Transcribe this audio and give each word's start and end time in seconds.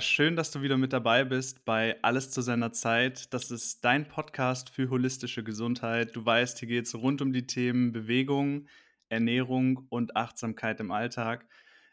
Schön, 0.00 0.34
dass 0.34 0.50
du 0.50 0.62
wieder 0.62 0.78
mit 0.78 0.94
dabei 0.94 1.24
bist 1.24 1.66
bei 1.66 2.02
Alles 2.02 2.30
zu 2.30 2.40
seiner 2.40 2.72
Zeit. 2.72 3.32
Das 3.34 3.50
ist 3.50 3.84
dein 3.84 4.08
Podcast 4.08 4.70
für 4.70 4.88
holistische 4.88 5.44
Gesundheit. 5.44 6.16
Du 6.16 6.24
weißt, 6.24 6.58
hier 6.58 6.68
geht 6.68 6.86
es 6.86 6.94
rund 6.94 7.20
um 7.20 7.34
die 7.34 7.46
Themen 7.46 7.92
Bewegung, 7.92 8.66
Ernährung 9.10 9.86
und 9.90 10.16
Achtsamkeit 10.16 10.80
im 10.80 10.90
Alltag. 10.90 11.46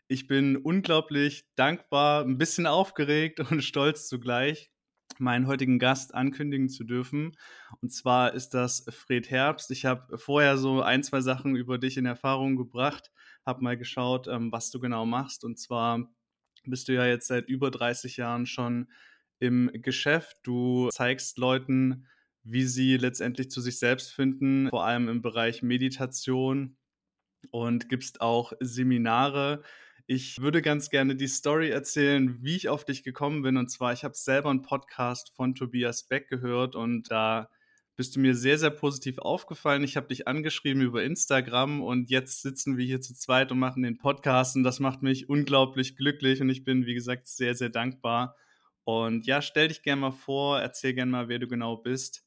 Ich 0.07 0.25
bin 0.25 0.55
unglaublich 0.55 1.49
dankbar, 1.55 2.23
ein 2.23 2.37
bisschen 2.37 2.65
aufgeregt 2.65 3.41
und 3.41 3.61
stolz 3.63 4.07
zugleich, 4.07 4.71
meinen 5.17 5.45
heutigen 5.45 5.77
Gast 5.77 6.15
ankündigen 6.15 6.69
zu 6.69 6.85
dürfen. 6.85 7.35
Und 7.81 7.89
zwar 7.89 8.33
ist 8.33 8.53
das 8.53 8.85
Fred 8.89 9.29
Herbst. 9.29 9.69
Ich 9.69 9.85
habe 9.85 10.17
vorher 10.17 10.57
so 10.57 10.81
ein, 10.81 11.03
zwei 11.03 11.19
Sachen 11.19 11.57
über 11.57 11.77
dich 11.77 11.97
in 11.97 12.05
Erfahrung 12.05 12.55
gebracht, 12.55 13.11
habe 13.45 13.63
mal 13.63 13.77
geschaut, 13.77 14.29
ähm, 14.29 14.49
was 14.49 14.71
du 14.71 14.79
genau 14.79 15.05
machst. 15.05 15.43
Und 15.43 15.59
zwar 15.59 16.09
bist 16.69 16.87
du 16.87 16.93
ja 16.93 17.05
jetzt 17.05 17.27
seit 17.27 17.47
über 17.47 17.71
30 17.71 18.17
Jahren 18.17 18.45
schon 18.45 18.87
im 19.39 19.69
Geschäft. 19.73 20.37
Du 20.43 20.89
zeigst 20.89 21.37
Leuten, 21.37 22.07
wie 22.43 22.63
sie 22.63 22.97
letztendlich 22.97 23.51
zu 23.51 23.61
sich 23.61 23.77
selbst 23.77 24.13
finden, 24.13 24.69
vor 24.69 24.85
allem 24.85 25.09
im 25.09 25.21
Bereich 25.21 25.63
Meditation 25.63 26.77
und 27.51 27.89
gibst 27.89 28.21
auch 28.21 28.53
Seminare. 28.59 29.63
Ich 30.05 30.39
würde 30.41 30.61
ganz 30.61 30.89
gerne 30.89 31.15
die 31.15 31.27
Story 31.27 31.69
erzählen, 31.69 32.41
wie 32.41 32.55
ich 32.55 32.69
auf 32.69 32.85
dich 32.85 33.03
gekommen 33.03 33.41
bin. 33.41 33.57
Und 33.57 33.69
zwar, 33.69 33.91
ich 33.91 34.03
habe 34.03 34.15
selber 34.15 34.49
einen 34.49 34.61
Podcast 34.61 35.33
von 35.35 35.53
Tobias 35.53 36.03
Beck 36.03 36.29
gehört 36.29 36.75
und 36.75 37.11
da 37.11 37.49
bist 37.97 38.15
du 38.15 38.19
mir 38.19 38.35
sehr, 38.35 38.59
sehr 38.59 38.69
positiv 38.69 39.17
aufgefallen. 39.17 39.83
Ich 39.83 39.97
habe 39.97 40.07
dich 40.07 40.27
angeschrieben 40.27 40.83
über 40.83 41.03
Instagram 41.03 41.81
und 41.81 42.09
jetzt 42.11 42.43
sitzen 42.43 42.77
wir 42.77 42.85
hier 42.85 43.01
zu 43.01 43.15
zweit 43.15 43.51
und 43.51 43.57
machen 43.57 43.81
den 43.81 43.97
Podcast 43.97 44.55
und 44.55 44.63
das 44.63 44.79
macht 44.79 45.01
mich 45.01 45.29
unglaublich 45.29 45.97
glücklich 45.97 46.39
und 46.39 46.49
ich 46.49 46.63
bin, 46.63 46.85
wie 46.85 46.93
gesagt, 46.93 47.27
sehr, 47.27 47.55
sehr 47.55 47.69
dankbar. 47.69 48.35
Und 48.83 49.25
ja, 49.25 49.41
stell 49.41 49.67
dich 49.69 49.81
gerne 49.81 49.99
mal 49.99 50.11
vor, 50.11 50.61
erzähl 50.61 50.93
gerne 50.93 51.11
mal, 51.11 51.27
wer 51.27 51.39
du 51.39 51.47
genau 51.47 51.75
bist 51.75 52.23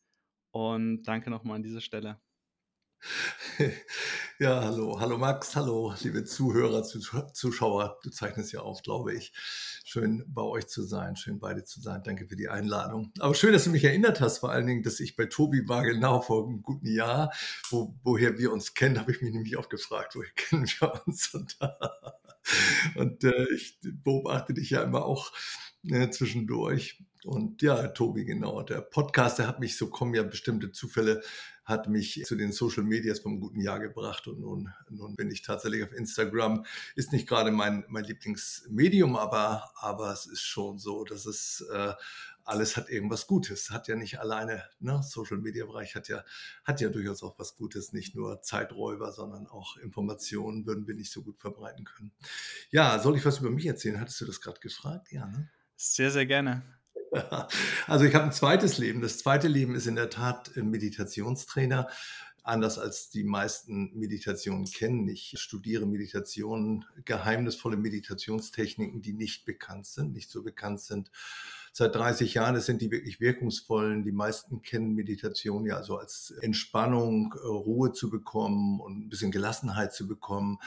und 0.50 1.04
danke 1.04 1.30
nochmal 1.30 1.56
an 1.56 1.62
dieser 1.62 1.80
Stelle. 1.80 2.20
Ja, 4.38 4.64
hallo, 4.64 4.98
hallo 4.98 5.18
Max, 5.18 5.54
hallo, 5.54 5.94
liebe 6.00 6.24
Zuhörer, 6.24 6.82
Zuschauer. 6.82 7.98
Du 8.02 8.10
zeichnest 8.10 8.52
ja 8.52 8.60
auf, 8.60 8.82
glaube 8.82 9.14
ich. 9.14 9.32
Schön 9.84 10.24
bei 10.28 10.42
euch 10.42 10.66
zu 10.66 10.82
sein, 10.82 11.16
schön 11.16 11.38
bei 11.38 11.52
dir 11.52 11.64
zu 11.64 11.80
sein. 11.80 12.02
Danke 12.04 12.26
für 12.26 12.36
die 12.36 12.48
Einladung. 12.48 13.12
Aber 13.18 13.34
schön, 13.34 13.52
dass 13.52 13.64
du 13.64 13.70
mich 13.70 13.84
erinnert 13.84 14.20
hast, 14.20 14.38
vor 14.38 14.50
allen 14.50 14.66
Dingen, 14.66 14.82
dass 14.82 15.00
ich 15.00 15.14
bei 15.16 15.26
Tobi 15.26 15.68
war, 15.68 15.82
genau 15.82 16.22
vor 16.22 16.46
einem 16.46 16.62
guten 16.62 16.86
Jahr. 16.86 17.32
Wo, 17.68 17.94
woher 18.02 18.38
wir 18.38 18.52
uns 18.52 18.72
kennen, 18.72 18.98
habe 18.98 19.12
ich 19.12 19.20
mich 19.20 19.32
nämlich 19.32 19.56
auch 19.56 19.68
gefragt, 19.68 20.16
woher 20.16 20.30
kennen 20.36 20.66
wir 20.66 21.02
uns? 21.06 21.34
Und, 21.34 21.58
und 22.94 23.24
äh, 23.24 23.46
ich 23.54 23.78
beobachte 23.82 24.54
dich 24.54 24.70
ja 24.70 24.82
immer 24.82 25.04
auch 25.04 25.32
äh, 25.84 26.08
zwischendurch. 26.10 27.02
Und 27.24 27.60
ja, 27.60 27.88
Tobi, 27.88 28.24
genau. 28.24 28.62
Der 28.62 28.80
Podcast, 28.80 29.38
der 29.38 29.46
hat 29.46 29.60
mich, 29.60 29.76
so 29.76 29.90
kommen 29.90 30.14
ja 30.14 30.22
bestimmte 30.22 30.72
Zufälle, 30.72 31.22
hat 31.70 31.88
mich 31.88 32.22
zu 32.26 32.36
den 32.36 32.52
Social 32.52 32.82
Medias 32.82 33.20
vom 33.20 33.40
guten 33.40 33.60
Jahr 33.60 33.80
gebracht. 33.80 34.26
Und 34.26 34.40
nun, 34.40 34.72
nun 34.90 35.16
bin 35.16 35.30
ich 35.30 35.42
tatsächlich 35.42 35.82
auf 35.82 35.92
Instagram. 35.92 36.66
Ist 36.96 37.12
nicht 37.12 37.28
gerade 37.28 37.50
mein, 37.50 37.84
mein 37.88 38.04
Lieblingsmedium, 38.04 39.16
aber, 39.16 39.70
aber 39.76 40.12
es 40.12 40.26
ist 40.26 40.42
schon 40.42 40.78
so, 40.78 41.04
dass 41.04 41.24
es 41.24 41.64
äh, 41.72 41.94
alles 42.44 42.76
hat 42.76 42.91
irgendwas 42.91 43.26
Gutes. 43.26 43.70
Hat 43.70 43.88
ja 43.88 43.96
nicht 43.96 44.18
alleine, 44.18 44.64
ne? 44.80 45.02
Social 45.02 45.38
Media 45.38 45.64
Bereich 45.64 45.94
hat 45.94 46.08
ja, 46.08 46.25
hat 46.64 46.81
ja 46.81 46.88
durchaus 46.88 47.22
auch 47.22 47.38
was 47.38 47.56
Gutes. 47.56 47.92
Nicht 47.92 48.14
nur 48.14 48.42
Zeiträuber, 48.42 49.12
sondern 49.12 49.47
auch 49.47 49.76
Informationen 49.76 50.66
würden 50.66 50.87
wir 50.87 50.94
nicht 50.94 51.12
so 51.12 51.22
gut 51.22 51.41
verbreiten 51.41 51.84
können. 51.84 52.12
Ja, 52.70 52.98
soll 52.98 53.16
ich 53.16 53.25
was 53.25 53.38
über 53.38 53.50
mich 53.50 53.66
erzählen? 53.66 54.00
Hattest 54.00 54.20
du 54.20 54.26
das 54.26 54.41
gerade 54.41 54.60
gefragt? 54.60 55.12
Ja, 55.12 55.26
ne? 55.26 55.48
Sehr, 55.76 56.10
sehr 56.10 56.26
gerne. 56.26 56.62
Also 57.87 58.04
ich 58.04 58.15
habe 58.15 58.26
ein 58.26 58.32
zweites 58.32 58.78
Leben. 58.78 59.00
Das 59.00 59.19
zweite 59.19 59.48
Leben 59.48 59.75
ist 59.75 59.87
in 59.87 59.97
der 59.97 60.10
Tat 60.10 60.56
Meditationstrainer. 60.56 61.88
Anders 62.43 62.78
als 62.78 63.10
die 63.10 63.25
meisten 63.25 63.91
Meditationen 63.98 64.65
kennen. 64.65 65.06
Ich 65.09 65.34
studiere 65.38 65.87
Meditationen, 65.87 66.87
geheimnisvolle 67.04 67.76
Meditationstechniken, 67.76 69.03
die 69.03 69.12
nicht 69.12 69.44
bekannt 69.44 69.87
sind, 69.87 70.15
nicht 70.15 70.31
so 70.31 70.43
bekannt 70.43 70.81
sind. 70.81 71.10
Seit 71.72 71.94
30 71.94 72.34
Jahren, 72.34 72.54
das 72.54 72.66
sind 72.66 72.81
die 72.81 72.91
wirklich 72.91 73.20
wirkungsvollen. 73.20 74.04
Die 74.04 74.12
meisten 74.12 74.62
kennen 74.62 74.94
Meditation 74.94 75.66
ja 75.66 75.82
so 75.82 75.99
als 75.99 76.32
Entspannung, 76.41 77.34
Ruhe 77.34 77.93
zu 77.93 78.10
bekommen 78.10 78.81
und 78.81 78.99
ein 78.99 79.09
bisschen 79.09 79.31
Gelassenheit 79.31 79.93
zu 79.93 80.09
bekommen 80.09 80.59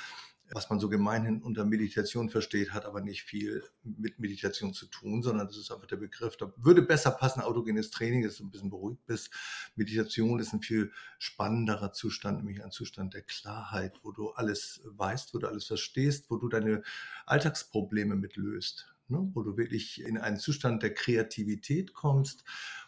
was 0.53 0.69
man 0.69 0.79
so 0.79 0.89
gemeinhin 0.89 1.41
unter 1.41 1.65
Meditation 1.65 2.29
versteht, 2.29 2.73
hat 2.73 2.85
aber 2.85 3.01
nicht 3.01 3.23
viel 3.23 3.63
mit 3.83 4.19
Meditation 4.19 4.73
zu 4.73 4.85
tun, 4.85 5.23
sondern 5.23 5.47
das 5.47 5.57
ist 5.57 5.71
einfach 5.71 5.87
der 5.87 5.97
Begriff. 5.97 6.37
Da 6.37 6.53
würde 6.57 6.81
besser 6.81 7.11
passen, 7.11 7.41
autogenes 7.41 7.89
Training, 7.89 8.23
dass 8.23 8.37
du 8.37 8.45
ein 8.45 8.51
bisschen 8.51 8.69
beruhigt 8.69 9.05
bist. 9.05 9.31
Meditation 9.75 10.39
ist 10.39 10.53
ein 10.53 10.61
viel 10.61 10.91
spannenderer 11.17 11.91
Zustand, 11.91 12.39
nämlich 12.39 12.63
ein 12.63 12.71
Zustand 12.71 13.13
der 13.13 13.23
Klarheit, 13.23 13.99
wo 14.03 14.11
du 14.11 14.31
alles 14.31 14.81
weißt, 14.85 15.33
wo 15.33 15.39
du 15.39 15.47
alles 15.47 15.65
verstehst, 15.65 16.29
wo 16.29 16.37
du 16.37 16.49
deine 16.49 16.83
Alltagsprobleme 17.25 18.15
mitlöst. 18.15 18.93
Ne? 19.09 19.29
wo 19.33 19.43
du 19.43 19.57
wirklich 19.57 20.01
in 20.01 20.17
einen 20.17 20.37
Zustand 20.37 20.81
der 20.81 20.93
Kreativität 20.93 21.93
kommst 21.93 22.45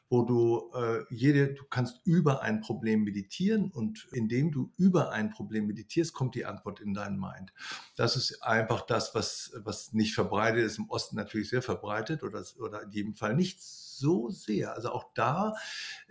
wo 0.09 0.21
du 0.23 0.71
äh, 0.75 1.03
jede, 1.09 1.53
du 1.53 1.63
kannst 1.63 1.99
über 2.03 2.41
ein 2.41 2.61
Problem 2.61 3.03
meditieren 3.03 3.71
und 3.71 4.07
indem 4.11 4.51
du 4.51 4.71
über 4.77 5.11
ein 5.11 5.31
Problem 5.31 5.67
meditierst, 5.67 6.13
kommt 6.13 6.35
die 6.35 6.45
Antwort 6.45 6.79
in 6.79 6.93
deinen 6.93 7.19
Mind. 7.19 7.53
Das 7.95 8.15
ist 8.15 8.43
einfach 8.43 8.85
das, 8.85 9.15
was, 9.15 9.51
was 9.55 9.93
nicht 9.93 10.13
verbreitet 10.13 10.63
ist, 10.63 10.77
im 10.77 10.89
Osten 10.89 11.15
natürlich 11.15 11.49
sehr 11.49 11.63
verbreitet 11.63 12.23
oder, 12.23 12.43
oder 12.59 12.83
in 12.83 12.91
jedem 12.91 13.15
Fall 13.15 13.35
nicht 13.35 13.61
so 13.61 14.29
sehr. 14.29 14.73
Also 14.75 14.91
auch 14.91 15.11
da 15.15 15.55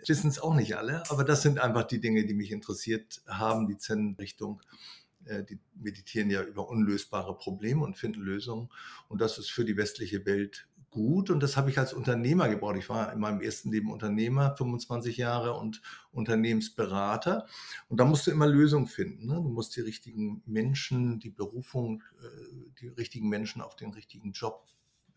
wissen 0.05 0.29
es 0.29 0.39
auch 0.39 0.55
nicht 0.55 0.75
alle, 0.75 1.03
aber 1.09 1.23
das 1.23 1.41
sind 1.41 1.59
einfach 1.59 1.83
die 1.83 2.01
Dinge, 2.01 2.25
die 2.25 2.33
mich 2.33 2.51
interessiert 2.51 3.21
haben, 3.27 3.67
die 3.67 3.77
Zen-Richtung 3.77 4.61
äh, 5.25 5.43
die 5.43 5.59
meditieren 5.75 6.29
ja 6.29 6.43
über 6.43 6.67
unlösbare 6.67 7.37
Probleme 7.37 7.83
und 7.83 7.97
finden 7.97 8.21
Lösungen. 8.21 8.69
Und 9.07 9.21
das 9.21 9.37
ist 9.37 9.51
für 9.51 9.65
die 9.65 9.77
westliche 9.77 10.25
Welt 10.25 10.67
gut 10.95 11.29
und 11.29 11.43
das 11.43 11.57
habe 11.57 11.69
ich 11.69 11.77
als 11.77 11.93
Unternehmer 11.93 12.47
gebraucht. 12.47 12.77
Ich 12.77 12.87
war 12.89 13.11
in 13.11 13.19
meinem 13.19 13.41
ersten 13.41 13.69
Leben 13.69 13.91
Unternehmer, 13.91 14.55
25 14.57 15.17
Jahre 15.17 15.53
und 15.53 15.81
Unternehmensberater 16.11 17.45
und 17.89 17.99
da 17.99 18.05
musst 18.05 18.25
du 18.25 18.31
immer 18.31 18.47
Lösungen 18.47 18.87
finden. 18.87 19.27
Ne? 19.27 19.35
Du 19.35 19.49
musst 19.49 19.75
die 19.75 19.81
richtigen 19.81 20.41
Menschen, 20.45 21.19
die 21.19 21.29
Berufung, 21.29 22.01
äh, 22.21 22.71
die 22.79 22.87
richtigen 22.87 23.27
Menschen 23.27 23.61
auf 23.61 23.75
den 23.75 23.91
richtigen 23.91 24.31
Job 24.31 24.65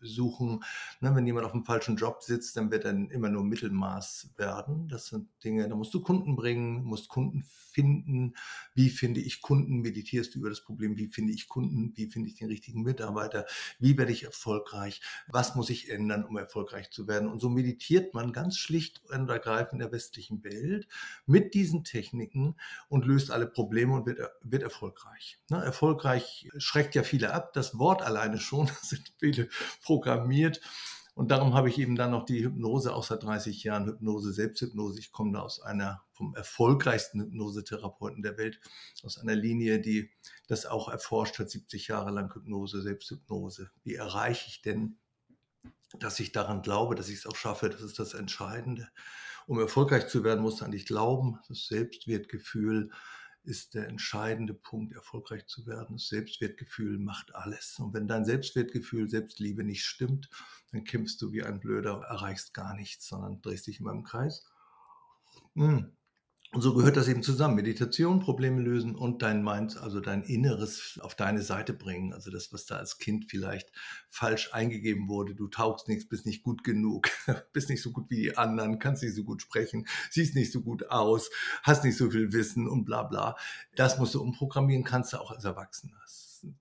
suchen. 0.01 0.63
Ne, 1.01 1.15
wenn 1.15 1.25
jemand 1.25 1.45
auf 1.45 1.51
dem 1.51 1.65
falschen 1.65 1.95
Job 1.95 2.21
sitzt, 2.21 2.55
dann 2.57 2.71
wird 2.71 2.85
er 2.85 2.91
immer 2.91 3.29
nur 3.29 3.43
Mittelmaß 3.43 4.33
werden. 4.37 4.87
Das 4.87 5.07
sind 5.07 5.29
Dinge, 5.43 5.67
da 5.67 5.75
musst 5.75 5.93
du 5.93 6.01
Kunden 6.01 6.35
bringen, 6.35 6.83
musst 6.83 7.09
Kunden 7.09 7.43
finden. 7.43 8.35
Wie 8.73 8.89
finde 8.89 9.21
ich 9.21 9.41
Kunden? 9.41 9.81
Meditierst 9.81 10.35
du 10.35 10.39
über 10.39 10.49
das 10.49 10.63
Problem, 10.63 10.97
wie 10.97 11.07
finde 11.07 11.33
ich 11.33 11.47
Kunden? 11.47 11.93
Wie 11.95 12.07
finde 12.07 12.29
ich 12.29 12.35
den 12.35 12.47
richtigen 12.47 12.81
Mitarbeiter? 12.81 13.45
Wie 13.79 13.97
werde 13.97 14.11
ich 14.11 14.23
erfolgreich? 14.23 15.01
Was 15.27 15.55
muss 15.55 15.69
ich 15.69 15.89
ändern, 15.89 16.25
um 16.25 16.37
erfolgreich 16.37 16.89
zu 16.91 17.07
werden? 17.07 17.29
Und 17.29 17.39
so 17.39 17.49
meditiert 17.49 18.13
man 18.13 18.33
ganz 18.33 18.57
schlicht 18.57 19.01
und 19.09 19.29
ergreifend 19.29 19.73
in 19.73 19.79
der 19.79 19.91
westlichen 19.91 20.43
Welt 20.43 20.87
mit 21.25 21.53
diesen 21.53 21.83
Techniken 21.83 22.55
und 22.87 23.05
löst 23.05 23.31
alle 23.31 23.47
Probleme 23.47 23.93
und 23.93 24.05
wird, 24.05 24.19
wird 24.41 24.63
erfolgreich. 24.63 25.39
Ne, 25.49 25.63
erfolgreich 25.63 26.49
schreckt 26.57 26.95
ja 26.95 27.03
viele 27.03 27.33
ab. 27.33 27.53
Das 27.53 27.77
Wort 27.77 28.01
alleine 28.01 28.39
schon, 28.39 28.67
da 28.67 28.75
sind 28.81 29.13
viele 29.19 29.47
programmiert. 29.89 30.61
Und 31.15 31.31
darum 31.31 31.55
habe 31.55 31.67
ich 31.67 31.79
eben 31.79 31.95
dann 31.95 32.11
noch 32.11 32.25
die 32.25 32.45
Hypnose 32.45 32.93
auch 32.93 33.03
seit 33.03 33.23
30 33.23 33.63
Jahren, 33.63 33.87
Hypnose, 33.87 34.31
Selbsthypnose. 34.31 34.99
Ich 34.99 35.11
komme 35.11 35.33
da 35.33 35.39
aus 35.39 35.59
einer 35.63 36.03
vom 36.11 36.35
erfolgreichsten 36.35 37.19
Hypnosetherapeuten 37.19 38.21
der 38.21 38.37
Welt, 38.37 38.59
aus 39.03 39.17
einer 39.17 39.33
Linie, 39.33 39.81
die 39.81 40.11
das 40.47 40.67
auch 40.67 40.89
erforscht 40.89 41.39
hat, 41.39 41.49
70 41.49 41.87
Jahre 41.87 42.11
lang 42.11 42.31
Hypnose, 42.31 42.83
Selbsthypnose. 42.83 43.71
Wie 43.83 43.95
erreiche 43.95 44.47
ich 44.47 44.61
denn, 44.61 44.99
dass 45.97 46.19
ich 46.19 46.31
daran 46.31 46.61
glaube, 46.61 46.93
dass 46.93 47.09
ich 47.09 47.15
es 47.15 47.25
auch 47.25 47.35
schaffe? 47.35 47.71
Das 47.71 47.81
ist 47.81 47.97
das 47.97 48.13
Entscheidende. 48.13 48.89
Um 49.47 49.59
erfolgreich 49.59 50.07
zu 50.07 50.23
werden, 50.23 50.41
muss 50.41 50.57
du 50.57 50.65
eigentlich 50.65 50.85
glauben, 50.85 51.39
das 51.47 51.65
Selbstwertgefühl, 51.65 52.91
ist 53.49 53.73
der 53.73 53.87
entscheidende 53.87 54.53
Punkt, 54.53 54.93
erfolgreich 54.93 55.47
zu 55.47 55.65
werden. 55.65 55.97
Das 55.97 56.07
Selbstwertgefühl 56.07 56.99
macht 56.99 57.35
alles. 57.35 57.79
Und 57.79 57.93
wenn 57.93 58.07
dein 58.07 58.23
Selbstwertgefühl, 58.23 59.09
Selbstliebe 59.09 59.63
nicht 59.63 59.83
stimmt, 59.83 60.29
dann 60.71 60.83
kämpfst 60.83 61.21
du 61.21 61.31
wie 61.31 61.43
ein 61.43 61.59
Blöder, 61.59 62.01
erreichst 62.07 62.53
gar 62.53 62.75
nichts, 62.75 63.07
sondern 63.07 63.41
drehst 63.41 63.67
dich 63.67 63.79
immer 63.79 63.91
im 63.91 64.03
Kreis. 64.03 64.45
Hm. 65.55 65.91
Und 66.51 66.61
so 66.61 66.73
gehört 66.73 66.97
das 66.97 67.07
eben 67.07 67.21
zusammen. 67.21 67.53
Meditation, 67.53 68.21
Probleme 68.21 68.59
lösen 68.59 68.95
und 68.95 69.21
dein 69.21 69.43
Mind, 69.43 69.77
also 69.77 69.99
dein 69.99 70.23
Inneres 70.23 70.99
auf 70.99 71.13
deine 71.13 71.43
Seite 71.43 71.73
bringen. 71.73 72.11
Also 72.11 72.31
das, 72.31 72.51
was 72.51 72.65
da 72.65 72.77
als 72.77 72.97
Kind 72.97 73.25
vielleicht 73.29 73.71
falsch 74.09 74.51
eingegeben 74.51 75.07
wurde. 75.07 75.35
Du 75.35 75.47
taugst 75.47 75.87
nichts, 75.87 76.09
bist 76.09 76.25
nicht 76.25 76.41
gut 76.41 76.63
genug, 76.63 77.07
bist 77.53 77.69
nicht 77.69 77.83
so 77.83 77.91
gut 77.91 78.09
wie 78.09 78.15
die 78.15 78.37
anderen, 78.37 78.79
kannst 78.79 79.03
nicht 79.03 79.13
so 79.15 79.23
gut 79.23 79.43
sprechen, 79.43 79.87
siehst 80.09 80.33
nicht 80.33 80.51
so 80.51 80.61
gut 80.61 80.89
aus, 80.89 81.29
hast 81.61 81.83
nicht 81.83 81.97
so 81.97 82.09
viel 82.09 82.33
Wissen 82.33 82.67
und 82.67 82.83
bla 82.83 83.03
bla. 83.03 83.35
Das 83.75 83.99
musst 83.99 84.15
du 84.15 84.21
umprogrammieren, 84.21 84.83
kannst 84.83 85.13
du 85.13 85.17
auch 85.17 85.29
als 85.29 85.45
Erwachsener. 85.45 86.01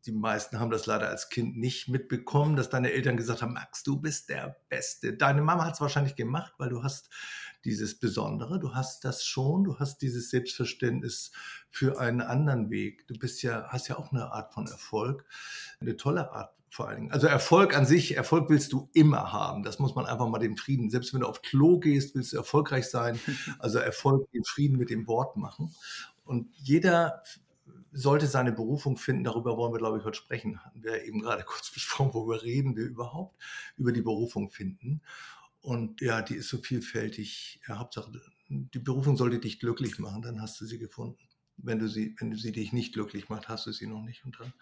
die 0.05 0.12
meisten 0.12 0.61
haben 0.61 0.70
das 0.70 0.85
leider 0.85 1.08
als 1.08 1.31
Kind 1.31 1.56
nicht 1.56 1.88
mitbekommen, 1.88 2.56
dass 2.56 2.69
deine 2.69 2.93
Eltern 2.93 3.17
gesagt 3.17 3.40
haben, 3.40 3.55
Max, 3.55 3.85
du 3.85 3.99
bist 3.99 4.29
der 4.29 4.56
Beste. 4.69 5.14
Deine 5.14 5.40
Mama 5.40 5.64
hat 5.64 5.75
es 5.75 5.81
wahrscheinlich 5.81 6.17
gemacht, 6.17 6.52
weil 6.58 6.69
du 6.69 6.82
hast 6.82 7.08
dieses 7.64 7.99
Besondere, 7.99 8.58
du 8.58 8.75
hast 8.75 9.05
das 9.05 9.25
schon, 9.25 9.64
du 9.64 9.78
hast 9.78 9.99
dieses 9.99 10.31
Selbstverständnis 10.31 11.32
für 11.70 12.00
einen 12.00 12.20
anderen 12.20 12.70
Weg. 12.70 13.06
Du 13.08 13.19
bist 13.19 13.43
ja, 13.43 13.66
hast 13.69 13.88
ja 13.88 13.99
auch 13.99 14.12
eine 14.12 14.32
Art 14.32 14.52
von 14.55 14.66
Erfolg, 14.66 15.25
eine 15.81 15.96
tolle 15.96 16.32
Art 16.32 16.55
vor 16.70 16.88
allen 16.88 16.96
Dingen. 16.99 17.12
Also 17.12 17.26
Erfolg 17.26 17.76
an 17.76 17.87
sich, 17.87 18.16
Erfolg 18.16 18.50
willst 18.50 18.72
du 18.72 18.90
immer 18.93 19.32
haben. 19.32 19.62
Das 19.62 19.78
muss 19.78 19.94
man 19.94 20.06
einfach 20.06 20.28
mal 20.28 20.38
den 20.38 20.56
Frieden. 20.56 20.90
Selbst 20.90 21.14
wenn 21.14 21.20
du 21.20 21.26
auf 21.26 21.43
Klo 21.43 21.78
gehst, 21.78 22.14
willst 22.14 22.32
du 22.32 22.37
erfolgreich 22.37 22.88
sein. 22.88 23.19
Also 23.58 23.78
Erfolg, 23.78 24.31
den 24.32 24.44
Frieden 24.44 24.78
mit 24.78 24.90
dem 24.90 25.06
Wort 25.06 25.37
machen. 25.37 25.75
Und 26.25 26.49
jeder 26.56 27.22
sollte 27.93 28.26
seine 28.26 28.52
Berufung 28.52 28.96
finden. 28.96 29.25
Darüber 29.25 29.56
wollen 29.56 29.72
wir, 29.72 29.78
glaube 29.78 29.99
ich, 29.99 30.04
heute 30.04 30.16
sprechen. 30.16 30.62
Hatten 30.64 30.82
wir 30.82 31.04
eben 31.04 31.20
gerade 31.20 31.43
kurz 31.44 31.70
besprochen, 31.75 32.14
worüber 32.14 32.43
reden 32.43 32.76
wir 32.76 32.84
überhaupt? 32.84 33.37
Über 33.76 33.93
die 33.93 34.02
Berufung 34.02 34.50
finden. 34.50 35.00
Und 35.68 36.00
ja, 36.00 36.22
die 36.22 36.36
ist 36.36 36.48
so 36.48 36.56
vielfältig. 36.56 37.60
Ja, 37.68 37.78
Hauptsache, 37.78 38.10
die 38.48 38.78
Berufung 38.78 39.18
sollte 39.18 39.38
dich 39.38 39.60
glücklich 39.60 39.98
machen, 39.98 40.22
dann 40.22 40.40
hast 40.40 40.58
du 40.62 40.64
sie 40.64 40.78
gefunden. 40.78 41.18
Wenn 41.58 41.78
du 41.78 41.88
sie, 41.88 42.16
wenn 42.18 42.34
sie 42.34 42.52
dich 42.52 42.72
nicht 42.72 42.94
glücklich 42.94 43.28
macht, 43.28 43.50
hast 43.50 43.66
du 43.66 43.72
sie 43.72 43.86
noch 43.86 44.00
nicht. 44.00 44.24
Und 44.24 44.40
dann 44.40 44.54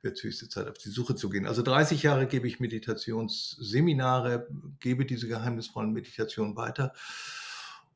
wird 0.00 0.16
es 0.16 0.22
höchste 0.22 0.48
Zeit, 0.48 0.68
auf 0.68 0.78
die 0.78 0.90
Suche 0.90 1.16
zu 1.16 1.28
gehen. 1.28 1.44
Also 1.44 1.62
30 1.62 2.04
Jahre 2.04 2.28
gebe 2.28 2.46
ich 2.46 2.60
Meditationsseminare, 2.60 4.46
gebe 4.78 5.04
diese 5.04 5.26
geheimnisvollen 5.26 5.92
Meditationen 5.92 6.54
weiter 6.54 6.92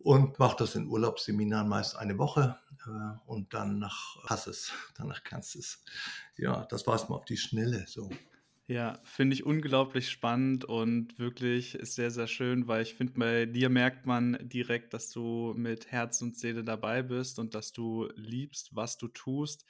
und 0.00 0.40
mache 0.40 0.56
das 0.58 0.74
in 0.74 0.88
Urlaubsseminaren 0.88 1.68
meist 1.68 1.94
eine 1.94 2.18
Woche 2.18 2.58
äh, 2.88 3.30
und 3.30 3.54
dann 3.54 3.78
nach 3.78 4.16
Hasses, 4.24 4.72
danach 4.96 5.22
kannst 5.22 5.54
du 5.54 5.60
es. 5.60 5.84
Ja, 6.36 6.66
das 6.70 6.88
war 6.88 6.96
es 6.96 7.08
mal 7.08 7.14
auf 7.14 7.24
die 7.24 7.36
Schnelle. 7.36 7.84
So. 7.86 8.10
Ja, 8.70 9.00
finde 9.02 9.32
ich 9.34 9.46
unglaublich 9.46 10.10
spannend 10.10 10.66
und 10.66 11.18
wirklich 11.18 11.78
sehr, 11.80 12.10
sehr 12.10 12.26
schön, 12.26 12.68
weil 12.68 12.82
ich 12.82 12.92
finde, 12.94 13.14
bei 13.14 13.46
dir 13.46 13.70
merkt 13.70 14.04
man 14.04 14.36
direkt, 14.46 14.92
dass 14.92 15.10
du 15.10 15.54
mit 15.56 15.90
Herz 15.90 16.20
und 16.20 16.36
Seele 16.36 16.64
dabei 16.64 17.02
bist 17.02 17.38
und 17.38 17.54
dass 17.54 17.72
du 17.72 18.08
liebst, 18.14 18.76
was 18.76 18.98
du 18.98 19.08
tust. 19.08 19.64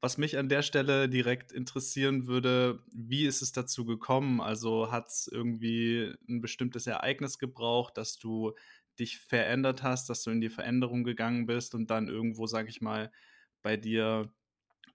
Was 0.00 0.18
mich 0.18 0.36
an 0.38 0.48
der 0.48 0.62
Stelle 0.62 1.08
direkt 1.08 1.52
interessieren 1.52 2.26
würde, 2.26 2.82
wie 2.92 3.26
ist 3.26 3.42
es 3.42 3.52
dazu 3.52 3.84
gekommen? 3.84 4.40
Also 4.40 4.90
hat 4.90 5.06
es 5.06 5.28
irgendwie 5.30 6.12
ein 6.28 6.40
bestimmtes 6.40 6.88
Ereignis 6.88 7.38
gebraucht, 7.38 7.96
dass 7.96 8.18
du 8.18 8.54
dich 8.98 9.18
verändert 9.20 9.84
hast, 9.84 10.10
dass 10.10 10.24
du 10.24 10.30
in 10.32 10.40
die 10.40 10.48
Veränderung 10.50 11.04
gegangen 11.04 11.46
bist 11.46 11.76
und 11.76 11.90
dann 11.90 12.08
irgendwo, 12.08 12.48
sage 12.48 12.68
ich 12.70 12.80
mal, 12.80 13.12
bei 13.62 13.76
dir 13.76 14.32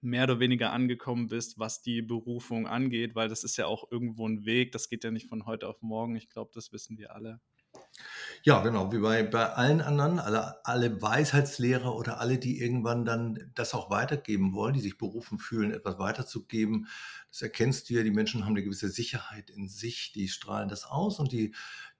mehr 0.00 0.24
oder 0.24 0.40
weniger 0.40 0.72
angekommen 0.72 1.28
bist, 1.28 1.58
was 1.58 1.82
die 1.82 2.02
Berufung 2.02 2.66
angeht, 2.66 3.14
weil 3.14 3.28
das 3.28 3.44
ist 3.44 3.56
ja 3.56 3.66
auch 3.66 3.90
irgendwo 3.90 4.28
ein 4.28 4.44
Weg, 4.44 4.72
das 4.72 4.88
geht 4.88 5.04
ja 5.04 5.10
nicht 5.10 5.28
von 5.28 5.46
heute 5.46 5.68
auf 5.68 5.82
morgen. 5.82 6.16
Ich 6.16 6.28
glaube, 6.28 6.50
das 6.54 6.72
wissen 6.72 6.98
wir 6.98 7.14
alle. 7.14 7.40
Ja, 8.44 8.62
genau, 8.62 8.92
wie 8.92 8.98
bei, 8.98 9.24
bei 9.24 9.52
allen 9.52 9.80
anderen, 9.80 10.20
alle, 10.20 10.64
alle 10.64 11.02
Weisheitslehrer 11.02 11.94
oder 11.94 12.20
alle, 12.20 12.38
die 12.38 12.60
irgendwann 12.60 13.04
dann 13.04 13.50
das 13.54 13.74
auch 13.74 13.90
weitergeben 13.90 14.54
wollen, 14.54 14.74
die 14.74 14.80
sich 14.80 14.96
berufen 14.96 15.38
fühlen, 15.38 15.72
etwas 15.72 15.98
weiterzugeben. 15.98 16.86
Das 17.30 17.42
erkennst 17.42 17.90
du 17.90 17.94
ja, 17.94 18.02
die 18.04 18.12
Menschen 18.12 18.44
haben 18.44 18.52
eine 18.52 18.62
gewisse 18.62 18.88
Sicherheit 18.88 19.50
in 19.50 19.68
sich, 19.68 20.12
die 20.12 20.28
strahlen 20.28 20.68
das 20.68 20.84
aus 20.84 21.18
und 21.18 21.32
die 21.32 21.54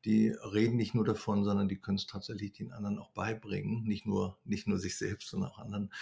die 0.04 0.28
reden 0.28 0.76
nicht 0.76 0.94
nur 0.94 1.04
davon, 1.04 1.44
sondern 1.44 1.68
die 1.68 1.80
können 1.80 1.98
es 1.98 2.06
tatsächlich 2.06 2.52
den 2.52 2.72
anderen 2.72 2.98
auch 2.98 3.10
beibringen, 3.10 3.84
nicht 3.84 4.06
nur, 4.06 4.38
nicht 4.44 4.66
nur 4.66 4.78
sich 4.78 4.96
selbst, 4.96 5.28
sondern 5.28 5.50
auch 5.50 5.58
anderen. 5.58 5.92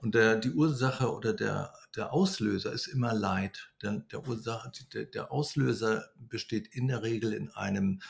Und 0.00 0.14
der, 0.14 0.36
die 0.36 0.50
Ursache 0.50 1.12
oder 1.12 1.32
der, 1.32 1.72
der 1.94 2.12
Auslöser 2.12 2.72
ist 2.72 2.88
immer 2.88 3.14
Leid. 3.14 3.70
Der, 3.82 4.00
der, 4.00 4.26
Ursache, 4.26 4.70
der, 4.92 5.04
der 5.06 5.32
Auslöser 5.32 6.10
besteht 6.16 6.68
in 6.68 6.88
der 6.88 7.02
Regel 7.02 7.32
in 7.32 7.50
einem 7.50 8.00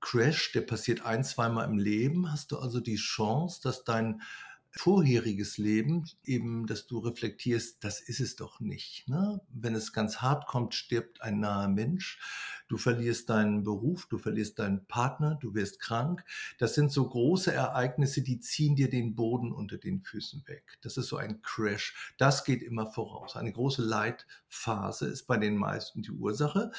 Crash, 0.00 0.52
der 0.52 0.60
passiert 0.60 1.04
ein, 1.04 1.24
zweimal 1.24 1.68
im 1.68 1.78
Leben. 1.78 2.30
Hast 2.30 2.52
du 2.52 2.58
also 2.58 2.80
die 2.80 2.96
Chance, 2.96 3.60
dass 3.62 3.84
dein 3.84 4.22
vorheriges 4.76 5.56
Leben, 5.58 6.04
eben, 6.24 6.66
dass 6.66 6.86
du 6.86 6.98
reflektierst, 6.98 7.82
das 7.82 8.00
ist 8.00 8.20
es 8.20 8.36
doch 8.36 8.60
nicht. 8.60 9.08
Ne? 9.08 9.40
Wenn 9.48 9.74
es 9.74 9.92
ganz 9.92 10.18
hart 10.18 10.46
kommt, 10.46 10.74
stirbt 10.74 11.22
ein 11.22 11.40
naher 11.40 11.68
Mensch. 11.68 12.18
Du 12.68 12.76
verlierst 12.76 13.30
deinen 13.30 13.62
Beruf, 13.62 14.06
du 14.06 14.18
verlierst 14.18 14.58
deinen 14.58 14.84
Partner, 14.86 15.38
du 15.40 15.54
wirst 15.54 15.80
krank. 15.80 16.24
Das 16.58 16.74
sind 16.74 16.92
so 16.92 17.08
große 17.08 17.52
Ereignisse, 17.52 18.22
die 18.22 18.40
ziehen 18.40 18.76
dir 18.76 18.90
den 18.90 19.14
Boden 19.14 19.52
unter 19.52 19.78
den 19.78 20.02
Füßen 20.02 20.46
weg. 20.46 20.78
Das 20.82 20.96
ist 20.96 21.08
so 21.08 21.16
ein 21.16 21.40
Crash. 21.42 22.14
Das 22.18 22.44
geht 22.44 22.62
immer 22.62 22.86
voraus. 22.86 23.36
Eine 23.36 23.52
große 23.52 23.82
Leitphase 23.82 25.06
ist 25.06 25.26
bei 25.26 25.38
den 25.38 25.56
meisten 25.56 26.02
die 26.02 26.10
Ursache 26.10 26.70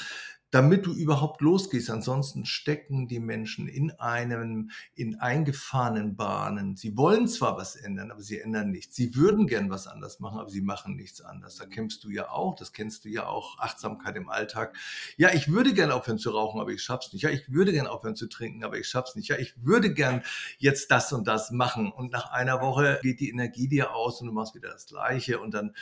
damit 0.52 0.86
du 0.86 0.94
überhaupt 0.94 1.42
losgehst. 1.42 1.90
Ansonsten 1.90 2.46
stecken 2.46 3.08
die 3.08 3.20
Menschen 3.20 3.68
in 3.68 3.92
einem, 3.92 4.72
in 4.96 5.20
eingefahrenen 5.20 6.16
Bahnen. 6.16 6.76
Sie 6.76 6.96
wollen 6.96 7.28
zwar 7.28 7.58
was 7.58 7.76
ändern, 7.76 8.12
aber 8.12 8.22
sie 8.22 8.40
ändern 8.40 8.72
nichts. 8.72 8.96
Sie 8.96 9.16
würden 9.16 9.48
gern 9.48 9.70
was 9.70 9.88
anders 9.88 10.20
machen, 10.20 10.40
aber 10.40 10.50
sie 10.50 10.62
machen 10.62 10.96
nichts 10.96 11.22
anders. 11.22 11.58
Da 11.58 11.66
kämpfst 11.66 12.04
du 12.04 12.10
ja 12.10 12.30
auch, 12.30 12.56
das 12.56 12.72
kennst 12.72 13.04
du 13.06 13.10
ja 13.10 13.28
auch, 13.28 13.60
Achtsamkeit 13.60 14.16
im 14.16 14.30
Alltag. 14.30 14.76
Ja, 15.18 15.34
ich 15.34 15.52
würde 15.52 15.74
gern 15.74 15.92
aufhören 15.92 16.18
zu 16.18 16.30
rauchen, 16.30 16.62
aber 16.62 16.72
ich 16.72 16.82
schaff's 16.82 17.12
nicht. 17.12 17.24
Ja, 17.24 17.30
ich 17.30 17.52
würde 17.52 17.74
gern 17.74 17.88
aufhören 17.88 18.16
zu 18.16 18.28
trinken, 18.28 18.64
aber 18.64 18.78
ich 18.78 18.88
schaff's 18.88 19.16
nicht. 19.16 19.28
Ja, 19.28 19.38
ich 19.38 19.54
würde 19.62 19.94
gern 19.94 20.24
jetzt 20.60 20.92
das 20.92 21.12
und 21.12 21.28
das 21.28 21.52
machen. 21.52 21.92
Und 21.92 22.12
nach 22.12 22.32
einer 22.32 22.62
Woche 22.62 23.00
geht 23.02 23.20
die 23.20 23.30
Energie 23.30 23.68
dir 23.68 23.94
aus 23.94 24.22
und 24.22 24.28
du 24.28 24.34
machst 24.34 24.56
wieder 24.56 24.70
das 24.70 24.86
Gleiche 24.86 25.40
und 25.40 25.54
dann 25.54 25.74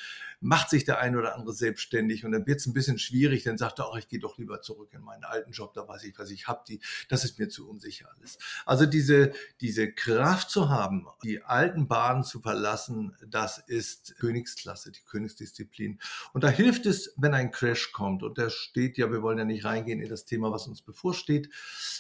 macht 0.42 0.70
sich 0.70 0.84
der 0.86 1.00
eine 1.00 1.18
oder 1.18 1.36
andere 1.36 1.54
selbstständig 1.54 2.26
und 2.26 2.32
dann 2.32 2.46
wird 2.46 2.60
es 2.60 2.68
ein 2.68 2.74
bisschen 2.74 3.00
schwierig, 3.00 3.44
dann 3.44 3.58
sagt 3.58 3.80
er 3.80 3.88
auch, 3.88 3.98
ich 3.98 4.08
gehe 4.08 4.20
doch 4.20 4.38
lieber 4.38 4.55
zurück 4.62 4.94
in 4.94 5.02
meinen 5.02 5.24
alten 5.24 5.52
Job, 5.52 5.74
da 5.74 5.88
weiß 5.88 6.04
ich, 6.04 6.18
was 6.18 6.30
ich 6.30 6.48
habe, 6.48 6.64
das 7.10 7.24
ist 7.24 7.40
mir 7.40 7.50
zu 7.50 7.70
unsicher 7.70 8.10
alles. 8.16 8.38
Also 8.66 8.86
diese, 8.86 9.32
diese 9.62 9.92
Kraft 9.92 10.50
zu 10.50 10.70
haben, 10.70 11.08
die 11.24 11.44
alten 11.44 11.88
Bahnen 11.88 12.24
zu 12.24 12.40
verlassen, 12.40 13.16
das 13.28 13.58
ist 13.58 14.16
Königsklasse, 14.20 14.92
die 14.92 15.02
Königsdisziplin. 15.02 16.00
Und 16.34 16.44
da 16.44 16.50
hilft 16.50 16.86
es, 16.86 17.14
wenn 17.18 17.34
ein 17.34 17.52
Crash 17.52 17.92
kommt. 17.92 18.24
Und 18.24 18.38
der 18.38 18.50
steht 18.50 18.98
ja, 18.98 19.12
wir 19.12 19.22
wollen 19.22 19.38
ja 19.38 19.46
nicht 19.46 19.66
reingehen 19.66 20.02
in 20.02 20.10
das 20.10 20.26
Thema, 20.26 20.52
was 20.52 20.68
uns 20.68 20.82
bevorsteht, 20.82 21.50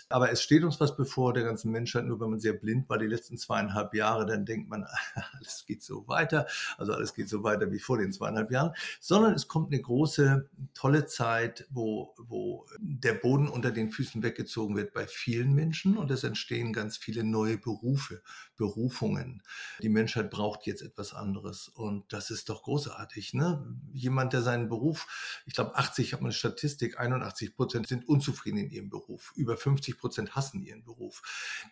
aber 0.09 0.31
es 0.31 0.41
steht 0.41 0.63
uns 0.63 0.79
was 0.79 0.95
bevor, 0.95 1.33
der 1.33 1.43
ganzen 1.43 1.71
Menschheit, 1.71 2.05
nur 2.05 2.19
wenn 2.19 2.29
man 2.29 2.39
sehr 2.39 2.53
blind 2.53 2.89
war 2.89 2.97
die 2.97 3.07
letzten 3.07 3.37
zweieinhalb 3.37 3.93
Jahre, 3.93 4.25
dann 4.25 4.45
denkt 4.45 4.69
man, 4.69 4.85
alles 5.33 5.65
geht 5.65 5.83
so 5.83 6.07
weiter, 6.07 6.47
also 6.77 6.93
alles 6.93 7.13
geht 7.13 7.29
so 7.29 7.43
weiter 7.43 7.71
wie 7.71 7.79
vor 7.79 7.97
den 7.97 8.11
zweieinhalb 8.11 8.25
zweieinhalb 8.35 8.51
Jahren, 8.51 8.73
sondern 8.99 9.33
es 9.33 9.47
kommt 9.47 9.71
eine 9.71 9.81
große, 9.81 10.49
tolle 10.73 11.05
Zeit, 11.05 11.67
wo, 11.69 12.13
wo 12.17 12.44
der 12.79 13.13
Boden 13.13 13.47
unter 13.47 13.71
den 13.71 13.89
Füßen 13.89 14.23
weggezogen 14.23 14.75
wird 14.75 14.93
bei 14.93 15.07
vielen 15.07 15.53
Menschen 15.53 15.97
und 15.97 16.11
es 16.11 16.23
entstehen 16.23 16.73
ganz 16.73 16.97
viele 16.97 17.23
neue 17.23 17.57
Berufe, 17.57 18.21
Berufungen. 18.55 19.43
Die 19.81 19.89
Menschheit 19.89 20.29
braucht 20.29 20.65
jetzt 20.65 20.81
etwas 20.81 21.13
anderes 21.13 21.67
und 21.67 22.11
das 22.13 22.31
ist 22.31 22.49
doch 22.49 22.63
großartig. 22.63 23.33
Ne? 23.33 23.65
Jemand, 23.91 24.33
der 24.33 24.41
seinen 24.41 24.69
Beruf, 24.69 25.41
ich 25.45 25.53
glaube 25.53 25.75
80, 25.75 26.07
ich 26.07 26.13
habe 26.13 26.23
eine 26.23 26.33
Statistik, 26.33 26.99
81 26.99 27.55
Prozent 27.55 27.87
sind 27.87 28.07
unzufrieden 28.07 28.57
in 28.57 28.69
ihrem 28.69 28.89
Beruf, 28.89 29.33
über 29.35 29.57
50 29.57 29.97
Prozent 29.97 30.35
hassen 30.35 30.61
ihren 30.61 30.83
Beruf. 30.83 31.21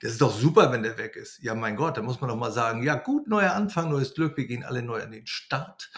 Das 0.01 0.11
ist 0.11 0.21
doch 0.21 0.37
super, 0.37 0.71
wenn 0.71 0.83
der 0.83 0.97
weg 0.97 1.15
ist. 1.15 1.41
Ja, 1.41 1.55
mein 1.55 1.75
Gott, 1.75 1.97
da 1.97 2.01
muss 2.01 2.21
man 2.21 2.29
doch 2.29 2.37
mal 2.37 2.51
sagen, 2.51 2.83
ja 2.83 2.95
gut, 2.95 3.27
neuer 3.27 3.53
Anfang, 3.53 3.89
neues 3.89 4.13
Glück, 4.13 4.37
wir 4.37 4.45
gehen 4.45 4.63
alle 4.63 4.83
neu 4.83 5.01
an 5.01 5.11
den 5.11 5.27
Start. 5.27 5.91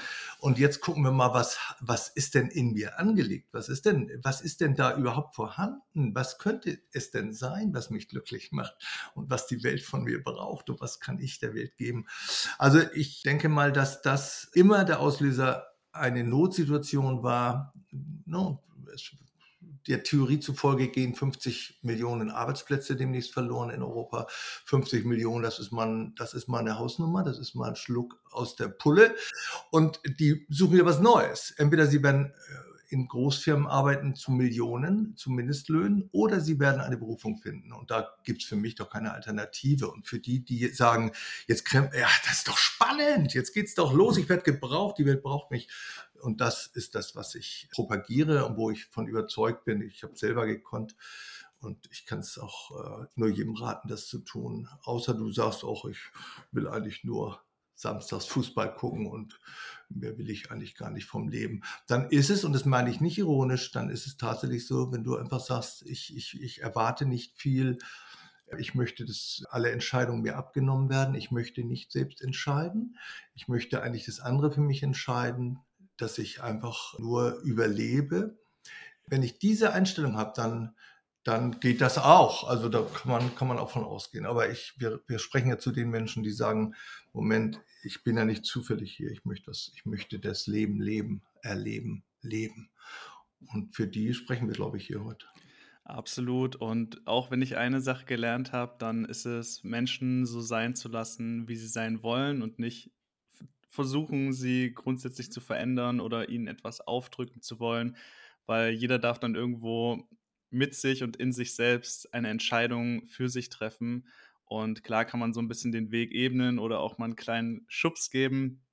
Und 0.45 0.59
jetzt 0.59 0.79
gucken 0.79 1.01
wir 1.03 1.11
mal, 1.11 1.33
was, 1.33 1.57
was 1.79 2.07
ist 2.07 2.35
denn 2.35 2.49
in 2.49 2.73
mir 2.73 2.99
angelegt? 2.99 3.47
Was 3.51 3.67
ist 3.67 3.87
denn, 3.87 4.11
was 4.21 4.41
ist 4.41 4.61
denn 4.61 4.75
da 4.75 4.95
überhaupt 4.95 5.33
vorhanden? 5.33 6.13
Was 6.13 6.37
könnte 6.37 6.77
es 6.93 7.09
denn 7.09 7.33
sein, 7.33 7.73
was 7.73 7.89
mich 7.89 8.09
glücklich 8.09 8.51
macht 8.51 8.75
und 9.15 9.31
was 9.31 9.47
die 9.47 9.63
Welt 9.63 9.81
von 9.81 10.03
mir 10.03 10.23
braucht 10.23 10.69
und 10.69 10.79
was 10.79 10.99
kann 10.99 11.19
ich 11.19 11.39
der 11.39 11.55
Welt 11.55 11.77
geben? 11.77 12.05
Also 12.59 12.79
ich 12.93 13.23
denke 13.23 13.49
mal, 13.49 13.71
dass 13.71 14.03
das 14.03 14.43
immer 14.53 14.85
der 14.85 14.99
Auslöser 14.99 15.65
eine 15.91 16.23
Notsituation 16.23 17.23
war. 17.23 17.73
No, 18.27 18.61
es 18.93 19.15
der 19.87 20.03
Theorie 20.03 20.39
zufolge 20.39 20.87
gehen 20.87 21.15
50 21.15 21.79
Millionen 21.83 22.31
Arbeitsplätze 22.31 22.95
demnächst 22.95 23.33
verloren 23.33 23.69
in 23.69 23.81
Europa. 23.81 24.27
50 24.65 25.05
Millionen, 25.05 25.43
das 25.43 25.59
ist 25.59 25.71
mal, 25.71 26.11
das 26.17 26.33
ist 26.33 26.47
mal 26.47 26.59
eine 26.59 26.79
Hausnummer, 26.79 27.23
das 27.23 27.37
ist 27.37 27.55
mal 27.55 27.69
ein 27.69 27.75
Schluck 27.75 28.19
aus 28.31 28.55
der 28.55 28.67
Pulle. 28.67 29.15
Und 29.71 29.99
die 30.19 30.45
suchen 30.49 30.73
wieder 30.73 30.85
was 30.85 30.99
Neues. 30.99 31.51
Entweder 31.51 31.87
sie 31.87 32.01
werden 32.01 32.25
äh, 32.25 32.75
in 32.89 33.07
Großfirmen 33.07 33.67
arbeiten 33.67 34.15
zu 34.15 34.31
Millionen, 34.31 35.15
zu 35.17 35.31
Mindestlöhnen, 35.31 36.09
oder 36.11 36.39
sie 36.39 36.59
werden 36.59 36.81
eine 36.81 36.97
Berufung 36.97 37.37
finden. 37.37 37.71
Und 37.71 37.91
da 37.91 38.15
gibt 38.23 38.41
es 38.41 38.47
für 38.47 38.55
mich 38.55 38.75
doch 38.75 38.89
keine 38.89 39.13
Alternative. 39.13 39.89
Und 39.89 40.07
für 40.07 40.19
die, 40.19 40.43
die 40.43 40.67
sagen, 40.67 41.11
jetzt, 41.47 41.71
ja, 41.73 41.87
das 41.91 42.37
ist 42.37 42.47
doch 42.47 42.57
spannend, 42.57 43.33
jetzt 43.33 43.53
geht's 43.53 43.75
doch 43.75 43.93
los, 43.93 44.17
ich 44.17 44.29
werde 44.29 44.43
gebraucht, 44.43 44.97
die 44.97 45.05
Welt 45.05 45.23
braucht 45.23 45.51
mich. 45.51 45.67
Und 46.22 46.41
das 46.41 46.67
ist 46.67 46.95
das, 46.95 47.15
was 47.15 47.36
ich 47.36 47.67
propagiere 47.72 48.45
und 48.45 48.57
wo 48.57 48.72
ich 48.72 48.86
von 48.86 49.07
überzeugt 49.07 49.65
bin. 49.65 49.81
Ich 49.81 50.03
habe 50.03 50.15
selber 50.15 50.45
gekonnt. 50.45 50.95
Und 51.60 51.89
ich 51.91 52.05
kann 52.05 52.19
es 52.19 52.38
auch 52.38 52.72
äh, 53.01 53.07
nur 53.15 53.29
jedem 53.29 53.55
raten, 53.55 53.88
das 53.88 54.07
zu 54.07 54.19
tun. 54.19 54.67
Außer 54.84 55.13
du 55.13 55.31
sagst 55.31 55.63
auch, 55.63 55.86
ich 55.86 55.98
will 56.51 56.67
eigentlich 56.67 57.03
nur 57.03 57.41
samstags 57.75 58.25
Fußball 58.25 58.74
gucken 58.74 59.07
und 59.07 59.39
mehr 59.89 60.17
will 60.17 60.29
ich 60.29 60.51
eigentlich 60.51 60.75
gar 60.75 60.89
nicht 60.89 61.05
vom 61.05 61.27
Leben. 61.27 61.62
Dann 61.88 62.10
ist 62.10 62.29
es, 62.29 62.43
und 62.43 62.53
das 62.53 62.65
meine 62.65 62.89
ich 62.89 63.01
nicht 63.01 63.17
ironisch, 63.17 63.72
dann 63.72 63.89
ist 63.89 64.07
es 64.07 64.17
tatsächlich 64.17 64.65
so, 64.65 64.91
wenn 64.91 65.03
du 65.03 65.17
einfach 65.17 65.41
sagst, 65.41 65.84
ich, 65.86 66.15
ich, 66.15 66.41
ich 66.41 66.62
erwarte 66.62 67.05
nicht 67.05 67.38
viel, 67.38 67.77
ich 68.57 68.75
möchte, 68.75 69.05
dass 69.05 69.43
alle 69.50 69.72
Entscheidungen 69.72 70.22
mir 70.22 70.38
abgenommen 70.38 70.89
werden, 70.89 71.15
ich 71.15 71.31
möchte 71.31 71.63
nicht 71.63 71.91
selbst 71.91 72.22
entscheiden, 72.22 72.98
ich 73.34 73.48
möchte 73.48 73.81
eigentlich 73.81 74.05
das 74.05 74.19
andere 74.19 74.51
für 74.51 74.62
mich 74.62 74.84
entscheiden, 74.84 75.60
dass 75.97 76.17
ich 76.17 76.41
einfach 76.41 76.97
nur 76.99 77.39
überlebe. 77.41 78.37
Wenn 79.07 79.23
ich 79.23 79.39
diese 79.39 79.73
Einstellung 79.73 80.17
habe, 80.17 80.33
dann 80.35 80.75
dann 81.25 81.59
geht 81.59 81.81
das 81.81 81.97
auch. 81.97 82.47
Also 82.47 82.69
da 82.69 82.83
kann 82.83 83.11
man, 83.11 83.35
kann 83.35 83.47
man 83.47 83.57
auch 83.57 83.71
von 83.71 83.83
ausgehen. 83.83 84.27
Aber 84.27 84.49
ich, 84.49 84.75
wir, 84.77 85.01
wir 85.07 85.17
sprechen 85.17 85.49
ja 85.49 85.57
zu 85.57 85.71
den 85.71 85.89
Menschen, 85.89 86.23
die 86.23 86.31
sagen, 86.31 86.75
Moment, 87.13 87.59
ich 87.83 88.03
bin 88.03 88.15
ja 88.15 88.25
nicht 88.25 88.45
zufällig 88.45 88.95
hier, 88.95 89.09
ich 89.09 89.25
möchte 89.25 89.47
das, 89.47 89.71
ich 89.75 89.85
möchte 89.85 90.19
das 90.19 90.45
Leben 90.45 90.79
leben, 90.79 91.23
erleben, 91.41 92.03
leben. 92.21 92.69
Und 93.53 93.75
für 93.75 93.87
die 93.87 94.13
sprechen 94.13 94.47
wir, 94.47 94.53
glaube 94.53 94.77
ich, 94.77 94.85
hier 94.85 95.03
heute. 95.03 95.25
Absolut. 95.83 96.55
Und 96.57 97.05
auch 97.07 97.31
wenn 97.31 97.41
ich 97.41 97.57
eine 97.57 97.81
Sache 97.81 98.05
gelernt 98.05 98.51
habe, 98.51 98.75
dann 98.77 99.03
ist 99.05 99.25
es, 99.25 99.63
Menschen 99.63 100.27
so 100.27 100.41
sein 100.41 100.75
zu 100.75 100.89
lassen, 100.89 101.47
wie 101.47 101.55
sie 101.55 101.67
sein 101.67 102.03
wollen 102.03 102.43
und 102.43 102.59
nicht 102.59 102.91
versuchen, 103.67 104.34
sie 104.34 104.74
grundsätzlich 104.74 105.31
zu 105.31 105.41
verändern 105.41 106.00
oder 106.00 106.29
ihnen 106.29 106.48
etwas 106.48 106.81
aufdrücken 106.81 107.41
zu 107.41 107.60
wollen, 107.60 107.98
weil 108.45 108.72
jeder 108.72 109.00
darf 109.00 109.19
dann 109.19 109.36
irgendwo 109.36 110.07
mit 110.50 110.75
sich 110.75 111.03
und 111.03 111.17
in 111.17 111.34
sich 111.34 111.55
selbst 111.55 112.13
eine 112.13 112.29
Entscheidung 112.29 113.05
für 113.07 113.29
sich 113.29 113.50
treffen. 113.50 114.07
Und 114.45 114.84
klar 114.84 115.05
kann 115.05 115.19
man 115.19 115.34
so 115.34 115.41
ein 115.41 115.48
bisschen 115.48 115.72
den 115.72 115.91
Weg 115.91 116.12
ebnen 116.13 116.60
oder 116.60 116.79
auch 116.79 116.98
mal 116.98 117.05
einen 117.05 117.15
kleinen 117.15 117.65
Schubs 117.67 118.12
geben. 118.12 118.63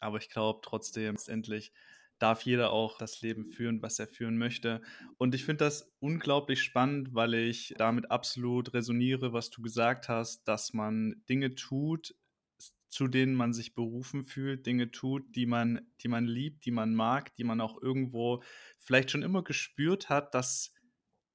Aber 0.00 0.18
ich 0.18 0.28
glaube 0.30 0.60
trotzdem, 0.62 1.14
letztendlich 1.14 1.72
darf 2.18 2.42
jeder 2.42 2.70
auch 2.72 2.98
das 2.98 3.20
Leben 3.20 3.44
führen, 3.44 3.82
was 3.82 3.98
er 3.98 4.06
führen 4.06 4.38
möchte. 4.38 4.80
Und 5.18 5.34
ich 5.34 5.44
finde 5.44 5.64
das 5.64 5.92
unglaublich 5.98 6.62
spannend, 6.62 7.14
weil 7.14 7.34
ich 7.34 7.74
damit 7.78 8.10
absolut 8.10 8.74
resoniere, 8.74 9.32
was 9.32 9.50
du 9.50 9.60
gesagt 9.62 10.08
hast, 10.08 10.44
dass 10.46 10.72
man 10.72 11.22
Dinge 11.28 11.54
tut, 11.56 12.14
zu 12.92 13.08
denen 13.08 13.34
man 13.34 13.52
sich 13.54 13.74
berufen 13.74 14.24
fühlt, 14.24 14.66
Dinge 14.66 14.90
tut, 14.90 15.34
die 15.34 15.46
man, 15.46 15.90
die 16.02 16.08
man 16.08 16.26
liebt, 16.26 16.66
die 16.66 16.70
man 16.70 16.94
mag, 16.94 17.34
die 17.34 17.44
man 17.44 17.60
auch 17.60 17.80
irgendwo 17.80 18.42
vielleicht 18.78 19.10
schon 19.10 19.22
immer 19.22 19.42
gespürt 19.42 20.08
hat, 20.10 20.34
dass 20.34 20.72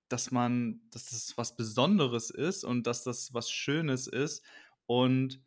dass 0.10 0.32
man, 0.32 0.82
dass 0.92 1.08
das 1.10 1.38
was 1.38 1.58
Besonderes 1.58 2.30
ist 2.30 2.64
und 2.64 2.88
dass 2.88 3.04
das 3.04 3.34
was 3.34 3.52
Schönes 3.52 4.08
ist. 4.08 4.46
Und 4.86 5.42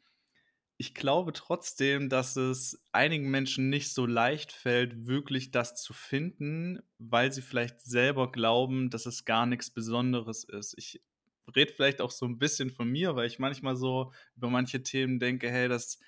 ich 0.76 0.94
glaube 0.94 1.32
trotzdem, 1.32 2.08
dass 2.08 2.36
es 2.36 2.82
einigen 2.92 3.30
Menschen 3.30 3.68
nicht 3.70 3.92
so 3.92 4.06
leicht 4.06 4.52
fällt, 4.52 5.06
wirklich 5.06 5.50
das 5.50 5.76
zu 5.82 5.92
finden, 5.92 6.80
weil 6.98 7.32
sie 7.32 7.42
vielleicht 7.42 7.82
selber 7.82 8.32
glauben, 8.32 8.90
dass 8.90 9.06
es 9.06 9.24
gar 9.26 9.46
nichts 9.46 9.70
Besonderes 9.70 10.44
ist. 10.44 10.74
Ich 10.78 11.02
rede 11.56 11.72
vielleicht 11.72 12.00
auch 12.00 12.10
so 12.10 12.26
ein 12.26 12.38
bisschen 12.38 12.70
von 12.70 12.88
mir, 12.88 13.16
weil 13.16 13.26
ich 13.26 13.38
manchmal 13.38 13.76
so 13.76 14.12
über 14.36 14.50
manche 14.50 14.82
Themen 14.82 15.18
denke, 15.18 15.50
hey, 15.50 15.68
das, 15.68 15.98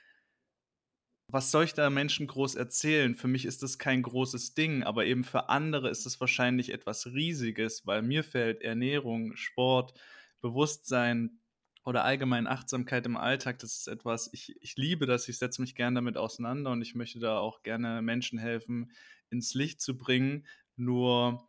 was 1.29 1.51
soll 1.51 1.65
ich 1.65 1.75
da 1.75 1.89
Menschen 1.89 2.27
groß 2.27 2.57
erzählen? 2.57 3.15
Für 3.15 3.29
mich 3.29 3.45
ist 3.47 3.63
das 3.63 3.79
kein 3.79 4.03
großes 4.03 4.55
Ding, 4.55 4.83
aber 4.83 5.07
eben 5.07 5.25
für 5.25 5.49
andere 5.49 5.89
ist 5.89 6.05
es 6.05 6.21
wahrscheinlich 6.21 6.73
etwas 6.73 7.07
Riesiges, 7.07 7.87
weil 7.87 8.03
mir 8.03 8.23
fällt 8.25 8.61
Ernährung, 8.63 9.35
Sport, 9.37 9.95
Bewusstsein 10.43 11.41
oder 11.85 12.05
allgemein 12.05 12.47
Achtsamkeit 12.47 13.07
im 13.07 13.17
Alltag, 13.17 13.59
das 13.61 13.79
ist 13.79 13.89
etwas, 13.89 14.31
ich, 14.33 14.55
ich 14.61 14.77
liebe 14.77 15.07
das, 15.07 15.29
ich 15.29 15.39
setze 15.39 15.63
mich 15.63 15.75
gerne 15.75 15.97
damit 15.97 16.17
auseinander 16.17 16.71
und 16.71 16.83
ich 16.83 16.95
möchte 16.95 17.19
da 17.19 17.39
auch 17.39 17.63
gerne 17.63 18.03
Menschen 18.03 18.39
helfen, 18.39 18.93
ins 19.31 19.55
Licht 19.55 19.81
zu 19.81 19.97
bringen. 19.97 20.47
Nur 20.77 21.49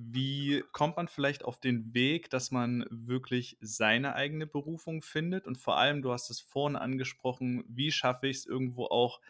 wie 0.00 0.62
kommt 0.72 0.96
man 0.96 1.08
vielleicht 1.08 1.44
auf 1.44 1.58
den 1.58 1.92
Weg, 1.92 2.30
dass 2.30 2.50
man 2.52 2.86
wirklich 2.90 3.58
seine 3.60 4.14
eigene 4.14 4.46
Berufung 4.46 5.02
findet? 5.02 5.46
Und 5.46 5.58
vor 5.58 5.76
allem, 5.78 6.02
du 6.02 6.12
hast 6.12 6.30
es 6.30 6.40
vorhin 6.40 6.76
angesprochen, 6.76 7.64
wie 7.68 7.90
schaffe 7.90 8.28
ich 8.28 8.38
es 8.38 8.46
irgendwo 8.46 8.86
auch, 8.86 9.20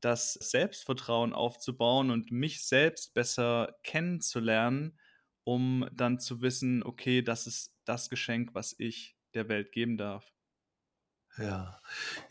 das 0.00 0.34
Selbstvertrauen 0.34 1.32
aufzubauen 1.32 2.10
und 2.10 2.30
mich 2.30 2.62
selbst 2.64 3.14
besser 3.14 3.76
kennenzulernen, 3.82 4.98
um 5.44 5.88
dann 5.92 6.18
zu 6.18 6.42
wissen, 6.42 6.82
okay, 6.82 7.22
das 7.22 7.46
ist 7.46 7.74
das 7.84 8.10
Geschenk, 8.10 8.54
was 8.54 8.74
ich 8.78 9.16
der 9.34 9.48
Welt 9.48 9.72
geben 9.72 9.96
darf. 9.96 10.35
Ja, 11.38 11.78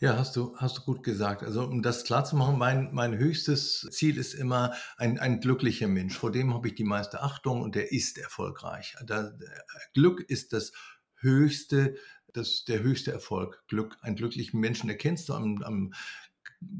ja, 0.00 0.16
hast 0.16 0.34
du, 0.34 0.56
hast 0.56 0.78
du 0.78 0.82
gut 0.82 1.04
gesagt. 1.04 1.44
Also 1.44 1.62
um 1.62 1.80
das 1.80 2.02
klarzumachen, 2.02 2.58
mein, 2.58 2.92
mein 2.92 3.16
höchstes 3.16 3.86
Ziel 3.92 4.18
ist 4.18 4.34
immer 4.34 4.74
ein, 4.96 5.20
ein 5.20 5.40
glücklicher 5.40 5.86
Mensch. 5.86 6.18
Vor 6.18 6.32
dem 6.32 6.52
habe 6.52 6.68
ich 6.68 6.74
die 6.74 6.84
meiste 6.84 7.22
Achtung 7.22 7.62
und 7.62 7.76
der 7.76 7.92
ist 7.92 8.18
erfolgreich. 8.18 8.96
Da, 9.06 9.32
Glück 9.94 10.20
ist 10.28 10.52
das 10.52 10.72
höchste, 11.18 11.96
das, 12.32 12.64
der 12.64 12.80
höchste 12.82 13.12
Erfolg. 13.12 13.62
Glück, 13.68 13.96
einen 14.00 14.16
glücklichen 14.16 14.58
Menschen 14.58 14.90
erkennst 14.90 15.28
du 15.28 15.34
am, 15.34 15.62
am 15.62 15.92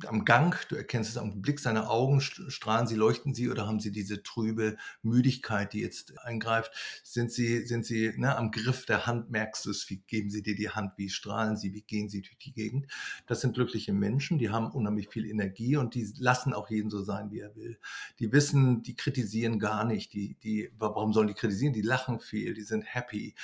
am 0.06 0.24
Gang, 0.24 0.56
du 0.68 0.76
erkennst 0.76 1.10
es 1.10 1.18
am 1.18 1.42
Blick 1.42 1.60
seiner 1.60 1.90
Augen, 1.90 2.22
strahlen 2.22 2.86
sie, 2.86 2.94
leuchten 2.94 3.34
sie 3.34 3.50
oder 3.50 3.66
haben 3.66 3.80
sie 3.80 3.92
diese 3.92 4.22
trübe 4.22 4.76
Müdigkeit, 5.02 5.72
die 5.72 5.80
jetzt 5.80 6.18
eingreift? 6.20 6.72
Sind 7.04 7.30
sie, 7.30 7.66
sind 7.66 7.84
sie 7.84 8.12
ne, 8.16 8.36
am 8.36 8.50
Griff 8.50 8.86
der 8.86 9.06
Hand, 9.06 9.30
merkst 9.30 9.66
du 9.66 9.70
es, 9.70 9.90
wie 9.90 9.98
geben 10.06 10.30
sie 10.30 10.42
dir 10.42 10.54
die 10.54 10.70
Hand, 10.70 10.92
wie 10.96 11.10
strahlen 11.10 11.56
sie, 11.56 11.74
wie 11.74 11.82
gehen 11.82 12.08
sie 12.08 12.22
durch 12.22 12.38
die 12.38 12.52
Gegend? 12.52 12.86
Das 13.26 13.42
sind 13.42 13.54
glückliche 13.54 13.92
Menschen, 13.92 14.38
die 14.38 14.48
haben 14.48 14.70
unheimlich 14.70 15.08
viel 15.10 15.26
Energie 15.26 15.76
und 15.76 15.94
die 15.94 16.10
lassen 16.16 16.54
auch 16.54 16.70
jeden 16.70 16.90
so 16.90 17.02
sein, 17.02 17.30
wie 17.30 17.40
er 17.40 17.54
will. 17.54 17.78
Die 18.18 18.32
wissen, 18.32 18.82
die 18.82 18.96
kritisieren 18.96 19.58
gar 19.58 19.84
nicht, 19.84 20.14
die, 20.14 20.36
die, 20.42 20.70
warum 20.78 21.12
sollen 21.12 21.28
die 21.28 21.34
kritisieren? 21.34 21.74
Die 21.74 21.82
lachen 21.82 22.20
viel, 22.20 22.54
die 22.54 22.62
sind 22.62 22.82
happy, 22.82 23.34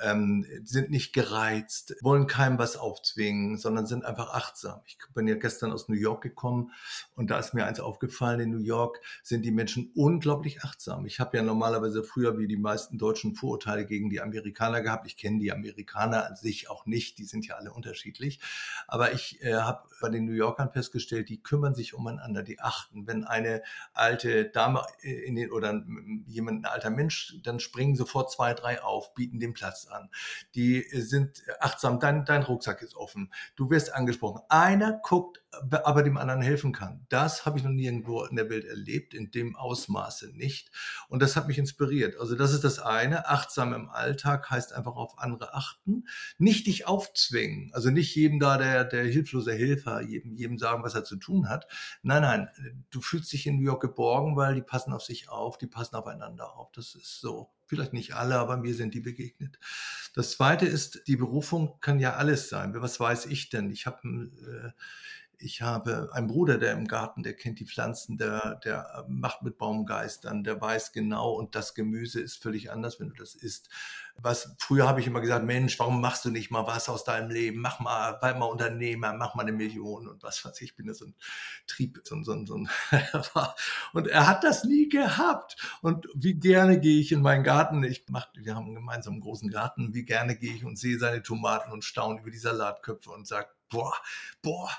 ähm, 0.00 0.46
sind 0.64 0.90
nicht 0.90 1.12
gereizt, 1.12 1.94
wollen 2.00 2.26
keinem 2.26 2.58
was 2.58 2.76
aufzwingen, 2.76 3.58
sondern 3.58 3.86
sind 3.86 4.04
einfach 4.04 4.32
achtsam. 4.32 4.80
Ich 4.86 4.96
bin 5.14 5.28
ja 5.28 5.34
gestern 5.34 5.72
aus 5.72 5.82
aus 5.82 5.88
New 5.92 6.00
York 6.00 6.22
gekommen 6.22 6.72
und 7.14 7.30
da 7.30 7.38
ist 7.38 7.54
mir 7.54 7.66
eins 7.66 7.80
aufgefallen, 7.80 8.40
in 8.40 8.50
New 8.50 8.58
York 8.58 9.00
sind 9.22 9.44
die 9.44 9.50
Menschen 9.50 9.92
unglaublich 9.94 10.62
achtsam. 10.64 11.06
Ich 11.06 11.20
habe 11.20 11.36
ja 11.36 11.42
normalerweise 11.42 12.02
früher 12.02 12.38
wie 12.38 12.48
die 12.48 12.56
meisten 12.56 12.98
Deutschen 12.98 13.34
Vorurteile 13.34 13.86
gegen 13.86 14.10
die 14.10 14.20
Amerikaner 14.20 14.80
gehabt. 14.80 15.06
Ich 15.06 15.16
kenne 15.16 15.38
die 15.38 15.52
Amerikaner 15.52 16.26
an 16.26 16.36
sich 16.36 16.70
auch 16.70 16.86
nicht, 16.86 17.18
die 17.18 17.24
sind 17.24 17.46
ja 17.46 17.56
alle 17.56 17.72
unterschiedlich. 17.72 18.40
Aber 18.86 19.12
ich 19.12 19.42
äh, 19.42 19.54
habe 19.54 19.88
bei 20.00 20.08
den 20.08 20.24
New 20.24 20.32
Yorkern 20.32 20.70
festgestellt, 20.72 21.28
die 21.28 21.42
kümmern 21.42 21.74
sich 21.74 21.94
umeinander, 21.94 22.42
die 22.42 22.60
achten. 22.60 23.06
Wenn 23.06 23.24
eine 23.24 23.62
alte 23.92 24.46
Dame 24.46 24.84
in 25.02 25.36
den, 25.36 25.50
oder 25.50 25.84
jemand, 26.26 26.64
ein 26.64 26.72
alter 26.72 26.90
Mensch, 26.90 27.36
dann 27.42 27.60
springen 27.60 27.96
sofort 27.96 28.30
zwei, 28.30 28.54
drei 28.54 28.82
auf, 28.82 29.14
bieten 29.14 29.38
den 29.40 29.54
Platz 29.54 29.86
an. 29.86 30.10
Die 30.54 30.82
sind 30.92 31.42
achtsam, 31.60 32.00
dein, 32.00 32.24
dein 32.24 32.42
Rucksack 32.42 32.82
ist 32.82 32.96
offen, 32.96 33.32
du 33.56 33.70
wirst 33.70 33.94
angesprochen. 33.94 34.42
Einer 34.48 35.00
guckt 35.02 35.41
aber 35.52 36.02
dem 36.02 36.16
anderen 36.16 36.40
helfen 36.40 36.72
kann. 36.72 37.04
Das 37.08 37.44
habe 37.44 37.58
ich 37.58 37.64
noch 37.64 37.70
nirgendwo 37.70 38.24
in 38.24 38.36
der 38.36 38.48
Welt 38.48 38.64
erlebt, 38.64 39.12
in 39.12 39.30
dem 39.30 39.54
Ausmaße 39.54 40.32
nicht. 40.34 40.70
Und 41.08 41.20
das 41.20 41.36
hat 41.36 41.46
mich 41.46 41.58
inspiriert. 41.58 42.18
Also 42.18 42.34
das 42.34 42.52
ist 42.52 42.64
das 42.64 42.78
eine. 42.78 43.28
Achtsam 43.28 43.74
im 43.74 43.90
Alltag 43.90 44.50
heißt 44.50 44.72
einfach 44.72 44.96
auf 44.96 45.18
andere 45.18 45.54
achten. 45.54 46.08
Nicht 46.38 46.66
dich 46.66 46.86
aufzwingen. 46.86 47.70
Also 47.74 47.90
nicht 47.90 48.14
jedem 48.14 48.40
da 48.40 48.56
der, 48.56 48.84
der 48.84 49.04
hilflose 49.04 49.52
Helfer, 49.52 50.00
jedem, 50.00 50.34
jedem 50.34 50.58
sagen, 50.58 50.82
was 50.82 50.94
er 50.94 51.04
zu 51.04 51.16
tun 51.16 51.48
hat. 51.48 51.66
Nein, 52.02 52.22
nein. 52.22 52.48
Du 52.90 53.00
fühlst 53.00 53.32
dich 53.32 53.46
in 53.46 53.56
New 53.56 53.64
York 53.64 53.82
geborgen, 53.82 54.36
weil 54.36 54.54
die 54.54 54.62
passen 54.62 54.92
auf 54.92 55.02
sich 55.02 55.28
auf, 55.28 55.58
die 55.58 55.66
passen 55.66 55.96
aufeinander 55.96 56.56
auf. 56.56 56.72
Das 56.72 56.94
ist 56.94 57.20
so. 57.20 57.50
Vielleicht 57.66 57.94
nicht 57.94 58.14
alle, 58.14 58.36
aber 58.36 58.58
mir 58.58 58.74
sind 58.74 58.92
die 58.92 59.00
begegnet. 59.00 59.58
Das 60.14 60.32
zweite 60.32 60.66
ist, 60.66 61.06
die 61.06 61.16
Berufung 61.16 61.80
kann 61.80 62.00
ja 62.00 62.16
alles 62.16 62.50
sein. 62.50 62.74
Was 62.74 63.00
weiß 63.00 63.24
ich 63.26 63.48
denn? 63.48 63.70
Ich 63.70 63.86
habe 63.86 64.00
äh, 64.06 64.70
ich 65.42 65.60
habe 65.60 66.10
einen 66.12 66.28
Bruder, 66.28 66.56
der 66.56 66.72
im 66.72 66.86
Garten, 66.86 67.22
der 67.22 67.34
kennt 67.34 67.58
die 67.58 67.66
Pflanzen, 67.66 68.16
der, 68.16 68.60
der 68.64 69.04
macht 69.08 69.42
mit 69.42 69.58
Baumgeistern, 69.58 70.44
der 70.44 70.60
weiß 70.60 70.92
genau 70.92 71.32
und 71.32 71.54
das 71.54 71.74
Gemüse 71.74 72.20
ist 72.20 72.40
völlig 72.42 72.70
anders, 72.70 73.00
wenn 73.00 73.08
du 73.08 73.16
das 73.16 73.34
isst. 73.34 73.68
Was 74.16 74.54
früher 74.58 74.86
habe 74.86 75.00
ich 75.00 75.06
immer 75.06 75.20
gesagt, 75.20 75.44
Mensch, 75.44 75.78
warum 75.78 76.00
machst 76.00 76.24
du 76.24 76.30
nicht 76.30 76.50
mal 76.50 76.66
was 76.66 76.88
aus 76.88 77.02
deinem 77.02 77.30
Leben? 77.30 77.60
Mach 77.60 77.80
mal, 77.80 78.18
bleib 78.20 78.38
mal 78.38 78.46
Unternehmer, 78.46 79.12
mach 79.14 79.34
mal 79.34 79.42
eine 79.42 79.52
Million 79.52 80.06
und 80.06 80.22
was 80.22 80.44
weiß 80.44 80.60
ich. 80.60 80.70
Ich 80.70 80.76
bin 80.76 80.86
ja 80.86 80.94
so 80.94 81.06
ein 81.06 81.14
Trieb, 81.66 82.00
so, 82.04 82.22
so, 82.22 82.46
so 82.46 82.56
ein 82.56 82.68
und 83.94 84.06
er 84.06 84.26
hat 84.28 84.44
das 84.44 84.64
nie 84.64 84.88
gehabt. 84.88 85.56
Und 85.80 86.06
wie 86.14 86.34
gerne 86.34 86.78
gehe 86.78 87.00
ich 87.00 87.10
in 87.10 87.22
meinen 87.22 87.42
Garten? 87.42 87.82
Ich 87.84 88.04
mach, 88.08 88.28
wir 88.34 88.54
haben 88.54 88.74
gemeinsam 88.74 89.14
einen 89.14 89.22
großen 89.22 89.50
Garten. 89.50 89.94
Wie 89.94 90.04
gerne 90.04 90.36
gehe 90.36 90.54
ich 90.54 90.64
und 90.64 90.78
sehe 90.78 90.98
seine 90.98 91.22
Tomaten 91.22 91.72
und 91.72 91.84
staune 91.84 92.20
über 92.20 92.30
die 92.30 92.38
Salatköpfe 92.38 93.10
und 93.10 93.26
sage, 93.26 93.48
boah, 93.70 93.94
boah, 94.42 94.70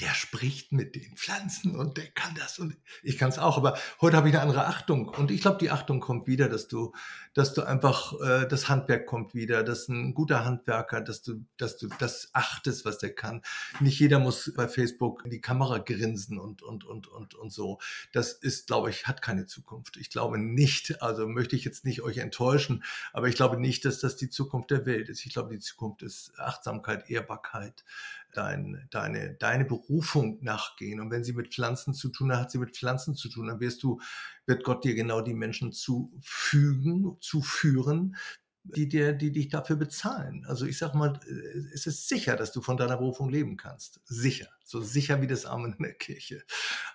der 0.00 0.14
spricht 0.14 0.70
mit 0.70 0.94
den 0.94 1.16
Pflanzen 1.16 1.74
und 1.74 1.96
der 1.96 2.06
kann 2.06 2.34
das 2.36 2.60
und 2.60 2.76
ich 3.02 3.18
kann 3.18 3.30
es 3.30 3.38
auch. 3.38 3.56
Aber 3.56 3.76
heute 4.00 4.16
habe 4.16 4.28
ich 4.28 4.34
eine 4.34 4.42
andere 4.42 4.66
Achtung 4.66 5.08
und 5.08 5.32
ich 5.32 5.40
glaube, 5.40 5.58
die 5.58 5.70
Achtung 5.70 5.98
kommt 5.98 6.28
wieder, 6.28 6.48
dass 6.48 6.68
du, 6.68 6.92
dass 7.34 7.52
du 7.52 7.62
einfach 7.62 8.12
äh, 8.20 8.46
das 8.46 8.68
Handwerk 8.68 9.06
kommt 9.06 9.34
wieder, 9.34 9.64
dass 9.64 9.88
ein 9.88 10.14
guter 10.14 10.44
Handwerker, 10.44 11.00
dass 11.00 11.22
du, 11.22 11.44
dass 11.56 11.78
du 11.78 11.88
das 11.98 12.30
achtest, 12.32 12.84
was 12.84 12.98
der 12.98 13.12
kann. 13.12 13.42
Nicht 13.80 13.98
jeder 13.98 14.20
muss 14.20 14.52
bei 14.54 14.68
Facebook 14.68 15.24
in 15.24 15.30
die 15.30 15.40
Kamera 15.40 15.78
grinsen 15.78 16.38
und 16.38 16.62
und 16.62 16.84
und 16.84 17.08
und 17.08 17.34
und 17.34 17.52
so. 17.52 17.78
Das 18.12 18.32
ist, 18.32 18.68
glaube 18.68 18.90
ich, 18.90 19.08
hat 19.08 19.20
keine 19.20 19.46
Zukunft. 19.46 19.96
Ich 19.96 20.10
glaube 20.10 20.38
nicht. 20.38 21.02
Also 21.02 21.26
möchte 21.26 21.56
ich 21.56 21.64
jetzt 21.64 21.84
nicht 21.84 22.02
euch 22.02 22.18
enttäuschen, 22.18 22.84
aber 23.12 23.26
ich 23.26 23.34
glaube 23.34 23.58
nicht, 23.58 23.84
dass 23.84 23.98
das 23.98 24.14
die 24.14 24.30
Zukunft 24.30 24.70
der 24.70 24.86
Welt 24.86 25.08
ist. 25.08 25.26
Ich 25.26 25.32
glaube, 25.32 25.54
die 25.54 25.58
Zukunft 25.58 26.02
ist 26.02 26.38
Achtsamkeit, 26.38 27.10
Ehrbarkeit, 27.10 27.84
dein, 28.32 28.86
deine, 28.90 29.34
deine 29.34 29.64
Berufung 29.64 30.38
nachgehen. 30.42 31.00
Und 31.00 31.10
wenn 31.10 31.24
sie 31.24 31.32
mit 31.32 31.52
Pflanzen 31.54 31.94
zu 31.94 32.08
tun 32.10 32.32
hat, 32.32 32.40
hat 32.40 32.50
sie 32.50 32.58
mit 32.58 32.76
Pflanzen 32.76 33.14
zu 33.14 33.28
tun. 33.28 33.46
Dann 33.46 33.60
wirst 33.60 33.82
du, 33.82 34.00
wird 34.46 34.64
Gott 34.64 34.84
dir 34.84 34.94
genau 34.94 35.20
die 35.20 35.34
Menschen 35.34 35.72
zufügen, 35.72 37.16
zuführen, 37.20 38.16
die, 38.64 38.88
dir, 38.88 39.12
die 39.12 39.32
dich 39.32 39.48
dafür 39.48 39.76
bezahlen. 39.76 40.44
Also 40.46 40.66
ich 40.66 40.78
sag 40.78 40.94
mal, 40.94 41.18
äh, 41.26 41.58
es 41.72 41.86
ist 41.86 42.08
sicher, 42.08 42.36
dass 42.36 42.52
du 42.52 42.60
von 42.60 42.76
deiner 42.76 42.96
Berufung 42.96 43.30
leben 43.30 43.56
kannst. 43.56 44.00
Sicher. 44.04 44.48
So 44.64 44.82
sicher 44.82 45.22
wie 45.22 45.26
das 45.26 45.46
Amen 45.46 45.74
in 45.74 45.82
der 45.82 45.94
Kirche. 45.94 46.42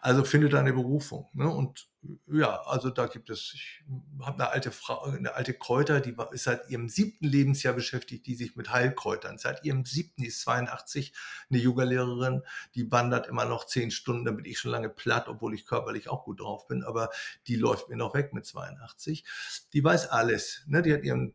Also 0.02 0.24
finde 0.24 0.50
deine 0.50 0.74
Berufung. 0.74 1.30
Ne? 1.34 1.50
Und 1.50 1.90
ja, 2.28 2.62
also 2.64 2.90
da 2.90 3.08
gibt 3.08 3.30
es, 3.30 3.54
ich 3.54 3.84
habe 4.22 4.44
eine 4.44 4.52
alte 4.52 4.72
Frau, 4.72 5.04
eine 5.04 5.36
alte 5.36 5.54
Kräuter, 5.54 6.02
die 6.02 6.16
ist 6.32 6.44
seit 6.44 6.70
ihrem 6.70 6.90
siebten 6.90 7.26
Lebensjahr 7.26 7.74
beschäftigt, 7.74 8.26
die 8.28 8.36
sich 8.36 8.56
mit 8.56 8.72
Heilkräutern. 8.72 9.38
Seit 9.38 9.64
ihrem 9.64 9.86
siebten, 9.86 10.22
die 10.22 10.28
ist 10.28 10.42
82, 10.42 11.14
eine 11.50 11.60
Yoga-Lehrerin, 11.60 12.44
die 12.76 12.92
wandert 12.92 13.28
immer 13.28 13.46
noch 13.46 13.66
zehn 13.66 13.92
Stunden, 13.92 14.26
damit 14.26 14.48
ich 14.48 14.60
schon 14.60 14.72
lange 14.72 14.90
platt, 14.90 15.28
obwohl 15.28 15.54
ich 15.54 15.66
körperlich 15.66 16.10
auch 16.10 16.26
gut 16.26 16.42
drauf 16.42 16.68
bin, 16.68 16.84
aber 16.84 17.10
die 17.48 17.56
läuft 17.56 17.90
mir 17.90 17.98
noch 17.98 18.14
weg 18.14 18.34
mit 18.34 18.46
82. 18.46 19.26
Die 19.74 19.84
weiß 19.84 20.08
alles. 20.08 20.64
Ne? 20.68 20.82
Die 20.82 20.94
hat 20.94 21.04
ihren 21.04 21.34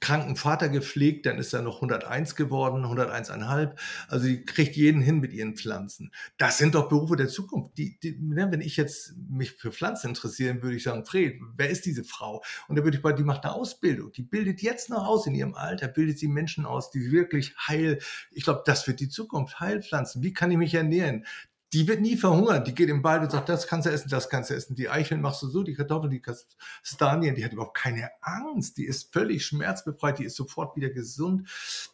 kranken 0.00 0.36
Vater 0.36 0.68
gepflegt, 0.68 1.26
dann 1.26 1.38
ist 1.38 1.52
er 1.52 1.62
noch 1.62 1.76
101 1.76 2.36
geworden, 2.36 2.84
101,5. 2.84 3.76
Also 4.08 4.24
sie 4.24 4.44
kriegt 4.44 4.76
jeden 4.76 5.02
hin 5.02 5.18
mit 5.18 5.32
ihren 5.32 5.56
Pflanzen. 5.56 6.12
Das 6.36 6.58
sind 6.58 6.74
doch 6.74 6.88
Berufe 6.88 7.16
der 7.16 7.28
Zukunft. 7.28 7.76
Die, 7.78 7.98
die, 8.00 8.16
ne, 8.20 8.48
wenn 8.50 8.60
ich 8.60 8.76
jetzt 8.76 9.14
mich 9.28 9.52
für 9.52 9.72
Pflanzen 9.72 10.10
interessieren, 10.10 10.62
würde 10.62 10.76
ich 10.76 10.84
sagen, 10.84 11.04
Fred, 11.04 11.40
wer 11.56 11.68
ist 11.68 11.84
diese 11.84 12.04
Frau? 12.04 12.42
Und 12.68 12.76
dann 12.76 12.84
würde 12.84 12.96
ich 12.96 13.02
bei, 13.02 13.12
die 13.12 13.24
macht 13.24 13.44
eine 13.44 13.54
Ausbildung. 13.54 14.12
Die 14.12 14.22
bildet 14.22 14.62
jetzt 14.62 14.88
noch 14.88 15.06
aus 15.06 15.26
in 15.26 15.34
ihrem 15.34 15.54
Alter, 15.54 15.88
bildet 15.88 16.18
sie 16.18 16.28
Menschen 16.28 16.64
aus, 16.64 16.90
die 16.90 17.10
wirklich 17.10 17.54
heil, 17.66 17.98
ich 18.30 18.44
glaube, 18.44 18.62
das 18.66 18.86
wird 18.86 19.00
die 19.00 19.08
Zukunft, 19.08 19.58
Heilpflanzen. 19.58 20.22
Wie 20.22 20.32
kann 20.32 20.50
ich 20.50 20.58
mich 20.58 20.74
ernähren? 20.74 21.24
Die 21.72 21.86
wird 21.86 22.00
nie 22.00 22.16
verhungern. 22.16 22.64
Die 22.64 22.74
geht 22.74 22.88
im 22.88 23.04
Wald 23.04 23.22
und 23.22 23.30
sagt, 23.30 23.48
das 23.48 23.66
kannst 23.66 23.86
du 23.86 23.90
essen, 23.90 24.08
das 24.08 24.28
kannst 24.28 24.50
du 24.50 24.54
essen. 24.54 24.74
Die 24.74 24.88
Eicheln 24.88 25.20
machst 25.20 25.42
du 25.42 25.48
so, 25.48 25.62
die 25.62 25.74
Kartoffeln, 25.74 26.10
die 26.10 26.22
Kastanien, 26.22 27.34
die 27.34 27.44
hat 27.44 27.52
überhaupt 27.52 27.76
keine 27.76 28.10
Angst. 28.22 28.78
Die 28.78 28.86
ist 28.86 29.12
völlig 29.12 29.44
schmerzbefreit, 29.44 30.18
die 30.18 30.24
ist 30.24 30.36
sofort 30.36 30.76
wieder 30.76 30.90
gesund. 30.90 31.48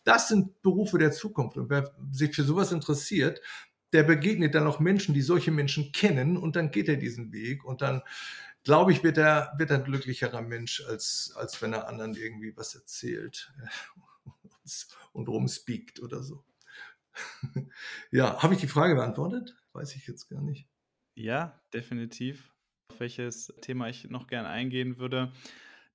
Das 0.05 0.29
sind 0.29 0.63
Berufe 0.63 0.99
der 0.99 1.13
Zukunft. 1.13 1.57
Und 1.57 1.71
wer 1.71 1.93
sich 2.13 2.35
für 2.35 2.45
sowas 2.45 2.71
interessiert, 2.71 3.41
der 3.93 4.05
begegnet 4.05 4.55
dann 4.55 4.67
auch 4.67 4.81
Menschen, 4.81 5.15
die 5.15 5.23
solche 5.23 5.51
Menschen 5.51 5.93
kennen 5.93 6.37
und 6.37 6.57
dann 6.57 6.71
geht 6.71 6.89
er 6.89 6.97
diesen 6.97 7.33
Weg 7.33 7.65
und 7.65 7.81
dann 7.81 8.03
glaube 8.65 8.93
ich, 8.93 9.05
wird 9.05 9.19
er, 9.19 9.53
wird 9.57 9.71
er 9.71 9.79
ein 9.79 9.85
glücklicherer 9.85 10.41
Mensch, 10.41 10.83
als, 10.89 11.33
als 11.37 11.61
wenn 11.63 11.73
er 11.73 11.87
anderen 11.87 12.15
irgendwie 12.15 12.57
was 12.57 12.75
erzählt 12.75 13.53
und 15.13 15.29
rumspeakt 15.29 16.01
oder 16.01 16.23
so. 16.23 16.45
ja, 18.11 18.43
habe 18.43 18.55
ich 18.55 18.61
die 18.61 18.67
Frage 18.67 18.95
beantwortet? 18.95 19.55
Weiß 19.75 19.97
ich 19.97 20.07
jetzt 20.07 20.29
gar 20.29 20.41
nicht. 20.41 20.69
Ja, 21.17 21.61
definitiv. 21.73 22.53
Auf 22.91 23.01
welches 23.01 23.53
Thema 23.61 23.89
ich 23.89 24.09
noch 24.09 24.27
gern 24.29 24.47
eingehen 24.47 24.99
würde, 24.99 25.33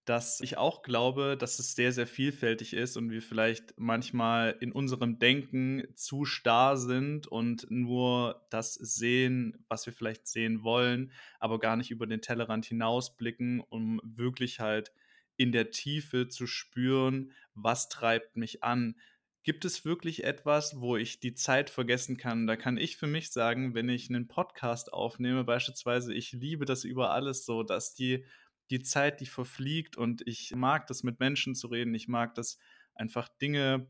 dass 0.05 0.41
ich 0.41 0.57
auch 0.57 0.81
glaube, 0.81 1.37
dass 1.37 1.59
es 1.59 1.75
sehr, 1.75 1.91
sehr 1.91 2.07
vielfältig 2.07 2.73
ist 2.73 2.97
und 2.97 3.09
wir 3.09 3.21
vielleicht 3.21 3.73
manchmal 3.77 4.57
in 4.59 4.71
unserem 4.71 5.19
Denken 5.19 5.83
zu 5.95 6.25
starr 6.25 6.77
sind 6.77 7.27
und 7.27 7.69
nur 7.69 8.45
das 8.49 8.73
sehen, 8.73 9.63
was 9.69 9.85
wir 9.85 9.93
vielleicht 9.93 10.27
sehen 10.27 10.63
wollen, 10.63 11.11
aber 11.39 11.59
gar 11.59 11.75
nicht 11.75 11.91
über 11.91 12.07
den 12.07 12.21
Tellerrand 12.21 12.65
hinausblicken, 12.65 13.61
um 13.61 14.01
wirklich 14.03 14.59
halt 14.59 14.91
in 15.37 15.51
der 15.51 15.69
Tiefe 15.71 16.27
zu 16.27 16.47
spüren, 16.47 17.31
was 17.53 17.87
treibt 17.87 18.35
mich 18.35 18.63
an, 18.63 18.95
Gibt 19.43 19.63
es 19.65 19.85
wirklich 19.85 20.23
etwas, 20.25 20.79
wo 20.81 20.97
ich 20.97 21.19
die 21.19 21.33
Zeit 21.33 21.69
vergessen 21.69 22.17
kann? 22.17 22.45
Da 22.45 22.55
kann 22.57 22.77
ich 22.77 22.97
für 22.97 23.07
mich 23.07 23.31
sagen, 23.31 23.73
wenn 23.73 23.87
ich 23.89 24.09
einen 24.09 24.27
Podcast 24.27 24.91
aufnehme, 24.93 25.43
beispielsweise, 25.45 26.13
ich 26.13 26.33
liebe 26.33 26.65
das 26.65 26.83
über 26.83 27.11
alles 27.11 27.45
so, 27.45 27.63
dass 27.63 27.93
die, 27.93 28.25
die 28.69 28.81
Zeit, 28.81 29.21
die 29.21 29.25
verfliegt 29.25 29.97
und 29.97 30.27
ich 30.27 30.53
mag 30.55 30.87
das 30.87 31.03
mit 31.03 31.19
Menschen 31.19 31.55
zu 31.55 31.67
reden, 31.67 31.93
ich 31.95 32.07
mag 32.07 32.35
das 32.35 32.59
einfach 32.93 33.29
Dinge 33.29 33.87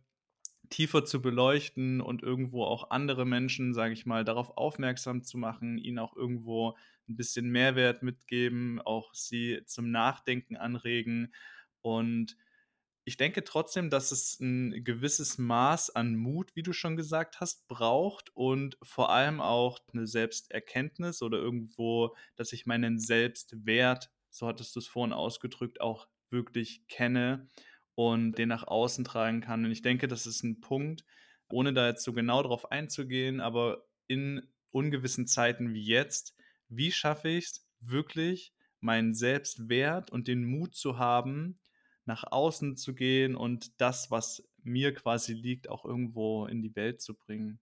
tiefer 0.69 1.03
zu 1.05 1.21
beleuchten 1.21 1.99
und 2.01 2.21
irgendwo 2.21 2.63
auch 2.63 2.91
andere 2.91 3.25
Menschen, 3.25 3.73
sage 3.73 3.93
ich 3.93 4.05
mal, 4.05 4.23
darauf 4.23 4.55
aufmerksam 4.57 5.23
zu 5.23 5.37
machen, 5.37 5.77
ihnen 5.79 5.99
auch 5.99 6.15
irgendwo 6.15 6.77
ein 7.07 7.15
bisschen 7.15 7.49
Mehrwert 7.49 8.03
mitgeben, 8.03 8.79
auch 8.79 9.13
sie 9.15 9.61
zum 9.65 9.89
Nachdenken 9.89 10.57
anregen 10.57 11.33
und 11.81 12.37
ich 13.09 13.17
denke 13.17 13.43
trotzdem, 13.43 13.89
dass 13.89 14.11
es 14.11 14.39
ein 14.39 14.83
gewisses 14.83 15.39
Maß 15.39 15.95
an 15.95 16.15
Mut, 16.15 16.55
wie 16.55 16.61
du 16.61 16.73
schon 16.73 16.95
gesagt 16.95 17.39
hast, 17.39 17.67
braucht 17.67 18.29
und 18.35 18.77
vor 18.83 19.09
allem 19.09 19.41
auch 19.41 19.79
eine 19.91 20.05
Selbsterkenntnis 20.05 21.23
oder 21.23 21.39
irgendwo, 21.39 22.15
dass 22.35 22.53
ich 22.53 22.67
meinen 22.67 22.99
Selbstwert, 22.99 24.11
so 24.29 24.45
hattest 24.45 24.75
du 24.75 24.79
es 24.79 24.85
vorhin 24.85 25.11
ausgedrückt, 25.11 25.81
auch 25.81 26.07
wirklich 26.29 26.85
kenne 26.87 27.47
und 27.95 28.37
den 28.37 28.49
nach 28.49 28.67
außen 28.67 29.05
tragen 29.05 29.41
kann. 29.41 29.65
Und 29.65 29.71
ich 29.71 29.81
denke, 29.81 30.07
das 30.07 30.27
ist 30.27 30.43
ein 30.43 30.61
Punkt, 30.61 31.03
ohne 31.51 31.73
da 31.73 31.87
jetzt 31.87 32.03
so 32.03 32.13
genau 32.13 32.43
drauf 32.43 32.71
einzugehen, 32.71 33.41
aber 33.41 33.87
in 34.05 34.47
ungewissen 34.69 35.25
Zeiten 35.25 35.73
wie 35.73 35.83
jetzt, 35.83 36.35
wie 36.67 36.91
schaffe 36.91 37.29
ich 37.29 37.45
es 37.45 37.67
wirklich, 37.79 38.53
meinen 38.81 39.15
Selbstwert 39.15 40.11
und 40.11 40.27
den 40.27 40.45
Mut 40.45 40.75
zu 40.75 40.99
haben, 40.99 41.59
nach 42.05 42.23
außen 42.29 42.75
zu 42.77 42.93
gehen 42.93 43.35
und 43.35 43.79
das, 43.81 44.11
was 44.11 44.43
mir 44.63 44.93
quasi 44.93 45.33
liegt, 45.33 45.69
auch 45.69 45.85
irgendwo 45.85 46.45
in 46.45 46.61
die 46.61 46.75
Welt 46.75 47.01
zu 47.01 47.15
bringen. 47.15 47.59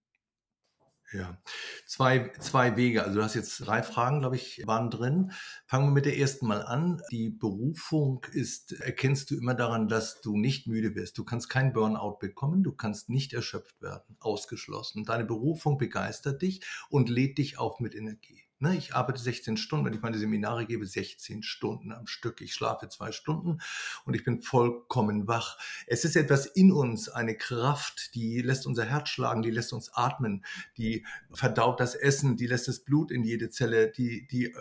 Ja, 1.14 1.42
zwei, 1.86 2.34
zwei 2.40 2.76
Wege. 2.76 3.04
Also 3.04 3.20
du 3.20 3.24
hast 3.24 3.34
jetzt 3.34 3.66
drei 3.66 3.82
Fragen, 3.82 4.20
glaube 4.20 4.36
ich, 4.36 4.62
waren 4.66 4.90
drin. 4.90 5.32
Fangen 5.66 5.88
wir 5.88 5.94
mit 5.94 6.06
der 6.06 6.18
ersten 6.18 6.48
mal 6.48 6.62
an. 6.62 7.02
Die 7.12 7.30
Berufung 7.30 8.26
ist, 8.34 8.74
erkennst 8.74 9.32
du 9.32 9.38
immer 9.38 9.54
daran, 9.54 9.88
dass 9.88 10.20
du 10.20 10.36
nicht 10.36 10.68
müde 10.68 10.96
wirst. 10.96 11.18
Du 11.18 11.24
kannst 11.24 11.48
keinen 11.48 11.72
Burnout 11.72 12.18
bekommen, 12.20 12.62
du 12.62 12.74
kannst 12.74 13.08
nicht 13.08 13.32
erschöpft 13.34 13.82
werden, 13.82 14.18
ausgeschlossen. 14.20 15.06
Deine 15.06 15.24
Berufung 15.24 15.78
begeistert 15.78 16.42
dich 16.42 16.66
und 16.90 17.08
lädt 17.08 17.38
dich 17.38 17.58
auf 17.58 17.80
mit 17.80 17.96
Energie. 17.96 18.47
Ne, 18.60 18.76
ich 18.76 18.96
arbeite 18.96 19.22
16 19.22 19.56
Stunden, 19.56 19.86
wenn 19.86 19.94
ich 19.94 20.02
meine 20.02 20.18
Seminare 20.18 20.66
gebe, 20.66 20.88
16 20.88 21.44
Stunden 21.44 21.92
am 21.92 22.08
Stück. 22.08 22.42
Ich 22.42 22.56
schlafe 22.56 22.90
zwei 22.90 23.12
Stunden 23.12 23.60
und 24.04 24.16
ich 24.16 24.24
bin 24.24 24.42
vollkommen 24.42 25.28
wach. 25.28 25.60
Es 25.86 26.06
ist 26.06 26.16
etwas 26.16 26.48
in 26.48 26.72
uns, 26.72 27.08
eine 27.08 27.38
Kraft, 27.38 28.16
die 28.16 28.42
lässt 28.42 28.66
unser 28.66 28.86
Herz 28.86 29.10
schlagen, 29.10 29.44
die 29.44 29.52
lässt 29.52 29.74
uns 29.74 29.94
atmen, 29.94 30.44
die 30.76 31.06
verdaut 31.32 31.80
das 31.80 31.94
Essen, 31.94 32.36
die 32.36 32.48
lässt 32.48 32.68
das 32.68 32.80
Blut 32.80 33.12
in 33.12 33.24
jede 33.24 33.52
Zelle, 33.52 33.92
die, 33.92 34.26
die 34.28 34.46
äh, 34.46 34.56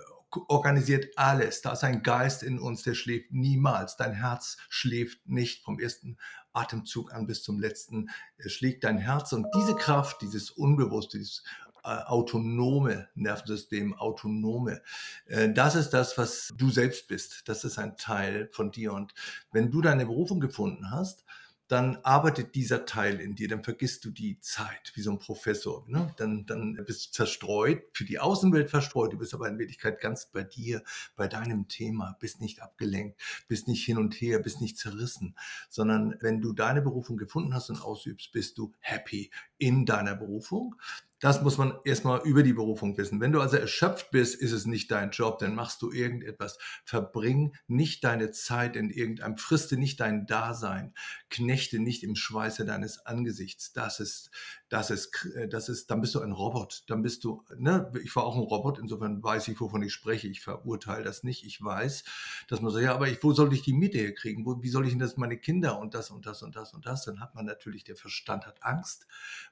organisiert 0.49 1.17
alles. 1.17 1.63
Da 1.63 1.73
ist 1.73 1.83
ein 1.83 2.03
Geist 2.03 2.43
in 2.43 2.59
uns, 2.59 2.83
der 2.83 2.95
schläft 2.95 3.33
niemals. 3.33 3.97
Dein 3.97 4.13
Herz 4.13 4.59
schläft 4.69 5.27
nicht 5.27 5.65
vom 5.65 5.79
ersten 5.79 6.19
Atemzug 6.53 7.13
an 7.13 7.27
bis 7.27 7.43
zum 7.43 7.61
letzten 7.61 8.11
schlägt 8.47 8.85
dein 8.85 8.99
Herz. 8.99 9.33
Und 9.33 9.47
diese 9.55 9.75
Kraft, 9.75 10.23
dieses 10.23 10.51
Unbewusste, 10.51 11.19
dieses 11.19 11.45
autonome 11.87 13.09
Nervensystem, 13.15 13.95
autonome. 13.95 14.83
Äh, 15.27 15.53
das 15.53 15.75
ist 15.75 15.91
das, 15.91 16.19
was 16.19 16.53
du 16.57 16.71
selbst 16.71 17.09
bist. 17.09 17.49
Das 17.49 17.65
ist 17.65 17.79
ein 17.79 17.97
Teil 17.97 18.49
von 18.53 18.71
dir. 18.71 18.93
Und 18.93 19.15
wenn 19.53 19.71
du 19.71 19.81
deine 19.81 20.07
Berufung 20.07 20.41
gefunden 20.41 20.91
hast, 20.91 21.25
dann 21.69 21.97
arbeitet 22.05 22.55
dieser 22.55 22.87
Teil 22.87 23.21
in 23.21 23.35
dir, 23.35 23.49
dann 23.49 23.65
vergisst 23.65 24.05
du 24.05 24.11
die 24.11 24.39
Zeit, 24.41 24.93
wie 24.95 25.01
so 25.01 25.11
ein 25.11 25.19
Professor. 25.19 25.85
Ne? 25.89 26.15
Dann, 26.17 26.47
dann 26.47 26.75
bist 26.87 27.07
du 27.07 27.13
zerstreut, 27.13 27.83
für 27.93 28.05
die 28.05 28.21
Außenwelt 28.21 28.71
verstreut, 28.71 29.13
du 29.13 29.19
bist 29.19 29.35
aber 29.35 29.49
in 29.49 29.59
Wirklichkeit 29.59 30.01
ganz 30.01 30.27
bei 30.27 30.45
dir, 30.45 30.83
bei 31.17 31.27
deinem 31.27 31.67
Thema, 31.67 32.17
bist 32.21 32.41
nicht 32.41 32.63
abgelenkt, 32.63 33.21
bist 33.49 33.67
nicht 33.67 33.85
hin 33.85 33.99
und 33.99 34.15
her, 34.15 34.39
bist 34.39 34.61
nicht 34.61 34.79
zerrissen, 34.79 35.35
sondern 35.69 36.17
wenn 36.21 36.41
du 36.41 36.53
deine 36.53 36.83
Berufung 36.83 37.17
gefunden 37.17 37.53
hast 37.53 37.69
und 37.69 37.83
ausübst, 37.83 38.31
bist 38.31 38.59
du 38.59 38.73
happy 38.79 39.31
in 39.59 39.87
deiner 39.87 40.15
Berufung. 40.15 40.77
Das 41.19 41.41
muss 41.41 41.57
man 41.57 41.79
erstmal 41.85 42.21
über 42.27 42.43
die 42.43 42.53
Berufung 42.53 42.99
wissen. 42.99 43.21
Wenn 43.21 43.33
du 43.33 43.41
also 43.41 43.57
erschöpft 43.57 44.11
bist, 44.11 44.35
ist 44.35 44.53
es 44.53 44.67
nicht 44.67 44.91
dein 44.91 45.13
Job, 45.13 45.39
dann 45.39 45.55
machst 45.55 45.81
du 45.81 45.91
irgendetwas. 45.91 46.59
Verbring 46.85 47.55
nicht 47.67 48.05
deine 48.05 48.33
Zeit 48.33 48.77
in 48.77 48.91
irgendeinem, 48.91 49.39
friste 49.39 49.79
nicht 49.79 49.99
dein 50.01 50.27
Dasein, 50.27 50.93
knechte 51.31 51.79
nicht 51.79 52.03
im 52.03 52.17
Schweiße 52.17 52.67
deines 52.67 53.07
Angesichts. 53.07 53.73
Das 53.73 53.99
ist, 53.99 54.31
das 54.69 54.91
ist, 54.91 55.27
das 55.49 55.71
ist, 55.71 55.91
dann 55.91 56.03
bist 56.03 56.15
du 56.15 56.21
ein 56.21 56.33
Robot. 56.33 56.85
Dann 56.89 57.01
bist 57.01 57.25
du, 57.25 57.43
ne, 57.57 57.91
ich 58.05 58.15
war 58.15 58.25
auch 58.25 58.37
ein 58.37 58.43
Robot, 58.43 58.79
insofern 58.79 59.23
weiß 59.23 59.49
ich, 59.49 59.59
wovon 59.59 59.83
ich 59.83 59.95
spreche. 59.95 60.29
Ich 60.29 60.43
verurteile 60.43 61.05
das 61.05 61.23
nicht. 61.23 61.47
Ich 61.47 61.63
weiß, 61.63 62.05
dass 62.49 62.61
man 62.61 62.73
sagt, 62.73 62.85
ja, 62.85 62.95
aber 62.95 63.09
ich, 63.09 63.23
wo 63.23 63.33
soll 63.33 63.55
ich 63.55 63.63
die 63.63 63.73
Miete 63.73 63.99
herkriegen? 63.99 64.45
Wo, 64.45 64.63
wie 64.63 64.69
soll 64.69 64.85
ich 64.85 64.91
denn 64.91 64.99
das 64.99 65.17
meine 65.17 65.39
Kinder 65.39 65.79
und 65.79 65.95
das 65.95 66.11
und 66.11 66.27
das 66.27 66.43
und 66.43 66.57
das 66.57 66.75
und 66.75 66.85
das? 66.85 67.07
Dann 67.07 67.21
hat 67.21 67.35
man 67.35 67.47
natürlich, 67.47 67.85
der 67.85 67.97
Verstand 67.97 68.47
hat 68.47 68.63
Angst, 68.63 69.07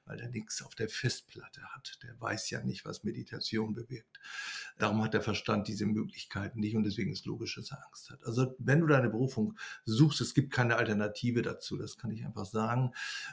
weil 0.05 0.19
er 0.19 0.29
nichts 0.29 0.61
auf 0.61 0.75
der 0.75 0.89
Festplatte 0.89 1.54
Werte 1.55 1.73
hat. 1.73 1.99
Der 2.03 2.19
weiß 2.19 2.49
ja 2.49 2.61
nicht, 2.61 2.85
was 2.85 3.03
Meditation 3.03 3.73
bewirkt. 3.73 4.19
Darum 4.77 5.03
hat 5.03 5.13
der 5.13 5.21
Verstand 5.21 5.67
diese 5.67 5.85
Möglichkeiten 5.85 6.59
nicht 6.59 6.75
und 6.75 6.83
deswegen 6.83 7.11
ist 7.11 7.25
logisch, 7.25 7.55
dass 7.55 7.71
er 7.71 7.85
Angst 7.85 8.09
hat. 8.09 8.23
Also 8.25 8.55
wenn 8.59 8.81
du 8.81 8.87
deine 8.87 9.09
Berufung 9.09 9.57
suchst, 9.85 10.21
es 10.21 10.33
gibt 10.33 10.51
keine 10.53 10.75
Alternative 10.77 11.41
dazu, 11.41 11.77
das 11.77 11.97
kann 11.97 12.11
ich 12.11 12.25
einfach 12.25 12.45
sagen. 12.45 12.91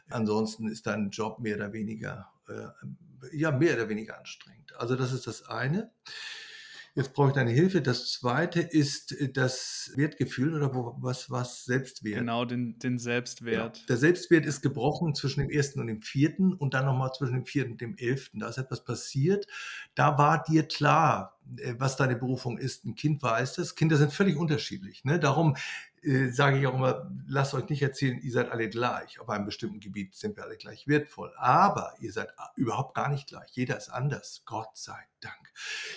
Ansonsten 0.08 0.68
ist 0.68 0.86
dein 0.86 1.10
Job 1.10 1.40
mehr 1.40 1.56
oder 1.56 1.72
weniger, 1.72 2.30
äh, 2.48 3.36
ja, 3.36 3.50
mehr 3.50 3.74
oder 3.74 3.88
weniger 3.88 4.18
anstrengend. 4.18 4.74
Also 4.76 4.96
das 4.96 5.12
ist 5.12 5.26
das 5.26 5.48
eine. 5.48 5.90
Jetzt 6.94 7.14
brauche 7.14 7.28
ich 7.28 7.34
deine 7.34 7.50
Hilfe. 7.50 7.80
Das 7.80 8.12
zweite 8.12 8.60
ist 8.60 9.12
äh, 9.12 9.32
das 9.32 9.92
Wertgefühl 9.96 10.54
oder 10.54 10.70
was, 11.00 11.30
was 11.30 11.64
Selbstwert. 11.64 12.18
Genau, 12.18 12.44
den, 12.44 12.78
den 12.78 12.98
Selbstwert. 12.98 13.78
Ja. 13.78 13.84
Der 13.88 13.96
Selbstwert 13.96 14.44
ist 14.44 14.60
gebrochen 14.60 15.14
zwischen 15.14 15.40
dem 15.40 15.48
ersten 15.48 15.80
und 15.80 15.86
dem 15.86 16.02
vierten 16.02 16.52
und 16.52 16.74
dann 16.74 16.84
nochmal 16.84 17.12
zwischen 17.16 17.34
dem 17.34 17.46
vierten 17.46 17.72
und 17.72 17.80
dem 17.80 17.96
elften. 17.96 18.40
Da 18.40 18.48
ist 18.48 18.58
etwas 18.58 18.84
passiert. 18.84 19.46
Da 19.94 20.18
war 20.18 20.42
dir 20.42 20.64
klar, 20.64 21.38
äh, 21.56 21.74
was 21.78 21.96
deine 21.96 22.16
Berufung 22.16 22.58
ist. 22.58 22.84
Ein 22.84 22.94
Kind 22.94 23.22
weiß 23.22 23.54
das. 23.54 23.74
Kinder 23.74 23.96
sind 23.96 24.12
völlig 24.12 24.36
unterschiedlich. 24.36 25.04
Ne? 25.04 25.18
Darum 25.18 25.56
äh, 26.02 26.30
sage 26.30 26.58
ich 26.58 26.66
auch 26.66 26.74
immer, 26.74 27.10
lasst 27.28 27.54
euch 27.54 27.68
nicht 27.68 27.82
erzählen, 27.82 28.20
ihr 28.20 28.32
seid 28.32 28.50
alle 28.50 28.68
gleich. 28.68 29.20
Auf 29.20 29.28
einem 29.28 29.44
bestimmten 29.44 29.78
Gebiet 29.78 30.14
sind 30.14 30.36
wir 30.36 30.44
alle 30.44 30.56
gleich 30.56 30.88
wertvoll. 30.88 31.32
Aber 31.36 31.94
ihr 32.00 32.12
seid 32.12 32.34
überhaupt 32.56 32.94
gar 32.94 33.08
nicht 33.08 33.28
gleich. 33.28 33.50
Jeder 33.52 33.76
ist 33.76 33.88
anders. 33.88 34.42
Gott 34.44 34.76
sei 34.76 34.98
Dank. 35.20 35.52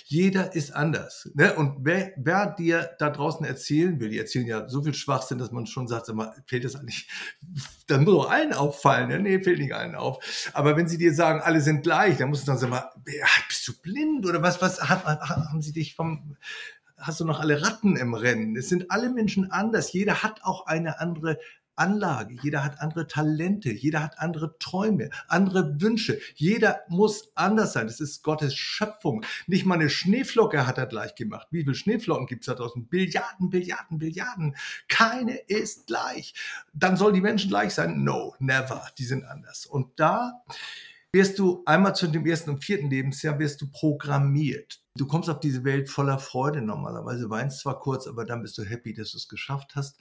Jeder 0.06 0.54
ist 0.54 0.72
anders. 0.76 1.32
Ne? 1.34 1.56
Und 1.56 1.78
wer, 1.82 2.14
wer 2.18 2.52
dir 2.52 2.96
da 3.00 3.10
draußen 3.10 3.46
erzählen 3.46 4.00
will, 4.00 4.10
die 4.10 4.20
erzählen 4.20 4.46
ja 4.46 4.70
so 4.70 4.84
viel 4.84 4.94
Schwachsinn, 4.94 5.40
dass 5.40 5.52
man 5.52 5.66
schon 5.66 5.88
sagt, 5.88 6.06
sag 6.06 6.16
mal, 6.16 6.36
fällt 6.46 6.66
das 6.66 6.76
eigentlich, 6.76 7.10
dann 7.88 8.04
muss 8.04 8.14
auch 8.14 8.30
allen 8.30 8.54
auffallen. 8.54 9.10
Ne? 9.10 9.20
Nee, 9.20 9.44
fällt 9.44 9.60
nicht 9.60 9.74
allen 9.74 9.96
auf. 9.96 10.52
Aber 10.54 10.78
wenn 10.78 10.88
sie 10.88 11.00
dir 11.00 11.16
sagen, 11.16 11.42
alle 11.42 11.62
sind 11.62 11.82
gleich, 11.82 12.18
dann 12.18 12.30
musst 12.30 12.44
du 12.44 12.52
dann 12.52 12.60
sagen, 12.60 12.78
bist 13.48 13.68
du 13.68 13.74
blind 13.82 14.26
oder 14.28 14.44
was, 14.44 14.62
was 14.62 14.80
haben 14.82 15.62
sie 15.64 15.74
dich 15.74 15.96
vom, 15.96 16.38
hast 16.98 17.20
du 17.20 17.26
noch 17.26 17.40
alle 17.40 17.62
Ratten 17.62 17.98
im 17.98 18.14
Rennen. 18.14 18.56
Es 18.56 18.70
sind 18.70 18.92
alle 18.92 19.10
Menschen 19.10 19.52
anders. 19.52 19.94
Jeder 19.94 20.24
hat 20.24 20.44
auch 20.44 20.66
eine 20.66 21.00
andere 21.00 21.38
Anlage, 21.76 22.36
jeder 22.42 22.64
hat 22.64 22.80
andere 22.80 23.08
Talente, 23.08 23.72
jeder 23.72 24.02
hat 24.02 24.20
andere 24.20 24.58
Träume, 24.60 25.10
andere 25.28 25.82
Wünsche. 25.82 26.20
Jeder 26.36 26.82
muss 26.88 27.32
anders 27.36 27.74
sein. 27.74 27.88
Das 27.88 28.00
ist 28.00 28.24
Gottes 28.24 28.56
Schöpfung. 28.56 29.26
Nicht 29.48 29.66
mal 29.66 29.76
eine 29.76 29.90
Schneeflocke 29.90 30.66
hat 30.66 30.78
er 30.78 30.86
gleich 30.86 31.16
gemacht. 31.16 31.48
Wie 31.52 31.64
viele 31.64 31.76
Schneeflocken 31.76 32.28
gibt 32.28 32.44
es 32.44 32.46
da 32.48 32.54
draußen? 32.54 32.88
Billiarden, 32.88 33.50
Billiarden, 33.50 34.00
Billiarden. 34.00 34.56
Keine 34.88 35.36
ist 35.36 35.88
gleich. 35.88 36.34
Dann 36.74 36.98
sollen 36.98 37.14
die 37.14 37.22
Menschen 37.22 37.50
gleich 37.50 37.74
sein? 37.74 38.04
No, 38.04 38.36
never. 38.40 38.88
Die 38.98 39.06
sind 39.06 39.26
anders. 39.26 39.66
Und 39.66 40.00
da 40.00 40.44
wirst 41.16 41.40
du 41.40 41.64
einmal 41.66 41.96
zu 41.96 42.08
dem 42.08 42.26
ersten 42.26 42.50
und 42.50 42.62
vierten 42.62 42.90
Lebensjahr 42.90 43.40
wirst 43.40 43.62
du 43.62 43.72
programmiert. 43.72 44.84
Du 44.98 45.08
kommst 45.08 45.30
auf 45.30 45.40
diese 45.40 45.64
Welt 45.64 45.90
voller 45.90 46.20
Freude 46.20 46.62
normalerweise, 46.62 47.30
weinst 47.30 47.62
zwar 47.62 47.80
kurz, 47.80 48.06
aber 48.06 48.26
dann 48.26 48.42
bist 48.42 48.58
du 48.58 48.64
happy, 48.64 48.94
dass 48.94 49.12
du 49.12 49.18
es 49.18 49.30
geschafft 49.30 49.78
hast, 49.78 49.98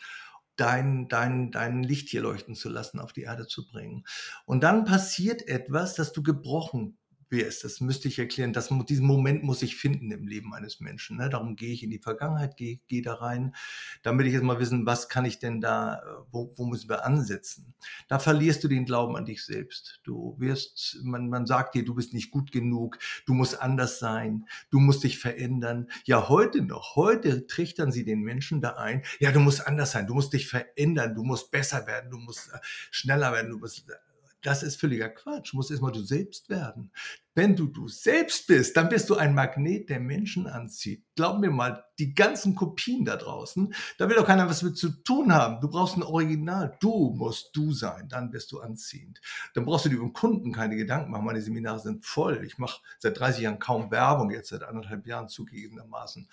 dein, 0.56 1.06
dein, 1.06 1.52
dein 1.52 1.84
Licht 1.84 2.08
hier 2.08 2.22
leuchten 2.22 2.56
zu 2.56 2.68
lassen, 2.68 2.98
auf 2.98 3.12
die 3.12 3.22
Erde 3.22 3.46
zu 3.46 3.64
bringen. 3.64 4.04
Und 4.44 4.64
dann 4.64 4.84
passiert 4.84 5.46
etwas, 5.46 5.94
dass 5.94 6.12
du 6.12 6.24
gebrochen 6.24 6.98
wer 7.30 7.46
ist 7.46 7.64
das? 7.64 7.80
Müsste 7.80 8.08
ich 8.08 8.18
erklären. 8.18 8.52
Das, 8.52 8.70
diesen 8.88 9.06
Moment 9.06 9.42
muss 9.42 9.62
ich 9.62 9.76
finden 9.76 10.10
im 10.10 10.26
Leben 10.26 10.54
eines 10.54 10.80
Menschen. 10.80 11.16
Ne? 11.16 11.28
Darum 11.28 11.56
gehe 11.56 11.72
ich 11.72 11.82
in 11.82 11.90
die 11.90 11.98
Vergangenheit, 11.98 12.56
gehe, 12.56 12.80
gehe 12.88 13.02
da 13.02 13.14
rein, 13.14 13.54
damit 14.02 14.26
ich 14.26 14.32
jetzt 14.32 14.42
mal 14.42 14.60
wissen, 14.60 14.86
was 14.86 15.08
kann 15.08 15.24
ich 15.24 15.38
denn 15.38 15.60
da, 15.60 16.02
wo, 16.30 16.52
wo 16.56 16.66
müssen 16.66 16.88
wir 16.88 17.04
ansetzen? 17.04 17.74
Da 18.08 18.18
verlierst 18.18 18.62
du 18.64 18.68
den 18.68 18.84
Glauben 18.84 19.16
an 19.16 19.24
dich 19.24 19.44
selbst. 19.44 20.00
Du 20.04 20.36
wirst, 20.38 20.98
man, 21.02 21.28
man 21.28 21.46
sagt 21.46 21.74
dir, 21.74 21.84
du 21.84 21.94
bist 21.94 22.14
nicht 22.14 22.30
gut 22.30 22.52
genug, 22.52 22.98
du 23.26 23.34
musst 23.34 23.60
anders 23.60 23.98
sein, 23.98 24.46
du 24.70 24.78
musst 24.78 25.04
dich 25.04 25.18
verändern. 25.18 25.88
Ja, 26.04 26.28
heute 26.28 26.62
noch, 26.62 26.96
heute 26.96 27.46
trichtern 27.46 27.92
sie 27.92 28.04
den 28.04 28.20
Menschen 28.20 28.60
da 28.60 28.74
ein, 28.74 29.02
ja, 29.20 29.32
du 29.32 29.40
musst 29.40 29.66
anders 29.66 29.92
sein, 29.92 30.06
du 30.06 30.14
musst 30.14 30.32
dich 30.32 30.48
verändern, 30.48 31.14
du 31.14 31.22
musst 31.22 31.50
besser 31.50 31.86
werden, 31.86 32.10
du 32.10 32.18
musst 32.18 32.52
äh, 32.52 32.58
schneller 32.90 33.32
werden, 33.32 33.50
du 33.50 33.58
musst 33.58 33.86
das 34.44 34.62
ist 34.62 34.78
völliger 34.78 35.08
Quatsch. 35.08 35.52
Du 35.52 35.56
musst 35.56 35.70
erstmal 35.70 35.92
du 35.92 36.02
selbst 36.02 36.50
werden. 36.50 36.92
Wenn 37.34 37.56
du 37.56 37.66
du 37.66 37.88
selbst 37.88 38.46
bist, 38.46 38.76
dann 38.76 38.88
bist 38.88 39.10
du 39.10 39.16
ein 39.16 39.34
Magnet, 39.34 39.88
der 39.88 39.98
Menschen 39.98 40.46
anzieht. 40.46 41.02
Glaub 41.16 41.40
mir 41.40 41.50
mal, 41.50 41.84
die 41.98 42.14
ganzen 42.14 42.54
Kopien 42.54 43.04
da 43.04 43.16
draußen, 43.16 43.74
da 43.98 44.08
will 44.08 44.16
doch 44.16 44.26
keiner 44.26 44.48
was 44.48 44.62
mit 44.62 44.76
zu 44.76 44.90
tun 44.90 45.32
haben. 45.32 45.60
Du 45.60 45.68
brauchst 45.68 45.96
ein 45.96 46.02
Original. 46.02 46.76
Du 46.80 47.12
musst 47.16 47.56
du 47.56 47.72
sein, 47.72 48.08
dann 48.08 48.30
bist 48.30 48.52
du 48.52 48.60
anziehend. 48.60 49.20
Dann 49.54 49.64
brauchst 49.64 49.86
du 49.86 49.88
dir 49.88 49.96
über 49.96 50.04
den 50.04 50.12
Kunden 50.12 50.52
keine 50.52 50.76
Gedanken 50.76 51.10
machen. 51.10 51.24
Meine 51.24 51.42
Seminare 51.42 51.80
sind 51.80 52.04
voll. 52.04 52.44
Ich 52.44 52.58
mache 52.58 52.80
seit 52.98 53.18
30 53.18 53.42
Jahren 53.42 53.58
kaum 53.58 53.90
Werbung, 53.90 54.30
jetzt 54.30 54.50
seit 54.50 54.62
anderthalb 54.62 55.06
Jahren 55.06 55.28
zugegebenermaßen 55.28 56.28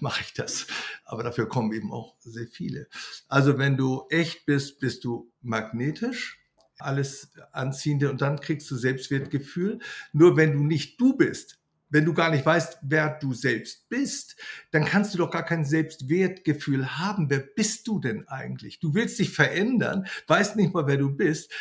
mache 0.00 0.22
ich 0.22 0.32
das. 0.34 0.66
Aber 1.04 1.22
dafür 1.22 1.48
kommen 1.48 1.72
eben 1.72 1.92
auch 1.92 2.14
sehr 2.20 2.46
viele. 2.46 2.88
Also 3.28 3.58
wenn 3.58 3.76
du 3.76 4.06
echt 4.08 4.46
bist, 4.46 4.78
bist 4.78 5.04
du 5.04 5.32
magnetisch 5.42 6.45
alles 6.78 7.32
Anziehende 7.52 8.10
und 8.10 8.20
dann 8.20 8.40
kriegst 8.40 8.70
du 8.70 8.76
Selbstwertgefühl. 8.76 9.78
Nur 10.12 10.36
wenn 10.36 10.52
du 10.52 10.64
nicht 10.64 11.00
du 11.00 11.16
bist, 11.16 11.58
wenn 11.88 12.04
du 12.04 12.14
gar 12.14 12.30
nicht 12.30 12.44
weißt, 12.44 12.78
wer 12.82 13.18
du 13.18 13.32
selbst 13.32 13.88
bist, 13.88 14.36
dann 14.70 14.84
kannst 14.84 15.14
du 15.14 15.18
doch 15.18 15.30
gar 15.30 15.44
kein 15.44 15.64
Selbstwertgefühl 15.64 16.98
haben. 16.98 17.30
Wer 17.30 17.38
bist 17.38 17.86
du 17.86 18.00
denn 18.00 18.26
eigentlich? 18.28 18.80
Du 18.80 18.94
willst 18.94 19.18
dich 19.18 19.30
verändern, 19.30 20.06
weißt 20.26 20.56
nicht 20.56 20.74
mal, 20.74 20.86
wer 20.86 20.96
du 20.96 21.10
bist. 21.10 21.52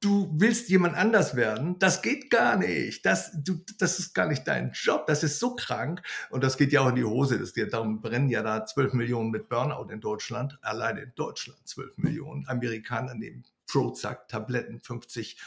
Du 0.00 0.34
willst 0.34 0.68
jemand 0.68 0.96
anders 0.96 1.36
werden. 1.36 1.78
Das 1.78 2.02
geht 2.02 2.28
gar 2.28 2.56
nicht. 2.56 3.06
Das, 3.06 3.30
du, 3.44 3.64
das 3.78 4.00
ist 4.00 4.14
gar 4.14 4.26
nicht 4.26 4.48
dein 4.48 4.72
Job. 4.72 5.06
Das 5.06 5.22
ist 5.22 5.38
so 5.38 5.54
krank. 5.54 6.02
Und 6.30 6.42
das 6.42 6.56
geht 6.56 6.72
ja 6.72 6.80
auch 6.80 6.88
in 6.88 6.96
die 6.96 7.04
Hose. 7.04 7.38
Das 7.38 7.52
darum 7.52 8.00
brennen 8.00 8.28
ja 8.28 8.42
da 8.42 8.66
12 8.66 8.94
Millionen 8.94 9.30
mit 9.30 9.48
Burnout 9.48 9.92
in 9.92 10.00
Deutschland. 10.00 10.58
Alleine 10.62 11.02
in 11.02 11.12
Deutschland 11.14 11.60
12 11.68 11.98
Millionen. 11.98 12.48
Amerikaner 12.48 13.14
nehmen 13.14 13.44
Prozac-Tabletten 13.72 14.80
50 14.80 15.40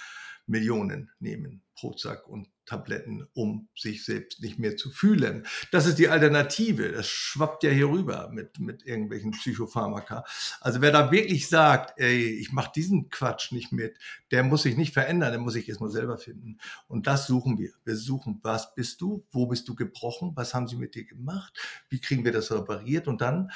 Millionen 0.47 1.11
nehmen 1.19 1.61
Prozac 1.75 2.27
und 2.27 2.47
Tabletten, 2.65 3.27
um 3.33 3.67
sich 3.75 4.05
selbst 4.05 4.41
nicht 4.41 4.57
mehr 4.57 4.75
zu 4.75 4.89
fühlen. 4.89 5.45
Das 5.71 5.85
ist 5.85 5.99
die 5.99 6.09
Alternative. 6.09 6.91
Das 6.91 7.07
schwappt 7.07 7.63
ja 7.63 7.69
hier 7.69 7.89
rüber 7.89 8.29
mit, 8.31 8.59
mit 8.59 8.85
irgendwelchen 8.85 9.31
Psychopharmaka. 9.31 10.23
Also 10.61 10.81
wer 10.81 10.91
da 10.91 11.11
wirklich 11.11 11.47
sagt, 11.47 11.99
ey, 11.99 12.23
ich 12.23 12.51
mache 12.51 12.71
diesen 12.75 13.09
Quatsch 13.09 13.51
nicht 13.51 13.71
mit, 13.71 13.99
der 14.31 14.43
muss 14.43 14.63
sich 14.63 14.77
nicht 14.77 14.93
verändern, 14.93 15.31
der 15.31 15.41
muss 15.41 15.53
sich 15.53 15.69
erstmal 15.69 15.91
selber 15.91 16.17
finden. 16.17 16.57
Und 16.87 17.05
das 17.05 17.27
suchen 17.27 17.59
wir. 17.59 17.71
Wir 17.83 17.95
suchen, 17.95 18.39
was 18.41 18.73
bist 18.73 19.01
du? 19.01 19.25
Wo 19.31 19.45
bist 19.45 19.67
du 19.67 19.75
gebrochen? 19.75 20.31
Was 20.35 20.53
haben 20.53 20.67
sie 20.67 20.77
mit 20.77 20.95
dir 20.95 21.05
gemacht? 21.05 21.59
Wie 21.89 21.99
kriegen 21.99 22.25
wir 22.25 22.31
das 22.31 22.51
repariert? 22.51 23.07
Und 23.07 23.21
dann 23.21 23.51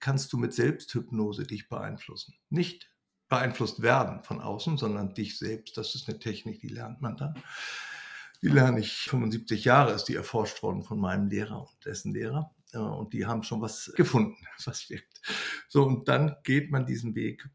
kannst 0.00 0.32
du 0.32 0.38
mit 0.38 0.52
Selbsthypnose 0.52 1.44
dich 1.44 1.68
beeinflussen. 1.68 2.34
Nicht 2.50 2.88
beeinflusst 3.28 3.82
werden 3.82 4.22
von 4.22 4.40
außen, 4.40 4.76
sondern 4.76 5.14
dich 5.14 5.38
selbst. 5.38 5.76
Das 5.76 5.94
ist 5.94 6.08
eine 6.08 6.18
Technik, 6.18 6.60
die 6.60 6.68
lernt 6.68 7.00
man 7.00 7.16
dann. 7.16 7.42
Die 8.42 8.48
lerne 8.48 8.80
ich 8.80 9.08
75 9.08 9.64
Jahre, 9.64 9.92
ist 9.92 10.04
die 10.04 10.16
erforscht 10.16 10.62
worden 10.62 10.82
von 10.82 11.00
meinem 11.00 11.28
Lehrer 11.28 11.60
und 11.60 11.84
dessen 11.84 12.12
Lehrer. 12.12 12.54
Und 12.74 13.12
die 13.12 13.26
haben 13.26 13.42
schon 13.42 13.62
was 13.62 13.92
gefunden, 13.96 14.36
was 14.64 14.90
wirkt. 14.90 15.20
So, 15.68 15.84
und 15.84 16.08
dann 16.08 16.36
geht 16.42 16.70
man 16.70 16.86
diesen 16.86 17.14
Weg 17.14 17.48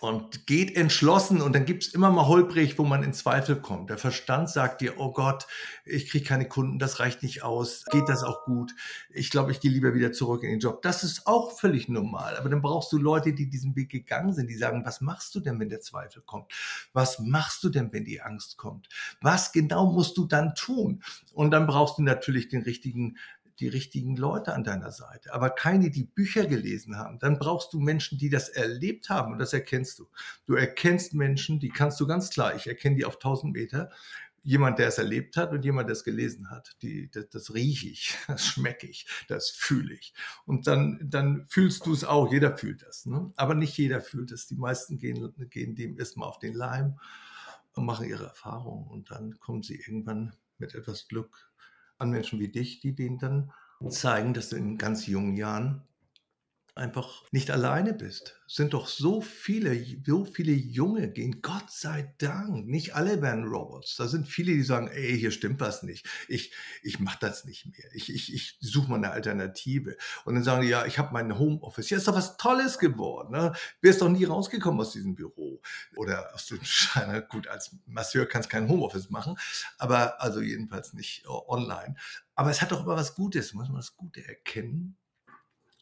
und 0.00 0.46
geht 0.46 0.76
entschlossen 0.76 1.40
und 1.42 1.54
dann 1.54 1.64
gibt's 1.64 1.88
immer 1.88 2.10
mal 2.10 2.26
holprig, 2.26 2.78
wo 2.78 2.84
man 2.84 3.02
in 3.02 3.12
Zweifel 3.12 3.56
kommt. 3.56 3.90
Der 3.90 3.98
Verstand 3.98 4.48
sagt 4.48 4.80
dir, 4.80 4.98
oh 4.98 5.12
Gott, 5.12 5.46
ich 5.84 6.08
kriege 6.08 6.24
keine 6.24 6.46
Kunden, 6.46 6.78
das 6.78 7.00
reicht 7.00 7.22
nicht 7.22 7.42
aus, 7.42 7.84
geht 7.90 8.08
das 8.08 8.22
auch 8.22 8.44
gut? 8.44 8.74
Ich 9.10 9.30
glaube, 9.30 9.50
ich 9.50 9.60
gehe 9.60 9.70
lieber 9.70 9.94
wieder 9.94 10.12
zurück 10.12 10.42
in 10.42 10.50
den 10.50 10.60
Job. 10.60 10.82
Das 10.82 11.02
ist 11.02 11.26
auch 11.26 11.58
völlig 11.58 11.88
normal, 11.88 12.36
aber 12.36 12.48
dann 12.48 12.62
brauchst 12.62 12.92
du 12.92 12.98
Leute, 12.98 13.32
die 13.32 13.48
diesen 13.48 13.74
Weg 13.76 13.90
gegangen 13.90 14.32
sind, 14.32 14.48
die 14.48 14.56
sagen, 14.56 14.84
was 14.84 15.00
machst 15.00 15.34
du 15.34 15.40
denn, 15.40 15.58
wenn 15.58 15.68
der 15.68 15.80
Zweifel 15.80 16.22
kommt? 16.22 16.52
Was 16.92 17.18
machst 17.18 17.64
du 17.64 17.68
denn, 17.68 17.92
wenn 17.92 18.04
die 18.04 18.20
Angst 18.20 18.56
kommt? 18.56 18.88
Was 19.20 19.52
genau 19.52 19.92
musst 19.92 20.16
du 20.16 20.26
dann 20.26 20.54
tun? 20.54 21.02
Und 21.32 21.50
dann 21.50 21.66
brauchst 21.66 21.98
du 21.98 22.02
natürlich 22.02 22.48
den 22.48 22.62
richtigen 22.62 23.16
die 23.60 23.68
richtigen 23.68 24.16
Leute 24.16 24.54
an 24.54 24.64
deiner 24.64 24.92
Seite, 24.92 25.34
aber 25.34 25.50
keine, 25.50 25.90
die 25.90 26.04
Bücher 26.04 26.46
gelesen 26.46 26.96
haben. 26.96 27.18
Dann 27.18 27.38
brauchst 27.38 27.72
du 27.72 27.80
Menschen, 27.80 28.18
die 28.18 28.30
das 28.30 28.48
erlebt 28.48 29.08
haben 29.08 29.32
und 29.32 29.38
das 29.38 29.52
erkennst 29.52 29.98
du. 29.98 30.08
Du 30.46 30.54
erkennst 30.54 31.14
Menschen, 31.14 31.58
die 31.58 31.70
kannst 31.70 31.98
du 32.00 32.06
ganz 32.06 32.30
klar, 32.30 32.54
ich 32.54 32.66
erkenne 32.66 32.96
die 32.96 33.04
auf 33.04 33.16
1000 33.16 33.52
Meter, 33.52 33.90
jemand, 34.42 34.78
der 34.78 34.88
es 34.88 34.98
erlebt 34.98 35.36
hat 35.36 35.52
und 35.52 35.64
jemand, 35.64 35.88
der 35.88 35.92
es 35.92 36.04
gelesen 36.04 36.50
hat. 36.50 36.76
Die, 36.82 37.10
das, 37.10 37.28
das 37.28 37.54
rieche 37.54 37.88
ich, 37.88 38.16
das 38.28 38.46
schmecke 38.46 38.86
ich, 38.86 39.06
das 39.28 39.50
fühle 39.50 39.94
ich. 39.94 40.14
Und 40.46 40.66
dann, 40.66 40.98
dann 41.02 41.46
fühlst 41.48 41.84
du 41.84 41.92
es 41.92 42.04
auch, 42.04 42.32
jeder 42.32 42.56
fühlt 42.56 42.82
das. 42.82 43.06
Ne? 43.06 43.32
Aber 43.36 43.54
nicht 43.54 43.76
jeder 43.76 44.00
fühlt 44.00 44.32
es. 44.32 44.46
Die 44.46 44.56
meisten 44.56 44.98
gehen, 44.98 45.34
gehen 45.50 45.74
dem 45.74 45.98
erstmal 45.98 46.28
auf 46.28 46.38
den 46.38 46.54
Leim 46.54 46.98
und 47.74 47.84
machen 47.84 48.08
ihre 48.08 48.24
Erfahrungen. 48.24 48.88
Und 48.88 49.10
dann 49.10 49.38
kommen 49.38 49.62
sie 49.62 49.76
irgendwann 49.76 50.32
mit 50.58 50.74
etwas 50.74 51.08
Glück 51.08 51.47
an 51.98 52.10
Menschen 52.10 52.40
wie 52.40 52.48
dich, 52.48 52.80
die 52.80 52.94
denen 52.94 53.18
dann 53.18 53.52
zeigen, 53.88 54.34
dass 54.34 54.50
du 54.50 54.56
in 54.56 54.78
ganz 54.78 55.06
jungen 55.06 55.36
Jahren 55.36 55.87
einfach 56.78 57.24
nicht 57.32 57.50
alleine 57.50 57.92
bist. 57.92 58.40
Es 58.46 58.54
sind 58.54 58.72
doch 58.72 58.86
so 58.86 59.20
viele, 59.20 59.84
so 60.06 60.24
viele 60.24 60.52
Junge 60.52 61.10
gehen, 61.10 61.42
Gott 61.42 61.70
sei 61.70 62.14
Dank. 62.18 62.66
Nicht 62.66 62.94
alle 62.94 63.20
werden 63.20 63.44
Robots. 63.44 63.96
Da 63.96 64.08
sind 64.08 64.26
viele, 64.26 64.52
die 64.52 64.62
sagen, 64.62 64.88
ey, 64.88 65.18
hier 65.18 65.30
stimmt 65.30 65.60
was 65.60 65.82
nicht. 65.82 66.08
Ich, 66.28 66.54
ich 66.82 66.98
mache 66.98 67.18
das 67.20 67.44
nicht 67.44 67.66
mehr. 67.66 67.90
Ich, 67.92 68.12
ich, 68.12 68.32
ich 68.32 68.56
suche 68.60 68.88
mal 68.88 68.96
eine 68.96 69.10
Alternative. 69.10 69.96
Und 70.24 70.34
dann 70.34 70.44
sagen 70.44 70.62
die, 70.62 70.68
ja, 70.68 70.86
ich 70.86 70.98
habe 70.98 71.12
mein 71.12 71.38
Homeoffice. 71.38 71.90
Ja, 71.90 71.98
ist 71.98 72.08
doch 72.08 72.14
was 72.14 72.38
Tolles 72.38 72.78
geworden. 72.78 73.32
Ne? 73.32 73.52
Wärst 73.82 74.00
doch 74.00 74.08
nie 74.08 74.24
rausgekommen 74.24 74.80
aus 74.80 74.92
diesem 74.92 75.14
Büro. 75.14 75.60
Oder 75.96 76.34
aus 76.34 76.46
dem 76.46 76.60
Schein. 76.64 77.22
Gut, 77.28 77.48
als 77.48 77.76
Masseur 77.84 78.24
kannst 78.26 78.48
du 78.48 78.52
kein 78.52 78.68
Homeoffice 78.68 79.10
machen. 79.10 79.36
Aber 79.76 80.22
also 80.22 80.40
jedenfalls 80.40 80.94
nicht 80.94 81.28
online. 81.28 81.96
Aber 82.34 82.50
es 82.50 82.62
hat 82.62 82.72
doch 82.72 82.84
immer 82.84 82.96
was 82.96 83.14
Gutes. 83.14 83.52
Muss 83.52 83.68
man 83.68 83.76
das 83.76 83.96
Gute 83.96 84.26
erkennen 84.26 84.96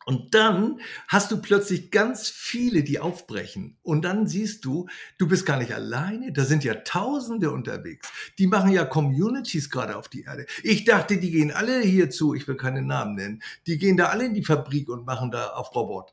und 0.06 0.36
dann 0.36 0.80
hast 1.08 1.32
du 1.32 1.42
plötzlich 1.42 1.90
ganz 1.90 2.28
viele, 2.28 2.84
die 2.84 3.00
aufbrechen. 3.00 3.76
Und 3.82 4.04
dann 4.04 4.28
siehst 4.28 4.64
du, 4.64 4.86
du 5.18 5.26
bist 5.26 5.44
gar 5.44 5.58
nicht 5.58 5.74
alleine. 5.74 6.32
Da 6.32 6.44
sind 6.44 6.62
ja 6.62 6.74
Tausende 6.74 7.50
unterwegs. 7.50 8.08
Die 8.38 8.46
machen 8.46 8.70
ja 8.70 8.84
Communities 8.84 9.68
gerade 9.68 9.96
auf 9.96 10.08
die 10.08 10.22
Erde. 10.22 10.46
Ich 10.62 10.84
dachte, 10.84 11.18
die 11.18 11.32
gehen 11.32 11.50
alle 11.50 11.80
hierzu. 11.80 12.34
Ich 12.34 12.46
will 12.46 12.56
keine 12.56 12.82
Namen 12.82 13.16
nennen. 13.16 13.42
Die 13.66 13.78
gehen 13.78 13.96
da 13.96 14.06
alle 14.06 14.26
in 14.26 14.34
die 14.34 14.44
Fabrik 14.44 14.88
und 14.88 15.06
machen 15.06 15.32
da 15.32 15.48
auf 15.48 15.74
Robot. 15.74 16.12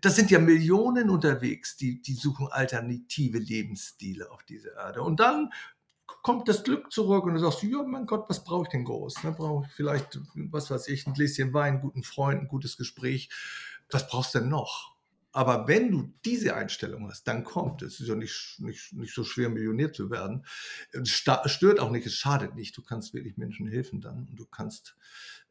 Das 0.00 0.16
sind 0.16 0.30
ja 0.30 0.38
Millionen 0.38 1.10
unterwegs, 1.10 1.76
die, 1.76 2.00
die 2.00 2.14
suchen 2.14 2.48
alternative 2.50 3.38
Lebensstile 3.38 4.30
auf 4.30 4.44
dieser 4.44 4.76
Erde. 4.76 5.02
Und 5.02 5.20
dann 5.20 5.50
kommt 6.06 6.48
das 6.48 6.64
Glück 6.64 6.92
zurück 6.92 7.24
und 7.24 7.34
du 7.34 7.40
sagst, 7.40 7.62
ja, 7.62 7.82
mein 7.82 8.06
Gott, 8.06 8.28
was 8.28 8.44
brauche 8.44 8.64
ich 8.64 8.68
denn 8.68 8.84
groß? 8.84 9.24
Ne, 9.24 9.32
brauche 9.32 9.66
ich 9.66 9.72
vielleicht, 9.72 10.18
was 10.50 10.70
weiß 10.70 10.88
ich, 10.88 11.06
ein 11.06 11.14
Gläschen 11.14 11.52
Wein, 11.52 11.74
einen 11.74 11.82
guten 11.82 12.02
Freund, 12.02 12.42
ein 12.42 12.48
gutes 12.48 12.76
Gespräch. 12.76 13.30
Was 13.90 14.08
brauchst 14.08 14.34
du 14.34 14.40
denn 14.40 14.48
noch? 14.48 14.96
Aber 15.32 15.68
wenn 15.68 15.90
du 15.90 16.14
diese 16.24 16.56
Einstellung 16.56 17.10
hast, 17.10 17.24
dann 17.28 17.44
kommt. 17.44 17.82
Es 17.82 18.00
ist 18.00 18.08
ja 18.08 18.14
nicht, 18.14 18.56
nicht, 18.58 18.94
nicht 18.94 19.14
so 19.14 19.22
schwer, 19.22 19.50
Millionär 19.50 19.92
zu 19.92 20.10
werden. 20.10 20.46
Es 20.92 21.10
stört 21.10 21.78
auch 21.78 21.90
nicht, 21.90 22.06
es 22.06 22.14
schadet 22.14 22.54
nicht. 22.54 22.74
Du 22.74 22.82
kannst 22.82 23.12
wirklich 23.12 23.36
Menschen 23.36 23.68
helfen 23.68 24.00
dann. 24.00 24.28
Und 24.30 24.36
du 24.36 24.46
kannst, 24.46 24.96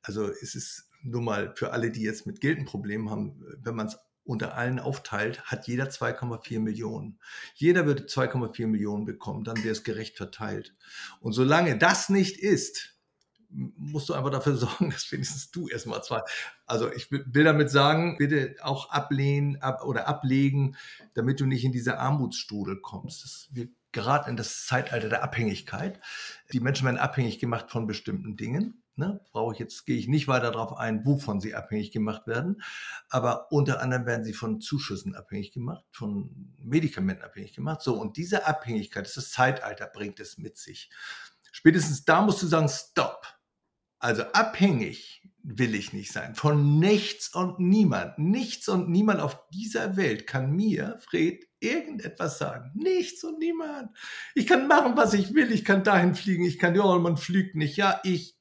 also 0.01 0.27
es 0.27 0.55
ist 0.55 0.89
nur 1.03 1.21
mal 1.21 1.53
für 1.55 1.71
alle, 1.71 1.91
die 1.91 2.01
jetzt 2.01 2.25
mit 2.25 2.41
Geld 2.41 2.57
ein 2.57 2.65
Problem 2.65 3.11
haben, 3.11 3.45
wenn 3.61 3.75
man 3.75 3.85
es 3.85 3.99
unter 4.25 4.55
allen 4.55 4.79
aufteilt, 4.79 5.43
hat 5.45 5.67
jeder 5.67 5.85
2,4 5.85 6.59
Millionen. 6.59 7.19
Jeder 7.53 7.85
würde 7.85 8.03
2,4 8.03 8.67
Millionen 8.67 9.05
bekommen, 9.05 9.43
dann 9.43 9.57
wäre 9.57 9.71
es 9.71 9.83
gerecht 9.83 10.17
verteilt. 10.17 10.75
Und 11.21 11.33
solange 11.33 11.77
das 11.77 12.09
nicht 12.09 12.38
ist, 12.38 12.95
musst 13.49 14.09
du 14.09 14.13
einfach 14.13 14.31
dafür 14.31 14.57
sorgen, 14.57 14.89
dass 14.89 15.11
wenigstens 15.11 15.51
du 15.51 15.67
erstmal 15.67 16.03
zwei. 16.03 16.21
Also 16.65 16.91
ich 16.91 17.11
will 17.11 17.43
damit 17.43 17.69
sagen, 17.69 18.17
bitte 18.17 18.55
auch 18.61 18.89
ablehnen 18.89 19.61
ab, 19.61 19.83
oder 19.85 20.07
ablegen, 20.07 20.75
damit 21.13 21.39
du 21.39 21.45
nicht 21.45 21.63
in 21.63 21.71
diese 21.71 21.99
Armutsstrudel 21.99 22.81
kommst. 22.81 23.23
Das, 23.23 23.49
wir 23.51 23.69
gerade 23.91 24.29
in 24.29 24.35
das 24.35 24.65
Zeitalter 24.65 25.07
der 25.07 25.23
Abhängigkeit. 25.23 26.01
Die 26.51 26.59
Menschen 26.59 26.85
werden 26.85 26.97
abhängig 26.97 27.39
gemacht 27.39 27.71
von 27.71 27.88
bestimmten 27.88 28.35
Dingen. 28.35 28.83
Ne, 28.97 29.19
brauche 29.34 29.53
ich 29.53 29.60
jetzt, 29.60 29.86
gehe 29.86 29.97
ich 29.97 30.08
nicht 30.08 30.29
weiter 30.29 30.51
darauf 30.51 30.77
ein, 30.77 31.05
wovon 31.05 31.41
sie 31.41 31.53
abhängig 31.53 31.91
gemacht 31.91 32.27
werden. 32.27 32.62
Aber 33.10 33.51
unter 33.51 33.81
anderem 33.81 34.05
werden 34.05 34.23
sie 34.23 34.31
von 34.31 34.62
Zuschüssen 34.62 35.15
abhängig 35.15 35.51
gemacht, 35.51 35.84
von 35.91 36.53
Medikamenten 36.60 37.23
abhängig 37.23 37.53
gemacht. 37.53 37.81
So, 37.81 37.99
und 37.99 38.15
diese 38.15 38.47
Abhängigkeit, 38.47 39.05
das 39.05 39.31
Zeitalter, 39.31 39.88
bringt 39.88 40.21
es 40.21 40.38
mit 40.38 40.55
sich. 40.55 40.89
Spätestens 41.51 42.05
da 42.05 42.21
musst 42.21 42.41
du 42.41 42.47
sagen, 42.47 42.69
stopp. 42.69 43.27
Also 43.99 44.23
abhängig 44.34 45.27
will 45.43 45.75
ich 45.75 45.91
nicht 45.91 46.12
sein. 46.12 46.36
Von 46.36 46.79
nichts 46.79 47.34
und 47.34 47.60
niemand. 47.60 48.17
Nichts 48.17 48.69
und 48.69 48.89
niemand 48.89 49.19
auf 49.19 49.39
dieser 49.49 49.97
Welt 49.97 50.25
kann 50.25 50.51
mir, 50.51 50.97
Fred, 50.99 51.45
irgendetwas 51.65 52.38
sagen. 52.38 52.71
Nichts 52.75 53.23
und 53.23 53.39
niemand. 53.39 53.89
Ich 54.34 54.47
kann 54.47 54.67
machen, 54.67 54.95
was 54.95 55.13
ich 55.13 55.34
will. 55.34 55.51
Ich 55.51 55.65
kann 55.65 55.84
dahin 55.84 56.15
fliegen. 56.15 56.45
Ich 56.45 56.60
kann, 56.60 56.75
ja, 56.75 56.97
man 56.97 57.17
fliegt 57.17 57.56
nicht. 57.56 57.78
Ja, 57.78 57.99
ich, 58.04 58.38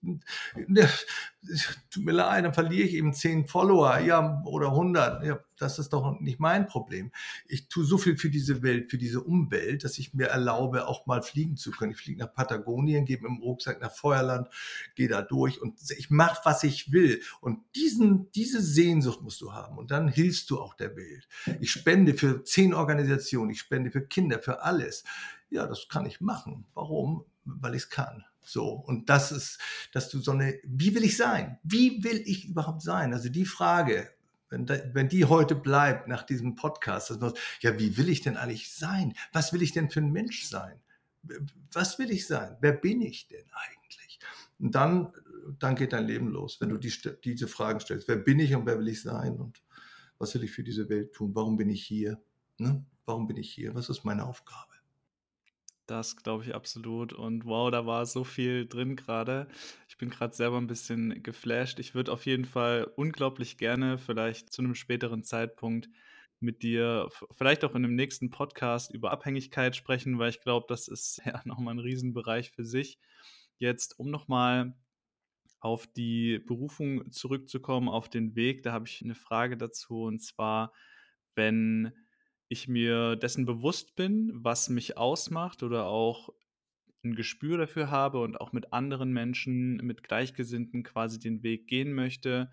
tut 1.91 2.05
mir 2.05 2.13
leid, 2.13 2.45
dann 2.45 2.55
verliere 2.55 2.87
ich 2.87 2.95
eben 2.95 3.13
zehn 3.13 3.47
Follower, 3.47 3.99
ja, 3.99 4.43
oder 4.45 4.69
100. 4.69 5.25
Ja, 5.25 5.39
das 5.57 5.79
ist 5.79 5.93
doch 5.93 6.21
nicht 6.21 6.41
mein 6.41 6.67
Problem. 6.67 7.13
Ich 7.47 7.69
tue 7.69 7.85
so 7.85 7.99
viel 7.99 8.17
für 8.17 8.31
diese 8.31 8.63
Welt, 8.63 8.91
für 8.91 8.99
diese 8.99 9.21
Umwelt, 9.21 9.85
dass 9.85 9.99
ich 9.99 10.15
mir 10.15 10.27
erlaube, 10.27 10.89
auch 10.89 11.07
mal 11.07 11.23
fliegen 11.23 11.57
zu 11.57 11.71
können. 11.71 11.93
Ich 11.93 11.99
fliege 11.99 12.21
nach 12.21 12.33
Patagonien, 12.33 13.05
gehe 13.05 13.17
mit 13.17 13.27
dem 13.27 13.39
Rucksack 13.39 13.81
nach 13.81 13.93
Feuerland, 13.93 14.49
gehe 14.95 15.09
da 15.09 15.23
durch 15.23 15.61
und 15.61 15.79
ich 15.97 16.11
mache, 16.11 16.41
was 16.45 16.65
ich 16.65 16.93
will. 16.93 17.21
Und 17.41 17.61
diesen, 17.75 18.31
diese 18.33 18.61
Sehnsucht 18.61 19.23
musst 19.23 19.41
du 19.41 19.53
haben. 19.53 19.79
Und 19.79 19.91
dann 19.91 20.09
hilfst 20.09 20.51
du 20.51 20.61
auch 20.61 20.75
der 20.75 20.97
Welt. 20.97 21.29
Ich 21.61 21.71
spende 21.71 22.15
für 22.15 22.43
zehn 22.45 22.75
Organisationen, 22.75 23.51
ich 23.51 23.61
spende 23.61 23.91
für 23.91 24.03
Kinder, 24.03 24.41
für 24.41 24.63
alles. 24.63 25.05
Ja, 25.51 25.67
das 25.67 25.89
kann 25.89 26.07
ich 26.07 26.21
machen. 26.21 26.67
Warum? 26.75 27.25
Weil 27.45 27.75
ich 27.75 27.83
es 27.85 27.91
kann. 27.91 28.25
So, 28.45 28.69
und 28.69 29.09
das 29.09 29.33
ist, 29.33 29.59
dass 29.93 30.11
du 30.11 30.21
so 30.21 30.33
eine, 30.33 30.59
wie 30.65 30.95
will 30.95 31.05
ich 31.05 31.17
sein? 31.17 31.59
Wie 31.63 32.05
will 32.05 32.23
ich 32.27 32.47
überhaupt 32.47 32.83
sein? 32.83 33.13
Also 33.13 33.31
die 33.31 33.47
Frage, 33.47 34.11
wenn, 34.51 34.67
da, 34.67 34.77
wenn 34.93 35.09
die 35.09 35.25
heute 35.25 35.55
bleibt 35.55 36.09
nach 36.09 36.23
diesem 36.23 36.55
Podcast, 36.55 37.11
dass 37.11 37.19
man, 37.19 37.33
ja, 37.61 37.79
wie 37.79 37.97
will 37.97 38.09
ich 38.09 38.21
denn 38.21 38.37
eigentlich 38.37 38.73
sein? 38.73 39.15
Was 39.33 39.53
will 39.53 39.63
ich 39.63 39.73
denn 39.73 39.91
für 39.91 40.01
ein 40.01 40.13
Mensch 40.13 40.45
sein? 40.45 40.79
Was 41.73 41.99
will 41.99 42.11
ich 42.11 42.27
sein? 42.27 42.57
Wer 42.61 42.73
bin 42.73 43.01
ich 43.01 43.27
denn 43.29 43.47
eigentlich? 43.53 44.21
Und 44.59 44.75
dann, 44.75 45.13
dann 45.59 45.75
geht 45.75 45.95
dein 45.95 46.07
Leben 46.07 46.29
los, 46.29 46.61
wenn 46.61 46.69
du 46.69 46.77
die, 46.77 46.93
diese 47.25 47.49
Fragen 47.49 47.81
stellst. 47.81 48.09
Wer 48.09 48.17
bin 48.17 48.39
ich 48.39 48.55
und 48.55 48.67
wer 48.67 48.79
will 48.79 48.89
ich 48.89 49.03
sein? 49.03 49.37
Und 49.37 49.63
was 50.19 50.35
will 50.35 50.45
ich 50.45 50.53
für 50.53 50.63
diese 50.63 50.89
Welt 50.91 51.15
tun? 51.15 51.35
Warum 51.35 51.57
bin 51.57 51.71
ich 51.71 51.85
hier? 51.85 52.21
Ne? 52.59 52.85
Warum 53.07 53.27
bin 53.27 53.39
ich 53.39 53.51
hier? 53.51 53.75
Was 53.75 53.89
ist 53.89 54.05
meine 54.05 54.25
Aufgabe? 54.25 54.74
Das 55.87 56.17
glaube 56.17 56.45
ich 56.45 56.55
absolut. 56.55 57.13
Und 57.13 57.45
wow, 57.45 57.71
da 57.71 57.85
war 57.85 58.07
so 58.07 58.25
viel 58.25 58.67
drin 58.67 58.97
gerade. 58.97 59.49
Ich 59.89 59.99
bin 59.99 60.09
gerade 60.09 60.35
selber 60.35 60.57
ein 60.57 60.67
bisschen 60.67 61.23
geflasht. 61.23 61.79
Ich 61.79 61.95
würde 61.95 62.13
auf 62.13 62.25
jeden 62.25 62.47
Fall 62.47 62.85
unglaublich 62.97 63.59
gerne 63.59 63.99
vielleicht 63.99 64.51
zu 64.53 64.63
einem 64.63 64.75
späteren 64.75 65.23
Zeitpunkt 65.25 65.91
mit 66.41 66.63
dir, 66.63 67.09
vielleicht 67.33 67.65
auch 67.65 67.75
in 67.75 67.85
einem 67.85 67.95
nächsten 67.95 68.31
Podcast 68.31 68.93
über 68.93 69.11
Abhängigkeit 69.11 69.77
sprechen, 69.77 70.19
weil 70.19 70.31
ich 70.31 70.41
glaube, 70.41 70.67
das 70.69 70.89
ist 70.89 71.21
ja 71.27 71.43
nochmal 71.45 71.75
ein 71.75 71.81
Riesenbereich 71.81 72.51
für 72.53 72.65
sich. 72.65 72.99
Jetzt, 73.59 73.99
um 73.99 74.11
nochmal 74.11 74.75
auf 75.61 75.87
die 75.87 76.39
Berufung 76.41 77.11
zurückzukommen, 77.11 77.89
auf 77.89 78.09
den 78.09 78.37
Weg, 78.37 78.63
da 78.63 78.73
habe 78.73 78.87
ich 78.87 79.03
eine 79.03 79.15
Frage 79.15 79.57
dazu. 79.57 80.03
Und 80.05 80.21
zwar, 80.21 80.73
wenn 81.35 81.93
ich 82.49 82.69
mir 82.69 83.17
dessen 83.17 83.47
bewusst 83.47 83.97
bin, 83.97 84.31
was 84.35 84.69
mich 84.69 84.97
ausmacht 84.97 85.63
oder 85.63 85.87
auch 85.87 86.31
ein 87.05 87.15
Gespür 87.15 87.59
dafür 87.59 87.91
habe 87.91 88.21
und 88.21 88.41
auch 88.41 88.53
mit 88.53 88.73
anderen 88.73 89.13
Menschen, 89.13 89.77
mit 89.77 90.03
Gleichgesinnten 90.03 90.83
quasi 90.83 91.19
den 91.19 91.43
Weg 91.43 91.67
gehen 91.67 91.93
möchte, 91.93 92.51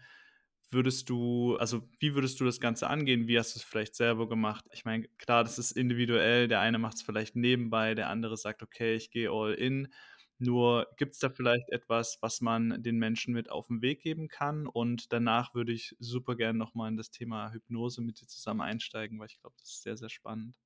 würdest 0.72 1.10
du, 1.10 1.58
also 1.58 1.88
wie 2.00 2.16
würdest 2.16 2.40
du 2.40 2.46
das 2.46 2.60
Ganze 2.60 2.88
angehen? 2.88 3.28
Wie 3.28 3.38
hast 3.38 3.56
du 3.56 3.60
es 3.60 3.64
vielleicht 3.64 3.96
selber 3.96 4.28
gemacht? 4.28 4.66
Ich 4.72 4.86
meine, 4.86 5.08
klar, 5.18 5.44
das 5.44 5.60
ist 5.60 5.72
individuell. 5.72 6.48
Der 6.48 6.62
eine 6.62 6.80
macht 6.80 6.96
es 6.96 7.02
vielleicht 7.02 7.36
nebenbei, 7.36 7.94
der 7.94 8.10
andere 8.10 8.38
sagt, 8.38 8.64
okay, 8.64 8.96
ich 8.96 9.12
gehe 9.12 9.30
all 9.30 9.54
in. 9.54 9.94
Nur 10.42 10.88
gibt 10.98 11.14
es 11.14 11.20
da 11.20 11.30
vielleicht 11.30 11.70
etwas, 11.70 12.18
was 12.22 12.42
man 12.42 12.82
den 12.82 12.98
Menschen 12.98 13.32
mit 13.32 13.52
auf 13.52 13.68
den 13.68 13.84
Weg 13.84 14.02
geben 14.02 14.28
kann? 14.28 14.66
Und 14.66 15.14
danach 15.14 15.54
würde 15.54 15.72
ich 15.72 15.96
super 16.00 16.36
gerne 16.36 16.58
nochmal 16.58 16.90
in 16.90 16.98
das 16.98 17.12
Thema 17.12 17.52
Hypnose 17.52 18.02
mit 18.02 18.20
dir 18.20 18.28
zusammen 18.28 18.62
einsteigen, 18.62 19.20
weil 19.20 19.28
ich 19.28 19.40
glaube, 19.40 19.56
das 19.60 19.70
ist 19.70 19.84
sehr, 19.84 19.98
sehr 19.98 20.10
spannend. 20.10 20.58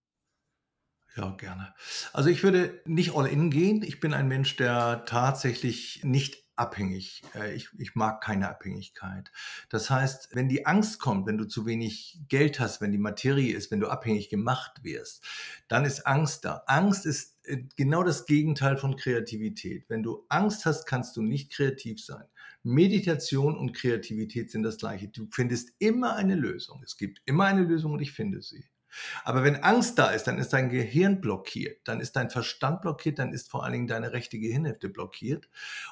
Ja, 1.18 1.32
gerne. 1.32 1.74
Also 2.14 2.30
ich 2.30 2.42
würde 2.42 2.82
nicht 2.86 3.16
all 3.16 3.28
in 3.28 3.50
gehen. 3.50 3.84
Ich 3.84 4.00
bin 4.00 4.14
ein 4.14 4.30
Mensch, 4.30 4.56
der 4.56 5.04
tatsächlich 5.06 6.06
nicht 6.06 6.46
abhängig. 6.56 7.24
Äh, 7.36 7.54
ich, 7.54 7.70
ich 7.78 7.96
mag 7.96 8.22
keine 8.22 8.48
Abhängigkeit. 8.50 9.32
Das 9.70 9.90
heißt, 9.90 10.36
wenn 10.36 10.48
die 10.48 10.66
Angst 10.66 11.00
kommt, 11.00 11.28
wenn 11.28 11.38
du 11.38 11.46
zu 11.46 11.66
wenig 11.66 12.22
Geld 12.30 12.62
hast, 12.62 12.80
wenn 12.80 12.94
die 12.94 12.98
Materie 12.98 13.54
ist, 13.54 13.72
wenn 13.72 13.82
du 13.82 13.90
abhängig 13.90 14.30
gemacht 14.30 14.84
wirst, 14.84 15.26
dann 15.68 15.84
ist 15.84 16.08
Angst 16.08 16.46
da. 16.46 16.64
Angst 16.68 17.06
ist 17.06 17.35
genau 17.76 18.04
das 18.04 18.26
Gegenteil 18.26 18.78
von 18.78 18.96
Kreativität. 18.96 19.86
Wenn 19.90 20.04
du 20.04 20.26
Angst 20.30 20.66
hast, 20.66 20.86
kannst 20.86 21.16
du 21.18 21.22
nicht 21.22 21.52
kreativ 21.52 22.04
sein. 22.04 22.24
Meditation 22.64 23.58
und 23.58 23.74
Kreativität 23.74 24.50
sind 24.50 24.64
das 24.64 24.78
gleiche. 24.78 25.08
Du 25.10 25.28
findest 25.32 25.74
immer 25.80 26.16
eine 26.16 26.36
Lösung. 26.36 26.82
Es 26.84 26.98
gibt 26.98 27.22
immer 27.26 27.46
eine 27.46 27.64
Lösung 27.64 27.94
und 27.94 28.02
ich 28.02 28.12
finde 28.12 28.42
sie. 28.42 28.66
Aber 29.24 29.44
wenn 29.44 29.64
Angst 29.64 30.00
da 30.00 30.10
ist, 30.10 30.24
dann 30.24 30.38
ist 30.38 30.54
dein 30.54 30.70
Gehirn 30.70 31.22
blockiert, 31.22 31.88
dann 31.88 32.00
ist 32.00 32.16
dein 32.16 32.30
Verstand 32.30 32.82
blockiert, 32.82 33.20
dann 33.20 33.34
ist 33.34 33.50
vor 33.50 33.64
allen 33.64 33.74
Dingen 33.74 33.88
deine 33.88 34.14
rechte 34.14 34.40
Gehirnhälfte 34.40 34.90
blockiert 34.90 35.50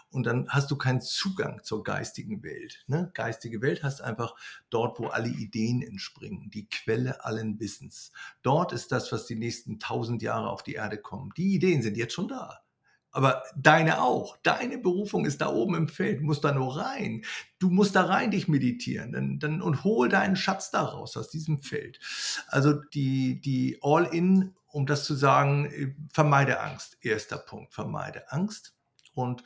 und 0.09 0.25
dann 0.25 0.47
hast 0.49 0.71
du 0.71 0.77
keinen 0.77 1.01
Zugang 1.01 1.63
zur 1.63 1.83
geistigen 1.83 2.43
Welt. 2.43 2.83
Ne? 2.87 3.11
Geistige 3.13 3.61
Welt 3.61 3.83
heißt 3.83 4.01
einfach 4.01 4.35
dort, 4.69 4.99
wo 4.99 5.07
alle 5.07 5.29
Ideen 5.29 5.81
entspringen, 5.81 6.49
die 6.49 6.67
Quelle 6.69 7.23
allen 7.23 7.59
Wissens. 7.59 8.11
Dort 8.41 8.73
ist 8.73 8.91
das, 8.91 9.11
was 9.11 9.25
die 9.25 9.35
nächsten 9.35 9.79
tausend 9.79 10.21
Jahre 10.21 10.49
auf 10.49 10.63
die 10.63 10.73
Erde 10.73 10.97
kommen. 10.97 11.31
Die 11.37 11.53
Ideen 11.53 11.81
sind 11.81 11.97
jetzt 11.97 12.13
schon 12.13 12.27
da 12.27 12.62
aber 13.13 13.43
deine 13.55 14.01
auch. 14.01 14.37
Deine 14.43 14.79
Berufung 14.79 15.25
ist 15.25 15.39
da 15.39 15.47
oben 15.47 15.75
im 15.75 15.87
Feld. 15.87 16.19
Du 16.19 16.25
musst 16.25 16.43
da 16.43 16.51
nur 16.51 16.77
rein. 16.77 17.23
Du 17.59 17.69
musst 17.69 17.95
da 17.95 18.05
rein 18.05 18.31
dich 18.31 18.47
meditieren 18.47 19.11
dann, 19.13 19.39
dann, 19.39 19.61
und 19.61 19.83
hol 19.83 20.09
deinen 20.09 20.35
Schatz 20.35 20.71
da 20.71 20.81
raus 20.81 21.15
aus 21.15 21.29
diesem 21.29 21.61
Feld. 21.61 21.99
Also 22.47 22.73
die, 22.73 23.39
die 23.39 23.77
All-In, 23.81 24.55
um 24.65 24.87
das 24.87 25.05
zu 25.05 25.13
sagen, 25.13 25.65
äh, 25.67 25.95
vermeide 26.11 26.59
Angst. 26.59 26.97
Erster 27.01 27.37
Punkt, 27.37 27.73
vermeide 27.73 28.31
Angst. 28.31 28.75
Und 29.13 29.43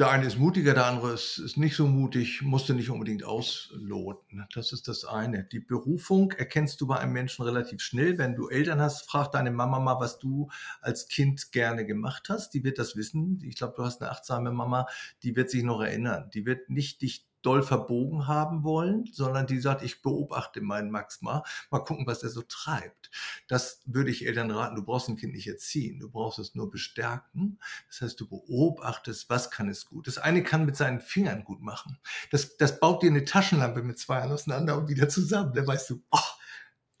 der 0.00 0.08
eine 0.08 0.24
ist 0.24 0.38
mutiger, 0.38 0.72
der 0.72 0.86
andere 0.86 1.12
ist, 1.12 1.36
ist 1.36 1.58
nicht 1.58 1.76
so 1.76 1.86
mutig, 1.86 2.40
musst 2.40 2.70
du 2.70 2.72
nicht 2.72 2.88
unbedingt 2.88 3.22
ausloten. 3.22 4.46
Das 4.54 4.72
ist 4.72 4.88
das 4.88 5.04
eine. 5.04 5.44
Die 5.44 5.60
Berufung 5.60 6.32
erkennst 6.32 6.80
du 6.80 6.86
bei 6.86 6.98
einem 6.98 7.12
Menschen 7.12 7.44
relativ 7.44 7.82
schnell. 7.82 8.16
Wenn 8.16 8.34
du 8.34 8.48
Eltern 8.48 8.80
hast, 8.80 9.02
frag 9.02 9.30
deine 9.30 9.50
Mama 9.50 9.78
mal, 9.78 10.00
was 10.00 10.18
du 10.18 10.48
als 10.80 11.06
Kind 11.08 11.52
gerne 11.52 11.84
gemacht 11.84 12.30
hast. 12.30 12.54
Die 12.54 12.64
wird 12.64 12.78
das 12.78 12.96
wissen. 12.96 13.42
Ich 13.44 13.56
glaube, 13.56 13.74
du 13.76 13.84
hast 13.84 14.00
eine 14.00 14.10
achtsame 14.10 14.50
Mama, 14.52 14.86
die 15.22 15.36
wird 15.36 15.50
sich 15.50 15.62
noch 15.64 15.82
erinnern. 15.82 16.30
Die 16.32 16.46
wird 16.46 16.70
nicht 16.70 17.02
dich 17.02 17.29
doll 17.42 17.62
verbogen 17.62 18.26
haben 18.26 18.62
wollen, 18.62 19.06
sondern 19.12 19.46
die 19.46 19.60
sagt, 19.60 19.82
ich 19.82 20.02
beobachte 20.02 20.60
meinen 20.60 20.90
Max 20.90 21.22
mal, 21.22 21.42
mal 21.70 21.80
gucken, 21.80 22.06
was 22.06 22.22
er 22.22 22.28
so 22.28 22.42
treibt. 22.42 23.10
Das 23.48 23.82
würde 23.86 24.10
ich 24.10 24.26
Eltern 24.26 24.50
raten. 24.50 24.76
Du 24.76 24.84
brauchst 24.84 25.08
ein 25.08 25.16
Kind 25.16 25.34
nicht 25.34 25.48
erziehen, 25.48 26.00
du 26.00 26.10
brauchst 26.10 26.38
es 26.38 26.54
nur 26.54 26.70
bestärken. 26.70 27.58
Das 27.88 28.00
heißt, 28.02 28.20
du 28.20 28.28
beobachtest, 28.28 29.30
was 29.30 29.50
kann 29.50 29.68
es 29.68 29.86
gut. 29.86 30.06
Das 30.06 30.18
eine 30.18 30.42
kann 30.42 30.66
mit 30.66 30.76
seinen 30.76 31.00
Fingern 31.00 31.44
gut 31.44 31.60
machen. 31.60 31.98
Das, 32.30 32.56
das 32.56 32.80
baut 32.80 33.02
dir 33.02 33.10
eine 33.10 33.24
Taschenlampe 33.24 33.82
mit 33.82 33.98
zwei 33.98 34.22
auseinander 34.22 34.76
und 34.76 34.88
wieder 34.88 35.08
zusammen. 35.08 35.54
Da 35.54 35.66
weißt 35.66 35.90
du, 35.90 36.02
oh, 36.10 36.18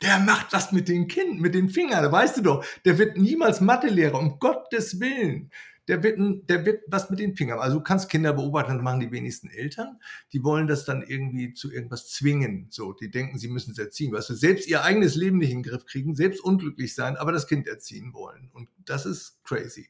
der 0.02 0.18
macht 0.18 0.52
was 0.52 0.72
mit 0.72 0.88
den 0.88 1.08
Kindern, 1.08 1.40
mit 1.40 1.54
den 1.54 1.68
Fingern, 1.68 2.02
da 2.02 2.10
weißt 2.10 2.38
du 2.38 2.42
doch, 2.42 2.64
der 2.84 2.98
wird 2.98 3.18
niemals 3.18 3.60
Mathelehrer, 3.60 4.18
um 4.18 4.38
Gottes 4.38 4.98
Willen 4.98 5.50
der 5.90 6.04
wird, 6.04 6.48
der 6.48 6.64
wird 6.64 6.84
was 6.86 7.10
mit 7.10 7.18
den 7.18 7.34
Fingern. 7.34 7.58
Also 7.58 7.78
du 7.78 7.82
kannst 7.82 8.08
Kinder 8.08 8.32
beobachten, 8.32 8.74
das 8.74 8.82
machen 8.82 9.00
die 9.00 9.10
wenigsten 9.10 9.50
Eltern. 9.50 9.98
Die 10.32 10.44
wollen 10.44 10.68
das 10.68 10.84
dann 10.84 11.02
irgendwie 11.02 11.52
zu 11.52 11.72
irgendwas 11.72 12.08
zwingen. 12.08 12.68
So, 12.70 12.92
die 12.92 13.10
denken, 13.10 13.38
sie 13.38 13.48
müssen 13.48 13.72
es 13.72 13.78
erziehen. 13.78 14.12
Weißt 14.12 14.30
du, 14.30 14.34
selbst 14.34 14.68
ihr 14.68 14.84
eigenes 14.84 15.16
Leben 15.16 15.38
nicht 15.38 15.50
in 15.50 15.64
den 15.64 15.68
Griff 15.68 15.86
kriegen, 15.86 16.14
selbst 16.14 16.44
unglücklich 16.44 16.94
sein, 16.94 17.16
aber 17.16 17.32
das 17.32 17.48
Kind 17.48 17.66
erziehen 17.66 18.14
wollen. 18.14 18.50
Und 18.52 18.68
das 18.84 19.04
ist 19.04 19.42
crazy. 19.42 19.88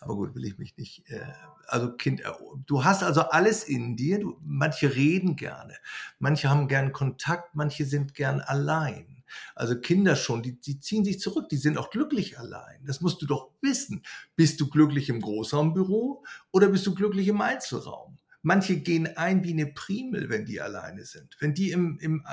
Aber 0.00 0.14
gut, 0.14 0.34
will 0.34 0.46
ich 0.46 0.56
mich 0.56 0.74
nicht. 0.78 1.06
Äh, 1.10 1.20
also 1.66 1.92
Kind, 1.92 2.22
du 2.66 2.82
hast 2.82 3.02
also 3.02 3.20
alles 3.20 3.64
in 3.64 3.94
dir. 3.94 4.20
Du, 4.20 4.38
manche 4.42 4.94
reden 4.94 5.36
gerne, 5.36 5.74
manche 6.18 6.48
haben 6.48 6.66
gern 6.66 6.92
Kontakt, 6.92 7.54
manche 7.54 7.84
sind 7.84 8.14
gern 8.14 8.40
allein. 8.40 9.21
Also 9.54 9.78
Kinder 9.78 10.16
schon, 10.16 10.42
die, 10.42 10.60
die 10.60 10.80
ziehen 10.80 11.04
sich 11.04 11.20
zurück, 11.20 11.48
die 11.48 11.56
sind 11.56 11.78
auch 11.78 11.90
glücklich 11.90 12.38
allein. 12.38 12.84
Das 12.84 13.00
musst 13.00 13.22
du 13.22 13.26
doch 13.26 13.50
wissen. 13.60 14.02
Bist 14.36 14.60
du 14.60 14.68
glücklich 14.68 15.08
im 15.08 15.20
Großraumbüro 15.20 16.24
oder 16.50 16.68
bist 16.68 16.86
du 16.86 16.94
glücklich 16.94 17.28
im 17.28 17.40
Einzelraum? 17.40 18.18
Manche 18.44 18.80
gehen 18.80 19.16
ein 19.16 19.44
wie 19.44 19.52
eine 19.52 19.66
Primel, 19.66 20.28
wenn 20.28 20.44
die 20.44 20.60
alleine 20.60 21.04
sind. 21.04 21.36
Wenn 21.38 21.54
die 21.54 21.70
im, 21.70 21.98
im, 22.00 22.24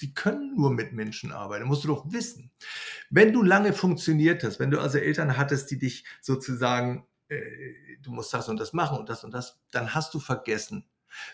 die 0.00 0.14
können 0.14 0.56
nur 0.56 0.70
mit 0.70 0.94
Menschen 0.94 1.30
arbeiten, 1.30 1.66
musst 1.66 1.84
du 1.84 1.88
doch 1.88 2.10
wissen. 2.10 2.50
Wenn 3.10 3.34
du 3.34 3.42
lange 3.42 3.74
funktioniert 3.74 4.42
hast, 4.44 4.58
wenn 4.58 4.70
du 4.70 4.80
also 4.80 4.96
Eltern 4.96 5.36
hattest, 5.36 5.70
die 5.70 5.78
dich 5.78 6.06
sozusagen, 6.22 7.06
äh, 7.28 7.38
du 8.00 8.12
musst 8.12 8.32
das 8.32 8.48
und 8.48 8.58
das 8.58 8.72
machen 8.72 8.98
und 8.98 9.10
das 9.10 9.24
und 9.24 9.34
das, 9.34 9.60
dann 9.72 9.94
hast 9.94 10.14
du 10.14 10.20
vergessen. 10.20 10.88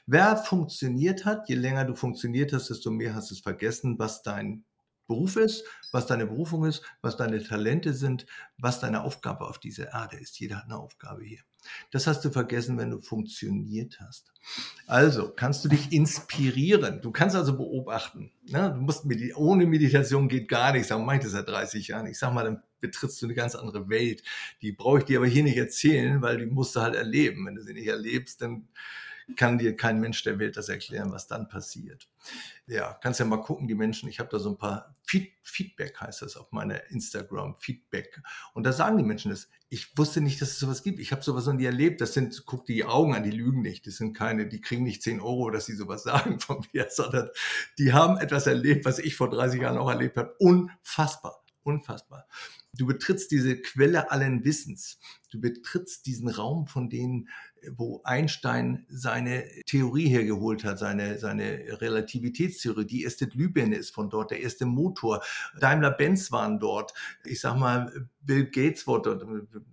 Wer 0.07 0.37
funktioniert 0.37 1.25
hat, 1.25 1.49
je 1.49 1.55
länger 1.55 1.85
du 1.85 1.95
funktioniert 1.95 2.53
hast, 2.53 2.71
desto 2.71 2.91
mehr 2.91 3.15
hast 3.15 3.31
du 3.31 3.35
es 3.35 3.41
vergessen, 3.41 3.99
was 4.01 4.23
dein 4.23 4.65
Beruf 5.13 5.37
ist, 5.37 5.65
was 5.93 6.07
deine 6.07 6.27
Berufung 6.27 6.65
ist, 6.65 6.83
was 7.03 7.19
deine 7.19 7.43
Talente 7.43 7.93
sind, 7.93 8.25
was 8.57 8.81
deine 8.81 9.03
Aufgabe 9.03 9.47
auf 9.47 9.59
dieser 9.59 9.93
Erde 9.93 10.17
ist. 10.17 10.41
Jeder 10.41 10.57
hat 10.57 10.65
eine 10.65 10.79
Aufgabe 10.79 11.23
hier. 11.23 11.41
Das 11.91 12.07
hast 12.07 12.25
du 12.25 12.31
vergessen, 12.31 12.79
wenn 12.79 12.91
du 12.91 13.01
funktioniert 13.01 14.01
hast. 14.01 14.33
Also 14.87 15.31
kannst 15.31 15.65
du 15.65 15.69
dich 15.69 15.93
inspirieren. 15.93 17.01
Du 17.03 17.11
kannst 17.13 17.37
also 17.37 17.57
beobachten. 17.57 18.33
Ne? 18.49 18.73
Du 18.75 18.81
musst 18.81 19.05
medit 19.05 19.37
ohne 19.37 19.67
Meditation 19.67 20.29
geht 20.29 20.49
gar 20.49 20.73
nichts. 20.73 20.91
Aber 20.91 21.05
meinte 21.05 21.27
das 21.27 21.33
seit 21.35 21.49
30 21.49 21.89
Jahren. 21.89 22.07
Ich 22.07 22.19
sag 22.19 22.33
mal, 22.33 22.45
dann 22.45 22.63
betrittst 22.81 23.21
du 23.21 23.27
eine 23.27 23.35
ganz 23.35 23.55
andere 23.55 23.89
Welt. 23.89 24.23
Die 24.63 24.73
brauche 24.73 24.99
ich 24.99 25.05
dir 25.05 25.19
aber 25.19 25.29
hier 25.29 25.45
nicht 25.45 25.59
erzählen, 25.59 26.23
weil 26.23 26.39
die 26.39 26.47
musst 26.47 26.75
du 26.75 26.81
halt 26.81 26.95
erleben. 26.95 27.47
Wenn 27.47 27.55
du 27.55 27.63
sie 27.63 27.75
nicht 27.75 27.87
erlebst, 27.87 28.41
dann 28.41 28.67
kann 29.37 29.59
dir 29.59 29.77
kein 29.77 30.01
Mensch 30.01 30.23
der 30.23 30.39
Welt 30.39 30.57
das 30.57 30.69
erklären, 30.69 31.13
was 31.13 31.27
dann 31.27 31.49
passiert. 31.49 32.09
Ja, 32.67 32.93
kannst 32.95 33.21
ja 33.21 33.27
mal 33.27 33.41
gucken, 33.41 33.69
die 33.69 33.75
Menschen, 33.75 34.09
ich 34.09 34.19
habe 34.21 34.31
da 34.31 34.39
so 34.39 34.51
ein 34.51 34.59
paar 34.59 34.97
Feed 35.05 35.33
Feedback, 35.43 36.01
heißt 36.01 36.23
das 36.23 36.37
auf 36.37 36.53
meiner 36.53 36.91
Instagram, 36.91 37.57
Feedback. 37.57 38.23
Und 38.55 38.65
da 38.65 38.73
sagen 38.73 38.97
die 38.97 39.05
Menschen 39.05 39.31
das. 39.31 39.49
Ich 39.69 39.97
wusste 39.97 40.21
nicht, 40.21 40.41
dass 40.41 40.51
es 40.51 40.59
sowas 40.59 40.83
gibt. 40.83 41.01
Ich 41.01 41.13
habe 41.13 41.23
sowas 41.23 41.47
noch 41.47 41.55
nie 41.55 41.65
erlebt. 41.65 42.01
Das 42.01 42.13
sind, 42.15 42.45
guck 42.47 42.67
die 42.67 42.85
Augen 42.85 43.15
an, 43.15 43.23
die 43.23 43.31
lügen 43.31 43.63
nicht. 43.63 43.87
Das 43.87 43.97
sind 43.97 44.13
keine, 44.15 44.47
die 44.47 44.61
kriegen 44.61 44.85
nicht 44.85 45.03
10 45.03 45.21
Euro, 45.21 45.51
dass 45.51 45.67
sie 45.67 45.75
sowas 45.75 46.03
sagen 46.05 46.41
von 46.41 46.65
mir, 46.73 46.89
sondern 46.91 47.31
die 47.79 47.93
haben 47.93 48.19
etwas 48.19 48.47
erlebt, 48.47 48.85
was 48.85 48.99
ich 48.99 49.17
vor 49.17 49.31
30 49.31 49.61
Jahren 49.61 49.79
auch 49.79 49.91
erlebt 49.91 50.17
habe. 50.17 50.35
Unfassbar. 50.39 51.43
Unfassbar. 51.65 52.27
Du 52.75 52.87
betrittst 52.87 53.31
diese 53.31 53.61
Quelle 53.61 54.11
allen 54.11 54.45
Wissens. 54.45 54.99
Du 55.31 55.39
betrittst 55.39 56.07
diesen 56.07 56.29
Raum, 56.29 56.67
von 56.67 56.89
denen, 56.89 57.29
wo 57.77 58.01
Einstein 58.03 58.87
seine 58.89 59.45
Theorie 59.67 60.09
hergeholt 60.09 60.65
hat, 60.65 60.79
seine, 60.79 61.19
seine 61.19 61.81
Relativitätstheorie. 61.83 62.87
Die 62.87 63.03
erste 63.03 63.29
Glühbirne 63.29 63.77
ist 63.77 63.95
von 63.95 64.09
dort, 64.09 64.31
der 64.31 64.41
erste 64.41 64.65
Motor. 64.65 65.23
Daimler-Benz 65.61 66.33
waren 66.33 66.61
dort. 66.61 66.95
Ich 67.25 67.41
sag 67.41 67.57
mal, 67.57 68.09
Bill 68.23 68.47
Gates 68.47 68.87
war 68.87 69.03
dort. 69.03 69.23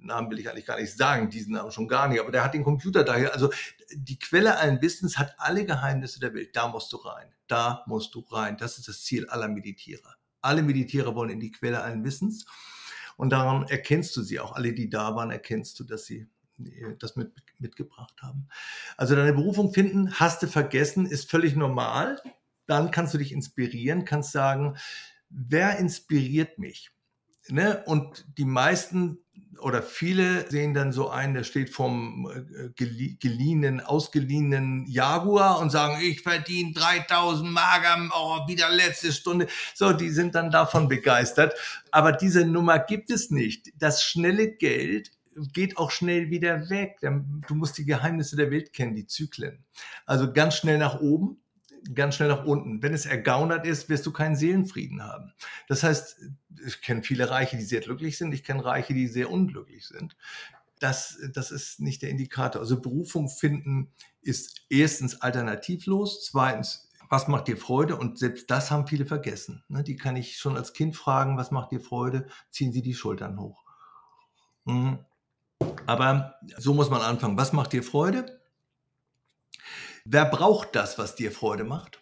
Namen 0.01 0.29
will 0.29 0.39
ich 0.39 0.49
eigentlich 0.49 0.65
gar 0.65 0.77
nicht 0.77 0.95
sagen, 0.95 1.29
diesen 1.29 1.53
Namen 1.53 1.71
schon 1.71 1.87
gar 1.87 2.09
nicht. 2.09 2.19
Aber 2.19 2.31
der 2.31 2.43
hat 2.43 2.53
den 2.53 2.65
Computer 2.65 3.05
daher. 3.05 3.33
Also 3.33 3.49
die 3.93 4.19
Quelle 4.19 4.57
allen 4.57 4.81
Wissens 4.81 5.17
hat 5.17 5.35
alle 5.37 5.65
Geheimnisse 5.65 6.19
der 6.19 6.33
Welt. 6.33 6.53
Da 6.53 6.67
musst 6.67 6.91
du 6.91 6.97
rein. 6.97 7.33
Da 7.47 7.85
musst 7.87 8.13
du 8.13 8.19
rein. 8.19 8.57
Das 8.57 8.77
ist 8.77 8.89
das 8.89 9.03
Ziel 9.05 9.25
aller 9.29 9.47
Meditierer. 9.47 10.15
Alle 10.41 10.63
Meditierer 10.63 11.15
wollen 11.15 11.29
in 11.29 11.39
die 11.39 11.51
Quelle 11.51 11.81
allen 11.81 12.03
Wissens. 12.03 12.45
Und 13.19 13.31
daran 13.31 13.67
erkennst 13.67 14.15
du 14.15 14.21
sie 14.21 14.39
auch. 14.39 14.53
Alle, 14.53 14.71
die 14.71 14.89
da 14.89 15.13
waren, 15.13 15.29
erkennst 15.29 15.77
du, 15.77 15.83
dass 15.83 16.05
sie 16.05 16.29
äh, 16.57 16.95
das 16.97 17.17
mit, 17.17 17.33
mitgebracht 17.57 18.15
haben. 18.21 18.47
Also 18.95 19.13
deine 19.13 19.33
Berufung 19.33 19.73
finden, 19.73 20.13
hast 20.13 20.41
du 20.41 20.47
vergessen, 20.47 21.05
ist 21.05 21.29
völlig 21.29 21.53
normal. 21.53 22.21
Dann 22.65 22.91
kannst 22.91 23.13
du 23.13 23.17
dich 23.17 23.33
inspirieren, 23.33 24.05
kannst 24.05 24.31
sagen, 24.31 24.77
wer 25.29 25.79
inspiriert 25.79 26.59
mich? 26.59 26.91
Ne? 27.49 27.83
Und 27.87 28.25
die 28.37 28.45
meisten 28.45 29.17
oder 29.59 29.81
viele 29.81 30.49
sehen 30.49 30.73
dann 30.73 30.91
so 30.91 31.09
einen, 31.09 31.33
der 31.33 31.43
steht 31.43 31.69
vom 31.69 32.29
äh, 32.29 32.69
geliehenen, 33.19 33.81
ausgeliehenen 33.81 34.85
Jaguar 34.87 35.59
und 35.59 35.69
sagen, 35.69 35.99
ich 36.01 36.21
verdiene 36.21 36.73
3000 36.73 37.51
Mark 37.51 37.89
am, 37.89 38.11
oh, 38.15 38.47
wieder 38.47 38.69
letzte 38.69 39.11
Stunde. 39.11 39.47
So, 39.75 39.93
die 39.93 40.09
sind 40.09 40.35
dann 40.35 40.51
davon 40.51 40.87
begeistert. 40.87 41.53
Aber 41.91 42.11
diese 42.11 42.45
Nummer 42.45 42.79
gibt 42.79 43.11
es 43.11 43.31
nicht. 43.31 43.71
Das 43.77 44.03
schnelle 44.03 44.55
Geld 44.55 45.11
geht 45.53 45.77
auch 45.77 45.91
schnell 45.91 46.29
wieder 46.29 46.69
weg. 46.69 46.97
Du 47.01 47.55
musst 47.55 47.77
die 47.77 47.85
Geheimnisse 47.85 48.35
der 48.35 48.51
Welt 48.51 48.73
kennen, 48.73 48.95
die 48.95 49.07
Zyklen. 49.07 49.63
Also 50.05 50.31
ganz 50.31 50.55
schnell 50.55 50.77
nach 50.77 50.99
oben, 50.99 51.41
ganz 51.93 52.15
schnell 52.15 52.29
nach 52.29 52.45
unten. 52.45 52.81
Wenn 52.81 52.93
es 52.93 53.05
ergaunert 53.05 53.65
ist, 53.65 53.89
wirst 53.89 54.05
du 54.05 54.11
keinen 54.11 54.35
Seelenfrieden 54.35 55.03
haben. 55.03 55.33
Das 55.67 55.83
heißt, 55.83 56.17
ich 56.65 56.81
kenne 56.81 57.03
viele 57.03 57.29
Reiche, 57.29 57.57
die 57.57 57.63
sehr 57.63 57.81
glücklich 57.81 58.17
sind. 58.17 58.33
Ich 58.33 58.43
kenne 58.43 58.65
Reiche, 58.65 58.93
die 58.93 59.07
sehr 59.07 59.31
unglücklich 59.31 59.87
sind. 59.87 60.15
Das, 60.79 61.17
das 61.33 61.51
ist 61.51 61.79
nicht 61.79 62.01
der 62.01 62.09
Indikator. 62.09 62.61
Also 62.61 62.81
Berufung 62.81 63.29
finden 63.29 63.91
ist 64.21 64.65
erstens 64.69 65.21
alternativlos, 65.21 66.25
zweitens 66.25 66.89
was 67.09 67.27
macht 67.27 67.47
dir 67.47 67.57
Freude? 67.57 67.97
Und 67.97 68.19
selbst 68.19 68.51
das 68.51 68.69
haben 68.69 68.87
viele 68.87 69.05
vergessen. 69.05 69.63
Ne? 69.67 69.83
Die 69.83 69.95
kann 69.95 70.15
ich 70.15 70.37
schon 70.37 70.55
als 70.55 70.73
Kind 70.73 70.95
fragen, 70.95 71.37
was 71.37 71.49
macht 71.49 71.71
dir 71.71 71.81
Freude? 71.81 72.27
Ziehen 72.51 72.71
sie 72.71 72.83
die 72.83 72.93
Schultern 72.93 73.39
hoch. 73.39 73.63
Mhm. 74.65 74.99
Aber 75.87 76.35
so 76.57 76.73
muss 76.73 76.89
man 76.89 77.01
anfangen. 77.01 77.37
Was 77.37 77.51
macht 77.51 77.73
dir 77.73 77.83
Freude? 77.83 78.38
Wer 80.11 80.25
braucht 80.25 80.75
das, 80.75 80.97
was 80.97 81.15
dir 81.15 81.31
Freude 81.31 81.63
macht? 81.63 82.01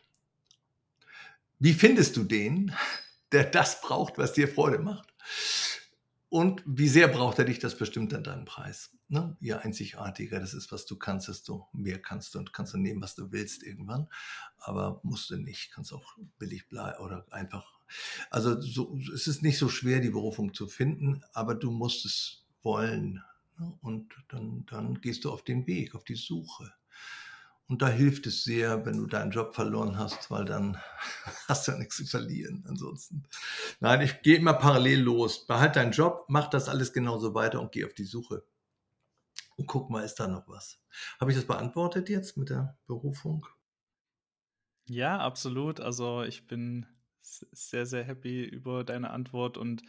Wie 1.60 1.74
findest 1.74 2.16
du 2.16 2.24
den, 2.24 2.74
der 3.32 3.44
das 3.44 3.82
braucht, 3.82 4.18
was 4.18 4.34
dir 4.34 4.48
Freude 4.48 4.80
macht? 4.80 5.14
und 6.30 6.62
wie 6.66 6.90
sehr 6.90 7.08
braucht 7.08 7.40
er 7.40 7.46
dich, 7.46 7.60
das 7.60 7.78
bestimmt 7.78 8.12
dann 8.12 8.24
deinen 8.24 8.46
Preis. 8.46 8.92
Ne? 9.08 9.38
Je 9.40 9.54
einzigartiger 9.54 10.40
das 10.40 10.54
ist, 10.54 10.72
was 10.72 10.86
du 10.86 10.98
kannst, 10.98 11.30
desto 11.30 11.68
mehr 11.72 12.02
kannst 12.02 12.36
du 12.36 12.40
und 12.40 12.52
kannst 12.52 12.74
du 12.74 12.78
nehmen, 12.78 13.02
was 13.02 13.16
du 13.16 13.32
willst 13.32 13.64
irgendwann. 13.64 14.08
Aber 14.58 15.00
musst 15.04 15.30
du 15.30 15.38
nicht, 15.38 15.72
kannst 15.72 15.94
auch 15.94 16.18
billig 16.38 16.68
bleiben 16.68 17.04
oder 17.04 17.26
einfach. 17.32 17.80
Also 18.30 18.60
so, 18.60 19.00
es 19.14 19.28
ist 19.28 19.42
nicht 19.42 19.58
so 19.58 19.70
schwer, 19.70 20.02
die 20.02 20.10
Berufung 20.10 20.54
zu 20.54 20.68
finden, 20.68 21.24
aber 21.32 21.56
du 21.56 21.72
musst 21.72 22.06
es 22.06 22.46
wollen. 22.62 23.24
Ne? 23.58 23.78
Und 23.82 24.14
dann, 24.28 24.66
dann 24.66 25.00
gehst 25.00 25.24
du 25.24 25.32
auf 25.32 25.44
den 25.44 25.66
Weg, 25.66 25.96
auf 25.96 26.04
die 26.04 26.16
Suche. 26.16 26.74
Und 27.70 27.82
da 27.82 27.90
hilft 27.90 28.28
es 28.28 28.46
sehr, 28.46 28.86
wenn 28.86 28.98
du 28.98 29.08
deinen 29.08 29.32
Job 29.32 29.54
verloren 29.54 29.98
hast, 29.98 30.32
weil 30.32 30.46
dann 30.46 30.78
hast 31.48 31.68
du 31.68 31.74
ja 31.74 31.78
nichts 31.78 31.98
zu 31.98 32.06
verlieren. 32.06 32.66
Ansonsten. 32.68 33.24
Nein, 33.82 34.02
ich 34.02 34.22
gehe 34.22 34.38
immer 34.38 34.54
parallel 34.54 35.02
los. 35.02 35.46
Behalt 35.48 35.76
deinen 35.76 35.92
Job, 35.92 36.26
mach 36.30 36.50
das 36.50 36.70
alles 36.70 36.94
genauso 36.94 37.34
weiter 37.34 37.60
und 37.60 37.74
geh 37.74 37.86
auf 37.86 37.94
die 37.94 38.06
Suche. 38.06 38.44
Und 39.58 39.68
guck 39.68 39.90
mal, 39.90 40.04
ist 40.04 40.16
da 40.16 40.28
noch 40.28 40.48
was? 40.48 40.80
Habe 41.20 41.32
ich 41.32 41.38
das 41.38 41.46
beantwortet 41.46 42.10
jetzt 42.10 42.38
mit 42.38 42.50
der 42.50 42.78
Berufung? 42.86 43.46
Ja, 44.88 45.18
absolut. 45.18 45.82
Also 45.82 46.24
ich 46.24 46.48
bin 46.48 46.86
sehr, 47.22 47.86
sehr 47.86 48.04
happy 48.04 48.46
über 48.46 48.84
deine 48.86 49.10
Antwort 49.10 49.58
und 49.58 49.84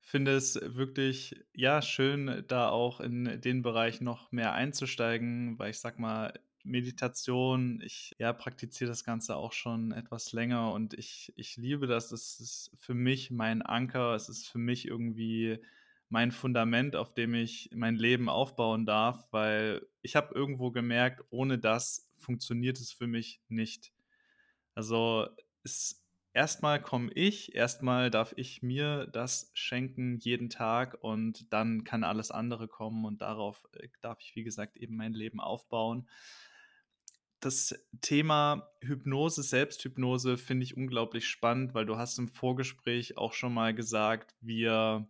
finde 0.00 0.36
es 0.36 0.58
wirklich, 0.62 1.42
ja, 1.54 1.80
schön, 1.80 2.44
da 2.48 2.68
auch 2.68 3.00
in 3.00 3.40
den 3.40 3.62
Bereich 3.62 4.02
noch 4.02 4.32
mehr 4.32 4.52
einzusteigen, 4.52 5.58
weil 5.58 5.70
ich 5.70 5.78
sag 5.78 5.98
mal, 5.98 6.34
Meditation. 6.64 7.80
Ich 7.82 8.14
ja, 8.18 8.32
praktiziere 8.32 8.88
das 8.88 9.04
Ganze 9.04 9.36
auch 9.36 9.52
schon 9.52 9.92
etwas 9.92 10.32
länger 10.32 10.72
und 10.72 10.94
ich, 10.94 11.32
ich 11.36 11.56
liebe 11.56 11.86
das. 11.86 12.10
Es 12.12 12.40
ist 12.40 12.72
für 12.78 12.94
mich 12.94 13.30
mein 13.30 13.62
Anker. 13.62 14.14
Es 14.14 14.28
ist 14.28 14.48
für 14.48 14.58
mich 14.58 14.88
irgendwie 14.88 15.58
mein 16.08 16.32
Fundament, 16.32 16.96
auf 16.96 17.14
dem 17.14 17.34
ich 17.34 17.70
mein 17.74 17.96
Leben 17.96 18.28
aufbauen 18.28 18.86
darf, 18.86 19.26
weil 19.30 19.86
ich 20.02 20.16
habe 20.16 20.34
irgendwo 20.34 20.70
gemerkt, 20.70 21.24
ohne 21.30 21.58
das 21.58 22.10
funktioniert 22.16 22.78
es 22.78 22.92
für 22.92 23.06
mich 23.06 23.40
nicht. 23.48 23.92
Also 24.74 25.28
es, 25.64 26.04
erstmal 26.32 26.80
komme 26.80 27.10
ich, 27.14 27.54
erstmal 27.54 28.10
darf 28.10 28.34
ich 28.36 28.62
mir 28.62 29.06
das 29.06 29.50
schenken 29.54 30.18
jeden 30.18 30.50
Tag 30.50 30.98
und 31.00 31.52
dann 31.52 31.84
kann 31.84 32.04
alles 32.04 32.30
andere 32.30 32.68
kommen 32.68 33.04
und 33.04 33.22
darauf 33.22 33.66
äh, 33.72 33.88
darf 34.00 34.18
ich, 34.20 34.36
wie 34.36 34.44
gesagt, 34.44 34.76
eben 34.76 34.96
mein 34.96 35.12
Leben 35.12 35.40
aufbauen 35.40 36.08
das 37.44 37.74
Thema 38.00 38.70
Hypnose, 38.80 39.42
Selbsthypnose 39.42 40.36
finde 40.38 40.64
ich 40.64 40.76
unglaublich 40.76 41.28
spannend, 41.28 41.74
weil 41.74 41.86
du 41.86 41.96
hast 41.96 42.18
im 42.18 42.28
Vorgespräch 42.28 43.18
auch 43.18 43.32
schon 43.32 43.52
mal 43.52 43.74
gesagt, 43.74 44.34
wir 44.40 45.06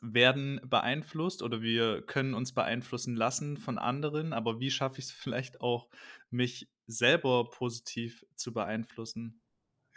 werden 0.00 0.60
beeinflusst 0.64 1.42
oder 1.42 1.62
wir 1.62 2.02
können 2.02 2.34
uns 2.34 2.52
beeinflussen 2.52 3.16
lassen 3.16 3.56
von 3.56 3.78
anderen, 3.78 4.32
aber 4.32 4.60
wie 4.60 4.70
schaffe 4.70 4.98
ich 4.98 5.06
es 5.06 5.12
vielleicht 5.12 5.60
auch, 5.60 5.88
mich 6.30 6.68
selber 6.86 7.48
positiv 7.50 8.24
zu 8.36 8.52
beeinflussen? 8.52 9.40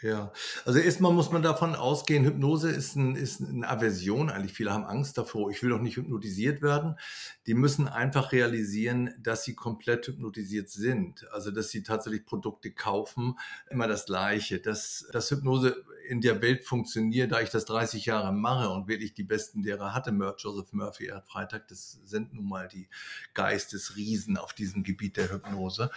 Ja, 0.04 0.32
also 0.64 0.78
erstmal 0.78 1.12
muss 1.12 1.32
man 1.32 1.42
davon 1.42 1.74
ausgehen, 1.74 2.24
Hypnose 2.24 2.70
ist, 2.70 2.96
ein, 2.96 3.16
ist 3.16 3.42
eine 3.42 3.68
Aversion. 3.68 4.30
Eigentlich 4.30 4.54
viele 4.54 4.72
haben 4.72 4.86
Angst 4.86 5.18
davor. 5.18 5.50
Ich 5.50 5.64
will 5.64 5.72
doch 5.72 5.82
nicht 5.82 5.98
hypnotisiert 5.98 6.62
werden. 6.62 7.00
Die 7.48 7.56
müssen 7.56 7.88
einfach 7.88 8.32
realisieren, 8.32 9.16
dass 9.18 9.44
sie 9.44 9.56
komplett 9.56 10.06
hypnotisiert 10.06 10.70
sind. 10.70 11.28
Also, 11.32 11.50
dass 11.50 11.70
sie 11.70 11.82
tatsächlich 11.82 12.28
Produkte 12.28 12.72
kaufen. 12.72 13.40
Immer 13.72 13.88
das 13.88 14.06
Gleiche. 14.06 14.60
Dass, 14.60 15.08
dass 15.12 15.32
Hypnose 15.32 15.84
in 16.08 16.22
der 16.22 16.42
Welt 16.42 16.64
funktioniert, 16.64 17.32
da 17.32 17.42
ich 17.42 17.50
das 17.50 17.66
30 17.66 18.06
Jahre 18.06 18.32
mache 18.32 18.70
und 18.70 18.88
wirklich 18.88 19.14
die 19.14 19.24
besten 19.24 19.64
Lehrer 19.64 19.94
hatte, 19.94 20.12
Joseph 20.38 20.74
Murphy, 20.74 21.08
Erhard 21.08 21.28
Freitag, 21.28 21.68
das 21.68 22.00
sind 22.06 22.34
nun 22.34 22.48
mal 22.48 22.68
die 22.68 22.88
Geistesriesen 23.34 24.38
auf 24.38 24.54
diesem 24.54 24.84
Gebiet 24.84 25.18
der 25.18 25.32
Hypnose. 25.32 25.92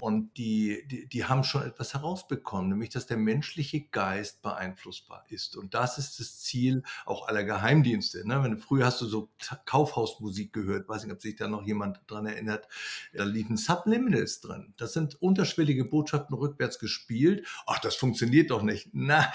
Und 0.00 0.36
die, 0.36 0.84
die, 0.86 1.06
die 1.06 1.24
haben 1.24 1.44
schon 1.44 1.62
etwas 1.62 1.94
herausbekommen, 1.94 2.70
nämlich, 2.70 2.90
dass 2.90 3.06
der 3.06 3.16
menschliche 3.38 3.82
Geist 3.82 4.42
beeinflussbar 4.42 5.24
ist. 5.28 5.56
Und 5.56 5.72
das 5.74 5.96
ist 5.98 6.18
das 6.18 6.40
Ziel 6.40 6.82
auch 7.06 7.28
aller 7.28 7.44
Geheimdienste. 7.44 8.26
Ne? 8.26 8.42
Wenn, 8.42 8.58
früher 8.58 8.86
hast 8.86 9.00
du 9.00 9.06
so 9.06 9.30
Kaufhausmusik 9.64 10.52
gehört, 10.52 10.88
weiß 10.88 11.04
nicht, 11.04 11.12
ob 11.12 11.22
sich 11.22 11.36
da 11.36 11.46
noch 11.46 11.62
jemand 11.64 12.00
dran 12.08 12.26
erinnert, 12.26 12.66
da 13.12 13.22
liefen 13.22 13.56
Subliminals 13.56 14.40
drin. 14.40 14.74
Das 14.76 14.92
sind 14.92 15.22
unterschwellige 15.22 15.84
Botschaften 15.84 16.34
rückwärts 16.34 16.80
gespielt. 16.80 17.46
Ach, 17.66 17.78
das 17.78 17.94
funktioniert 17.94 18.50
doch 18.50 18.62
nicht. 18.62 18.88
Na, 18.92 19.32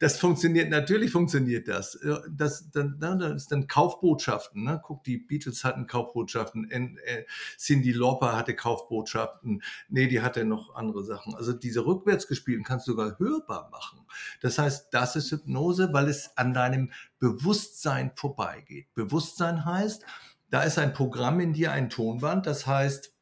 das 0.00 0.18
funktioniert, 0.18 0.70
natürlich 0.70 1.10
funktioniert 1.10 1.68
das. 1.68 1.98
Das, 2.30 2.70
dann, 2.70 2.98
das 2.98 3.42
ist 3.42 3.52
dann 3.52 3.66
Kaufbotschaften. 3.66 4.64
Ne? 4.64 4.80
Guck, 4.82 5.04
die 5.04 5.18
Beatles 5.18 5.64
hatten 5.64 5.86
Kaufbotschaften, 5.86 6.70
äh, 6.70 7.24
Cindy 7.58 7.92
Lauper 7.92 8.34
hatte 8.34 8.56
Kaufbotschaften, 8.56 9.62
nee, 9.90 10.06
die 10.06 10.22
hatte 10.22 10.46
noch 10.46 10.74
andere 10.74 11.04
Sachen. 11.04 11.34
Also 11.34 11.52
diese 11.52 11.84
rückwärts 11.84 12.26
gespielten 12.26 12.64
kannst 12.64 12.86
du 12.86 12.92
sogar 12.92 13.17
hörbar 13.18 13.68
machen. 13.70 14.06
Das 14.40 14.58
heißt, 14.58 14.88
das 14.92 15.16
ist 15.16 15.30
Hypnose, 15.30 15.92
weil 15.92 16.08
es 16.08 16.36
an 16.36 16.54
deinem 16.54 16.92
Bewusstsein 17.18 18.12
vorbeigeht. 18.14 18.92
Bewusstsein 18.94 19.64
heißt, 19.64 20.04
da 20.50 20.62
ist 20.62 20.78
ein 20.78 20.92
Programm 20.92 21.40
in 21.40 21.52
dir, 21.52 21.72
ein 21.72 21.90
Tonband, 21.90 22.46
das 22.46 22.66
heißt, 22.66 23.12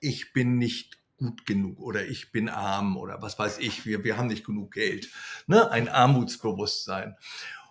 ich 0.00 0.32
bin 0.32 0.58
nicht 0.58 0.98
gut 1.16 1.46
genug 1.46 1.80
oder 1.80 2.06
ich 2.06 2.30
bin 2.30 2.48
arm 2.48 2.96
oder 2.96 3.22
was 3.22 3.38
weiß 3.38 3.58
ich, 3.58 3.86
wir, 3.86 4.04
wir 4.04 4.18
haben 4.18 4.26
nicht 4.26 4.44
genug 4.44 4.72
Geld. 4.72 5.10
Ne? 5.46 5.70
Ein 5.70 5.88
Armutsbewusstsein. 5.88 7.16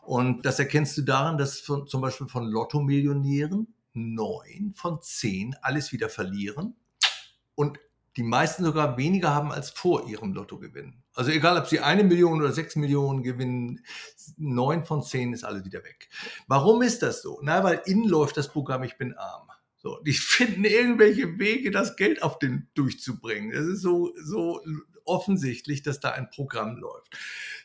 Und 0.02 0.46
das 0.46 0.60
erkennst 0.60 0.98
du 0.98 1.04
daran, 1.04 1.38
dass 1.38 1.60
von, 1.60 1.88
zum 1.88 2.02
Beispiel 2.02 2.28
von 2.28 2.46
Lotto-Millionären 2.46 3.74
neun 3.94 4.74
von 4.76 5.02
zehn 5.02 5.56
alles 5.62 5.92
wieder 5.92 6.10
verlieren 6.10 6.76
und 7.56 7.80
die 8.18 8.24
meisten 8.24 8.64
sogar 8.64 8.98
weniger 8.98 9.34
haben 9.34 9.52
als 9.52 9.70
vor 9.70 10.08
ihrem 10.08 10.34
Lottogewinn. 10.34 11.04
Also 11.14 11.32
egal, 11.32 11.58
ob 11.58 11.68
sie 11.68 11.80
eine 11.82 12.04
Million 12.04 12.40
oder 12.42 12.52
sechs 12.52 12.76
Millionen 12.76 13.24
gewinnen, 13.24 13.82
neun 14.38 14.86
von 14.86 15.04
zehn 15.04 15.34
ist 15.34 15.44
alles 15.44 15.66
wieder 15.66 15.84
weg. 15.84 16.10
Warum 16.48 16.82
ist 16.82 17.02
das 17.02 17.22
so? 17.22 17.40
Na, 17.42 17.64
weil 17.64 17.82
innen 17.86 18.08
läuft 18.08 18.38
das 18.38 18.50
Programm 18.50 18.84
Ich 18.84 18.98
bin 18.98 19.14
arm. 19.14 19.50
So, 19.78 20.00
die 20.06 20.14
finden 20.14 20.66
irgendwelche 20.66 21.38
Wege, 21.40 21.72
das 21.72 21.96
Geld 21.96 22.24
auf 22.24 22.40
den 22.40 22.70
durchzubringen. 22.74 23.52
Es 23.52 23.66
ist 23.66 23.82
so, 23.82 24.14
so 24.18 24.62
offensichtlich, 25.04 25.84
dass 25.84 26.00
da 26.00 26.12
ein 26.12 26.30
Programm 26.30 26.78
läuft. 26.78 27.18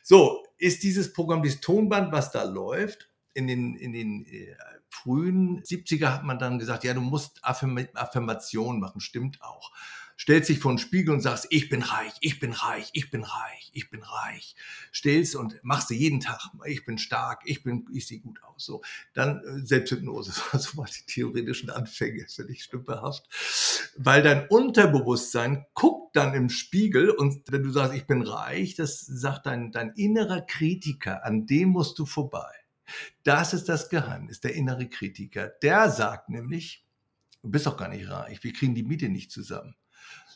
So, 0.03 0.45
ist 0.57 0.83
dieses 0.83 1.13
Programm, 1.13 1.43
dieses 1.43 1.61
Tonband, 1.61 2.11
was 2.11 2.31
da 2.31 2.43
läuft, 2.43 3.09
in 3.33 3.47
den, 3.47 3.75
in 3.75 3.93
den 3.93 4.25
äh, 4.25 4.55
frühen 4.89 5.63
70er 5.63 6.13
hat 6.13 6.23
man 6.23 6.37
dann 6.37 6.59
gesagt, 6.59 6.83
ja, 6.83 6.93
du 6.93 6.99
musst 6.99 7.39
Affirmationen 7.43 8.81
machen, 8.81 8.99
stimmt 8.99 9.41
auch 9.41 9.71
stellst 10.21 10.49
dich 10.49 10.59
vor 10.59 10.71
den 10.71 10.77
Spiegel 10.77 11.15
und 11.15 11.21
sagst, 11.21 11.47
ich 11.49 11.67
bin 11.67 11.81
reich, 11.81 12.13
ich 12.21 12.39
bin 12.39 12.53
reich, 12.53 12.91
ich 12.93 13.09
bin 13.09 13.23
reich, 13.23 13.71
ich 13.73 13.89
bin 13.89 14.03
reich. 14.03 14.55
Stellst 14.93 15.35
und 15.35 15.59
machst 15.63 15.89
du 15.89 15.95
jeden 15.95 16.19
Tag, 16.19 16.39
ich 16.67 16.85
bin 16.85 16.99
stark, 16.99 17.41
ich 17.45 17.63
bin, 17.63 17.87
ich 17.91 18.05
sehe 18.05 18.19
gut 18.19 18.41
aus. 18.43 18.65
So, 18.65 18.83
dann 19.13 19.41
äh, 19.43 19.65
Selbsthypnose, 19.65 20.33
also 20.51 20.77
mal 20.77 20.85
die 20.85 21.11
theoretischen 21.11 21.71
Anfänge, 21.71 22.27
finde 22.27 22.53
ich 22.53 22.63
stümperhaft. 22.63 23.27
Weil 23.97 24.21
dein 24.21 24.47
Unterbewusstsein 24.47 25.65
guckt 25.73 26.15
dann 26.15 26.35
im 26.35 26.49
Spiegel 26.49 27.09
und 27.09 27.51
wenn 27.51 27.63
du 27.63 27.71
sagst, 27.71 27.95
ich 27.95 28.05
bin 28.05 28.21
reich, 28.21 28.75
das 28.75 29.01
sagt 29.01 29.47
dein, 29.47 29.71
dein 29.71 29.89
innerer 29.95 30.41
Kritiker, 30.41 31.25
an 31.25 31.47
dem 31.47 31.69
musst 31.69 31.97
du 31.97 32.05
vorbei. 32.05 32.51
Das 33.23 33.55
ist 33.55 33.69
das 33.69 33.89
Geheimnis, 33.89 34.39
der 34.39 34.53
innere 34.53 34.87
Kritiker. 34.87 35.47
Der 35.63 35.89
sagt 35.89 36.29
nämlich, 36.29 36.85
du 37.41 37.49
bist 37.49 37.65
doch 37.65 37.77
gar 37.77 37.87
nicht 37.87 38.07
reich, 38.07 38.43
wir 38.43 38.53
kriegen 38.53 38.75
die 38.75 38.83
Miete 38.83 39.09
nicht 39.09 39.31
zusammen. 39.31 39.75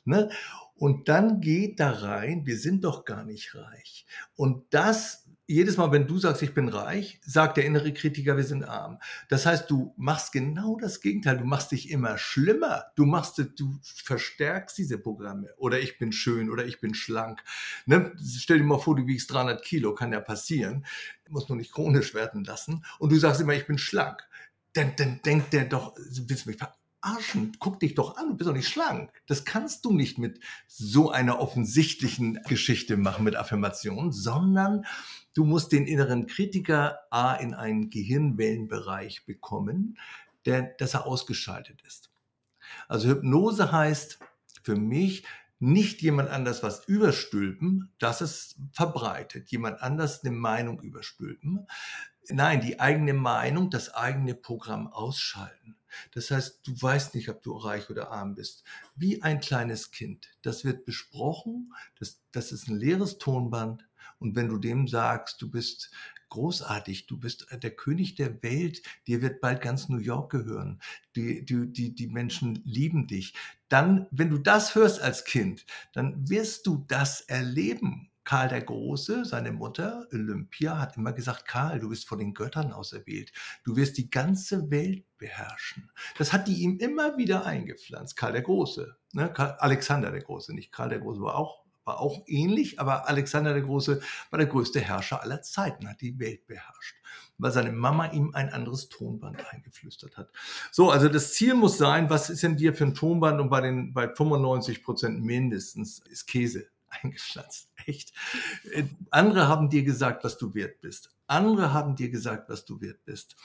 Ne? 0.06 0.30
Und 0.78 1.08
dann 1.08 1.40
geht 1.40 1.80
da 1.80 1.90
rein, 1.90 2.46
wir 2.46 2.58
sind 2.58 2.84
doch 2.84 3.06
gar 3.06 3.24
nicht 3.24 3.56
reich. 3.56 4.06
Und 4.36 4.66
das, 4.72 5.26
jedes 5.48 5.78
Mal, 5.78 5.94
wenn 5.94 6.06
du 6.06 6.18
sagst, 6.18 6.42
ich 6.42 6.54
bin 6.54 6.68
reich, 6.68 7.22
sagt 7.24 7.56
der 7.56 7.66
innere 7.66 7.94
Kritiker, 7.94 8.36
wir 8.36 8.44
sind 8.44 8.66
arm. 8.66 9.00
Das 9.30 9.46
heißt, 9.46 9.72
du 9.72 9.94
machst 9.96 10.34
genau 10.34 10.76
das 10.76 11.00
Gegenteil. 11.00 11.38
Du 11.38 11.46
machst 11.46 11.72
dich 11.72 11.92
immer 11.92 12.18
schlimmer. 12.18 12.88
Du 12.96 13.06
machst, 13.06 13.38
du 13.38 13.80
verstärkst 13.82 14.78
diese 14.78 14.98
Programme. 14.98 15.48
Oder 15.58 15.80
ich 15.80 15.98
bin 15.98 16.12
schön 16.12 16.50
oder 16.50 16.66
ich 16.66 16.82
bin 16.82 16.94
schlank. 16.94 17.42
Ne? 17.86 18.12
Stell 18.22 18.58
dir 18.58 18.66
mal 18.66 18.80
vor, 18.80 18.98
du 18.98 19.08
wiegst 19.08 19.32
300 19.32 19.64
Kilo, 19.64 19.96
kann 19.96 20.12
ja 20.12 20.20
passieren. 20.20 20.86
Muss 21.30 21.48
nur 21.48 21.58
nicht 21.58 21.72
chronisch 21.72 22.14
werden 22.14 22.44
lassen. 22.44 22.84
Und 23.00 23.14
du 23.14 23.18
sagst 23.18 23.40
immer, 23.40 23.54
ich 23.54 23.66
bin 23.66 23.78
schlank. 23.78 24.28
Dann, 24.74 25.22
denkt 25.24 25.54
der 25.54 25.66
doch, 25.66 25.96
willst 25.96 26.46
du 26.46 26.50
mich 26.50 26.58
verarschen? 27.06 27.16
Arschen, 27.16 27.58
guck 27.60 27.80
dich 27.80 27.96
doch 27.96 28.18
an, 28.18 28.30
du 28.30 28.36
bist 28.36 28.50
doch 28.50 28.54
nicht 28.54 28.68
schlank. 28.68 29.12
Das 29.28 29.46
kannst 29.46 29.86
du 29.86 29.94
nicht 29.94 30.18
mit 30.18 30.40
so 30.68 31.12
einer 31.12 31.40
offensichtlichen 31.40 32.42
Geschichte 32.48 32.98
machen, 32.98 33.24
mit 33.24 33.36
Affirmation, 33.36 34.12
sondern 34.12 34.86
du 35.34 35.46
musst 35.46 35.72
den 35.72 35.86
inneren 35.86 36.28
Kritiker 36.28 37.00
A 37.12 37.36
in 37.36 37.54
einen 37.54 37.90
Gehirnwellenbereich 37.90 39.26
bekommen, 39.26 39.98
der, 40.46 40.64
dass 40.78 40.94
er 40.94 41.06
ausgeschaltet 41.06 41.82
ist. 41.86 42.10
Also 42.88 43.10
Hypnose 43.10 43.72
heißt 43.72 44.20
für 44.64 44.76
mich, 44.76 45.26
nicht 45.58 46.02
jemand 46.02 46.30
anders 46.30 46.64
was 46.64 46.86
überstülpen, 46.86 47.90
das 47.98 48.22
ist 48.22 48.58
verbreitet. 48.74 49.50
Jemand 49.52 49.82
anders 49.82 50.24
eine 50.24 50.36
Meinung 50.36 50.82
überstülpen 50.82 51.66
Nein, 52.30 52.62
die 52.62 52.80
eigene 52.80 53.14
Meinung, 53.14 53.70
das 53.70 53.94
eigene 53.94 54.34
Programm 54.34 54.88
ausschalten. 54.88 55.76
Das 56.12 56.32
heißt, 56.32 56.68
du 56.68 56.82
weißt 56.82 57.16
nicht, 57.16 57.30
ob 57.30 57.42
du 57.42 57.54
reich 57.54 57.90
oder 57.90 58.12
arm 58.12 58.36
bist. 58.36 58.64
Wie 58.96 59.22
ein 59.22 59.40
kleines 59.40 59.92
Kind. 59.92 60.30
Das 60.42 60.66
wird 60.66 60.86
besprochen, 60.86 61.74
das, 62.00 62.22
das 62.32 62.52
ist 62.52 62.68
ein 62.68 62.78
leeres 62.78 63.18
Tonband. 63.18 63.88
Und 64.20 64.36
wenn 64.36 64.48
du 64.48 64.58
dem 64.58 64.88
sagst, 64.88 65.42
du 65.42 65.50
bist 65.50 65.92
großartig, 66.30 67.08
du 67.08 67.18
bist 67.18 67.48
der 67.52 67.72
König 67.72 68.16
der 68.16 68.42
Welt, 68.44 68.82
dir 69.08 69.22
wird 69.22 69.42
bald 69.42 69.62
ganz 69.62 69.90
New 69.90 69.98
York 70.00 70.32
gehören, 70.32 70.82
die, 71.16 71.46
die, 71.46 71.72
die, 71.72 71.96
die 71.96 72.08
Menschen 72.08 72.62
lieben 72.66 73.08
dich, 73.08 73.34
dann, 73.70 74.08
wenn 74.12 74.30
du 74.30 74.38
das 74.38 74.76
hörst 74.76 75.02
als 75.02 75.26
Kind, 75.26 75.66
dann 75.94 76.30
wirst 76.30 76.68
du 76.68 76.84
das 76.88 77.22
erleben. 77.22 78.10
Karl 78.26 78.50
der 78.50 78.62
Große, 78.62 79.24
seine 79.24 79.52
Mutter 79.52 80.08
Olympia, 80.12 80.80
hat 80.80 80.98
immer 80.98 81.14
gesagt, 81.14 81.48
Karl, 81.48 81.80
du 81.80 81.90
bist 81.90 82.08
von 82.08 82.20
den 82.20 82.34
Göttern 82.34 82.74
auserwählt. 82.74 83.32
Du 83.64 83.76
wirst 83.76 83.98
die 83.98 84.10
ganze 84.10 84.70
Welt 84.72 85.06
beherrschen. 85.18 85.92
Das 86.18 86.34
hat 86.34 86.48
die 86.48 86.62
ihm 86.64 86.78
immer 86.80 87.18
wieder 87.18 87.46
eingepflanzt. 87.46 88.18
Karl 88.18 88.34
der 88.34 88.42
Große, 88.42 88.98
ne? 89.14 89.32
Alexander 89.62 90.12
der 90.12 90.22
Große, 90.22 90.54
nicht 90.54 90.72
Karl 90.72 90.90
der 90.90 91.00
Große, 91.00 91.22
war 91.22 91.36
auch, 91.36 91.64
war 91.86 92.00
auch 92.00 92.24
ähnlich, 92.26 92.80
aber 92.80 93.08
Alexander 93.08 93.54
der 93.54 93.62
Große 93.62 94.02
war 94.32 94.40
der 94.40 94.48
größte 94.48 94.82
Herrscher 94.82 95.22
aller 95.22 95.44
Zeiten, 95.44 95.88
hat 95.88 96.02
die 96.02 96.20
Welt 96.20 96.48
beherrscht 96.48 96.96
weil 97.38 97.52
seine 97.52 97.72
Mama 97.72 98.12
ihm 98.12 98.32
ein 98.34 98.50
anderes 98.52 98.88
Tonband 98.88 99.44
eingeflüstert 99.52 100.18
hat. 100.18 100.32
So, 100.72 100.90
also 100.90 101.10
das 101.10 101.34
Ziel 101.34 101.54
muss 101.54 101.78
sein, 101.78 102.10
was 102.10 102.30
ist 102.30 102.44
denn 102.44 102.56
dir 102.56 102.74
für 102.74 102.86
ein 102.86 102.94
Tonband 102.94 103.42
und 103.42 103.50
bei 103.50 103.62
den 103.62 103.94
bei 103.94 104.08
95 104.08 104.84
Prozent 104.84 105.22
mindestens 105.22 106.00
ist 106.10 106.28
Käse 106.28 106.68
eingepflanzt. 107.02 107.70
Echt. 107.86 108.14
Äh, 108.72 108.86
andere 109.12 109.48
haben 109.48 109.70
dir 109.70 109.84
gesagt, 109.84 110.24
was 110.24 110.38
du 110.38 110.54
wert 110.54 110.82
bist. 110.82 111.16
Andere 111.28 111.74
haben 111.74 111.96
dir 111.96 112.10
gesagt, 112.10 112.50
was 112.50 112.66
du 112.66 112.82
wert 112.82 113.04
bist. 113.06 113.36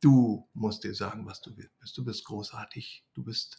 Du 0.00 0.48
musst 0.54 0.84
dir 0.84 0.94
sagen, 0.94 1.26
was 1.26 1.40
du 1.40 1.56
wert 1.56 1.72
bist. 1.80 1.96
Du 1.96 2.04
bist 2.04 2.24
großartig. 2.24 3.04
Du 3.14 3.24
bist 3.24 3.58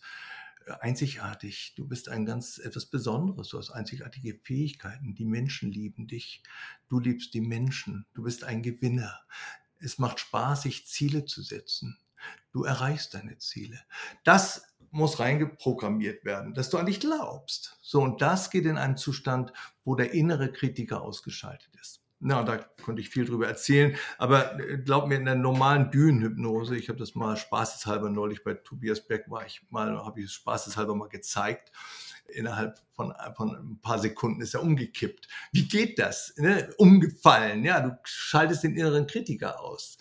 äh, 0.65 0.73
einzigartig. 0.81 1.73
Du 1.75 1.87
bist 1.87 2.09
ein 2.09 2.25
ganz 2.25 2.57
etwas 2.57 2.85
Besonderes. 2.85 3.49
Du 3.49 3.57
hast 3.57 3.71
einzigartige 3.71 4.39
Fähigkeiten. 4.43 5.15
Die 5.15 5.25
Menschen 5.25 5.71
lieben 5.71 6.07
dich. 6.07 6.43
Du 6.89 6.99
liebst 6.99 7.33
die 7.33 7.41
Menschen. 7.41 8.05
Du 8.13 8.23
bist 8.23 8.43
ein 8.43 8.61
Gewinner. 8.61 9.19
Es 9.79 9.99
macht 9.99 10.19
Spaß, 10.19 10.63
sich 10.63 10.87
Ziele 10.87 11.25
zu 11.25 11.41
setzen. 11.41 11.99
Du 12.51 12.63
erreichst 12.63 13.13
deine 13.13 13.37
Ziele. 13.37 13.79
Das 14.23 14.63
muss 14.97 15.19
reingeprogrammiert 15.19 16.25
werden, 16.25 16.53
dass 16.53 16.69
du 16.69 16.77
an 16.77 16.87
dich 16.87 16.99
glaubst. 16.99 17.77
So, 17.81 18.01
und 18.01 18.21
das 18.21 18.49
geht 18.49 18.65
in 18.65 18.77
einen 18.77 18.97
Zustand, 18.97 19.53
wo 19.85 19.95
der 19.95 20.13
innere 20.13 20.51
Kritiker 20.51 21.01
ausgeschaltet 21.01 21.69
ist. 21.79 22.01
Na, 22.19 22.41
da 22.41 22.57
konnte 22.83 22.99
ich 22.99 23.09
viel 23.09 23.25
drüber 23.25 23.47
erzählen, 23.47 23.95
aber 24.17 24.59
äh, 24.59 24.79
glaub 24.79 25.07
mir, 25.07 25.17
in 25.17 25.25
der 25.25 25.35
normalen 25.35 25.91
Bühnenhypnose, 25.91 26.75
ich 26.75 26.89
habe 26.89 26.97
das 26.97 27.13
mal 27.13 27.37
spaßeshalber 27.37 28.09
neulich 28.09 28.43
bei 28.43 28.55
Tobias 28.55 29.07
Beck 29.07 29.25
war 29.29 29.45
ich 29.45 29.61
mal, 29.69 30.03
habe 30.03 30.19
ich 30.19 30.25
es 30.25 30.33
spaßeshalber 30.33 30.95
mal 30.95 31.09
gezeigt, 31.09 31.71
innerhalb 32.27 32.79
von, 32.93 33.13
von 33.35 33.55
ein 33.55 33.79
paar 33.81 33.99
Sekunden 33.99 34.41
ist 34.41 34.55
er 34.55 34.63
umgekippt. 34.63 35.27
Wie 35.51 35.67
geht 35.67 35.99
das? 35.99 36.33
Ne? 36.37 36.73
Umgefallen, 36.77 37.63
ja, 37.63 37.81
du 37.81 37.95
schaltest 38.03 38.63
den 38.63 38.75
inneren 38.75 39.05
Kritiker 39.05 39.61
aus. 39.61 39.99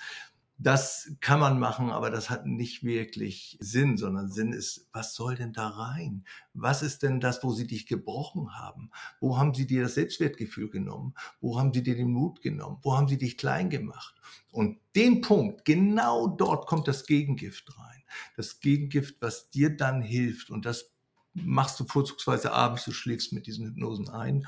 Das 0.59 1.13
kann 1.21 1.39
man 1.39 1.59
machen, 1.59 1.91
aber 1.91 2.11
das 2.11 2.31
hat 2.31 2.47
nicht 2.47 2.83
wirklich 2.83 3.59
Sinn, 3.61 3.99
sondern 3.99 4.31
Sinn 4.31 4.55
ist, 4.55 4.89
was 4.91 5.15
soll 5.15 5.35
denn 5.35 5.53
da 5.53 5.69
rein? 5.69 6.25
Was 6.55 6.83
ist 6.83 7.03
denn 7.03 7.21
das, 7.21 7.45
wo 7.45 7.53
sie 7.53 7.67
dich 7.67 7.87
gebrochen 7.87 8.55
haben? 8.59 8.91
Wo 9.21 9.37
haben 9.37 9.53
sie 9.53 9.67
dir 9.67 9.83
das 9.83 9.95
Selbstwertgefühl 9.95 10.71
genommen? 10.71 11.15
Wo 11.41 11.59
haben 11.59 11.75
sie 11.75 11.83
dir 11.83 11.95
den 11.95 12.11
Mut 12.11 12.41
genommen? 12.41 12.79
Wo 12.81 12.97
haben 12.97 13.07
sie 13.07 13.19
dich 13.19 13.37
klein 13.37 13.69
gemacht? 13.69 14.15
Und 14.51 14.79
den 14.95 15.21
Punkt, 15.21 15.67
genau 15.67 16.27
dort 16.27 16.67
kommt 16.67 16.89
das 16.89 17.05
Gegengift 17.05 17.79
rein. 17.79 18.03
Das 18.35 18.61
Gegengift, 18.61 19.17
was 19.21 19.51
dir 19.51 19.77
dann 19.77 20.01
hilft. 20.01 20.49
Und 20.49 20.65
das 20.65 20.91
machst 21.35 21.79
du 21.81 21.85
vorzugsweise 21.85 22.53
abends, 22.53 22.87
du 22.87 22.93
schläfst 22.93 23.35
mit 23.35 23.47
diesen 23.47 23.67
Hypnosen 23.67 24.09
ein, 24.09 24.47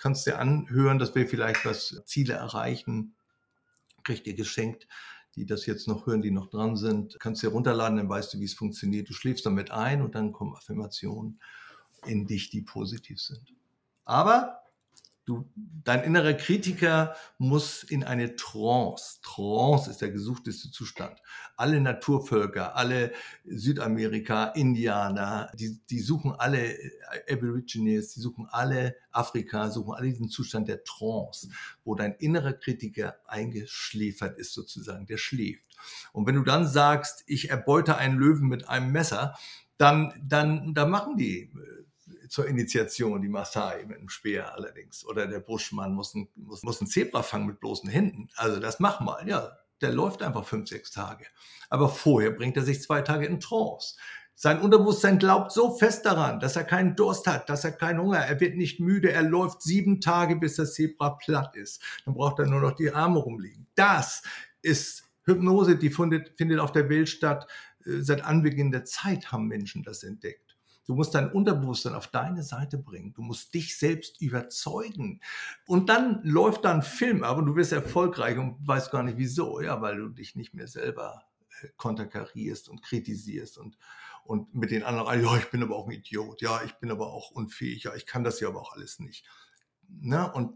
kannst 0.00 0.24
dir 0.24 0.38
anhören, 0.38 1.00
dass 1.00 1.16
wir 1.16 1.26
vielleicht 1.26 1.64
was 1.64 2.00
Ziele 2.06 2.34
erreichen, 2.34 3.16
kriegt 4.04 4.28
ihr 4.28 4.34
geschenkt 4.34 4.86
die 5.36 5.46
das 5.46 5.66
jetzt 5.66 5.88
noch 5.88 6.06
hören, 6.06 6.22
die 6.22 6.30
noch 6.30 6.48
dran 6.48 6.76
sind, 6.76 7.18
kannst 7.20 7.42
du 7.42 7.48
dir 7.48 7.52
runterladen, 7.52 7.96
dann 7.96 8.08
weißt 8.08 8.34
du, 8.34 8.40
wie 8.40 8.44
es 8.44 8.54
funktioniert. 8.54 9.08
Du 9.08 9.12
schläfst 9.12 9.46
damit 9.46 9.70
ein 9.70 10.02
und 10.02 10.14
dann 10.14 10.32
kommen 10.32 10.54
Affirmationen 10.54 11.40
in 12.06 12.26
dich, 12.26 12.50
die 12.50 12.62
positiv 12.62 13.20
sind. 13.20 13.54
Aber 14.04 14.60
Du, 15.28 15.46
dein 15.84 16.04
innerer 16.04 16.32
Kritiker 16.32 17.14
muss 17.36 17.82
in 17.82 18.02
eine 18.02 18.34
Trance. 18.34 19.18
Trance 19.20 19.90
ist 19.90 20.00
der 20.00 20.10
gesuchteste 20.10 20.70
Zustand. 20.70 21.20
Alle 21.54 21.82
Naturvölker, 21.82 22.74
alle 22.74 23.12
Südamerika, 23.44 24.46
Indianer, 24.46 25.52
die, 25.52 25.82
die 25.90 25.98
suchen 25.98 26.32
alle 26.32 26.74
Aborigines, 27.30 28.14
die 28.14 28.20
suchen 28.20 28.46
alle 28.50 28.96
Afrika, 29.12 29.68
suchen 29.68 29.92
alle 29.92 30.08
diesen 30.08 30.30
Zustand 30.30 30.66
der 30.66 30.82
Trance, 30.82 31.50
wo 31.84 31.94
dein 31.94 32.14
innerer 32.14 32.54
Kritiker 32.54 33.18
eingeschläfert 33.26 34.38
ist 34.38 34.54
sozusagen, 34.54 35.04
der 35.04 35.18
schläft. 35.18 35.76
Und 36.14 36.26
wenn 36.26 36.36
du 36.36 36.42
dann 36.42 36.66
sagst, 36.66 37.24
ich 37.26 37.50
erbeute 37.50 37.98
einen 37.98 38.16
Löwen 38.16 38.48
mit 38.48 38.66
einem 38.66 38.92
Messer, 38.92 39.34
dann, 39.76 40.14
dann, 40.24 40.72
dann 40.72 40.88
machen 40.88 41.18
die 41.18 41.52
zur 42.28 42.46
Initiation, 42.46 43.22
die 43.22 43.28
Maasai 43.28 43.84
mit 43.86 43.98
einem 43.98 44.08
Speer 44.08 44.54
allerdings. 44.54 45.04
Oder 45.04 45.26
der 45.26 45.40
Buschmann 45.40 45.94
muss 45.94 46.14
ein, 46.14 46.28
muss, 46.34 46.62
muss 46.62 46.80
ein 46.80 46.86
Zebra 46.86 47.22
fangen 47.22 47.46
mit 47.46 47.60
bloßen 47.60 47.88
Händen. 47.88 48.28
Also 48.36 48.60
das 48.60 48.80
mach 48.80 49.00
mal, 49.00 49.28
ja. 49.28 49.58
Der 49.80 49.92
läuft 49.92 50.22
einfach 50.22 50.44
fünf, 50.44 50.68
sechs 50.68 50.90
Tage. 50.90 51.24
Aber 51.70 51.88
vorher 51.88 52.32
bringt 52.32 52.56
er 52.56 52.64
sich 52.64 52.82
zwei 52.82 53.00
Tage 53.00 53.26
in 53.26 53.38
Trance. 53.38 53.94
Sein 54.34 54.60
Unterbewusstsein 54.60 55.18
glaubt 55.18 55.50
so 55.50 55.76
fest 55.76 56.06
daran, 56.06 56.38
dass 56.38 56.54
er 56.54 56.64
keinen 56.64 56.94
Durst 56.94 57.26
hat, 57.26 57.48
dass 57.48 57.64
er 57.64 57.72
keinen 57.72 58.00
Hunger, 58.00 58.18
er 58.18 58.40
wird 58.40 58.56
nicht 58.56 58.78
müde, 58.78 59.10
er 59.10 59.22
läuft 59.22 59.62
sieben 59.62 60.00
Tage, 60.00 60.36
bis 60.36 60.54
das 60.54 60.74
Zebra 60.74 61.10
platt 61.10 61.56
ist. 61.56 61.82
Dann 62.04 62.14
braucht 62.14 62.38
er 62.38 62.46
nur 62.46 62.60
noch 62.60 62.76
die 62.76 62.92
Arme 62.92 63.18
rumliegen. 63.18 63.66
Das 63.74 64.22
ist 64.62 65.04
Hypnose, 65.24 65.76
die 65.76 65.90
findet, 65.90 66.36
findet 66.36 66.60
auf 66.60 66.70
der 66.70 66.88
Welt 66.88 67.08
statt. 67.08 67.48
Äh, 67.84 68.00
seit 68.00 68.24
Anbeginn 68.24 68.70
der 68.70 68.84
Zeit 68.84 69.32
haben 69.32 69.46
Menschen 69.46 69.82
das 69.82 70.02
entdeckt. 70.02 70.47
Du 70.88 70.94
musst 70.94 71.14
dein 71.14 71.30
Unterbewusstsein 71.30 71.94
auf 71.94 72.06
deine 72.06 72.42
Seite 72.42 72.78
bringen. 72.78 73.12
Du 73.12 73.20
musst 73.20 73.52
dich 73.52 73.76
selbst 73.76 74.22
überzeugen. 74.22 75.20
Und 75.66 75.90
dann 75.90 76.22
läuft 76.24 76.64
da 76.64 76.72
ein 76.72 76.80
Film 76.80 77.22
und 77.22 77.44
du 77.44 77.56
wirst 77.56 77.72
erfolgreich 77.72 78.38
und 78.38 78.56
weißt 78.66 78.90
gar 78.90 79.02
nicht 79.02 79.18
wieso. 79.18 79.60
Ja, 79.60 79.82
weil 79.82 79.98
du 79.98 80.08
dich 80.08 80.34
nicht 80.34 80.54
mehr 80.54 80.66
selber 80.66 81.24
äh, 81.60 81.68
konterkarierst 81.76 82.70
und 82.70 82.82
kritisierst 82.82 83.58
und, 83.58 83.76
und 84.24 84.54
mit 84.54 84.70
den 84.70 84.82
anderen, 84.82 85.22
ja, 85.22 85.36
ich 85.36 85.50
bin 85.50 85.62
aber 85.62 85.76
auch 85.76 85.88
ein 85.88 85.92
Idiot. 85.92 86.40
Ja, 86.40 86.62
ich 86.64 86.72
bin 86.76 86.90
aber 86.90 87.08
auch 87.08 87.32
unfähig. 87.32 87.82
Ja, 87.82 87.94
ich 87.94 88.06
kann 88.06 88.24
das 88.24 88.40
ja 88.40 88.48
aber 88.48 88.62
auch 88.62 88.72
alles 88.72 88.98
nicht. 88.98 89.26
Ne? 89.90 90.32
Und 90.32 90.54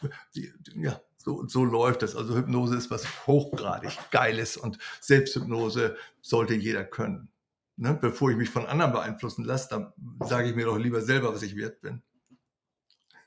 ja, 0.74 1.02
so, 1.18 1.46
so 1.46 1.66
läuft 1.66 2.00
das. 2.00 2.16
Also 2.16 2.34
Hypnose 2.34 2.76
ist 2.76 2.90
was 2.90 3.26
hochgradig 3.26 3.98
Geiles 4.10 4.56
und 4.56 4.78
Selbsthypnose 5.02 5.98
sollte 6.22 6.54
jeder 6.54 6.86
können 6.86 7.28
ne, 7.76 7.94
bevor 7.94 8.30
ich 8.30 8.36
mich 8.36 8.50
von 8.50 8.66
anderen 8.66 8.92
beeinflussen 8.92 9.44
lasse, 9.44 9.68
dann 9.70 9.92
sage 10.26 10.48
ich 10.48 10.56
mir 10.56 10.66
doch 10.66 10.78
lieber 10.78 11.00
selber, 11.00 11.32
was 11.32 11.42
ich 11.42 11.56
wert 11.56 11.80
bin. 11.80 12.02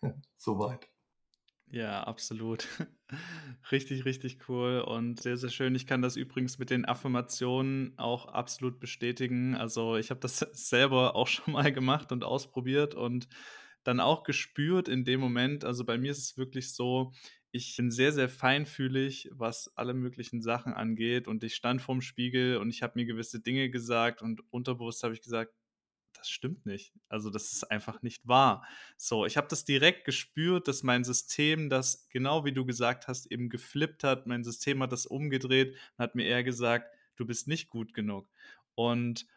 Soweit. 0.38 0.89
Ja, 1.72 2.04
absolut. 2.04 2.68
Richtig, 3.72 4.06
richtig 4.06 4.47
cool 4.47 4.82
und 4.82 5.20
sehr, 5.20 5.38
sehr 5.38 5.50
schön. 5.50 5.74
Ich 5.76 5.88
kann 5.88 6.02
das 6.02 6.16
übrigens 6.16 6.60
mit 6.60 6.70
den 6.70 6.86
Affirmationen 6.86 7.97
auch 7.97 8.28
absolut 8.28 8.80
bestätigen. 8.80 9.56
Also 9.56 9.97
ich 9.97 10.10
habe 10.12 10.20
das 10.20 10.39
selber 10.54 11.16
auch 11.16 11.28
schon 11.28 11.54
mal 11.54 11.72
gemacht 11.72 12.12
und 12.12 12.24
ausprobiert 12.24 12.95
und 12.95 13.28
dann 13.84 14.00
auch 14.00 14.24
gespürt 14.24 14.88
in 14.88 15.06
dem 15.06 15.20
Moment. 15.20 15.64
Also 15.66 15.86
bei 15.86 15.98
mir 15.98 16.12
ist 16.12 16.20
es 16.20 16.38
wirklich 16.38 16.74
so, 16.74 17.14
ich 17.52 17.76
bin 17.78 17.90
sehr, 17.90 18.12
sehr 18.12 18.30
feinfühlig, 18.30 19.30
was 19.32 19.76
alle 19.76 19.94
möglichen 19.94 20.42
Sachen 20.42 20.74
angeht. 20.74 21.28
Und 21.28 21.44
ich 21.44 21.56
stand 21.56 21.82
vorm 21.82 22.02
Spiegel 22.02 22.58
und 22.58 22.70
ich 22.70 22.84
habe 22.84 22.94
mir 22.96 23.06
gewisse 23.06 23.40
Dinge 23.40 23.70
gesagt 23.70 24.22
und 24.22 24.42
unterbewusst 24.52 25.04
habe 25.04 25.14
ich 25.14 25.22
gesagt, 25.22 25.54
das 26.14 26.30
stimmt 26.30 26.66
nicht. 26.66 26.94
Also 27.08 27.30
das 27.30 27.54
ist 27.54 27.72
einfach 27.72 28.02
nicht 28.02 28.28
wahr. 28.28 28.68
So, 28.98 29.26
ich 29.26 29.38
habe 29.38 29.48
das 29.48 29.64
direkt 29.66 30.06
gespürt, 30.06 30.68
dass 30.68 30.84
mein 30.84 31.04
System 31.04 31.70
das, 31.70 32.10
genau 32.10 32.46
wie 32.46 32.52
du 32.52 32.66
gesagt 32.66 33.08
hast, 33.08 33.32
eben 33.32 33.50
geflippt 33.50 34.04
hat. 34.04 34.28
Mein 34.28 34.44
System 34.44 34.84
hat 34.84 34.92
das 34.92 35.06
umgedreht 35.06 35.74
und 35.74 36.04
hat 36.04 36.16
mir 36.16 36.26
eher 36.26 36.44
gesagt, 36.44 36.94
du 37.16 37.26
bist 37.26 37.48
nicht 37.48 37.70
gut 37.70 37.94
genug. 37.94 38.30
Und 38.76 39.28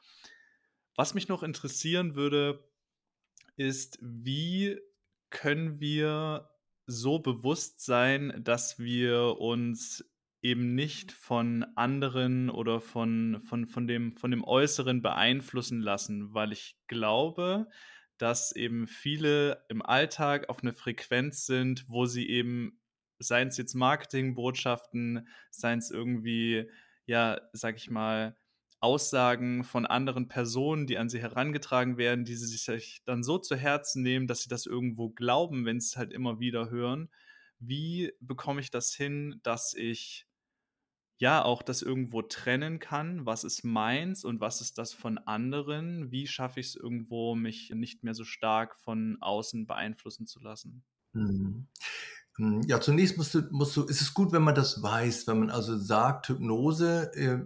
was 0.97 1.15
mich 1.15 1.29
noch 1.29 1.43
interessieren 1.43 2.15
würde, 2.15 2.69
ist, 3.57 3.99
wie 4.01 4.79
können 5.31 5.81
wir 5.81 6.51
so 6.87 7.19
bewusst 7.19 7.85
sein, 7.85 8.41
dass 8.45 8.79
wir 8.79 9.39
uns 9.39 10.05
eben 10.43 10.75
nicht 10.75 11.13
von 11.13 11.65
anderen 11.77 12.51
oder 12.51 12.81
von, 12.81 13.41
von, 13.43 13.67
von, 13.67 13.87
dem, 13.87 14.13
von 14.13 14.31
dem 14.31 14.45
Äußeren 14.45 15.01
beeinflussen 15.01 15.81
lassen, 15.81 16.35
weil 16.35 16.53
ich 16.53 16.77
glaube, 16.89 17.69
dass 18.19 18.55
eben 18.55 18.87
viele 18.87 19.65
im 19.69 19.83
Alltag 19.83 20.49
auf 20.49 20.63
eine 20.63 20.73
Frequenz 20.73 21.47
sind, 21.47 21.85
wo 21.89 22.07
sie 22.07 22.29
eben 22.29 22.81
seien 23.19 23.49
es 23.49 23.57
jetzt 23.57 23.75
Marketingbotschaften, 23.75 25.29
seien 25.51 25.79
es 25.79 25.91
irgendwie, 25.91 26.69
ja, 27.07 27.41
sag 27.53 27.77
ich 27.77 27.89
mal, 27.89 28.37
Aussagen 28.83 29.65
von 29.65 29.87
anderen 29.87 30.29
Personen, 30.29 30.87
die 30.87 30.99
an 30.99 31.09
sie 31.09 31.21
herangetragen 31.21 31.97
werden, 31.97 32.25
die 32.25 32.35
sie 32.35 32.47
sich 32.47 33.03
dann 33.05 33.23
so 33.23 33.39
zu 33.39 33.57
Herzen 33.57 34.03
nehmen, 34.03 34.27
dass 34.27 34.43
sie 34.43 34.49
das 34.49 34.67
irgendwo 34.67 35.11
glauben, 35.11 35.65
wenn 35.65 35.81
sie 35.81 35.87
es 35.87 35.97
halt 35.97 36.13
immer 36.13 36.41
wieder 36.41 36.69
hören. 36.71 37.09
Wie 37.61 38.13
bekomme 38.21 38.61
ich 38.61 38.71
das 38.71 38.93
hin, 38.93 39.41
dass 39.45 39.73
ich 39.75 40.27
ja 41.19 41.45
auch 41.45 41.63
das 41.63 41.83
irgendwo 41.83 42.23
trennen 42.23 42.81
kann? 42.81 43.25
Was 43.25 43.45
ist 43.45 43.63
meins 43.63 44.25
und 44.25 44.41
was 44.41 44.61
ist 44.61 44.79
das 44.79 44.93
von 44.93 45.19
anderen? 45.19 46.11
Wie 46.11 46.27
schaffe 46.27 46.59
ich 46.59 46.67
es 46.67 46.75
irgendwo, 46.75 47.37
mich 47.37 47.71
nicht 47.71 48.03
mehr 48.03 48.15
so 48.15 48.25
stark 48.25 48.77
von 48.77 49.17
außen 49.21 49.67
beeinflussen 49.69 50.27
zu 50.27 50.41
lassen? 50.41 50.85
Mhm. 51.13 51.69
Hm, 52.37 52.63
ja, 52.63 52.81
zunächst 52.81 53.19
musst 53.19 53.35
du, 53.35 53.43
musst 53.51 53.77
du, 53.77 53.85
ist 53.85 54.01
es 54.01 54.15
gut, 54.15 54.33
wenn 54.33 54.43
man 54.43 54.55
das 54.55 54.83
weiß, 54.83 55.27
wenn 55.27 55.41
man 55.41 55.51
also 55.51 55.77
sagt, 55.77 56.29
Hypnose, 56.29 57.13
äh, 57.15 57.45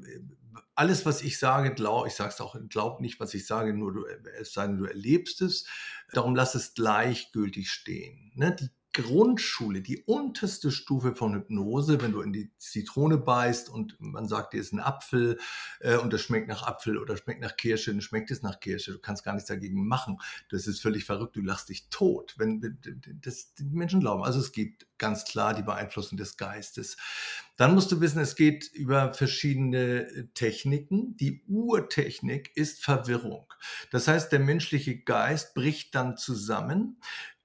alles, 0.74 1.06
was 1.06 1.22
ich 1.22 1.38
sage, 1.38 1.74
glaub, 1.74 2.06
ich 2.06 2.14
sage 2.14 2.30
es 2.30 2.40
auch, 2.40 2.56
glaub 2.68 3.00
nicht, 3.00 3.20
was 3.20 3.34
ich 3.34 3.46
sage, 3.46 3.72
nur 3.74 3.92
du, 3.92 4.04
es 4.38 4.52
sei 4.52 4.66
denn, 4.66 4.78
du 4.78 4.84
erlebst 4.84 5.42
es. 5.42 5.66
Darum 6.12 6.34
lass 6.34 6.54
es 6.54 6.74
gleichgültig 6.74 7.70
stehen. 7.70 8.32
Ne? 8.34 8.54
Die 8.54 8.70
Grundschule, 8.96 9.82
die 9.82 10.04
unterste 10.04 10.70
Stufe 10.70 11.14
von 11.14 11.34
Hypnose, 11.34 12.00
wenn 12.00 12.12
du 12.12 12.22
in 12.22 12.32
die 12.32 12.50
Zitrone 12.56 13.18
beißt 13.18 13.68
und 13.68 13.94
man 13.98 14.26
sagt 14.26 14.54
dir, 14.54 14.60
ist 14.60 14.72
ein 14.72 14.80
Apfel 14.80 15.38
äh, 15.80 15.96
und 15.96 16.14
das 16.14 16.22
schmeckt 16.22 16.48
nach 16.48 16.62
Apfel 16.62 16.96
oder 16.96 17.16
schmeckt 17.18 17.42
nach 17.42 17.56
Kirsche, 17.56 17.90
dann 17.90 18.00
schmeckt 18.00 18.30
es 18.30 18.40
nach 18.40 18.58
Kirsche. 18.58 18.92
Du 18.92 18.98
kannst 18.98 19.22
gar 19.22 19.34
nichts 19.34 19.48
dagegen 19.48 19.86
machen. 19.86 20.18
Das 20.48 20.66
ist 20.66 20.80
völlig 20.80 21.04
verrückt. 21.04 21.36
Du 21.36 21.42
lachst 21.42 21.68
dich 21.68 21.90
tot, 21.90 22.34
wenn 22.38 22.78
das 23.22 23.52
die 23.54 23.64
Menschen 23.64 24.00
glauben. 24.00 24.24
Also 24.24 24.40
es 24.40 24.52
gibt 24.52 24.86
ganz 24.96 25.26
klar 25.26 25.52
die 25.52 25.62
Beeinflussung 25.62 26.16
des 26.16 26.38
Geistes. 26.38 26.96
Dann 27.56 27.74
musst 27.74 27.92
du 27.92 28.00
wissen, 28.00 28.20
es 28.20 28.34
geht 28.34 28.70
über 28.72 29.12
verschiedene 29.12 30.06
äh, 30.06 30.28
Techniken. 30.34 31.16
Die 31.18 31.42
Urtechnik 31.46 32.50
ist 32.54 32.82
Verwirrung. 32.82 33.52
Das 33.90 34.08
heißt, 34.08 34.32
der 34.32 34.40
menschliche 34.40 34.98
Geist 34.98 35.54
bricht 35.54 35.94
dann 35.94 36.16
zusammen. 36.16 36.98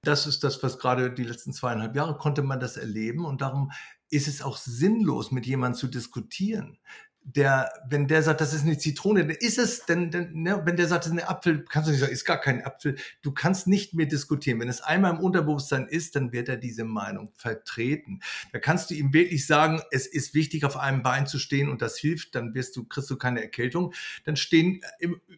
Das 0.04 0.26
ist 0.26 0.43
das, 0.43 0.64
was 0.64 0.80
gerade 0.80 1.14
die 1.14 1.24
letzten 1.24 1.54
zweieinhalb 1.54 1.95
Jahre 1.95 2.18
konnte 2.18 2.41
man 2.41 2.60
das 2.60 2.78
erleben. 2.78 3.26
Und 3.26 3.41
darum 3.41 3.72
ist 4.10 4.28
es 4.28 4.41
auch 4.41 4.58
sinnlos, 4.58 5.32
mit 5.32 5.45
jemandem 5.45 5.80
zu 5.80 5.88
diskutieren 5.88 6.80
der, 7.24 7.72
wenn 7.88 8.07
der 8.07 8.24
sagt, 8.24 8.41
das 8.41 8.53
ist 8.53 8.63
eine 8.63 8.78
Zitrone, 8.78 9.22
dann 9.22 9.36
ist 9.36 9.59
es, 9.59 9.86
denn, 9.86 10.09
denn 10.09 10.32
ne, 10.34 10.61
wenn 10.65 10.76
der 10.76 10.88
sagt, 10.88 11.05
das 11.05 11.11
ist 11.11 11.19
ein 11.19 11.28
Apfel, 11.28 11.63
kannst 11.65 11.88
du 11.88 11.91
nicht 11.91 12.01
sagen, 12.01 12.11
ist 12.11 12.26
gar 12.26 12.39
kein 12.39 12.65
Apfel. 12.65 12.95
Du 13.22 13.32
kannst 13.32 13.67
nicht 13.67 13.93
mehr 13.93 14.07
diskutieren. 14.07 14.59
Wenn 14.59 14.67
es 14.67 14.82
einmal 14.82 15.13
im 15.13 15.19
Unterbewusstsein 15.19 15.88
ist, 15.88 16.15
dann 16.15 16.32
wird 16.32 16.49
er 16.49 16.57
diese 16.57 16.84
Meinung 16.84 17.32
vertreten. 17.36 18.22
Da 18.51 18.59
kannst 18.59 18.89
du 18.89 18.95
ihm 18.95 19.13
wirklich 19.13 19.45
sagen, 19.45 19.82
es 19.91 20.07
ist 20.07 20.34
wichtig, 20.34 20.65
auf 20.65 20.78
einem 20.78 21.03
Bein 21.03 21.28
zu 21.28 21.38
stehen 21.38 21.69
und 21.69 21.82
das 21.82 21.97
hilft, 21.97 22.34
dann 22.34 22.55
wirst 22.55 22.76
du, 22.76 22.86
kriegst 22.86 23.09
du 23.09 23.17
keine 23.17 23.41
Erkältung. 23.41 23.93
Dann 24.26 24.36
stehen, 24.36 24.82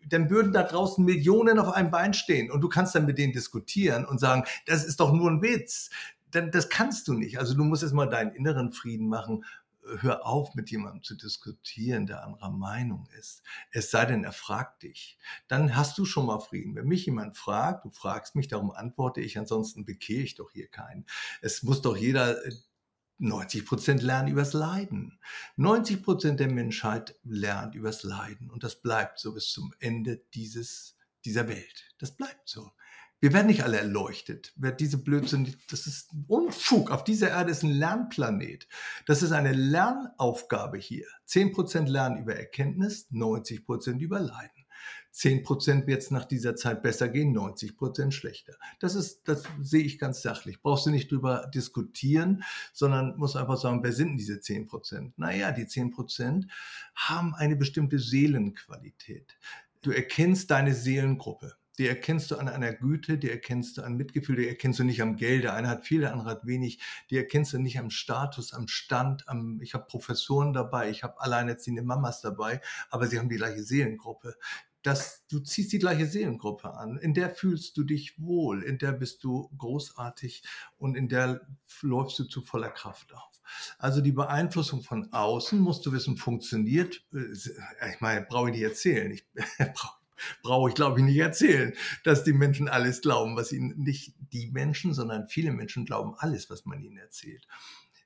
dann 0.07 0.29
würden 0.29 0.53
da 0.53 0.63
draußen 0.63 1.03
Millionen 1.03 1.59
auf 1.59 1.73
einem 1.73 1.91
Bein 1.91 2.13
stehen 2.13 2.49
und 2.49 2.61
du 2.61 2.69
kannst 2.69 2.95
dann 2.95 3.05
mit 3.05 3.17
denen 3.17 3.34
diskutieren 3.34 4.05
und 4.05 4.19
sagen, 4.19 4.43
das 4.65 4.86
ist 4.86 5.01
doch 5.01 5.11
nur 5.11 5.29
ein 5.29 5.41
Witz. 5.41 5.89
Dann, 6.31 6.49
das 6.49 6.69
kannst 6.69 7.07
du 7.07 7.13
nicht. 7.13 7.38
Also 7.38 7.53
du 7.53 7.63
musst 7.63 7.84
erstmal 7.84 8.09
deinen 8.09 8.34
inneren 8.34 8.71
Frieden 8.71 9.07
machen 9.07 9.43
hör 9.99 10.25
auf, 10.25 10.55
mit 10.55 10.71
jemandem 10.71 11.03
zu 11.03 11.15
diskutieren, 11.15 12.05
der 12.05 12.23
anderer 12.23 12.51
Meinung 12.51 13.07
ist. 13.19 13.43
Es 13.71 13.91
sei 13.91 14.05
denn, 14.05 14.23
er 14.23 14.31
fragt 14.31 14.84
dich. 14.84 15.17
Dann 15.47 15.75
hast 15.75 15.97
du 15.97 16.05
schon 16.05 16.25
mal 16.25 16.39
Frieden. 16.39 16.75
Wenn 16.75 16.88
mich 16.88 17.05
jemand 17.05 17.38
fragt, 17.38 17.86
du 17.86 17.89
fragst 17.89 18.36
mich, 18.36 18.47
darum 18.47 18.71
antworte 18.71 19.21
ich, 19.21 19.38
ansonsten 19.38 19.86
bekehre 19.86 20.23
ich 20.23 20.36
doch 20.36 20.51
hier 20.51 20.67
keinen. 20.67 21.05
Es 21.41 21.63
muss 21.63 21.81
doch 21.81 21.97
jeder 21.97 22.38
90 23.17 23.61
äh, 23.61 23.65
Prozent 23.65 24.01
lernen 24.01 24.29
übers 24.29 24.53
Leiden. 24.53 25.19
90 25.57 26.03
Prozent 26.03 26.39
der 26.39 26.51
Menschheit 26.51 27.15
lernt 27.23 27.75
übers 27.75 28.03
Leiden 28.03 28.49
und 28.49 28.63
das 28.63 28.81
bleibt 28.81 29.19
so 29.19 29.34
bis 29.34 29.51
zum 29.51 29.73
Ende 29.79 30.21
dieses, 30.34 30.97
dieser 31.25 31.47
Welt. 31.47 31.93
Das 31.99 32.15
bleibt 32.15 32.47
so. 32.47 32.71
Wir 33.24 33.32
werden 33.32 33.47
nicht 33.47 33.63
alle 33.63 33.78
erleuchtet. 33.78 34.51
Wer 34.57 34.74
diese 34.74 34.97
Blödsinn, 34.97 35.55
das 35.69 35.88
ist 35.88 36.09
Unfug. 36.28 36.91
Auf 36.91 37.05
dieser 37.05 37.30
Erde 37.30 37.51
ist 37.51 37.63
ein 37.63 37.71
Lernplanet. 37.71 38.67
Das 39.05 39.24
ist 39.24 39.32
eine 39.32 39.53
Lernaufgabe 39.53 40.78
hier. 40.78 41.07
10% 41.30 41.88
lernen 41.88 42.17
über 42.17 42.36
Erkenntnis, 42.36 43.07
90% 43.13 43.99
über 43.99 44.19
Leiden. 44.19 44.65
10% 45.13 45.88
wird 45.88 46.01
es 46.01 46.11
nach 46.11 46.26
dieser 46.26 46.57
Zeit 46.57 46.84
besser 46.84 47.07
gehen, 47.07 47.34
90% 47.34 48.11
schlechter. 48.11 48.57
Das 48.82 48.93
ist, 48.93 49.26
das 49.26 49.43
sehe 49.61 49.86
ich 49.86 49.99
ganz 49.99 50.21
sachlich. 50.21 50.61
Brauchst 50.61 50.86
du 50.86 50.89
nicht 50.89 51.09
drüber 51.09 51.49
diskutieren, 51.55 52.43
sondern 52.74 53.15
muss 53.15 53.38
einfach 53.38 53.57
sagen, 53.57 53.84
wer 53.84 53.93
sind 53.93 54.17
diese 54.17 54.34
10%? 54.34 55.13
Naja, 55.15 55.53
die 55.53 55.63
10% 55.63 56.49
haben 56.93 57.36
eine 57.36 57.55
bestimmte 57.55 57.99
Seelenqualität. 57.99 59.38
Du 59.82 59.91
erkennst 59.91 60.51
deine 60.51 60.74
Seelengruppe 60.74 61.55
die 61.78 61.88
erkennst 61.88 62.30
du 62.32 62.38
an 62.38 62.47
einer 62.47 62.74
Güte, 62.74 63.17
die 63.17 63.30
erkennst 63.30 63.78
du 63.78 63.84
an 63.84 63.95
Mitgefühl, 63.95 64.36
die 64.36 64.47
erkennst 64.47 64.80
du 64.80 64.84
nicht 64.84 65.01
am 65.01 65.15
Geld. 65.15 65.43
Der 65.43 65.53
eine 65.53 65.67
hat 65.67 65.86
viel, 65.86 66.01
der 66.01 66.11
andere 66.11 66.30
hat 66.30 66.45
wenig. 66.45 66.80
Die 67.09 67.17
erkennst 67.17 67.53
du 67.53 67.57
nicht 67.57 67.80
am 67.80 67.89
Status, 67.89 68.53
am 68.53 68.67
Stand. 68.67 69.28
Am, 69.28 69.59
ich 69.61 69.74
habe 69.74 69.86
Professoren 69.86 70.53
dabei, 70.53 70.89
ich 70.89 71.03
habe 71.03 71.19
alleinerziehende 71.19 71.82
Mamas 71.82 72.21
dabei, 72.21 72.61
aber 72.89 73.07
sie 73.07 73.19
haben 73.19 73.30
die 73.30 73.38
gleiche 73.38 73.63
Seelengruppe. 73.63 74.36
Das, 74.84 75.26
du 75.30 75.39
ziehst 75.39 75.71
die 75.71 75.80
gleiche 75.80 76.05
Seelengruppe 76.05 76.74
an, 76.74 76.97
in 76.97 77.13
der 77.13 77.30
fühlst 77.30 77.78
du 77.78 77.86
dich 77.86 78.19
wohl, 78.19 78.63
in 78.63 78.78
der 78.78 78.91
bist 78.91 79.24
du 79.24 79.49
großartig 79.57 80.43
und 80.78 80.97
in 80.97 81.07
der 81.07 81.39
läufst 81.82 82.19
du 82.19 82.26
zu 82.26 82.41
voller 82.41 82.69
Kraft 82.69 83.13
auf. 83.13 83.34
Also 83.78 84.01
die 84.01 84.11
Beeinflussung 84.11 84.84
von 84.84 85.11
außen, 85.13 85.59
musst 85.59 85.86
du 85.86 85.93
wissen, 85.93 86.17
funktioniert. 86.17 87.05
Äh, 87.13 87.89
ich 87.93 88.01
meine, 88.01 88.26
brauche 88.26 88.49
ich 88.49 88.55
nicht 88.55 88.63
erzählen. 88.63 89.11
Ich 89.11 89.26
brauche 90.41 90.70
ich, 90.70 90.76
glaube 90.76 90.99
ich, 90.99 91.05
nicht 91.05 91.18
erzählen, 91.18 91.74
dass 92.03 92.24
die 92.24 92.34
Menschen 92.34 92.68
alles 92.68 93.01
glauben, 93.01 93.36
was 93.36 93.51
ihnen, 93.51 93.78
nicht 93.78 94.14
die 94.32 94.51
Menschen, 94.51 94.93
sondern 94.93 95.28
viele 95.28 95.51
Menschen 95.51 95.86
glauben 95.86 96.16
alles, 96.18 96.49
was 96.49 96.66
man 96.66 96.82
ihnen 96.82 96.97
erzählt. 96.97 97.45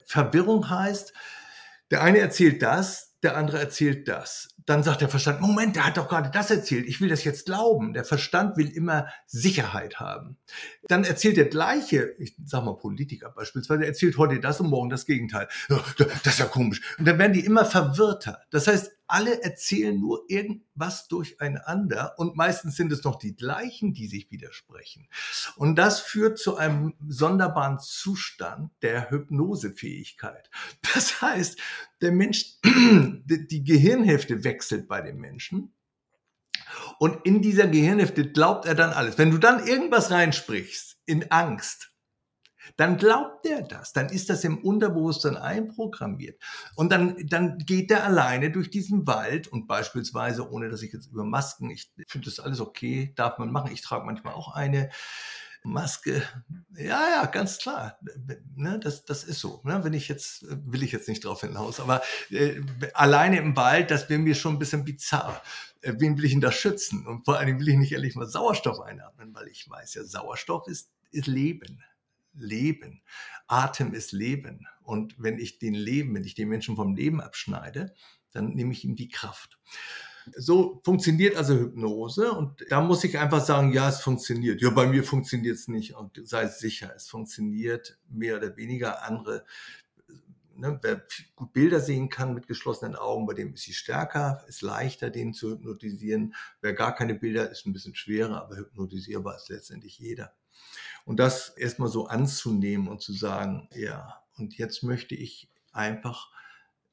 Verwirrung 0.05 0.69
heißt, 0.69 1.13
der 1.91 2.03
eine 2.03 2.19
erzählt 2.19 2.61
das, 2.61 3.15
der 3.23 3.37
andere 3.37 3.59
erzählt 3.59 4.07
das. 4.07 4.49
Dann 4.65 4.83
sagt 4.83 5.01
der 5.01 5.09
Verstand, 5.09 5.41
Moment, 5.41 5.75
der 5.75 5.85
hat 5.85 5.97
doch 5.97 6.09
gerade 6.09 6.29
das 6.29 6.51
erzählt, 6.51 6.85
ich 6.87 6.99
will 6.99 7.09
das 7.09 7.23
jetzt 7.23 7.45
glauben. 7.45 7.93
Der 7.93 8.03
Verstand 8.03 8.57
will 8.57 8.69
immer 8.69 9.07
Sicherheit 9.25 9.99
haben. 9.99 10.37
Dann 10.87 11.05
erzählt 11.05 11.37
der 11.37 11.45
gleiche, 11.45 12.13
ich 12.19 12.35
sag 12.45 12.65
mal 12.65 12.77
Politiker 12.77 13.31
beispielsweise, 13.31 13.85
erzählt 13.85 14.17
heute 14.17 14.39
das 14.39 14.59
und 14.59 14.69
morgen 14.69 14.89
das 14.89 15.05
Gegenteil. 15.05 15.47
Das 15.97 16.33
ist 16.33 16.39
ja 16.39 16.45
komisch. 16.45 16.81
Und 16.99 17.07
dann 17.07 17.17
werden 17.17 17.33
die 17.33 17.45
immer 17.45 17.65
verwirrter. 17.65 18.41
Das 18.51 18.67
heißt, 18.67 18.91
alle 19.07 19.41
erzählen 19.43 19.99
nur 19.99 20.25
irgendwas 20.27 21.07
durcheinander 21.07 22.13
und 22.17 22.35
meistens 22.35 22.75
sind 22.75 22.91
es 22.91 23.03
noch 23.03 23.17
die 23.17 23.35
gleichen, 23.35 23.93
die 23.93 24.07
sich 24.07 24.31
widersprechen. 24.31 25.07
Und 25.55 25.75
das 25.75 25.99
führt 25.99 26.37
zu 26.37 26.57
einem 26.57 26.93
sonderbaren 27.07 27.79
Zustand 27.79 28.71
der 28.81 29.09
Hypnosefähigkeit. 29.09 30.49
Das 30.93 31.21
heißt, 31.21 31.59
der 32.01 32.11
Mensch, 32.11 32.57
die 32.63 33.63
Gehirnhälfte 33.63 34.43
wechselt 34.43 34.87
bei 34.87 35.01
dem 35.01 35.17
Menschen. 35.17 35.73
Und 36.99 37.25
in 37.25 37.41
dieser 37.41 37.67
Gehirnhälfte 37.67 38.31
glaubt 38.31 38.65
er 38.65 38.75
dann 38.75 38.91
alles. 38.91 39.17
Wenn 39.17 39.31
du 39.31 39.37
dann 39.37 39.65
irgendwas 39.65 40.11
reinsprichst 40.11 40.97
in 41.05 41.31
Angst, 41.31 41.91
dann 42.75 42.97
glaubt 42.97 43.45
er 43.45 43.61
das, 43.61 43.93
dann 43.93 44.09
ist 44.09 44.29
das 44.29 44.43
im 44.43 44.57
Unterbewusstsein 44.57 45.37
einprogrammiert. 45.37 46.41
Und 46.75 46.91
dann, 46.91 47.15
dann 47.27 47.57
geht 47.59 47.91
er 47.91 48.03
alleine 48.03 48.51
durch 48.51 48.69
diesen 48.69 49.07
Wald 49.07 49.47
und 49.47 49.67
beispielsweise, 49.67 50.51
ohne 50.51 50.69
dass 50.69 50.81
ich 50.81 50.93
jetzt 50.93 51.07
über 51.07 51.23
Masken, 51.23 51.69
ich 51.69 51.91
finde 52.07 52.25
das 52.25 52.39
alles 52.39 52.59
okay, 52.59 53.13
darf 53.15 53.37
man 53.37 53.51
machen, 53.51 53.71
ich 53.71 53.81
trage 53.81 54.05
manchmal 54.05 54.33
auch 54.33 54.53
eine, 54.53 54.89
Maske, 55.67 56.23
ja, 56.75 57.09
ja, 57.09 57.25
ganz 57.25 57.57
klar. 57.57 57.99
Ne, 58.55 58.79
das, 58.79 59.05
das 59.05 59.23
ist 59.23 59.39
so. 59.39 59.61
Ne? 59.63 59.83
Wenn 59.83 59.93
ich 59.93 60.07
jetzt, 60.07 60.45
will 60.49 60.83
ich 60.83 60.91
jetzt 60.91 61.09
nicht 61.09 61.25
drauf 61.25 61.41
hinaus, 61.41 61.79
aber 61.79 62.01
äh, 62.29 62.61
alleine 62.93 63.37
im 63.37 63.55
Wald, 63.55 63.91
das 63.91 64.09
wäre 64.09 64.19
mir 64.19 64.35
schon 64.35 64.55
ein 64.55 64.59
bisschen 64.59 64.85
bizarr. 64.85 65.41
Äh, 65.81 65.93
wen 65.97 66.17
will 66.17 66.25
ich 66.25 66.31
denn 66.31 66.41
da 66.41 66.51
schützen? 66.51 67.05
Und 67.05 67.25
vor 67.25 67.37
allem 67.37 67.59
will 67.59 67.69
ich 67.69 67.77
nicht 67.77 67.91
ehrlich 67.91 68.15
mal 68.15 68.27
Sauerstoff 68.27 68.79
einatmen, 68.79 69.33
weil 69.33 69.47
ich 69.47 69.69
weiß 69.69 69.95
ja, 69.95 70.03
Sauerstoff 70.03 70.67
ist, 70.67 70.89
ist 71.11 71.27
Leben. 71.27 71.83
Leben. 72.39 73.01
Atem 73.47 73.93
ist 73.93 74.11
Leben. 74.11 74.67
Und 74.83 75.15
wenn 75.17 75.37
ich 75.37 75.59
den 75.59 75.73
Leben, 75.73 76.15
wenn 76.15 76.23
ich 76.23 76.35
den 76.35 76.49
Menschen 76.49 76.75
vom 76.75 76.95
Leben 76.95 77.21
abschneide, 77.21 77.93
dann 78.31 78.53
nehme 78.53 78.73
ich 78.73 78.83
ihm 78.83 78.95
die 78.95 79.09
Kraft. 79.09 79.59
So 80.35 80.81
funktioniert 80.83 81.35
also 81.35 81.55
Hypnose 81.55 82.31
und 82.31 82.65
da 82.69 82.81
muss 82.81 83.03
ich 83.03 83.17
einfach 83.17 83.43
sagen, 83.43 83.71
ja, 83.71 83.87
es 83.87 84.01
funktioniert. 84.01 84.61
Ja, 84.61 84.69
bei 84.71 84.85
mir 84.85 85.03
funktioniert 85.03 85.55
es 85.55 85.67
nicht 85.67 85.95
und 85.95 86.19
sei 86.27 86.47
sicher, 86.47 86.93
es 86.95 87.07
funktioniert 87.07 87.97
mehr 88.09 88.37
oder 88.37 88.57
weniger. 88.57 89.03
Andere, 89.03 89.45
ne, 90.55 90.79
wer 90.81 91.03
gut 91.35 91.53
Bilder 91.53 91.79
sehen 91.79 92.09
kann 92.09 92.33
mit 92.33 92.47
geschlossenen 92.47 92.95
Augen, 92.95 93.25
bei 93.25 93.33
dem 93.33 93.53
ist 93.53 93.63
sie 93.63 93.73
stärker, 93.73 94.43
ist 94.47 94.61
leichter, 94.61 95.09
den 95.09 95.33
zu 95.33 95.51
hypnotisieren. 95.51 96.33
Wer 96.61 96.73
gar 96.73 96.93
keine 96.93 97.15
Bilder, 97.15 97.49
ist 97.49 97.65
ein 97.65 97.73
bisschen 97.73 97.95
schwerer, 97.95 98.41
aber 98.41 98.57
hypnotisierbar 98.57 99.37
ist 99.37 99.49
letztendlich 99.49 99.97
jeder. 99.97 100.33
Und 101.07 101.21
das 101.21 101.47
erstmal 101.55 101.87
so 101.87 102.07
anzunehmen 102.07 102.89
und 102.89 103.01
zu 103.01 103.13
sagen, 103.13 103.69
ja, 103.73 104.21
Und 104.35 104.57
jetzt 104.57 104.83
möchte 104.83 105.15
ich 105.15 105.49
einfach 105.71 106.29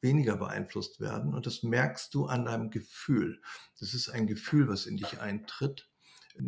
weniger 0.01 0.37
beeinflusst 0.37 1.01
werden. 1.01 1.35
Und 1.35 1.47
das 1.47 1.65
merkst 1.65 2.15
du 2.15 2.27
an 2.27 2.45
deinem 2.45 2.71
Gefühl. 2.71 3.43
Das 3.81 3.93
ist 3.93 4.09
ein 4.11 4.29
Gefühl, 4.29 4.69
was 4.69 4.87
in 4.87 4.99
dich 4.99 5.21
eintritt. 5.21 5.91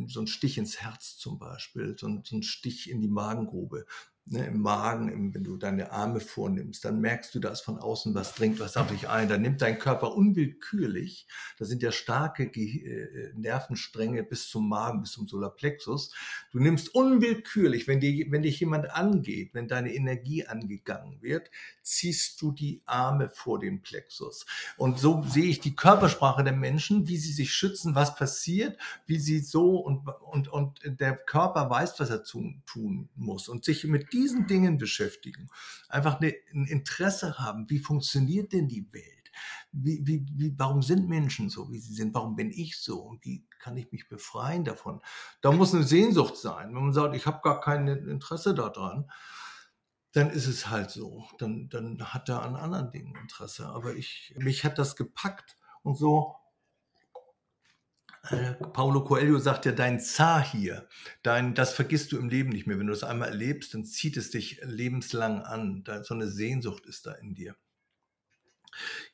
So 0.07 0.21
ein 0.21 0.29
Stich 0.29 0.59
ins 0.59 0.81
Herz 0.81 1.19
zum 1.19 1.41
Beispiel, 1.41 1.97
so 1.99 2.07
ein, 2.07 2.23
so 2.25 2.37
ein 2.37 2.45
Stich 2.45 2.89
in 2.89 3.01
die 3.01 3.09
Magengrube 3.09 3.85
ne, 4.27 4.47
im 4.47 4.61
Magen, 4.61 5.09
im, 5.09 5.35
wenn 5.35 5.45
du 5.45 5.57
deine 5.57 5.93
Arme 5.93 6.21
vornimmst, 6.21 6.85
dann 6.85 7.01
merkst 7.01 7.35
du, 7.35 7.41
dass 7.41 7.61
von 7.61 7.79
außen 7.79 8.15
was 8.15 8.35
dringt, 8.35 8.61
was 8.61 8.77
auf 8.77 8.89
dich 8.89 9.09
ein. 9.09 9.29
Dann 9.29 9.43
nimmt 9.43 9.63
dein 9.63 9.79
Körper 9.79 10.15
unwillkürlich, 10.15 11.27
da 11.59 11.65
sind 11.65 11.83
ja 11.83 11.93
starke 11.93 12.49
Ge 12.49 12.85
äh, 12.85 13.33
Nervenstränge 13.35 14.23
bis 14.25 14.49
zum 14.49 14.69
Magen, 14.69 15.01
bis 15.01 15.13
zum 15.13 15.29
Solarplexus. 15.29 16.13
Du 16.51 16.59
nimmst 16.59 16.95
unwillkürlich, 16.95 17.87
wenn, 17.87 18.01
dir, 18.01 18.27
wenn 18.31 18.43
dich 18.43 18.61
jemand 18.61 18.91
angeht, 18.91 19.51
wenn 19.55 19.69
deine 19.69 19.95
Energie 19.95 20.47
angegangen 20.47 21.23
wird, 21.23 21.51
ziehst 21.83 22.43
du 22.43 22.53
die 22.53 22.83
Arme 22.85 23.31
vor 23.31 23.61
den 23.61 23.83
Plexus. 23.83 24.45
Und 24.77 24.99
so 24.99 25.23
sehe 25.23 25.45
ich 25.45 25.61
die 25.61 25.77
Körpersprache 25.77 26.43
der 26.43 26.53
Menschen, 26.53 27.07
wie 27.07 27.17
sie 27.17 27.33
sich 27.33 27.53
schützen, 27.53 27.95
was 27.95 28.17
passiert, 28.17 28.77
wie 29.07 29.19
sie 29.19 29.39
so 29.39 29.77
und, 29.77 30.09
und, 30.09 30.49
und 30.49 30.81
der 30.85 31.17
Körper 31.17 31.71
weiß, 31.71 32.01
was 32.01 32.11
er 32.11 32.25
tun, 32.25 32.63
tun 32.67 33.09
muss 33.15 33.49
und 33.49 33.65
sich 33.65 33.85
mit 33.85 34.11
diesen 34.17 34.47
Dingen 34.47 34.79
beschäftigen, 34.79 35.49
einfach 35.89 36.21
eine, 36.21 36.35
ein 36.53 36.65
Interesse 36.65 37.39
haben, 37.39 37.69
wie 37.69 37.79
funktioniert 37.79 38.53
denn 38.53 38.67
die 38.67 38.91
Welt? 38.93 39.31
Wie, 39.71 40.01
wie, 40.07 40.27
wie, 40.33 40.55
warum 40.57 40.81
sind 40.81 41.09
Menschen 41.09 41.51
so, 41.51 41.71
wie 41.71 41.79
sie 41.79 41.93
sind? 41.93 42.15
Warum 42.15 42.37
bin 42.37 42.51
ich 42.51 42.79
so? 42.81 43.01
Und 43.01 43.23
wie 43.27 43.47
kann 43.59 43.77
ich 43.77 43.93
mich 43.93 44.09
befreien 44.09 44.65
davon? 44.65 45.03
Da 45.43 45.53
muss 45.53 45.75
eine 45.75 45.85
Sehnsucht 45.85 46.37
sein. 46.39 46.75
Wenn 46.75 46.85
man 46.85 46.93
sagt, 46.95 47.15
ich 47.15 47.27
habe 47.27 47.41
gar 47.43 47.61
kein 47.61 47.87
Interesse 47.87 48.55
daran, 48.55 49.11
dann 50.13 50.31
ist 50.31 50.47
es 50.47 50.71
halt 50.71 50.91
so. 50.91 51.29
Dann, 51.39 51.69
dann 51.69 52.03
hat 52.03 52.31
er 52.31 52.43
an 52.43 52.57
anderen 52.57 52.91
Dingen 52.91 53.15
Interesse. 53.21 53.67
Aber 53.67 53.95
ich, 53.95 54.35
mich 54.39 54.65
hat 54.65 54.79
das 54.79 54.97
gepackt 54.97 55.57
und 55.83 55.99
so 55.99 56.37
Paulo 58.73 59.05
Coelho 59.05 59.39
sagt 59.39 59.67
ja, 59.67 59.73
dein 59.73 60.01
Zar 60.01 60.45
hier, 60.45 60.89
dein, 61.23 61.55
das 61.55 61.73
vergisst 61.73 62.13
du 62.13 62.19
im 62.19 62.29
Leben 62.29 62.51
nicht 62.51 62.67
mehr. 62.67 62.79
Wenn 62.79 62.87
du 62.87 62.93
das 62.93 63.05
einmal 63.05 63.29
erlebst, 63.29 63.75
dann 63.75 63.85
zieht 63.85 64.17
es 64.17 64.31
dich 64.31 64.61
lebenslang 64.63 65.43
an. 65.43 65.85
Da, 65.85 66.05
so 66.05 66.15
eine 66.15 66.29
Sehnsucht 66.29 66.87
ist 66.87 67.07
da 67.07 67.13
in 67.13 67.35
dir. 67.35 67.57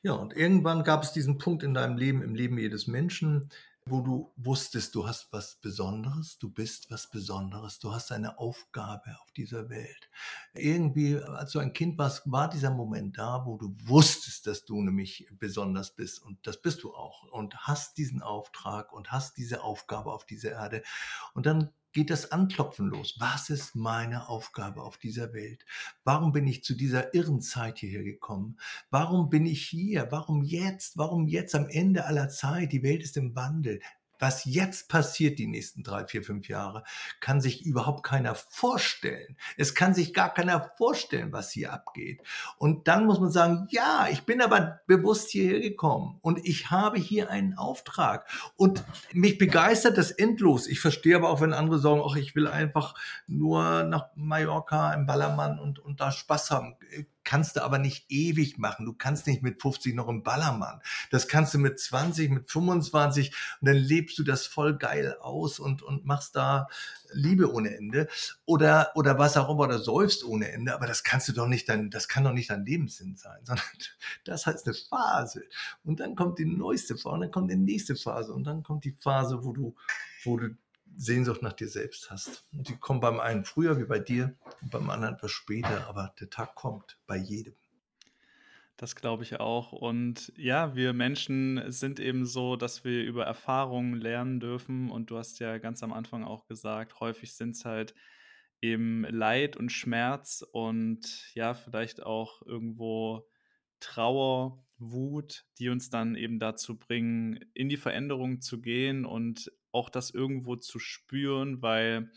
Ja, 0.01 0.13
und 0.13 0.35
irgendwann 0.35 0.83
gab 0.83 1.03
es 1.03 1.13
diesen 1.13 1.37
Punkt 1.37 1.63
in 1.63 1.73
deinem 1.73 1.97
Leben, 1.97 2.21
im 2.21 2.35
Leben 2.35 2.57
jedes 2.57 2.87
Menschen, 2.87 3.49
wo 3.85 4.01
du 4.01 4.31
wusstest, 4.37 4.95
du 4.95 5.07
hast 5.07 5.27
was 5.31 5.55
Besonderes, 5.55 6.37
du 6.39 6.49
bist 6.49 6.89
was 6.89 7.09
Besonderes, 7.09 7.79
du 7.79 7.93
hast 7.93 8.11
eine 8.11 8.39
Aufgabe 8.39 9.17
auf 9.21 9.31
dieser 9.31 9.69
Welt. 9.69 10.09
Irgendwie, 10.53 11.17
als 11.17 11.51
du 11.51 11.59
ein 11.59 11.73
Kind 11.73 11.97
warst, 11.97 12.23
war 12.31 12.49
dieser 12.49 12.71
Moment 12.71 13.17
da, 13.17 13.45
wo 13.45 13.57
du 13.57 13.75
wusstest, 13.83 14.47
dass 14.47 14.65
du 14.65 14.81
nämlich 14.81 15.27
besonders 15.39 15.95
bist 15.95 16.21
und 16.23 16.45
das 16.47 16.61
bist 16.61 16.83
du 16.83 16.93
auch 16.93 17.23
und 17.31 17.55
hast 17.57 17.97
diesen 17.97 18.21
Auftrag 18.21 18.93
und 18.93 19.11
hast 19.11 19.37
diese 19.37 19.63
Aufgabe 19.63 20.13
auf 20.13 20.25
dieser 20.25 20.51
Erde. 20.51 20.83
Und 21.33 21.45
dann 21.45 21.69
geht 21.93 22.09
das 22.09 22.31
Anklopfen 22.31 22.87
los. 22.87 23.15
Was 23.19 23.49
ist 23.49 23.75
meine 23.75 24.27
Aufgabe 24.27 24.81
auf 24.81 24.97
dieser 24.97 25.33
Welt? 25.33 25.65
Warum 26.03 26.31
bin 26.31 26.47
ich 26.47 26.63
zu 26.63 26.75
dieser 26.75 27.13
irren 27.13 27.41
Zeit 27.41 27.79
hierher 27.79 28.03
gekommen? 28.03 28.57
Warum 28.89 29.29
bin 29.29 29.45
ich 29.45 29.65
hier? 29.65 30.07
Warum 30.11 30.43
jetzt? 30.43 30.97
Warum 30.97 31.27
jetzt 31.27 31.55
am 31.55 31.67
Ende 31.69 32.05
aller 32.05 32.29
Zeit? 32.29 32.71
Die 32.71 32.83
Welt 32.83 33.03
ist 33.03 33.17
im 33.17 33.35
Wandel 33.35 33.79
was 34.19 34.45
jetzt 34.45 34.89
passiert 34.89 35.39
die 35.39 35.47
nächsten 35.47 35.83
drei, 35.83 36.05
vier, 36.05 36.23
fünf 36.23 36.47
Jahre, 36.47 36.83
kann 37.19 37.41
sich 37.41 37.65
überhaupt 37.65 38.03
keiner 38.03 38.35
vorstellen. 38.35 39.37
Es 39.57 39.75
kann 39.75 39.93
sich 39.93 40.13
gar 40.13 40.33
keiner 40.33 40.71
vorstellen, 40.77 41.31
was 41.31 41.51
hier 41.51 41.73
abgeht. 41.73 42.21
Und 42.57 42.87
dann 42.87 43.05
muss 43.05 43.19
man 43.19 43.31
sagen, 43.31 43.67
ja, 43.69 44.07
ich 44.11 44.23
bin 44.23 44.41
aber 44.41 44.79
bewusst 44.87 45.31
hierher 45.31 45.59
gekommen 45.59 46.19
und 46.21 46.39
ich 46.45 46.71
habe 46.71 46.99
hier 46.99 47.29
einen 47.29 47.57
Auftrag. 47.57 48.27
Und 48.55 48.83
mich 49.11 49.37
begeistert 49.37 49.97
das 49.97 50.11
endlos. 50.11 50.67
Ich 50.67 50.79
verstehe 50.79 51.15
aber 51.15 51.29
auch, 51.29 51.41
wenn 51.41 51.53
andere 51.53 51.79
sagen, 51.79 52.01
ach, 52.05 52.15
ich 52.15 52.35
will 52.35 52.47
einfach 52.47 52.95
nur 53.27 53.83
nach 53.83 54.07
Mallorca 54.15 54.93
im 54.93 55.05
Ballermann 55.05 55.59
und, 55.59 55.79
und 55.79 55.99
da 55.99 56.11
Spaß 56.11 56.51
haben 56.51 56.75
kannst 57.33 57.55
du 57.55 57.63
aber 57.63 57.79
nicht 57.79 58.05
ewig 58.09 58.59
machen. 58.59 58.85
Du 58.85 58.93
kannst 58.93 59.25
nicht 59.25 59.41
mit 59.41 59.59
50 59.59 59.95
noch 59.95 60.07
im 60.07 60.21
Ballermann. 60.21 60.81
Das 61.09 61.27
kannst 61.27 61.51
du 61.55 61.57
mit 61.57 61.79
20, 61.79 62.29
mit 62.29 62.51
25 62.51 63.33
und 63.59 63.69
dann 63.69 63.75
lebst 63.75 64.19
du 64.19 64.23
das 64.23 64.45
voll 64.45 64.77
geil 64.77 65.17
aus 65.19 65.57
und, 65.57 65.81
und 65.81 66.05
machst 66.05 66.35
da 66.35 66.67
Liebe 67.11 67.51
ohne 67.51 67.75
Ende 67.75 68.07
oder, 68.45 68.91
oder 68.93 69.17
was 69.17 69.35
auch 69.35 69.49
immer 69.49 69.63
oder 69.63 69.79
säufst 69.79 70.23
ohne 70.23 70.51
Ende. 70.51 70.75
Aber 70.75 70.85
das 70.85 71.03
kannst 71.03 71.27
du 71.27 71.33
doch 71.33 71.47
nicht 71.47 71.67
dein, 71.69 71.89
das 71.89 72.07
kann 72.07 72.23
doch 72.23 72.33
nicht 72.33 72.51
dein 72.51 72.67
Lebenssinn 72.67 73.15
sein, 73.15 73.39
sondern 73.45 73.65
das 74.25 74.45
heißt 74.45 74.67
eine 74.67 74.75
Phase. 74.75 75.41
Und 75.83 76.01
dann 76.01 76.15
kommt 76.15 76.37
die 76.37 76.45
neueste 76.45 76.97
Phase 76.97 77.15
und 77.15 77.21
dann 77.21 77.31
kommt 77.31 77.49
die 77.49 77.55
nächste 77.55 77.95
Phase 77.95 78.31
und 78.31 78.43
dann 78.43 78.61
kommt 78.61 78.85
die 78.85 78.95
Phase, 79.01 79.43
wo 79.43 79.53
du, 79.53 79.75
wo 80.23 80.37
du 80.37 80.55
Sehnsucht 80.97 81.41
nach 81.41 81.53
dir 81.53 81.67
selbst 81.67 82.11
hast. 82.11 82.45
Und 82.53 82.67
die 82.69 82.77
kommen 82.77 82.99
beim 82.99 83.19
einen 83.19 83.45
früher 83.45 83.77
wie 83.79 83.85
bei 83.85 83.99
dir 83.99 84.35
und 84.61 84.71
beim 84.71 84.89
anderen 84.89 85.15
etwas 85.15 85.31
später, 85.31 85.87
aber 85.87 86.13
der 86.19 86.29
Tag 86.29 86.55
kommt 86.55 86.99
bei 87.07 87.17
jedem. 87.17 87.55
Das 88.77 88.95
glaube 88.95 89.23
ich 89.23 89.39
auch. 89.39 89.71
Und 89.71 90.33
ja, 90.35 90.75
wir 90.75 90.93
Menschen 90.93 91.71
sind 91.71 91.99
eben 91.99 92.25
so, 92.25 92.55
dass 92.55 92.83
wir 92.83 93.03
über 93.03 93.25
Erfahrungen 93.25 93.95
lernen 93.95 94.39
dürfen. 94.39 94.89
Und 94.89 95.11
du 95.11 95.17
hast 95.17 95.39
ja 95.39 95.57
ganz 95.59 95.83
am 95.83 95.93
Anfang 95.93 96.23
auch 96.23 96.47
gesagt, 96.47 96.99
häufig 96.99 97.35
sind 97.35 97.51
es 97.51 97.65
halt 97.65 97.93
eben 98.61 99.03
Leid 99.03 99.57
und 99.57 99.71
Schmerz 99.71 100.43
und 100.51 101.31
ja, 101.35 101.53
vielleicht 101.53 102.01
auch 102.01 102.41
irgendwo 102.45 103.27
Trauer, 103.79 104.63
Wut, 104.77 105.45
die 105.59 105.69
uns 105.69 105.89
dann 105.89 106.15
eben 106.15 106.39
dazu 106.39 106.77
bringen, 106.77 107.39
in 107.53 107.69
die 107.69 107.77
Veränderung 107.77 108.41
zu 108.41 108.61
gehen 108.61 109.05
und 109.05 109.51
auch 109.73 109.89
das 109.89 110.11
irgendwo 110.11 110.55
zu 110.55 110.79
spüren, 110.79 111.61
weil 111.61 112.11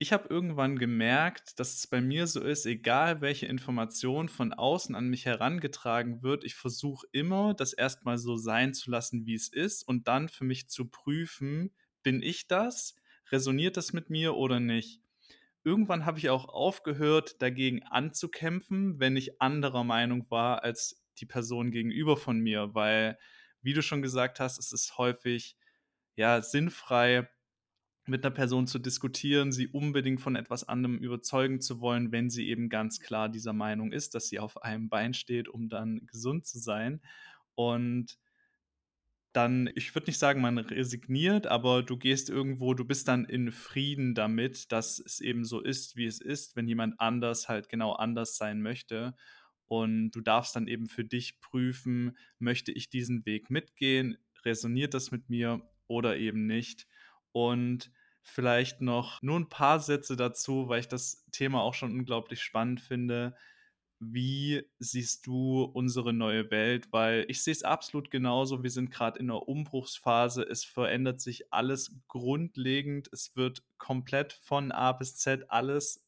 ich 0.00 0.12
habe 0.12 0.28
irgendwann 0.28 0.78
gemerkt, 0.78 1.58
dass 1.58 1.74
es 1.74 1.86
bei 1.88 2.00
mir 2.00 2.28
so 2.28 2.40
ist, 2.40 2.66
egal 2.66 3.20
welche 3.20 3.46
Information 3.46 4.28
von 4.28 4.52
außen 4.52 4.94
an 4.94 5.08
mich 5.08 5.26
herangetragen 5.26 6.22
wird, 6.22 6.44
ich 6.44 6.54
versuche 6.54 7.06
immer, 7.10 7.54
das 7.54 7.72
erstmal 7.72 8.16
so 8.16 8.36
sein 8.36 8.74
zu 8.74 8.92
lassen, 8.92 9.26
wie 9.26 9.34
es 9.34 9.48
ist 9.48 9.82
und 9.82 10.06
dann 10.06 10.28
für 10.28 10.44
mich 10.44 10.68
zu 10.68 10.88
prüfen, 10.88 11.74
bin 12.04 12.22
ich 12.22 12.46
das? 12.46 12.94
Resoniert 13.32 13.76
das 13.76 13.92
mit 13.92 14.08
mir 14.08 14.36
oder 14.36 14.60
nicht? 14.60 15.00
Irgendwann 15.64 16.06
habe 16.06 16.18
ich 16.18 16.30
auch 16.30 16.48
aufgehört, 16.48 17.42
dagegen 17.42 17.82
anzukämpfen, 17.82 19.00
wenn 19.00 19.16
ich 19.16 19.42
anderer 19.42 19.82
Meinung 19.82 20.30
war 20.30 20.62
als 20.62 21.04
die 21.18 21.26
Person 21.26 21.72
gegenüber 21.72 22.16
von 22.16 22.38
mir, 22.38 22.74
weil, 22.74 23.18
wie 23.62 23.74
du 23.74 23.82
schon 23.82 24.02
gesagt 24.02 24.38
hast, 24.38 24.58
es 24.58 24.72
ist 24.72 24.96
häufig 24.96 25.56
ja 26.18 26.42
sinnfrei, 26.42 27.28
mit 28.06 28.24
einer 28.24 28.34
Person 28.34 28.66
zu 28.66 28.78
diskutieren, 28.78 29.52
sie 29.52 29.68
unbedingt 29.68 30.20
von 30.20 30.36
etwas 30.36 30.68
anderem 30.68 30.98
überzeugen 30.98 31.60
zu 31.60 31.80
wollen, 31.80 32.12
wenn 32.12 32.30
sie 32.30 32.48
eben 32.48 32.68
ganz 32.70 33.00
klar 33.00 33.28
dieser 33.28 33.52
Meinung 33.52 33.92
ist, 33.92 34.14
dass 34.14 34.28
sie 34.28 34.40
auf 34.40 34.62
einem 34.62 34.88
Bein 34.88 35.14
steht, 35.14 35.48
um 35.48 35.68
dann 35.68 36.06
gesund 36.06 36.46
zu 36.46 36.58
sein. 36.58 37.02
Und 37.54 38.18
dann, 39.32 39.70
ich 39.74 39.94
würde 39.94 40.06
nicht 40.08 40.18
sagen, 40.18 40.40
man 40.40 40.58
resigniert, 40.58 41.46
aber 41.46 41.82
du 41.82 41.96
gehst 41.96 42.30
irgendwo, 42.30 42.74
du 42.74 42.84
bist 42.84 43.08
dann 43.08 43.24
in 43.24 43.52
Frieden 43.52 44.14
damit, 44.14 44.72
dass 44.72 44.98
es 44.98 45.20
eben 45.20 45.44
so 45.44 45.60
ist, 45.60 45.96
wie 45.96 46.06
es 46.06 46.20
ist, 46.20 46.56
wenn 46.56 46.66
jemand 46.66 46.98
anders 46.98 47.48
halt 47.48 47.68
genau 47.68 47.92
anders 47.92 48.36
sein 48.36 48.62
möchte. 48.62 49.14
Und 49.66 50.12
du 50.12 50.22
darfst 50.22 50.56
dann 50.56 50.66
eben 50.66 50.88
für 50.88 51.04
dich 51.04 51.40
prüfen, 51.40 52.16
möchte 52.38 52.72
ich 52.72 52.88
diesen 52.88 53.26
Weg 53.26 53.50
mitgehen? 53.50 54.16
Resoniert 54.44 54.94
das 54.94 55.10
mit 55.10 55.28
mir 55.28 55.68
oder 55.88 56.16
eben 56.16 56.46
nicht? 56.46 56.86
Und 57.32 57.90
vielleicht 58.22 58.80
noch 58.80 59.22
nur 59.22 59.38
ein 59.38 59.48
paar 59.48 59.80
Sätze 59.80 60.16
dazu, 60.16 60.68
weil 60.68 60.80
ich 60.80 60.88
das 60.88 61.24
Thema 61.32 61.62
auch 61.62 61.74
schon 61.74 61.92
unglaublich 61.92 62.42
spannend 62.42 62.80
finde. 62.80 63.34
Wie 64.00 64.64
siehst 64.78 65.26
du 65.26 65.64
unsere 65.64 66.12
neue 66.12 66.50
Welt? 66.52 66.92
Weil 66.92 67.24
ich 67.28 67.42
sehe 67.42 67.52
es 67.52 67.64
absolut 67.64 68.10
genauso. 68.10 68.62
Wir 68.62 68.70
sind 68.70 68.90
gerade 68.90 69.18
in 69.18 69.30
einer 69.30 69.48
Umbruchsphase. 69.48 70.42
Es 70.42 70.64
verändert 70.64 71.20
sich 71.20 71.52
alles 71.52 71.96
grundlegend. 72.06 73.08
Es 73.12 73.34
wird 73.34 73.64
komplett 73.78 74.34
von 74.34 74.70
A 74.70 74.92
bis 74.92 75.16
Z 75.16 75.50
alles, 75.50 76.06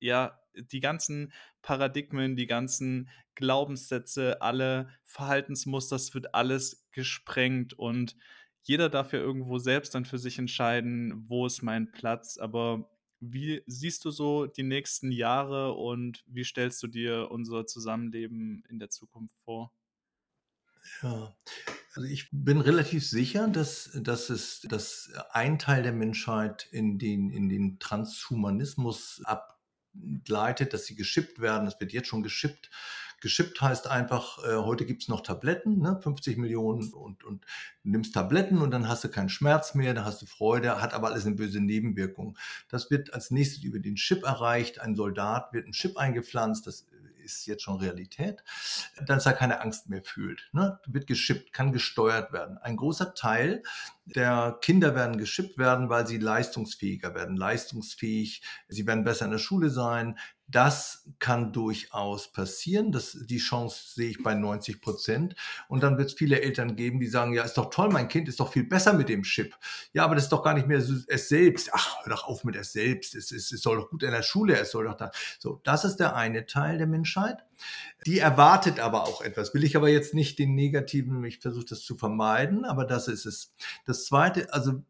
ja, 0.00 0.38
die 0.54 0.80
ganzen 0.80 1.32
Paradigmen, 1.62 2.36
die 2.36 2.46
ganzen 2.46 3.08
Glaubenssätze, 3.34 4.42
alle 4.42 4.90
Verhaltensmuster, 5.04 5.96
es 5.96 6.12
wird 6.12 6.34
alles 6.34 6.86
gesprengt 6.92 7.72
und 7.72 8.16
jeder 8.62 8.88
darf 8.88 9.12
ja 9.12 9.18
irgendwo 9.18 9.58
selbst 9.58 9.94
dann 9.94 10.04
für 10.04 10.18
sich 10.18 10.38
entscheiden, 10.38 11.24
wo 11.28 11.46
ist 11.46 11.62
mein 11.62 11.90
Platz. 11.90 12.38
Aber 12.38 12.90
wie 13.20 13.62
siehst 13.66 14.04
du 14.04 14.10
so 14.10 14.46
die 14.46 14.62
nächsten 14.62 15.12
Jahre 15.12 15.72
und 15.72 16.24
wie 16.26 16.44
stellst 16.44 16.82
du 16.82 16.86
dir 16.86 17.30
unser 17.30 17.66
Zusammenleben 17.66 18.64
in 18.68 18.78
der 18.78 18.90
Zukunft 18.90 19.36
vor? 19.44 19.72
Ja, 21.02 21.36
also 21.94 22.08
ich 22.08 22.28
bin 22.32 22.60
relativ 22.60 23.06
sicher, 23.06 23.46
dass, 23.46 23.90
dass 23.94 24.30
es 24.30 24.62
dass 24.62 25.12
ein 25.30 25.58
Teil 25.58 25.82
der 25.82 25.92
Menschheit 25.92 26.68
in 26.72 26.98
den, 26.98 27.30
in 27.30 27.48
den 27.48 27.78
Transhumanismus 27.78 29.22
ab 29.24 29.52
begleitet, 29.94 30.72
dass 30.72 30.86
sie 30.86 30.94
geschippt 30.94 31.40
werden. 31.40 31.66
Das 31.66 31.78
wird 31.80 31.92
jetzt 31.92 32.08
schon 32.08 32.22
geschippt. 32.22 32.70
Geschippt 33.22 33.60
heißt 33.60 33.86
einfach, 33.86 34.42
äh, 34.44 34.56
heute 34.56 34.84
gibt 34.84 35.02
es 35.02 35.08
noch 35.08 35.20
Tabletten, 35.20 35.78
ne? 35.78 35.98
50 36.02 36.38
Millionen 36.38 36.92
und, 36.92 37.22
und 37.22 37.46
nimmst 37.84 38.14
Tabletten 38.14 38.58
und 38.58 38.72
dann 38.72 38.88
hast 38.88 39.04
du 39.04 39.08
keinen 39.08 39.28
Schmerz 39.28 39.74
mehr, 39.74 39.94
dann 39.94 40.04
hast 40.04 40.20
du 40.20 40.26
Freude, 40.26 40.82
hat 40.82 40.92
aber 40.92 41.06
alles 41.06 41.24
eine 41.24 41.36
böse 41.36 41.60
Nebenwirkung. 41.60 42.36
Das 42.68 42.90
wird 42.90 43.14
als 43.14 43.30
nächstes 43.30 43.62
über 43.62 43.78
den 43.78 43.94
Chip 43.94 44.24
erreicht. 44.24 44.80
Ein 44.80 44.96
Soldat 44.96 45.52
wird 45.52 45.68
ein 45.68 45.72
Chip 45.72 45.96
eingepflanzt, 45.96 46.66
das 46.66 46.86
ist 47.22 47.46
jetzt 47.46 47.62
schon 47.62 47.76
Realität, 47.76 48.42
dass 49.06 49.26
er 49.26 49.32
keine 49.32 49.60
Angst 49.60 49.88
mehr 49.88 50.02
fühlt. 50.02 50.50
Ne? 50.52 50.80
Wird 50.86 51.06
geschippt, 51.06 51.52
kann 51.52 51.72
gesteuert 51.72 52.32
werden. 52.32 52.58
Ein 52.58 52.76
großer 52.76 53.14
Teil 53.14 53.62
der 54.04 54.58
Kinder 54.60 54.94
werden 54.94 55.16
geschippt 55.16 55.58
werden, 55.58 55.88
weil 55.88 56.06
sie 56.06 56.18
leistungsfähiger 56.18 57.14
werden, 57.14 57.36
leistungsfähig, 57.36 58.42
sie 58.68 58.86
werden 58.86 59.04
besser 59.04 59.26
in 59.26 59.30
der 59.30 59.38
Schule 59.38 59.70
sein, 59.70 60.18
das 60.52 61.08
kann 61.18 61.52
durchaus 61.52 62.30
passieren. 62.30 62.92
Das, 62.92 63.16
die 63.24 63.38
Chance 63.38 63.94
sehe 63.94 64.10
ich 64.10 64.22
bei 64.22 64.34
90 64.34 64.82
Prozent. 64.82 65.34
Und 65.68 65.82
dann 65.82 65.96
wird 65.96 66.10
es 66.10 66.14
viele 66.14 66.42
Eltern 66.42 66.76
geben, 66.76 67.00
die 67.00 67.06
sagen, 67.06 67.32
ja, 67.32 67.42
ist 67.42 67.56
doch 67.56 67.70
toll, 67.70 67.88
mein 67.88 68.08
Kind 68.08 68.28
ist 68.28 68.38
doch 68.38 68.52
viel 68.52 68.64
besser 68.64 68.92
mit 68.92 69.08
dem 69.08 69.22
Chip. 69.22 69.56
Ja, 69.94 70.04
aber 70.04 70.14
das 70.14 70.24
ist 70.24 70.32
doch 70.32 70.42
gar 70.42 70.54
nicht 70.54 70.66
mehr 70.66 70.78
es 70.78 71.28
selbst. 71.28 71.70
Ach, 71.72 72.04
hör 72.04 72.10
doch 72.10 72.24
auf 72.24 72.44
mit 72.44 72.54
es 72.56 72.72
selbst. 72.72 73.14
Es, 73.14 73.32
es, 73.32 73.50
es 73.50 73.62
soll 73.62 73.78
doch 73.78 73.88
gut 73.88 74.02
in 74.02 74.10
der 74.10 74.22
Schule, 74.22 74.58
es 74.58 74.70
soll 74.70 74.84
doch 74.84 74.96
da. 74.96 75.10
So, 75.38 75.60
das 75.64 75.84
ist 75.84 75.96
der 75.96 76.14
eine 76.16 76.44
Teil 76.44 76.76
der 76.76 76.86
Menschheit. 76.86 77.44
Die 78.06 78.18
erwartet 78.18 78.80
aber 78.80 79.04
auch 79.04 79.22
etwas. 79.22 79.54
Will 79.54 79.64
ich 79.64 79.76
aber 79.76 79.88
jetzt 79.88 80.14
nicht 80.14 80.38
den 80.38 80.54
negativen, 80.54 81.24
ich 81.24 81.38
versuche 81.38 81.66
das 81.66 81.82
zu 81.82 81.96
vermeiden, 81.96 82.64
aber 82.64 82.84
das 82.84 83.08
ist 83.08 83.26
es. 83.26 83.54
Das 83.86 84.04
zweite, 84.06 84.52
also 84.52 84.82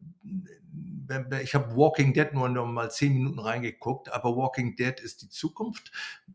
ich 1.41 1.55
habe 1.55 1.75
Walking 1.75 2.13
Dead 2.13 2.33
nur 2.33 2.49
noch 2.49 2.65
mal 2.65 2.89
zehn 2.89 3.13
Minuten 3.13 3.39
reingeguckt, 3.39 4.11
aber 4.11 4.35
Walking 4.35 4.75
Dead 4.75 4.99
ist 4.99 5.21
die 5.21 5.29
Zukunft 5.29 5.91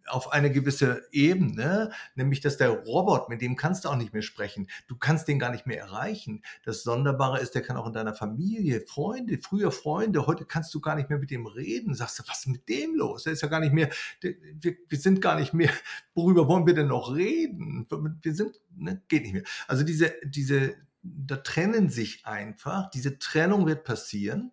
auf 0.06 0.32
eine 0.32 0.50
gewisse 0.50 1.06
Ebene, 1.10 1.90
nämlich 2.14 2.40
dass 2.40 2.56
der 2.56 2.70
Robot, 2.70 3.28
mit 3.28 3.40
dem 3.40 3.56
kannst 3.56 3.84
du 3.84 3.88
auch 3.88 3.96
nicht 3.96 4.12
mehr 4.12 4.22
sprechen, 4.22 4.68
du 4.86 4.96
kannst 4.96 5.28
den 5.28 5.38
gar 5.38 5.50
nicht 5.50 5.66
mehr 5.66 5.78
erreichen. 5.78 6.42
Das 6.64 6.82
Sonderbare 6.82 7.40
ist, 7.40 7.54
der 7.54 7.62
kann 7.62 7.76
auch 7.76 7.86
in 7.86 7.92
deiner 7.92 8.14
Familie, 8.14 8.82
Freunde, 8.86 9.38
früher 9.38 9.72
Freunde, 9.72 10.26
heute 10.26 10.44
kannst 10.44 10.74
du 10.74 10.80
gar 10.80 10.94
nicht 10.94 11.08
mehr 11.08 11.18
mit 11.18 11.30
dem 11.30 11.46
reden. 11.46 11.94
Sagst 11.94 12.18
du, 12.18 12.22
was 12.26 12.40
ist 12.40 12.48
mit 12.48 12.68
dem 12.68 12.94
los? 12.94 13.24
Der 13.24 13.32
ist 13.32 13.42
ja 13.42 13.48
gar 13.48 13.60
nicht 13.60 13.72
mehr, 13.72 13.90
wir, 14.20 14.76
sind 14.90 15.20
gar 15.20 15.38
nicht 15.38 15.54
mehr, 15.54 15.70
worüber 16.28 16.46
wollen 16.46 16.66
wir 16.66 16.74
denn 16.74 16.88
noch 16.88 17.14
reden? 17.14 17.86
Wir 18.22 18.34
sind, 18.34 18.60
ne, 18.76 19.02
geht 19.08 19.22
nicht 19.22 19.32
mehr. 19.32 19.44
Also 19.66 19.82
diese, 19.82 20.12
diese 20.24 20.76
da 21.02 21.36
trennen 21.36 21.88
sich 21.88 22.26
einfach. 22.26 22.90
Diese 22.90 23.18
Trennung 23.18 23.66
wird 23.66 23.84
passieren 23.84 24.52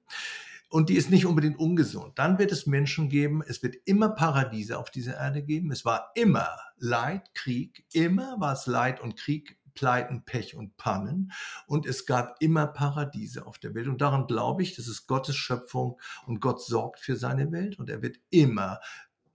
und 0.69 0.89
die 0.89 0.95
ist 0.95 1.09
nicht 1.09 1.25
unbedingt 1.25 1.59
ungesund. 1.59 2.17
Dann 2.17 2.39
wird 2.39 2.51
es 2.51 2.65
Menschen 2.65 3.09
geben, 3.09 3.43
es 3.45 3.61
wird 3.61 3.75
immer 3.85 4.09
Paradiese 4.09 4.77
auf 4.77 4.89
dieser 4.89 5.17
Erde 5.17 5.43
geben. 5.43 5.71
Es 5.71 5.83
war 5.83 6.11
immer 6.15 6.47
Leid, 6.77 7.33
Krieg, 7.33 7.85
immer 7.91 8.39
war 8.39 8.53
es 8.53 8.67
Leid 8.67 9.01
und 9.01 9.17
Krieg, 9.17 9.57
Pleiten, 9.73 10.23
Pech 10.23 10.55
und 10.55 10.77
Pannen. 10.77 11.33
Und 11.67 11.85
es 11.85 12.05
gab 12.05 12.37
immer 12.39 12.65
Paradiese 12.67 13.45
auf 13.45 13.59
der 13.59 13.75
Welt. 13.75 13.87
Und 13.87 13.99
daran 13.99 14.25
glaube 14.25 14.63
ich, 14.63 14.75
das 14.75 14.87
ist 14.87 15.05
Gottes 15.05 15.35
Schöpfung 15.35 15.99
und 16.25 16.39
Gott 16.39 16.63
sorgt 16.63 17.01
für 17.01 17.17
seine 17.17 17.51
Welt 17.51 17.77
und 17.77 17.89
er 17.89 18.01
wird 18.01 18.17
immer 18.29 18.79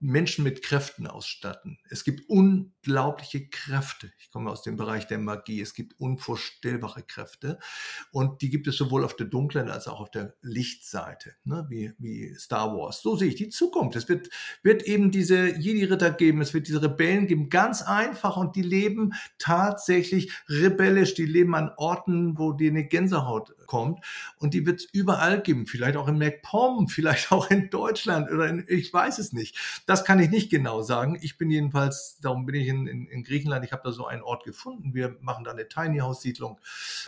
Menschen 0.01 0.43
mit 0.43 0.63
Kräften 0.63 1.05
ausstatten. 1.05 1.77
Es 1.89 2.03
gibt 2.03 2.27
unglaubliche 2.27 3.47
Kräfte. 3.47 4.11
Ich 4.19 4.31
komme 4.31 4.49
aus 4.49 4.63
dem 4.63 4.75
Bereich 4.75 5.05
der 5.05 5.19
Magie. 5.19 5.61
Es 5.61 5.75
gibt 5.75 5.99
unvorstellbare 5.99 7.03
Kräfte. 7.03 7.59
Und 8.11 8.41
die 8.41 8.49
gibt 8.49 8.67
es 8.67 8.77
sowohl 8.77 9.05
auf 9.05 9.15
der 9.15 9.27
dunklen 9.27 9.69
als 9.69 9.87
auch 9.87 10.01
auf 10.01 10.09
der 10.09 10.33
Lichtseite, 10.41 11.35
ne? 11.43 11.67
wie, 11.69 11.93
wie 11.99 12.33
Star 12.33 12.75
Wars. 12.75 13.01
So 13.01 13.15
sehe 13.15 13.27
ich 13.27 13.35
die 13.35 13.49
Zukunft. 13.49 13.95
Es 13.95 14.09
wird, 14.09 14.29
wird 14.63 14.83
eben 14.83 15.11
diese 15.11 15.55
Jedi-Ritter 15.55 16.11
geben, 16.11 16.41
es 16.41 16.55
wird 16.55 16.67
diese 16.67 16.81
Rebellen 16.81 17.27
geben, 17.27 17.49
ganz 17.49 17.83
einfach. 17.83 18.37
Und 18.37 18.55
die 18.55 18.63
leben 18.63 19.13
tatsächlich 19.37 20.31
rebellisch. 20.49 21.13
Die 21.13 21.25
leben 21.25 21.53
an 21.53 21.71
Orten, 21.77 22.39
wo 22.39 22.53
dir 22.53 22.71
eine 22.71 22.87
Gänsehaut 22.87 23.55
kommt. 23.67 24.03
Und 24.37 24.55
die 24.55 24.65
wird 24.65 24.79
es 24.79 24.87
überall 24.91 25.43
geben. 25.43 25.67
Vielleicht 25.67 25.95
auch 25.95 26.07
in 26.07 26.17
MacPom, 26.17 26.87
vielleicht 26.87 27.31
auch 27.31 27.51
in 27.51 27.69
Deutschland 27.69 28.31
oder 28.31 28.47
in, 28.47 28.65
ich 28.67 28.91
weiß 28.91 29.19
es 29.19 29.31
nicht 29.31 29.55
das 29.91 30.05
kann 30.05 30.19
ich 30.19 30.29
nicht 30.29 30.49
genau 30.49 30.81
sagen. 30.81 31.17
Ich 31.21 31.37
bin 31.37 31.51
jedenfalls, 31.51 32.17
darum 32.21 32.45
bin 32.45 32.55
ich 32.55 32.67
in, 32.69 32.87
in, 32.87 33.07
in 33.07 33.23
Griechenland, 33.23 33.65
ich 33.65 33.73
habe 33.73 33.83
da 33.83 33.91
so 33.91 34.05
einen 34.07 34.21
Ort 34.21 34.45
gefunden. 34.45 34.93
Wir 34.93 35.17
machen 35.19 35.43
da 35.43 35.51
eine 35.51 35.67
Tiny 35.67 35.99
House 35.99 36.21
Siedlung. 36.21 36.59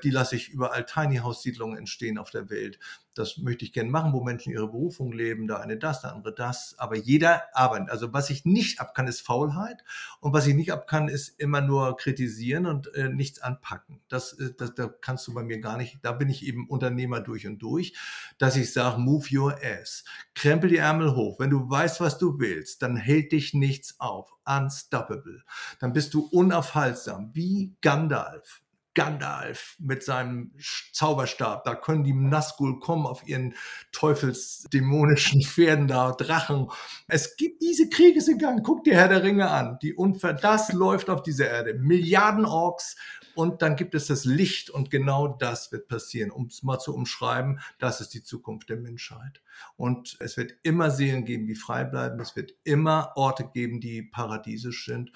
Die 0.03 0.09
lasse 0.09 0.35
ich 0.35 0.49
überall 0.49 0.85
Tiny 0.85 1.17
House 1.17 1.41
Siedlungen 1.41 1.77
entstehen 1.77 2.17
auf 2.17 2.29
der 2.29 2.49
Welt 2.49 2.79
das 3.13 3.37
möchte 3.37 3.65
ich 3.65 3.73
gerne 3.73 3.89
machen, 3.89 4.13
wo 4.13 4.21
Menschen 4.23 4.51
ihre 4.51 4.67
Berufung 4.67 5.11
leben, 5.11 5.47
der 5.47 5.59
eine 5.59 5.77
das, 5.77 6.01
der 6.01 6.13
andere 6.13 6.33
das, 6.33 6.75
aber 6.77 6.95
jeder 6.95 7.43
arbeitet. 7.53 7.89
Also 7.89 8.13
was 8.13 8.29
ich 8.29 8.45
nicht 8.45 8.79
ab 8.79 8.93
kann, 8.95 9.07
ist 9.07 9.21
Faulheit 9.21 9.83
und 10.19 10.33
was 10.33 10.47
ich 10.47 10.55
nicht 10.55 10.71
ab 10.71 10.87
kann, 10.87 11.07
ist 11.07 11.29
immer 11.39 11.61
nur 11.61 11.95
kritisieren 11.97 12.65
und 12.65 12.93
äh, 12.95 13.09
nichts 13.09 13.41
anpacken. 13.41 14.01
Das, 14.07 14.33
äh, 14.33 14.53
das, 14.57 14.73
da 14.75 14.87
kannst 14.87 15.27
du 15.27 15.33
bei 15.33 15.43
mir 15.43 15.59
gar 15.59 15.77
nicht, 15.77 15.99
da 16.01 16.11
bin 16.11 16.29
ich 16.29 16.45
eben 16.45 16.67
Unternehmer 16.67 17.21
durch 17.21 17.45
und 17.47 17.59
durch, 17.59 17.93
dass 18.37 18.55
ich 18.55 18.73
sage, 18.73 18.99
move 18.99 19.27
your 19.31 19.55
ass, 19.63 20.03
krempel 20.33 20.69
die 20.69 20.77
Ärmel 20.77 21.15
hoch. 21.15 21.39
Wenn 21.39 21.49
du 21.49 21.69
weißt, 21.69 22.01
was 22.01 22.17
du 22.17 22.39
willst, 22.39 22.81
dann 22.81 22.95
hält 22.95 23.31
dich 23.31 23.53
nichts 23.53 23.99
auf. 23.99 24.33
Unstoppable. 24.45 25.43
Dann 25.79 25.93
bist 25.93 26.13
du 26.13 26.27
unaufhaltsam, 26.27 27.31
wie 27.33 27.75
Gandalf. 27.81 28.62
Gandalf 28.95 29.75
mit 29.79 30.03
seinem 30.03 30.51
Zauberstab. 30.91 31.63
Da 31.63 31.75
können 31.75 32.03
die 32.03 32.13
Nazgul 32.13 32.79
kommen 32.79 33.05
auf 33.05 33.27
ihren 33.27 33.55
teufelsdämonischen 33.91 35.41
Pferden 35.43 35.87
da, 35.87 36.11
Drachen. 36.11 36.69
Es 37.07 37.35
gibt 37.35 37.61
diese 37.61 37.89
Kriege 37.89 38.21
sind 38.21 38.39
gegangen. 38.39 38.63
Guck 38.63 38.83
dir 38.83 38.95
Herr 38.95 39.07
der 39.07 39.23
Ringe 39.23 39.49
an. 39.49 39.79
Die 39.81 39.93
Unver 39.93 40.33
das 40.33 40.73
läuft 40.73 41.09
auf 41.09 41.23
dieser 41.23 41.49
Erde. 41.49 41.73
Milliarden 41.75 42.45
Orks 42.45 42.95
und 43.35 43.61
dann 43.61 43.75
gibt 43.75 43.95
es 43.95 44.07
das 44.07 44.25
Licht 44.25 44.69
und 44.69 44.91
genau 44.91 45.27
das 45.27 45.71
wird 45.71 45.87
passieren. 45.87 46.31
Um 46.31 46.45
es 46.47 46.63
mal 46.63 46.79
zu 46.79 46.93
umschreiben, 46.93 47.59
das 47.79 47.99
ist 47.99 48.13
die 48.13 48.23
Zukunft 48.23 48.69
der 48.69 48.77
Menschheit. 48.77 49.41
Und 49.75 50.17
es 50.19 50.37
wird 50.37 50.53
immer 50.63 50.91
Seelen 50.91 51.25
geben, 51.25 51.47
die 51.47 51.55
frei 51.55 51.83
bleiben. 51.83 52.19
Es 52.19 52.35
wird 52.35 52.53
immer 52.63 53.13
Orte 53.15 53.49
geben, 53.51 53.79
die 53.79 54.03
paradiesisch 54.03 54.85
sind. 54.85 55.11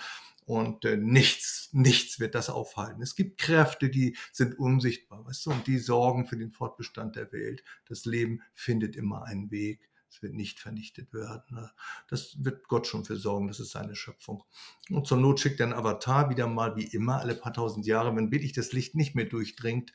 Und 0.47 0.85
äh, 0.85 0.95
nichts, 0.95 1.67
nichts 1.73 2.21
wird 2.21 2.33
das 2.33 2.49
aufhalten. 2.49 3.01
Es 3.01 3.15
gibt 3.15 3.37
Kräfte, 3.37 3.89
die 3.89 4.15
sind 4.31 4.57
unsichtbar, 4.57 5.25
weißt 5.25 5.45
du, 5.45 5.51
und 5.51 5.67
die 5.67 5.77
sorgen 5.77 6.25
für 6.25 6.37
den 6.37 6.53
Fortbestand 6.53 7.17
der 7.17 7.33
Welt. 7.33 7.65
Das 7.89 8.05
Leben 8.05 8.41
findet 8.53 8.95
immer 8.95 9.23
einen 9.23 9.51
Weg. 9.51 9.89
Es 10.09 10.21
wird 10.21 10.35
nicht 10.35 10.61
vernichtet 10.61 11.13
werden. 11.13 11.43
Ne? 11.49 11.69
Das 12.07 12.45
wird 12.45 12.69
Gott 12.69 12.87
schon 12.87 13.03
für 13.03 13.17
sorgen. 13.17 13.49
Das 13.49 13.59
ist 13.59 13.71
seine 13.71 13.93
Schöpfung. 13.93 14.45
Und 14.89 15.05
zur 15.05 15.17
Not 15.17 15.41
schickt 15.41 15.59
er 15.59 15.65
einen 15.65 15.73
Avatar 15.73 16.29
wieder 16.29 16.47
mal, 16.47 16.77
wie 16.77 16.85
immer, 16.85 17.19
alle 17.19 17.35
paar 17.35 17.51
tausend 17.51 17.85
Jahre, 17.85 18.15
wenn 18.15 18.31
wirklich 18.31 18.53
das 18.53 18.71
Licht 18.71 18.95
nicht 18.95 19.15
mehr 19.15 19.25
durchdringt. 19.25 19.91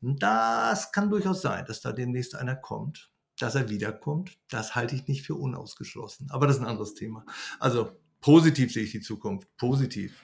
Das 0.00 0.92
kann 0.92 1.10
durchaus 1.10 1.42
sein, 1.42 1.64
dass 1.66 1.80
da 1.80 1.90
demnächst 1.90 2.36
einer 2.36 2.54
kommt. 2.54 3.10
Dass 3.40 3.56
er 3.56 3.68
wiederkommt, 3.68 4.38
das 4.48 4.76
halte 4.76 4.94
ich 4.94 5.08
nicht 5.08 5.26
für 5.26 5.34
unausgeschlossen. 5.34 6.30
Aber 6.30 6.46
das 6.46 6.56
ist 6.56 6.62
ein 6.62 6.68
anderes 6.68 6.94
Thema. 6.94 7.24
Also 7.58 7.96
positiv 8.20 8.72
sehe 8.72 8.84
ich 8.84 8.92
die 8.92 9.00
Zukunft. 9.00 9.48
Positiv. 9.56 10.22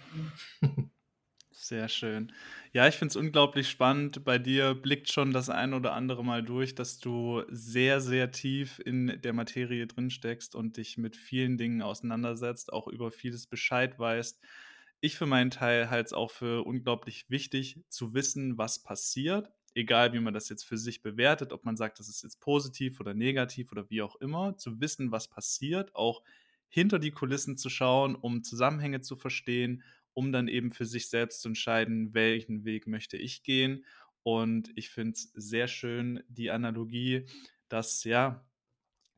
Sehr 1.57 1.88
schön. 1.88 2.32
Ja, 2.72 2.88
ich 2.88 2.97
finde 2.97 3.12
es 3.12 3.16
unglaublich 3.16 3.68
spannend. 3.70 4.24
Bei 4.24 4.38
dir 4.38 4.74
blickt 4.74 5.12
schon 5.12 5.32
das 5.32 5.49
ein 5.49 5.72
oder 5.72 5.92
andere 5.92 6.24
Mal 6.24 6.42
durch, 6.42 6.74
dass 6.74 6.99
du 6.99 7.45
sehr, 7.49 8.01
sehr 8.01 8.32
tief 8.32 8.80
in 8.84 9.20
der 9.22 9.32
Materie 9.32 9.86
drin 9.86 10.11
steckst 10.11 10.57
und 10.57 10.76
dich 10.78 10.99
mit 10.99 11.16
vielen 11.16 11.57
Dingen 11.57 11.80
auseinandersetzt, 11.80 12.72
auch 12.72 12.88
über 12.88 13.12
vieles 13.12 13.47
Bescheid 13.47 13.99
weißt. 14.01 14.40
Ich 15.01 15.16
für 15.16 15.26
meinen 15.26 15.51
Teil 15.51 15.90
halte 15.90 16.07
es 16.07 16.12
auch 16.12 16.32
für 16.32 16.64
unglaublich 16.66 17.30
wichtig 17.30 17.84
zu 17.88 18.14
wissen, 18.14 18.59
was 18.59 18.82
passiert. 18.82 19.51
Egal, 19.76 20.12
wie 20.12 20.20
man 20.20 20.34
das 20.34 20.49
jetzt 20.49 20.64
für 20.64 20.78
sich 20.78 21.03
bewertet, 21.03 21.53
ob 21.53 21.64
man 21.64 21.76
sagt, 21.76 22.01
das 22.01 22.09
ist 22.09 22.22
jetzt 22.24 22.40
positiv 22.40 22.99
oder 23.01 23.14
negativ 23.14 23.70
oder 23.70 23.88
wie 23.90 24.03
auch 24.03 24.16
immer, 24.16 24.57
zu 24.57 24.80
wissen, 24.80 25.12
was 25.12 25.28
passiert, 25.28 25.95
auch 25.95 26.22
hinter 26.75 26.99
die 26.99 27.12
Kulissen 27.12 27.57
zu 27.57 27.70
schauen, 27.70 28.16
um 28.16 28.43
Zusammenhänge 28.43 29.01
zu 29.01 29.14
verstehen, 29.14 29.85
um 30.12 30.33
dann 30.33 30.49
eben 30.49 30.72
für 30.72 30.87
sich 30.87 31.09
selbst 31.09 31.41
zu 31.41 31.49
entscheiden, 31.49 32.14
welchen 32.14 32.64
Weg 32.64 32.89
möchte 32.89 33.16
ich 33.16 33.45
gehen. 33.45 33.85
Und 34.25 34.72
ich 34.75 34.91
finde 34.91 35.12
es 35.12 35.31
sehr 35.35 35.68
schön, 35.68 36.25
die 36.27 36.51
Analogie, 36.51 37.27
dass 37.68 38.03
ja 38.03 38.45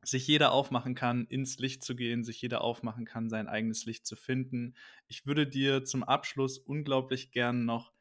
sich 0.03 0.27
jeder 0.27 0.51
aufmachen 0.51 0.93
kann, 0.93 1.25
ins 1.25 1.57
Licht 1.57 1.83
zu 1.83 1.95
gehen, 1.95 2.23
sich 2.23 2.39
jeder 2.43 2.61
aufmachen 2.61 3.05
kann, 3.05 3.27
sein 3.27 3.47
eigenes 3.47 3.85
Licht 3.85 4.05
zu 4.05 4.15
finden. 4.15 4.75
Ich 5.07 5.25
würde 5.25 5.47
dir 5.47 5.83
zum 5.83 6.03
Abschluss 6.03 6.59
unglaublich 6.59 7.31
gern 7.31 7.65
noch 7.65 7.91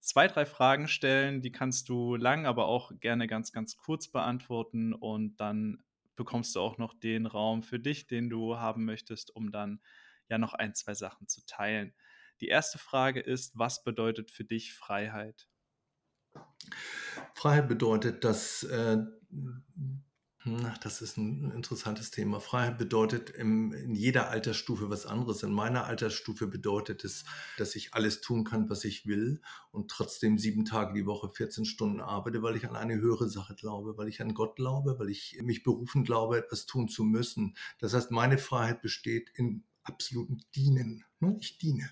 zwei, 0.00 0.26
drei 0.26 0.44
Fragen 0.44 0.88
stellen. 0.88 1.40
Die 1.40 1.52
kannst 1.52 1.88
du 1.88 2.16
lang, 2.16 2.46
aber 2.46 2.66
auch 2.66 2.90
gerne 2.98 3.28
ganz, 3.28 3.52
ganz 3.52 3.76
kurz 3.76 4.08
beantworten 4.08 4.92
und 4.92 5.36
dann 5.36 5.84
bekommst 6.16 6.54
du 6.54 6.60
auch 6.60 6.78
noch 6.78 6.94
den 6.94 7.26
Raum 7.26 7.62
für 7.62 7.78
dich, 7.78 8.06
den 8.06 8.30
du 8.30 8.56
haben 8.56 8.84
möchtest, 8.84 9.34
um 9.34 9.50
dann 9.50 9.80
ja 10.28 10.38
noch 10.38 10.54
ein, 10.54 10.74
zwei 10.74 10.94
Sachen 10.94 11.28
zu 11.28 11.44
teilen. 11.46 11.94
Die 12.40 12.48
erste 12.48 12.78
Frage 12.78 13.20
ist, 13.20 13.56
was 13.58 13.84
bedeutet 13.84 14.30
für 14.30 14.44
dich 14.44 14.74
Freiheit? 14.74 15.48
Freiheit 17.34 17.68
bedeutet, 17.68 18.24
dass 18.24 18.64
äh, 18.64 18.98
Hm, 20.44 20.74
das 20.82 21.00
ist 21.00 21.16
ein 21.16 21.50
interessantes 21.52 22.10
Thema. 22.10 22.38
Freiheit 22.38 22.76
bedeutet 22.76 23.30
in 23.30 23.94
jeder 23.94 24.28
Altersstufe 24.28 24.90
was 24.90 25.06
anderes. 25.06 25.42
In 25.42 25.52
meiner 25.52 25.86
Altersstufe 25.86 26.46
bedeutet 26.46 27.02
es, 27.02 27.24
dass 27.56 27.74
ich 27.76 27.94
alles 27.94 28.20
tun 28.20 28.44
kann, 28.44 28.68
was 28.68 28.84
ich 28.84 29.06
will 29.06 29.40
und 29.70 29.90
trotzdem 29.90 30.38
sieben 30.38 30.66
Tage 30.66 30.92
die 30.92 31.06
Woche 31.06 31.30
14 31.30 31.64
Stunden 31.64 32.00
arbeite, 32.00 32.42
weil 32.42 32.56
ich 32.56 32.68
an 32.68 32.76
eine 32.76 32.96
höhere 32.96 33.30
Sache 33.30 33.54
glaube, 33.54 33.96
weil 33.96 34.08
ich 34.08 34.20
an 34.20 34.34
Gott 34.34 34.56
glaube, 34.56 34.98
weil 34.98 35.08
ich 35.08 35.40
mich 35.42 35.62
berufen 35.62 36.04
glaube, 36.04 36.36
etwas 36.36 36.66
tun 36.66 36.88
zu 36.88 37.04
müssen. 37.04 37.56
Das 37.78 37.94
heißt, 37.94 38.10
meine 38.10 38.36
Freiheit 38.36 38.82
besteht 38.82 39.30
in 39.34 39.64
absoluten 39.82 40.42
Dienen. 40.54 41.04
Ne? 41.20 41.38
Ich 41.40 41.56
diene. 41.56 41.88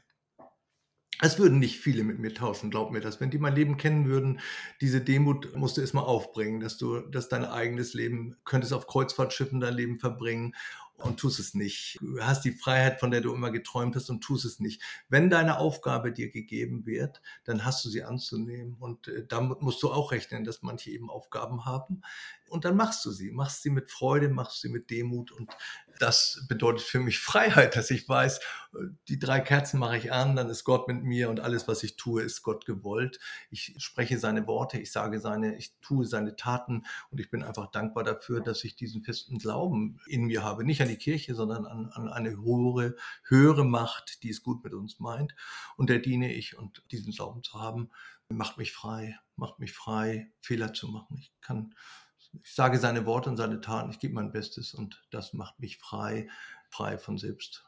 Es 1.25 1.39
würden 1.39 1.61
nicht 1.61 1.79
viele 1.79 2.03
mit 2.03 2.19
mir 2.19 2.35
tauschen, 2.35 2.69
glaub 2.69 2.91
mir 2.91 3.01
das. 3.01 3.21
Wenn 3.21 3.31
die 3.31 3.39
mein 3.39 3.55
Leben 3.55 3.77
kennen 3.77 4.07
würden, 4.07 4.41
diese 4.81 5.01
Demut 5.01 5.55
musst 5.57 5.77
du 5.77 5.81
erstmal 5.81 6.03
aufbringen, 6.03 6.59
dass 6.59 6.79
du, 6.79 6.99
dass 6.99 7.29
dein 7.29 7.45
eigenes 7.45 7.95
Leben, 7.95 8.35
könntest 8.45 8.73
auf 8.73 8.89
Kreuzfahrtschiffen 8.89 9.61
dein 9.61 9.75
Leben 9.75 10.01
verbringen 10.01 10.53
und 10.97 11.21
tust 11.21 11.39
es 11.39 11.55
nicht. 11.55 11.97
Du 12.01 12.21
hast 12.21 12.45
die 12.45 12.51
Freiheit, 12.51 12.99
von 12.99 13.13
der 13.13 13.21
du 13.21 13.33
immer 13.33 13.53
geträumt 13.53 13.95
hast 13.95 14.11
und 14.11 14.21
tust 14.23 14.45
es 14.45 14.59
nicht. 14.59 14.83
Wenn 15.09 15.31
deine 15.31 15.59
Aufgabe 15.59 16.11
dir 16.13 16.29
gegeben 16.29 16.87
wird, 16.87 17.23
dann 17.45 17.65
hast 17.65 17.85
du 17.85 17.89
sie 17.89 18.03
anzunehmen. 18.03 18.77
Und 18.81 19.07
äh, 19.07 19.25
damit 19.25 19.63
musst 19.63 19.81
du 19.85 19.93
auch 19.93 20.11
rechnen, 20.11 20.43
dass 20.43 20.63
manche 20.63 20.91
eben 20.91 21.09
Aufgaben 21.09 21.65
haben. 21.65 22.03
Und 22.53 22.65
dann 22.65 22.77
machst 22.77 23.05
du 23.05 23.11
sie. 23.11 23.31
Machst 23.31 23.63
sie 23.63 23.71
mit 23.71 23.91
Freude, 23.91 24.29
machst 24.29 24.61
sie 24.61 24.69
mit 24.69 24.91
Demut. 24.91 25.33
Und 25.33 25.51
das 25.99 26.45
bedeutet 26.49 26.83
für 26.83 27.01
mich 27.01 27.19
Freiheit, 27.33 27.77
dass 27.77 27.91
ich 27.91 28.09
weiß, 28.09 28.41
die 29.09 29.19
drei 29.19 29.41
Kerzen 29.41 29.79
mache 29.79 29.97
ich 29.97 30.13
an, 30.13 30.37
dann 30.37 30.49
ist 30.49 30.65
Gott 30.65 30.89
mit 30.89 31.03
mir 31.03 31.31
und 31.31 31.41
alles, 31.41 31.69
was 31.69 31.83
ich 31.83 31.97
tue, 31.97 32.23
ist 32.23 32.43
Gott 32.43 32.65
gewollt. 32.65 33.21
Ich 33.51 33.75
spreche 33.79 34.19
seine 34.19 34.47
Worte, 34.47 34.79
ich 34.79 34.93
sage 34.93 35.21
seine, 35.21 35.57
ich 35.57 35.75
tue 35.81 36.07
seine 36.07 36.37
Taten 36.37 36.85
und 37.11 37.21
ich 37.21 37.31
bin 37.31 37.43
einfach 37.43 37.71
dankbar 37.71 38.05
dafür, 38.05 38.41
dass 38.41 38.65
ich 38.65 38.77
diesen 38.77 39.03
festen 39.03 39.39
Glauben 39.39 40.01
in 40.07 40.25
mir 40.25 40.43
habe. 40.43 40.65
Nicht 40.65 40.83
an 40.83 40.89
die 40.89 40.97
Kirche, 40.97 41.35
sondern 41.35 41.67
an, 41.67 41.91
an 41.93 42.09
eine 42.09 42.31
höhere, 42.31 42.97
höhere 43.25 43.65
Macht, 43.65 44.23
die 44.23 44.31
es 44.31 44.43
gut 44.43 44.65
mit 44.65 44.75
uns 44.75 45.01
meint. 45.01 45.35
Und 45.77 45.91
der 45.91 45.99
diene 45.99 46.33
ich 46.33 46.57
und 46.59 46.83
diesen 46.91 47.13
Glauben 47.13 47.43
zu 47.43 47.61
haben, 47.61 47.91
macht 48.29 48.59
mich 48.59 48.73
frei, 48.73 49.19
macht 49.37 49.59
mich 49.59 49.73
frei, 49.73 50.33
Fehler 50.41 50.73
zu 50.73 50.89
machen. 50.89 51.19
Ich 51.19 51.33
kann 51.41 51.75
ich 52.43 52.55
sage 52.55 52.79
seine 52.79 53.07
Worte 53.07 53.31
und 53.31 53.37
seine 53.37 53.61
Taten, 53.61 53.91
ich 53.91 53.99
gebe 53.99 54.15
mein 54.15 54.33
Bestes 54.33 54.75
und 54.75 55.03
das 55.11 55.33
macht 55.33 55.61
mich 55.61 55.79
frei, 55.79 56.29
frei 56.71 56.99
von 56.99 57.19
selbst. 57.19 57.65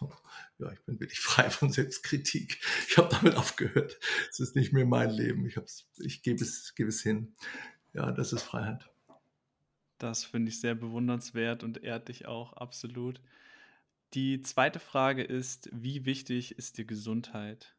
Ja, 0.58 0.70
ich 0.72 0.80
bin 0.84 1.00
wirklich 1.00 1.20
frei 1.20 1.48
von 1.48 1.72
Selbstkritik. 1.72 2.60
Ich 2.88 2.98
habe 2.98 3.08
damit 3.08 3.34
aufgehört. 3.36 3.98
Es 4.28 4.40
ist 4.40 4.56
nicht 4.56 4.74
mehr 4.74 4.84
mein 4.84 5.08
Leben. 5.08 5.46
Ich, 5.46 5.58
ich 5.98 6.22
gebe, 6.22 6.42
es, 6.42 6.74
gebe 6.74 6.90
es 6.90 7.00
hin. 7.00 7.34
Ja, 7.94 8.12
das 8.12 8.34
ist 8.34 8.42
Freiheit. 8.42 8.90
Das 9.96 10.24
finde 10.24 10.50
ich 10.50 10.60
sehr 10.60 10.74
bewundernswert 10.74 11.62
und 11.62 11.82
ehrt 11.82 12.08
dich 12.08 12.26
auch 12.26 12.52
absolut. 12.54 13.22
Die 14.12 14.40
zweite 14.42 14.80
Frage 14.80 15.22
ist, 15.22 15.70
wie 15.72 16.04
wichtig 16.04 16.58
ist 16.58 16.78
die 16.78 16.86
Gesundheit? 16.86 17.74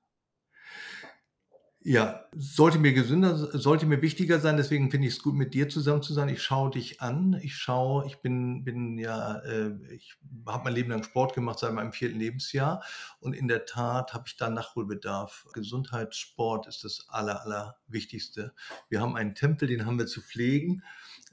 Ja, 1.83 2.25
sollte 2.35 2.77
mir 2.77 2.93
gesünder, 2.93 3.35
sollte 3.35 3.87
mir 3.87 4.03
wichtiger 4.03 4.39
sein. 4.39 4.55
Deswegen 4.55 4.91
finde 4.91 5.07
ich 5.07 5.15
es 5.15 5.23
gut, 5.23 5.33
mit 5.33 5.55
dir 5.55 5.67
zusammen 5.67 6.03
zu 6.03 6.13
sein. 6.13 6.29
Ich 6.29 6.43
schaue 6.43 6.69
dich 6.69 7.01
an. 7.01 7.39
Ich 7.41 7.55
schaue, 7.55 8.05
ich 8.05 8.17
bin, 8.17 8.63
bin 8.63 8.99
ja, 8.99 9.37
äh, 9.39 9.71
ich 9.89 10.13
habe 10.45 10.65
mein 10.65 10.75
Leben 10.75 10.91
lang 10.91 11.03
Sport 11.03 11.33
gemacht 11.33 11.57
seit 11.57 11.73
meinem 11.73 11.91
vierten 11.91 12.19
Lebensjahr. 12.19 12.83
Und 13.19 13.33
in 13.33 13.47
der 13.47 13.65
Tat 13.65 14.13
habe 14.13 14.25
ich 14.27 14.37
da 14.37 14.51
Nachholbedarf. 14.51 15.47
Gesundheit, 15.53 16.13
Sport 16.13 16.67
ist 16.67 16.83
das 16.83 17.07
aller, 17.09 17.41
aller 17.41 17.77
Wichtigste. 17.87 18.53
Wir 18.89 19.01
haben 19.01 19.15
einen 19.15 19.33
Tempel, 19.33 19.67
den 19.67 19.87
haben 19.87 19.97
wir 19.97 20.05
zu 20.05 20.21
pflegen, 20.21 20.83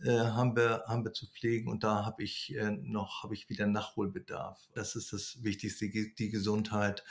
äh, 0.02 0.18
haben 0.18 0.56
wir, 0.56 0.84
haben 0.86 1.04
wir 1.04 1.12
zu 1.12 1.26
pflegen. 1.26 1.68
Und 1.68 1.84
da 1.84 2.06
habe 2.06 2.22
ich 2.22 2.56
äh, 2.56 2.70
noch, 2.70 3.22
habe 3.22 3.34
ich 3.34 3.50
wieder 3.50 3.66
Nachholbedarf. 3.66 4.66
Das 4.72 4.96
ist 4.96 5.12
das 5.12 5.42
Wichtigste, 5.42 5.90
die 5.90 6.30
Gesundheit 6.30 7.04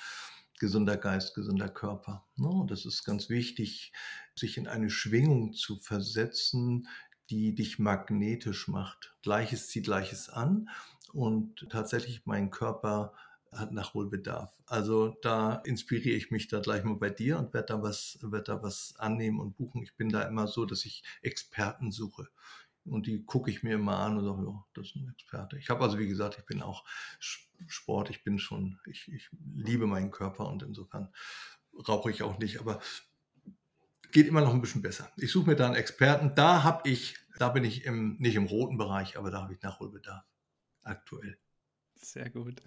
gesunder 0.59 0.97
Geist, 0.97 1.35
gesunder 1.35 1.69
Körper. 1.69 2.25
Ne? 2.35 2.65
Das 2.67 2.85
ist 2.85 3.03
ganz 3.03 3.29
wichtig, 3.29 3.93
sich 4.35 4.57
in 4.57 4.67
eine 4.67 4.89
Schwingung 4.89 5.53
zu 5.53 5.77
versetzen, 5.77 6.87
die 7.29 7.55
dich 7.55 7.79
magnetisch 7.79 8.67
macht. 8.67 9.15
Gleiches 9.21 9.67
zieht 9.69 9.85
Gleiches 9.85 10.29
an 10.29 10.69
und 11.13 11.67
tatsächlich 11.69 12.25
mein 12.25 12.51
Körper 12.51 13.13
hat 13.51 13.71
Nachholbedarf. 13.71 14.51
Also 14.65 15.17
da 15.21 15.55
inspiriere 15.65 16.15
ich 16.15 16.31
mich 16.31 16.47
da 16.47 16.59
gleich 16.59 16.83
mal 16.83 16.95
bei 16.95 17.09
dir 17.09 17.37
und 17.39 17.53
werde 17.53 17.73
da 17.73 17.81
was, 17.81 18.19
werde 18.21 18.43
da 18.43 18.63
was 18.63 18.95
annehmen 18.97 19.39
und 19.39 19.55
buchen. 19.55 19.81
Ich 19.83 19.95
bin 19.95 20.09
da 20.09 20.23
immer 20.23 20.47
so, 20.47 20.65
dass 20.65 20.85
ich 20.85 21.03
Experten 21.21 21.91
suche. 21.91 22.27
Und 22.89 23.07
die 23.07 23.25
gucke 23.25 23.51
ich 23.51 23.63
mir 23.63 23.75
immer 23.75 23.97
an 23.97 24.17
und 24.17 24.25
sage, 24.25 24.47
ja, 24.47 24.65
das 24.73 24.87
ist 24.87 24.95
ein 24.95 25.09
Experte. 25.09 25.57
Ich 25.57 25.69
habe 25.69 25.83
also, 25.83 25.99
wie 25.99 26.07
gesagt, 26.07 26.37
ich 26.39 26.45
bin 26.45 26.61
auch 26.61 26.85
Sport, 27.19 28.09
ich 28.09 28.23
bin 28.23 28.39
schon, 28.39 28.79
ich, 28.85 29.07
ich 29.13 29.29
liebe 29.55 29.87
meinen 29.87 30.11
Körper 30.11 30.47
und 30.47 30.63
insofern 30.63 31.13
rauche 31.87 32.09
ich 32.11 32.23
auch 32.23 32.37
nicht, 32.39 32.59
aber 32.59 32.79
geht 34.11 34.27
immer 34.27 34.41
noch 34.41 34.53
ein 34.53 34.61
bisschen 34.61 34.81
besser. 34.81 35.11
Ich 35.17 35.31
suche 35.31 35.49
mir 35.49 35.55
da 35.55 35.67
einen 35.67 35.75
Experten. 35.75 36.33
Da 36.35 36.63
habe 36.63 36.89
ich, 36.89 37.17
da 37.37 37.49
bin 37.49 37.63
ich 37.63 37.85
im, 37.85 38.17
nicht 38.19 38.35
im 38.35 38.45
roten 38.45 38.77
Bereich, 38.77 39.17
aber 39.17 39.31
da 39.31 39.41
habe 39.41 39.53
ich 39.53 39.61
Nachholbedarf 39.61 40.23
aktuell. 40.83 41.37
Sehr 41.95 42.29
gut. 42.29 42.61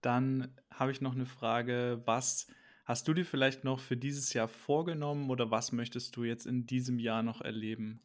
Dann 0.00 0.56
habe 0.70 0.90
ich 0.92 1.00
noch 1.00 1.14
eine 1.14 1.26
Frage. 1.26 2.02
Was 2.06 2.46
hast 2.84 3.06
du 3.06 3.14
dir 3.14 3.24
vielleicht 3.24 3.64
noch 3.64 3.80
für 3.80 3.96
dieses 3.96 4.32
Jahr 4.32 4.48
vorgenommen 4.48 5.30
oder 5.30 5.50
was 5.50 5.72
möchtest 5.72 6.16
du 6.16 6.24
jetzt 6.24 6.46
in 6.46 6.66
diesem 6.66 6.98
Jahr 6.98 7.22
noch 7.22 7.40
erleben? 7.40 8.02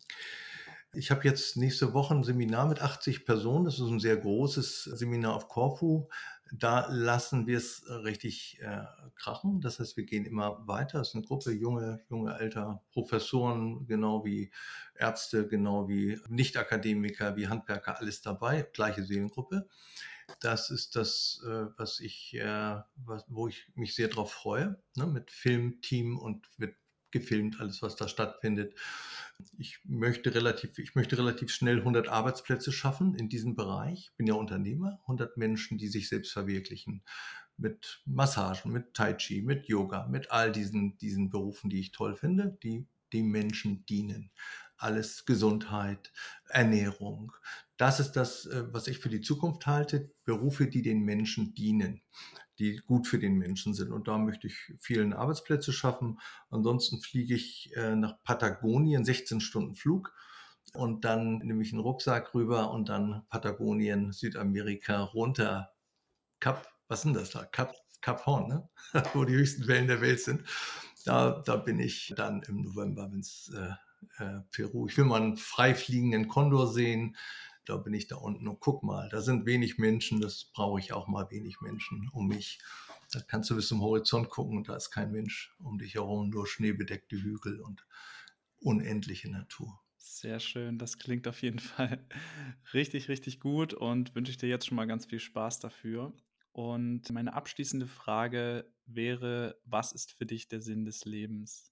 Ich 0.93 1.11
habe 1.11 1.25
jetzt 1.25 1.57
nächste 1.57 1.93
Woche 1.93 2.15
ein 2.15 2.23
Seminar 2.23 2.67
mit 2.67 2.81
80 2.81 3.25
Personen. 3.25 3.65
Das 3.65 3.75
ist 3.75 3.87
ein 3.87 3.99
sehr 3.99 4.17
großes 4.17 4.83
Seminar 4.83 5.35
auf 5.35 5.47
Korfu. 5.47 6.07
Da 6.51 6.87
lassen 6.89 7.45
wir 7.45 7.57
es 7.57 7.83
richtig 7.89 8.59
äh, 8.61 8.85
krachen. 9.15 9.59
Das 9.59 9.79
heißt, 9.79 9.97
wir 9.97 10.05
gehen 10.05 10.25
immer 10.25 10.65
weiter. 10.67 11.01
Es 11.01 11.09
ist 11.09 11.15
eine 11.15 11.25
Gruppe 11.25 11.51
junge, 11.51 11.99
junge, 12.09 12.39
älter 12.39 12.81
Professoren, 12.91 13.85
genau 13.85 14.23
wie 14.23 14.51
Ärzte, 14.95 15.47
genau 15.47 15.89
wie 15.89 16.19
Nicht-Akademiker, 16.29 17.35
wie 17.35 17.47
Handwerker, 17.47 17.99
alles 17.99 18.21
dabei. 18.21 18.67
Gleiche 18.73 19.03
Seelengruppe. 19.03 19.67
Das 20.39 20.69
ist 20.69 20.95
das, 20.95 21.41
äh, 21.45 21.65
was 21.77 21.99
ich, 21.99 22.33
äh, 22.35 22.81
was, 22.95 23.25
wo 23.27 23.47
ich 23.47 23.71
mich 23.75 23.95
sehr 23.95 24.07
drauf 24.07 24.31
freue, 24.31 24.81
ne? 24.95 25.05
mit 25.07 25.31
Filmteam 25.31 26.17
und 26.17 26.47
mit 26.57 26.75
gefilmt, 27.19 27.59
alles, 27.59 27.81
was 27.81 27.95
da 27.95 28.07
stattfindet. 28.07 28.73
Ich 29.57 29.79
möchte 29.83 30.33
relativ, 30.33 30.77
ich 30.79 30.95
möchte 30.95 31.17
relativ 31.17 31.51
schnell 31.51 31.79
100 31.79 32.07
Arbeitsplätze 32.07 32.71
schaffen 32.71 33.15
in 33.15 33.29
diesem 33.29 33.55
Bereich. 33.55 34.09
Ich 34.11 34.17
bin 34.17 34.27
ja 34.27 34.33
Unternehmer, 34.33 34.99
100 35.03 35.37
Menschen, 35.37 35.77
die 35.77 35.87
sich 35.87 36.09
selbst 36.09 36.31
verwirklichen. 36.31 37.03
Mit 37.57 38.01
Massagen, 38.05 38.71
mit 38.71 38.93
Tai 38.93 39.13
Chi, 39.13 39.41
mit 39.41 39.67
Yoga, 39.67 40.07
mit 40.07 40.31
all 40.31 40.51
diesen, 40.51 40.97
diesen 40.97 41.29
Berufen, 41.29 41.69
die 41.69 41.79
ich 41.79 41.91
toll 41.91 42.15
finde, 42.15 42.57
die 42.63 42.87
dem 43.13 43.29
Menschen 43.29 43.85
dienen. 43.85 44.31
Alles 44.77 45.25
Gesundheit, 45.25 46.11
Ernährung. 46.49 47.33
Das 47.77 47.99
ist 47.99 48.13
das, 48.13 48.45
äh, 48.45 48.65
was 48.71 48.87
ich 48.87 48.99
für 48.99 49.09
die 49.09 49.21
Zukunft 49.21 49.67
halte. 49.67 50.11
Berufe, 50.23 50.67
die 50.67 50.81
den 50.81 51.01
Menschen 51.01 51.53
dienen 51.53 52.01
die 52.59 52.77
gut 52.77 53.07
für 53.07 53.19
den 53.19 53.35
Menschen 53.37 53.73
sind. 53.73 53.91
Und 53.91 54.07
da 54.07 54.17
möchte 54.17 54.47
ich 54.47 54.73
vielen 54.79 55.13
Arbeitsplätze 55.13 55.71
schaffen. 55.71 56.19
Ansonsten 56.49 56.99
fliege 57.01 57.35
ich 57.35 57.71
äh, 57.75 57.95
nach 57.95 58.15
Patagonien, 58.23 59.05
16 59.05 59.41
Stunden 59.41 59.75
Flug. 59.75 60.13
Und 60.73 61.05
dann 61.05 61.37
nehme 61.39 61.61
ich 61.61 61.71
einen 61.71 61.81
Rucksack 61.81 62.33
rüber 62.33 62.71
und 62.71 62.89
dann 62.89 63.25
Patagonien, 63.29 64.11
Südamerika 64.11 65.01
runter. 65.03 65.71
Kap, 66.39 66.67
was 66.87 67.03
sind 67.03 67.15
das 67.15 67.31
da? 67.31 67.45
Kap, 67.45 67.73
Kap 68.01 68.25
Horn, 68.25 68.47
ne? 68.47 68.69
wo 69.13 69.23
die 69.23 69.33
höchsten 69.33 69.67
Wellen 69.67 69.87
der 69.87 70.01
Welt 70.01 70.19
sind. 70.19 70.43
Da, 71.05 71.41
da 71.45 71.55
bin 71.55 71.79
ich 71.79 72.13
dann 72.17 72.41
im 72.43 72.61
November, 72.63 73.09
wenn 73.11 73.19
es 73.19 73.51
äh, 73.55 73.71
äh, 74.17 74.39
Peru. 74.51 74.87
Ich 74.87 74.97
will 74.97 75.05
mal 75.05 75.21
einen 75.21 75.37
frei 75.37 75.75
fliegenden 75.75 76.27
Kondor 76.27 76.71
sehen 76.71 77.15
da 77.67 77.77
bin 77.77 77.93
ich 77.93 78.07
da 78.07 78.15
unten 78.15 78.47
und 78.47 78.59
guck 78.59 78.83
mal, 78.83 79.09
da 79.09 79.21
sind 79.21 79.45
wenig 79.45 79.77
Menschen, 79.77 80.21
das 80.21 80.45
brauche 80.53 80.79
ich 80.79 80.93
auch 80.93 81.07
mal 81.07 81.29
wenig 81.31 81.59
Menschen 81.61 82.09
um 82.13 82.27
mich. 82.27 82.59
Da 83.11 83.19
kannst 83.19 83.49
du 83.49 83.55
bis 83.55 83.67
zum 83.67 83.81
Horizont 83.81 84.29
gucken 84.29 84.57
und 84.57 84.69
da 84.69 84.75
ist 84.75 84.89
kein 84.89 85.11
Mensch 85.11 85.53
um 85.59 85.77
dich 85.77 85.95
herum, 85.95 86.29
nur 86.29 86.47
schneebedeckte 86.47 87.17
Hügel 87.21 87.59
und 87.61 87.85
unendliche 88.59 89.29
Natur. 89.29 89.79
Sehr 89.97 90.39
schön, 90.39 90.77
das 90.77 90.97
klingt 90.97 91.27
auf 91.27 91.41
jeden 91.41 91.59
Fall 91.59 92.05
richtig, 92.73 93.09
richtig 93.09 93.39
gut 93.39 93.73
und 93.73 94.15
wünsche 94.15 94.31
ich 94.31 94.37
dir 94.37 94.49
jetzt 94.49 94.67
schon 94.67 94.77
mal 94.77 94.87
ganz 94.87 95.05
viel 95.05 95.19
Spaß 95.19 95.59
dafür. 95.59 96.13
Und 96.53 97.11
meine 97.11 97.33
abschließende 97.33 97.85
Frage 97.85 98.71
wäre, 98.85 99.59
was 99.65 99.91
ist 99.91 100.13
für 100.13 100.25
dich 100.25 100.47
der 100.47 100.61
Sinn 100.61 100.85
des 100.85 101.05
Lebens? 101.05 101.71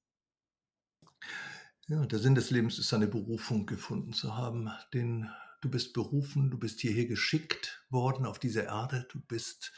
Ja, 1.88 2.03
der 2.03 2.17
Sinn 2.17 2.33
des 2.33 2.49
Lebens 2.49 2.79
ist 2.79 2.91
eine 2.95 3.05
Berufung 3.05 3.67
gefunden 3.67 4.11
zu 4.11 4.36
haben, 4.36 4.71
den 4.95 5.29
du 5.61 5.69
bist 5.69 5.93
berufen, 5.93 6.49
du 6.49 6.57
bist 6.57 6.79
hierher 6.79 7.05
geschickt 7.05 7.86
worden 7.91 8.25
auf 8.25 8.39
diese 8.39 8.61
Erde, 8.61 9.05
du 9.11 9.19
bist 9.19 9.71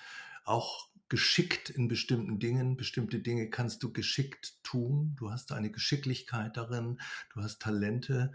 auch 0.45 0.87
geschickt 1.09 1.69
in 1.69 1.89
bestimmten 1.89 2.39
Dingen, 2.39 2.77
bestimmte 2.77 3.19
Dinge 3.19 3.49
kannst 3.49 3.83
du 3.83 3.91
geschickt 3.91 4.57
tun, 4.63 5.15
du 5.17 5.31
hast 5.31 5.51
eine 5.51 5.69
Geschicklichkeit 5.69 6.55
darin, 6.55 6.97
du 7.33 7.41
hast 7.41 7.61
Talente, 7.61 8.31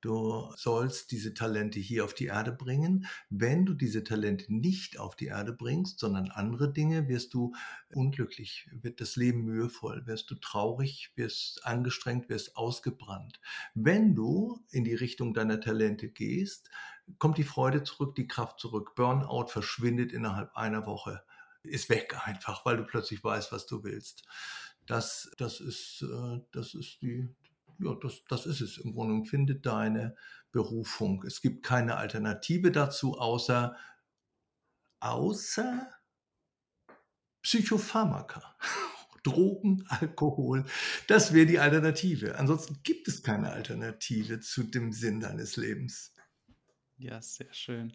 Du 0.00 0.50
sollst 0.56 1.10
diese 1.10 1.34
Talente 1.34 1.78
hier 1.78 2.04
auf 2.04 2.14
die 2.14 2.26
Erde 2.26 2.52
bringen. 2.52 3.06
Wenn 3.28 3.66
du 3.66 3.74
diese 3.74 4.02
Talente 4.02 4.52
nicht 4.52 4.98
auf 4.98 5.14
die 5.14 5.26
Erde 5.26 5.52
bringst, 5.52 5.98
sondern 5.98 6.30
andere 6.30 6.72
Dinge, 6.72 7.08
wirst 7.08 7.34
du 7.34 7.54
unglücklich, 7.90 8.68
wird 8.72 9.00
das 9.02 9.16
Leben 9.16 9.42
mühevoll, 9.44 10.06
wirst 10.06 10.30
du 10.30 10.36
traurig, 10.36 11.12
wirst 11.16 11.66
angestrengt, 11.66 12.30
wirst 12.30 12.56
ausgebrannt. 12.56 13.40
Wenn 13.74 14.14
du 14.14 14.64
in 14.70 14.84
die 14.84 14.94
Richtung 14.94 15.34
deiner 15.34 15.60
Talente 15.60 16.08
gehst, 16.08 16.70
kommt 17.18 17.36
die 17.36 17.44
Freude 17.44 17.82
zurück, 17.82 18.14
die 18.14 18.28
Kraft 18.28 18.58
zurück. 18.58 18.94
Burnout 18.94 19.48
verschwindet 19.48 20.12
innerhalb 20.12 20.56
einer 20.56 20.86
Woche, 20.86 21.22
ist 21.62 21.90
weg 21.90 22.16
einfach, 22.26 22.64
weil 22.64 22.78
du 22.78 22.84
plötzlich 22.84 23.22
weißt, 23.22 23.52
was 23.52 23.66
du 23.66 23.84
willst. 23.84 24.22
Das, 24.86 25.30
das, 25.36 25.60
ist, 25.60 26.02
äh, 26.02 26.40
das 26.52 26.74
ist 26.74 27.02
die, 27.02 27.28
ja, 27.82 27.94
das, 28.02 28.24
das 28.28 28.46
ist 28.46 28.60
es 28.60 28.78
im 28.78 28.92
Grunde. 28.92 29.28
Finde 29.28 29.56
deine 29.56 30.16
Berufung. 30.52 31.24
Es 31.24 31.40
gibt 31.40 31.64
keine 31.64 31.96
Alternative 31.96 32.72
dazu, 32.72 33.18
außer, 33.18 33.76
außer 35.00 35.88
Psychopharmaka. 37.42 38.56
Drogen, 39.22 39.84
Alkohol, 39.88 40.64
das 41.06 41.34
wäre 41.34 41.44
die 41.44 41.58
Alternative. 41.58 42.38
Ansonsten 42.38 42.80
gibt 42.82 43.06
es 43.06 43.22
keine 43.22 43.50
Alternative 43.50 44.40
zu 44.40 44.62
dem 44.62 44.92
Sinn 44.92 45.20
deines 45.20 45.56
Lebens. 45.56 46.14
Ja, 46.96 47.20
sehr 47.20 47.52
schön. 47.52 47.92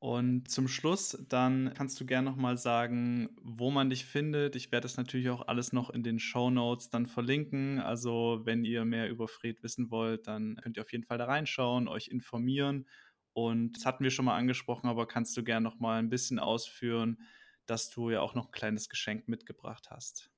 Und 0.00 0.48
zum 0.48 0.68
Schluss, 0.68 1.18
dann 1.28 1.72
kannst 1.74 1.98
du 2.00 2.06
gerne 2.06 2.30
noch 2.30 2.36
mal 2.36 2.56
sagen, 2.56 3.30
wo 3.42 3.70
man 3.72 3.90
dich 3.90 4.04
findet. 4.04 4.54
Ich 4.54 4.70
werde 4.70 4.84
das 4.84 4.96
natürlich 4.96 5.28
auch 5.30 5.48
alles 5.48 5.72
noch 5.72 5.90
in 5.90 6.04
den 6.04 6.20
Show 6.20 6.50
Notes 6.50 6.88
dann 6.90 7.06
verlinken. 7.06 7.80
Also, 7.80 8.42
wenn 8.44 8.64
ihr 8.64 8.84
mehr 8.84 9.08
über 9.08 9.26
Fred 9.26 9.60
wissen 9.64 9.90
wollt, 9.90 10.28
dann 10.28 10.56
könnt 10.62 10.76
ihr 10.76 10.82
auf 10.84 10.92
jeden 10.92 11.02
Fall 11.04 11.18
da 11.18 11.24
reinschauen, 11.24 11.88
euch 11.88 12.08
informieren. 12.08 12.86
Und 13.32 13.72
das 13.76 13.86
hatten 13.86 14.04
wir 14.04 14.10
schon 14.12 14.24
mal 14.24 14.36
angesprochen, 14.36 14.88
aber 14.88 15.06
kannst 15.08 15.36
du 15.36 15.42
gerne 15.42 15.64
noch 15.64 15.80
mal 15.80 15.98
ein 15.98 16.10
bisschen 16.10 16.38
ausführen, 16.38 17.18
dass 17.66 17.90
du 17.90 18.10
ja 18.10 18.20
auch 18.20 18.34
noch 18.34 18.46
ein 18.46 18.52
kleines 18.52 18.88
Geschenk 18.88 19.26
mitgebracht 19.28 19.90
hast. 19.90 20.30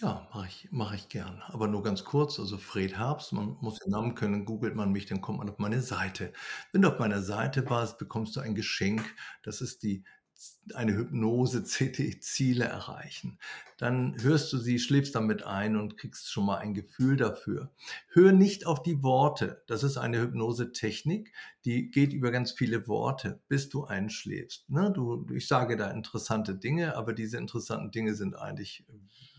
Ja, 0.00 0.28
mache 0.34 0.48
ich, 0.48 0.68
mache 0.72 0.96
ich 0.96 1.08
gern. 1.08 1.40
Aber 1.46 1.68
nur 1.68 1.82
ganz 1.84 2.04
kurz, 2.04 2.40
also 2.40 2.58
Fred 2.58 2.96
Herbst, 2.98 3.32
man 3.32 3.56
muss 3.60 3.78
den 3.78 3.92
Namen 3.92 4.14
können, 4.16 4.44
googelt 4.44 4.74
man 4.74 4.90
mich, 4.90 5.06
dann 5.06 5.20
kommt 5.20 5.38
man 5.38 5.48
auf 5.48 5.58
meine 5.58 5.80
Seite. 5.82 6.32
Wenn 6.72 6.82
du 6.82 6.88
auf 6.88 6.98
meiner 6.98 7.22
Seite 7.22 7.68
warst, 7.70 7.98
bekommst 7.98 8.34
du 8.34 8.40
ein 8.40 8.56
Geschenk. 8.56 9.04
Das 9.44 9.60
ist 9.60 9.84
die 9.84 10.04
eine 10.74 10.94
Hypnose 10.94 11.62
CT 11.62 12.22
Ziele 12.22 12.64
erreichen. 12.64 13.38
Dann 13.78 14.20
hörst 14.20 14.52
du 14.52 14.58
sie, 14.58 14.80
schläfst 14.80 15.14
damit 15.14 15.44
ein 15.44 15.76
und 15.76 15.96
kriegst 15.96 16.30
schon 16.30 16.46
mal 16.46 16.58
ein 16.58 16.74
Gefühl 16.74 17.16
dafür. 17.16 17.72
Hör 18.08 18.32
nicht 18.32 18.66
auf 18.66 18.82
die 18.82 19.02
Worte. 19.02 19.62
Das 19.68 19.84
ist 19.84 19.96
eine 19.96 20.20
Hypnose-Technik, 20.20 21.32
die 21.64 21.90
geht 21.90 22.12
über 22.12 22.32
ganz 22.32 22.50
viele 22.52 22.88
Worte, 22.88 23.40
bis 23.48 23.68
du 23.68 23.84
einschläfst. 23.84 24.68
Ne? 24.68 24.90
Du, 24.92 25.26
ich 25.32 25.46
sage 25.46 25.76
da 25.76 25.90
interessante 25.90 26.56
Dinge, 26.56 26.96
aber 26.96 27.12
diese 27.12 27.38
interessanten 27.38 27.92
Dinge 27.92 28.14
sind 28.14 28.36
eigentlich 28.36 28.84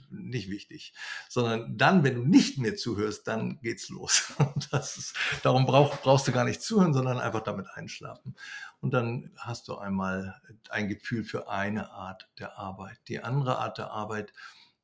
nicht 0.09 0.49
wichtig, 0.49 0.93
sondern 1.29 1.77
dann, 1.77 2.03
wenn 2.03 2.15
du 2.15 2.23
nicht 2.23 2.57
mehr 2.57 2.75
zuhörst, 2.75 3.27
dann 3.27 3.59
geht's 3.61 3.89
los. 3.89 4.33
Ist, 4.71 5.15
darum 5.43 5.65
brauch, 5.65 6.01
brauchst 6.01 6.27
du 6.27 6.31
gar 6.31 6.45
nicht 6.45 6.61
zuhören, 6.61 6.93
sondern 6.93 7.19
einfach 7.19 7.41
damit 7.41 7.67
einschlafen. 7.73 8.35
Und 8.81 8.93
dann 8.93 9.31
hast 9.37 9.67
du 9.67 9.77
einmal 9.77 10.39
ein 10.69 10.87
Gefühl 10.87 11.23
für 11.23 11.49
eine 11.49 11.91
Art 11.91 12.29
der 12.39 12.57
Arbeit. 12.57 12.99
Die 13.07 13.23
andere 13.23 13.57
Art 13.59 13.77
der 13.77 13.91
Arbeit 13.91 14.33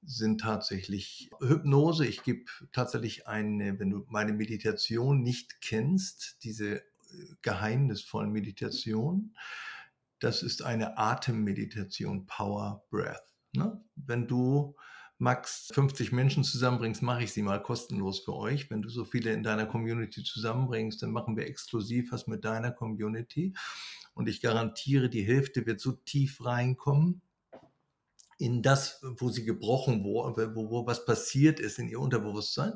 sind 0.03 0.41
tatsächlich 0.41 1.29
Hypnose. 1.39 2.05
Ich 2.05 2.23
gebe 2.23 2.45
tatsächlich 2.71 3.27
eine, 3.27 3.79
wenn 3.79 3.89
du 3.91 4.05
meine 4.09 4.33
Meditation 4.33 5.21
nicht 5.21 5.61
kennst, 5.61 6.43
diese 6.43 6.77
äh, 6.77 6.81
geheimnisvollen 7.41 8.31
Meditationen, 8.31 9.35
das 10.19 10.43
ist 10.43 10.61
eine 10.61 10.97
Atemmeditation, 10.97 12.25
Power 12.27 12.85
Breath. 12.89 13.25
Ne? 13.53 13.83
Wenn 13.95 14.27
du 14.27 14.75
Max 15.21 15.69
50 15.73 16.11
Menschen 16.11 16.43
zusammenbringst, 16.43 17.03
mache 17.03 17.23
ich 17.23 17.31
sie 17.31 17.43
mal 17.43 17.61
kostenlos 17.61 18.21
für 18.21 18.35
euch. 18.35 18.71
Wenn 18.71 18.81
du 18.81 18.89
so 18.89 19.05
viele 19.05 19.31
in 19.31 19.43
deiner 19.43 19.67
Community 19.67 20.23
zusammenbringst, 20.23 21.03
dann 21.03 21.11
machen 21.11 21.37
wir 21.37 21.45
exklusiv 21.45 22.11
was 22.11 22.25
mit 22.25 22.43
deiner 22.43 22.71
Community. 22.71 23.53
Und 24.15 24.27
ich 24.27 24.41
garantiere, 24.41 25.09
die 25.09 25.21
Hälfte 25.21 25.67
wird 25.67 25.79
so 25.79 25.91
tief 25.91 26.43
reinkommen 26.43 27.21
in 28.39 28.63
das, 28.63 28.99
wo 29.03 29.29
sie 29.29 29.45
gebrochen 29.45 30.03
wurde, 30.03 30.55
wo, 30.55 30.71
wo 30.71 30.87
was 30.87 31.05
passiert 31.05 31.59
ist 31.59 31.77
in 31.77 31.87
ihr 31.87 31.99
Unterbewusstsein, 31.99 32.73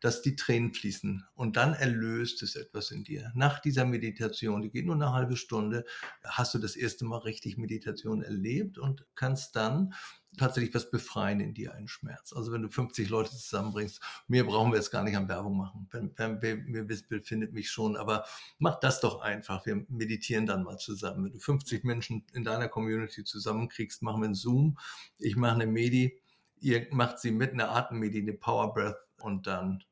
dass 0.00 0.22
die 0.22 0.36
Tränen 0.36 0.72
fließen. 0.72 1.24
Und 1.34 1.56
dann 1.56 1.74
erlöst 1.74 2.42
es 2.42 2.56
etwas 2.56 2.90
in 2.90 3.04
dir. 3.04 3.30
Nach 3.34 3.60
dieser 3.60 3.84
Meditation, 3.84 4.62
die 4.62 4.70
geht 4.70 4.86
nur 4.86 4.94
eine 4.94 5.12
halbe 5.12 5.36
Stunde, 5.36 5.84
hast 6.24 6.54
du 6.54 6.58
das 6.58 6.76
erste 6.76 7.04
Mal 7.04 7.18
richtig 7.18 7.58
Meditation 7.58 8.22
erlebt 8.22 8.78
und 8.78 9.06
kannst 9.14 9.56
dann 9.56 9.94
tatsächlich 10.36 10.74
was 10.74 10.90
befreien 10.90 11.40
in 11.40 11.54
dir, 11.54 11.74
einen 11.74 11.88
Schmerz. 11.88 12.32
Also 12.32 12.52
wenn 12.52 12.62
du 12.62 12.68
50 12.68 13.08
Leute 13.08 13.30
zusammenbringst, 13.30 14.00
mehr 14.28 14.44
brauchen 14.44 14.72
wir 14.72 14.76
jetzt 14.76 14.90
gar 14.90 15.02
nicht 15.02 15.16
an 15.16 15.28
Werbung 15.28 15.56
machen. 15.56 15.88
Wenn, 15.90 16.12
wenn 16.16 16.40
wer 16.40 16.56
mir 16.56 16.88
will, 16.88 17.22
findet 17.22 17.52
mich 17.52 17.70
schon. 17.70 17.96
Aber 17.96 18.24
mach 18.58 18.78
das 18.80 19.00
doch 19.00 19.20
einfach. 19.20 19.66
Wir 19.66 19.84
meditieren 19.88 20.46
dann 20.46 20.62
mal 20.62 20.78
zusammen. 20.78 21.24
Wenn 21.24 21.32
du 21.32 21.38
50 21.38 21.84
Menschen 21.84 22.24
in 22.32 22.44
deiner 22.44 22.68
Community 22.68 23.24
zusammenkriegst, 23.24 24.02
machen 24.02 24.22
wir 24.22 24.26
einen 24.26 24.34
Zoom. 24.34 24.78
Ich 25.18 25.36
mache 25.36 25.54
eine 25.54 25.66
Medi. 25.66 26.18
Ihr 26.60 26.86
macht 26.90 27.18
sie 27.18 27.32
mit 27.32 27.52
einer 27.52 27.70
Atemmedi, 27.70 28.20
eine 28.20 28.34
Power 28.34 28.72
Breath 28.74 28.98
und 29.18 29.46
dann 29.46 29.82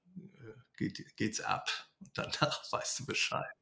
geht, 0.79 1.17
geht's 1.17 1.41
ab. 1.41 1.69
Und 2.01 2.11
danach 2.15 2.63
weißt 2.73 3.01
du 3.01 3.07
Bescheid. 3.07 3.53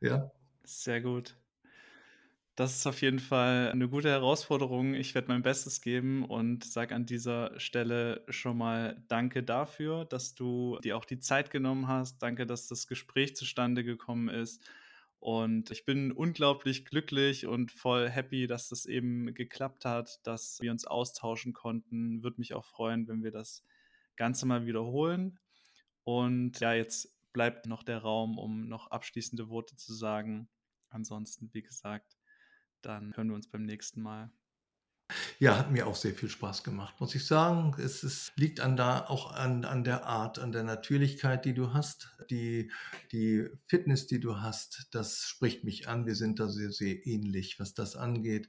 Ja. 0.00 0.30
Sehr 0.64 1.00
gut. 1.00 1.36
Das 2.54 2.76
ist 2.76 2.86
auf 2.86 3.00
jeden 3.00 3.18
Fall 3.18 3.70
eine 3.72 3.88
gute 3.88 4.10
Herausforderung. 4.10 4.94
Ich 4.94 5.14
werde 5.14 5.28
mein 5.28 5.42
Bestes 5.42 5.80
geben 5.80 6.24
und 6.24 6.64
sage 6.64 6.94
an 6.94 7.06
dieser 7.06 7.58
Stelle 7.58 8.24
schon 8.28 8.58
mal 8.58 9.02
Danke 9.08 9.42
dafür, 9.42 10.04
dass 10.04 10.34
du 10.34 10.78
dir 10.84 10.98
auch 10.98 11.06
die 11.06 11.18
Zeit 11.18 11.50
genommen 11.50 11.88
hast. 11.88 12.18
Danke, 12.18 12.44
dass 12.46 12.68
das 12.68 12.86
Gespräch 12.86 13.36
zustande 13.36 13.84
gekommen 13.84 14.28
ist. 14.28 14.62
Und 15.18 15.70
ich 15.70 15.86
bin 15.86 16.12
unglaublich 16.12 16.84
glücklich 16.84 17.46
und 17.46 17.70
voll 17.72 18.10
happy, 18.10 18.46
dass 18.46 18.68
das 18.68 18.84
eben 18.84 19.34
geklappt 19.34 19.86
hat, 19.86 20.20
dass 20.26 20.58
wir 20.60 20.72
uns 20.72 20.84
austauschen 20.84 21.54
konnten. 21.54 22.22
Würde 22.22 22.40
mich 22.40 22.52
auch 22.52 22.66
freuen, 22.66 23.08
wenn 23.08 23.22
wir 23.22 23.30
das 23.30 23.64
Ganze 24.16 24.44
mal 24.44 24.66
wiederholen. 24.66 25.38
Und 26.04 26.60
ja, 26.60 26.72
jetzt 26.72 27.14
bleibt 27.32 27.66
noch 27.66 27.82
der 27.82 27.98
Raum, 27.98 28.38
um 28.38 28.68
noch 28.68 28.90
abschließende 28.90 29.48
Worte 29.48 29.76
zu 29.76 29.94
sagen. 29.94 30.48
Ansonsten, 30.88 31.50
wie 31.52 31.62
gesagt, 31.62 32.16
dann 32.82 33.16
hören 33.16 33.28
wir 33.28 33.34
uns 33.34 33.48
beim 33.48 33.62
nächsten 33.62 34.02
Mal. 34.02 34.30
Ja, 35.38 35.58
hat 35.58 35.70
mir 35.70 35.86
auch 35.86 35.96
sehr 35.96 36.14
viel 36.14 36.28
Spaß 36.28 36.62
gemacht, 36.64 37.00
muss 37.00 37.14
ich 37.14 37.26
sagen. 37.26 37.74
Es 37.78 38.02
ist, 38.02 38.32
liegt 38.36 38.60
an 38.60 38.76
da 38.76 39.06
auch 39.06 39.32
an, 39.32 39.64
an 39.64 39.84
der 39.84 40.06
Art, 40.06 40.38
an 40.38 40.52
der 40.52 40.62
Natürlichkeit, 40.62 41.44
die 41.44 41.54
du 41.54 41.74
hast, 41.74 42.16
die, 42.30 42.70
die 43.10 43.48
Fitness, 43.66 44.06
die 44.06 44.20
du 44.20 44.40
hast. 44.40 44.88
Das 44.92 45.22
spricht 45.24 45.64
mich 45.64 45.88
an. 45.88 46.06
Wir 46.06 46.14
sind 46.14 46.38
da 46.38 46.48
sehr, 46.48 46.70
sehr 46.70 47.06
ähnlich, 47.06 47.58
was 47.58 47.74
das 47.74 47.96
angeht. 47.96 48.48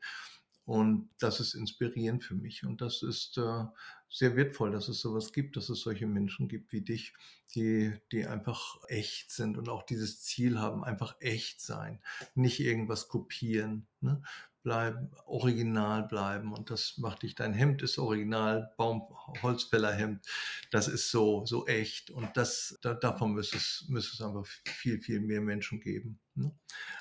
Und 0.65 1.09
das 1.19 1.39
ist 1.39 1.55
inspirierend 1.55 2.23
für 2.23 2.35
mich. 2.35 2.63
Und 2.63 2.81
das 2.81 3.01
ist 3.01 3.37
äh, 3.37 3.65
sehr 4.13 4.35
wertvoll, 4.35 4.71
dass 4.71 4.87
es 4.89 5.01
sowas 5.01 5.33
gibt, 5.33 5.57
dass 5.57 5.69
es 5.69 5.81
solche 5.81 6.05
Menschen 6.05 6.47
gibt 6.47 6.71
wie 6.71 6.81
dich, 6.81 7.13
die, 7.55 7.91
die 8.11 8.27
einfach 8.27 8.77
echt 8.87 9.31
sind 9.31 9.57
und 9.57 9.69
auch 9.69 9.83
dieses 9.83 10.21
Ziel 10.21 10.59
haben, 10.59 10.83
einfach 10.83 11.15
echt 11.19 11.61
sein, 11.61 11.99
nicht 12.35 12.59
irgendwas 12.59 13.07
kopieren. 13.07 13.87
Ne? 14.01 14.21
Bleiben, 14.61 15.11
original 15.25 16.03
bleiben. 16.03 16.53
Und 16.53 16.69
das 16.69 16.97
macht 16.97 17.23
dich, 17.23 17.35
dein 17.35 17.53
Hemd 17.53 17.81
ist 17.81 17.97
original, 17.97 18.71
Baum, 18.77 19.01
Holzfällerhemd, 19.41 20.25
das 20.71 20.87
ist 20.87 21.09
so, 21.09 21.45
so 21.45 21.65
echt. 21.65 22.11
Und 22.11 22.37
das, 22.37 22.77
da, 22.81 22.93
davon 22.93 23.33
müsste 23.33 23.57
es, 23.57 23.85
müsste 23.89 24.13
es 24.13 24.21
einfach 24.21 24.45
viel, 24.45 25.01
viel 25.01 25.21
mehr 25.21 25.41
Menschen 25.41 25.81
geben. 25.81 26.19
Ne? 26.35 26.55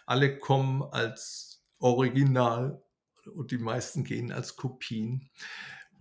Alle 0.06 0.38
kommen 0.38 0.82
als 0.82 1.62
Original 1.78 2.82
und 3.34 3.50
die 3.50 3.58
meisten 3.58 4.02
gehen 4.02 4.32
als 4.32 4.56
Kopien 4.56 5.30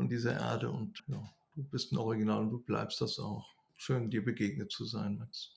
von 0.01 0.09
dieser 0.09 0.33
Erde 0.33 0.71
und 0.71 1.03
ja, 1.05 1.21
du 1.55 1.61
bist 1.61 1.91
ein 1.91 1.97
Original 1.97 2.41
und 2.41 2.49
du 2.49 2.57
bleibst 2.57 3.01
das 3.01 3.19
auch. 3.19 3.53
Schön, 3.77 4.09
dir 4.09 4.25
begegnet 4.25 4.71
zu 4.71 4.83
sein, 4.83 5.19
Max. 5.19 5.53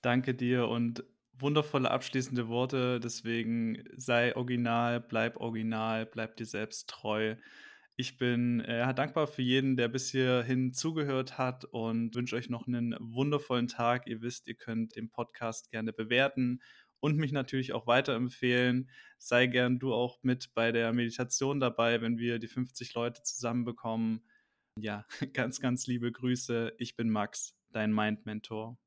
Danke 0.00 0.32
dir 0.32 0.68
und 0.68 1.02
wundervolle 1.36 1.90
abschließende 1.90 2.46
Worte. 2.46 3.00
Deswegen 3.00 3.82
sei 3.96 4.36
original, 4.36 5.00
bleib 5.00 5.38
original, 5.38 6.06
bleib 6.06 6.36
dir 6.36 6.46
selbst 6.46 6.88
treu. 6.88 7.34
Ich 7.96 8.16
bin 8.16 8.60
äh, 8.60 8.94
dankbar 8.94 9.26
für 9.26 9.42
jeden, 9.42 9.76
der 9.76 9.88
bis 9.88 10.08
hierhin 10.10 10.72
zugehört 10.72 11.36
hat 11.36 11.64
und 11.64 12.14
wünsche 12.14 12.36
euch 12.36 12.48
noch 12.48 12.68
einen 12.68 12.94
wundervollen 13.00 13.66
Tag. 13.66 14.06
Ihr 14.06 14.22
wisst, 14.22 14.46
ihr 14.46 14.54
könnt 14.54 14.94
den 14.94 15.10
Podcast 15.10 15.72
gerne 15.72 15.92
bewerten 15.92 16.60
und 17.00 17.16
mich 17.16 17.32
natürlich 17.32 17.72
auch 17.72 17.86
weiterempfehlen. 17.86 18.90
Sei 19.18 19.46
gern 19.46 19.78
du 19.78 19.94
auch 19.94 20.22
mit 20.22 20.54
bei 20.54 20.72
der 20.72 20.92
Meditation 20.92 21.60
dabei, 21.60 22.00
wenn 22.00 22.18
wir 22.18 22.38
die 22.38 22.48
50 22.48 22.94
Leute 22.94 23.22
zusammenbekommen. 23.22 24.24
Ja, 24.78 25.06
ganz, 25.32 25.60
ganz 25.60 25.86
liebe 25.86 26.12
Grüße. 26.12 26.74
Ich 26.78 26.96
bin 26.96 27.10
Max, 27.10 27.56
dein 27.72 27.92
Mind-Mentor. 27.92 28.78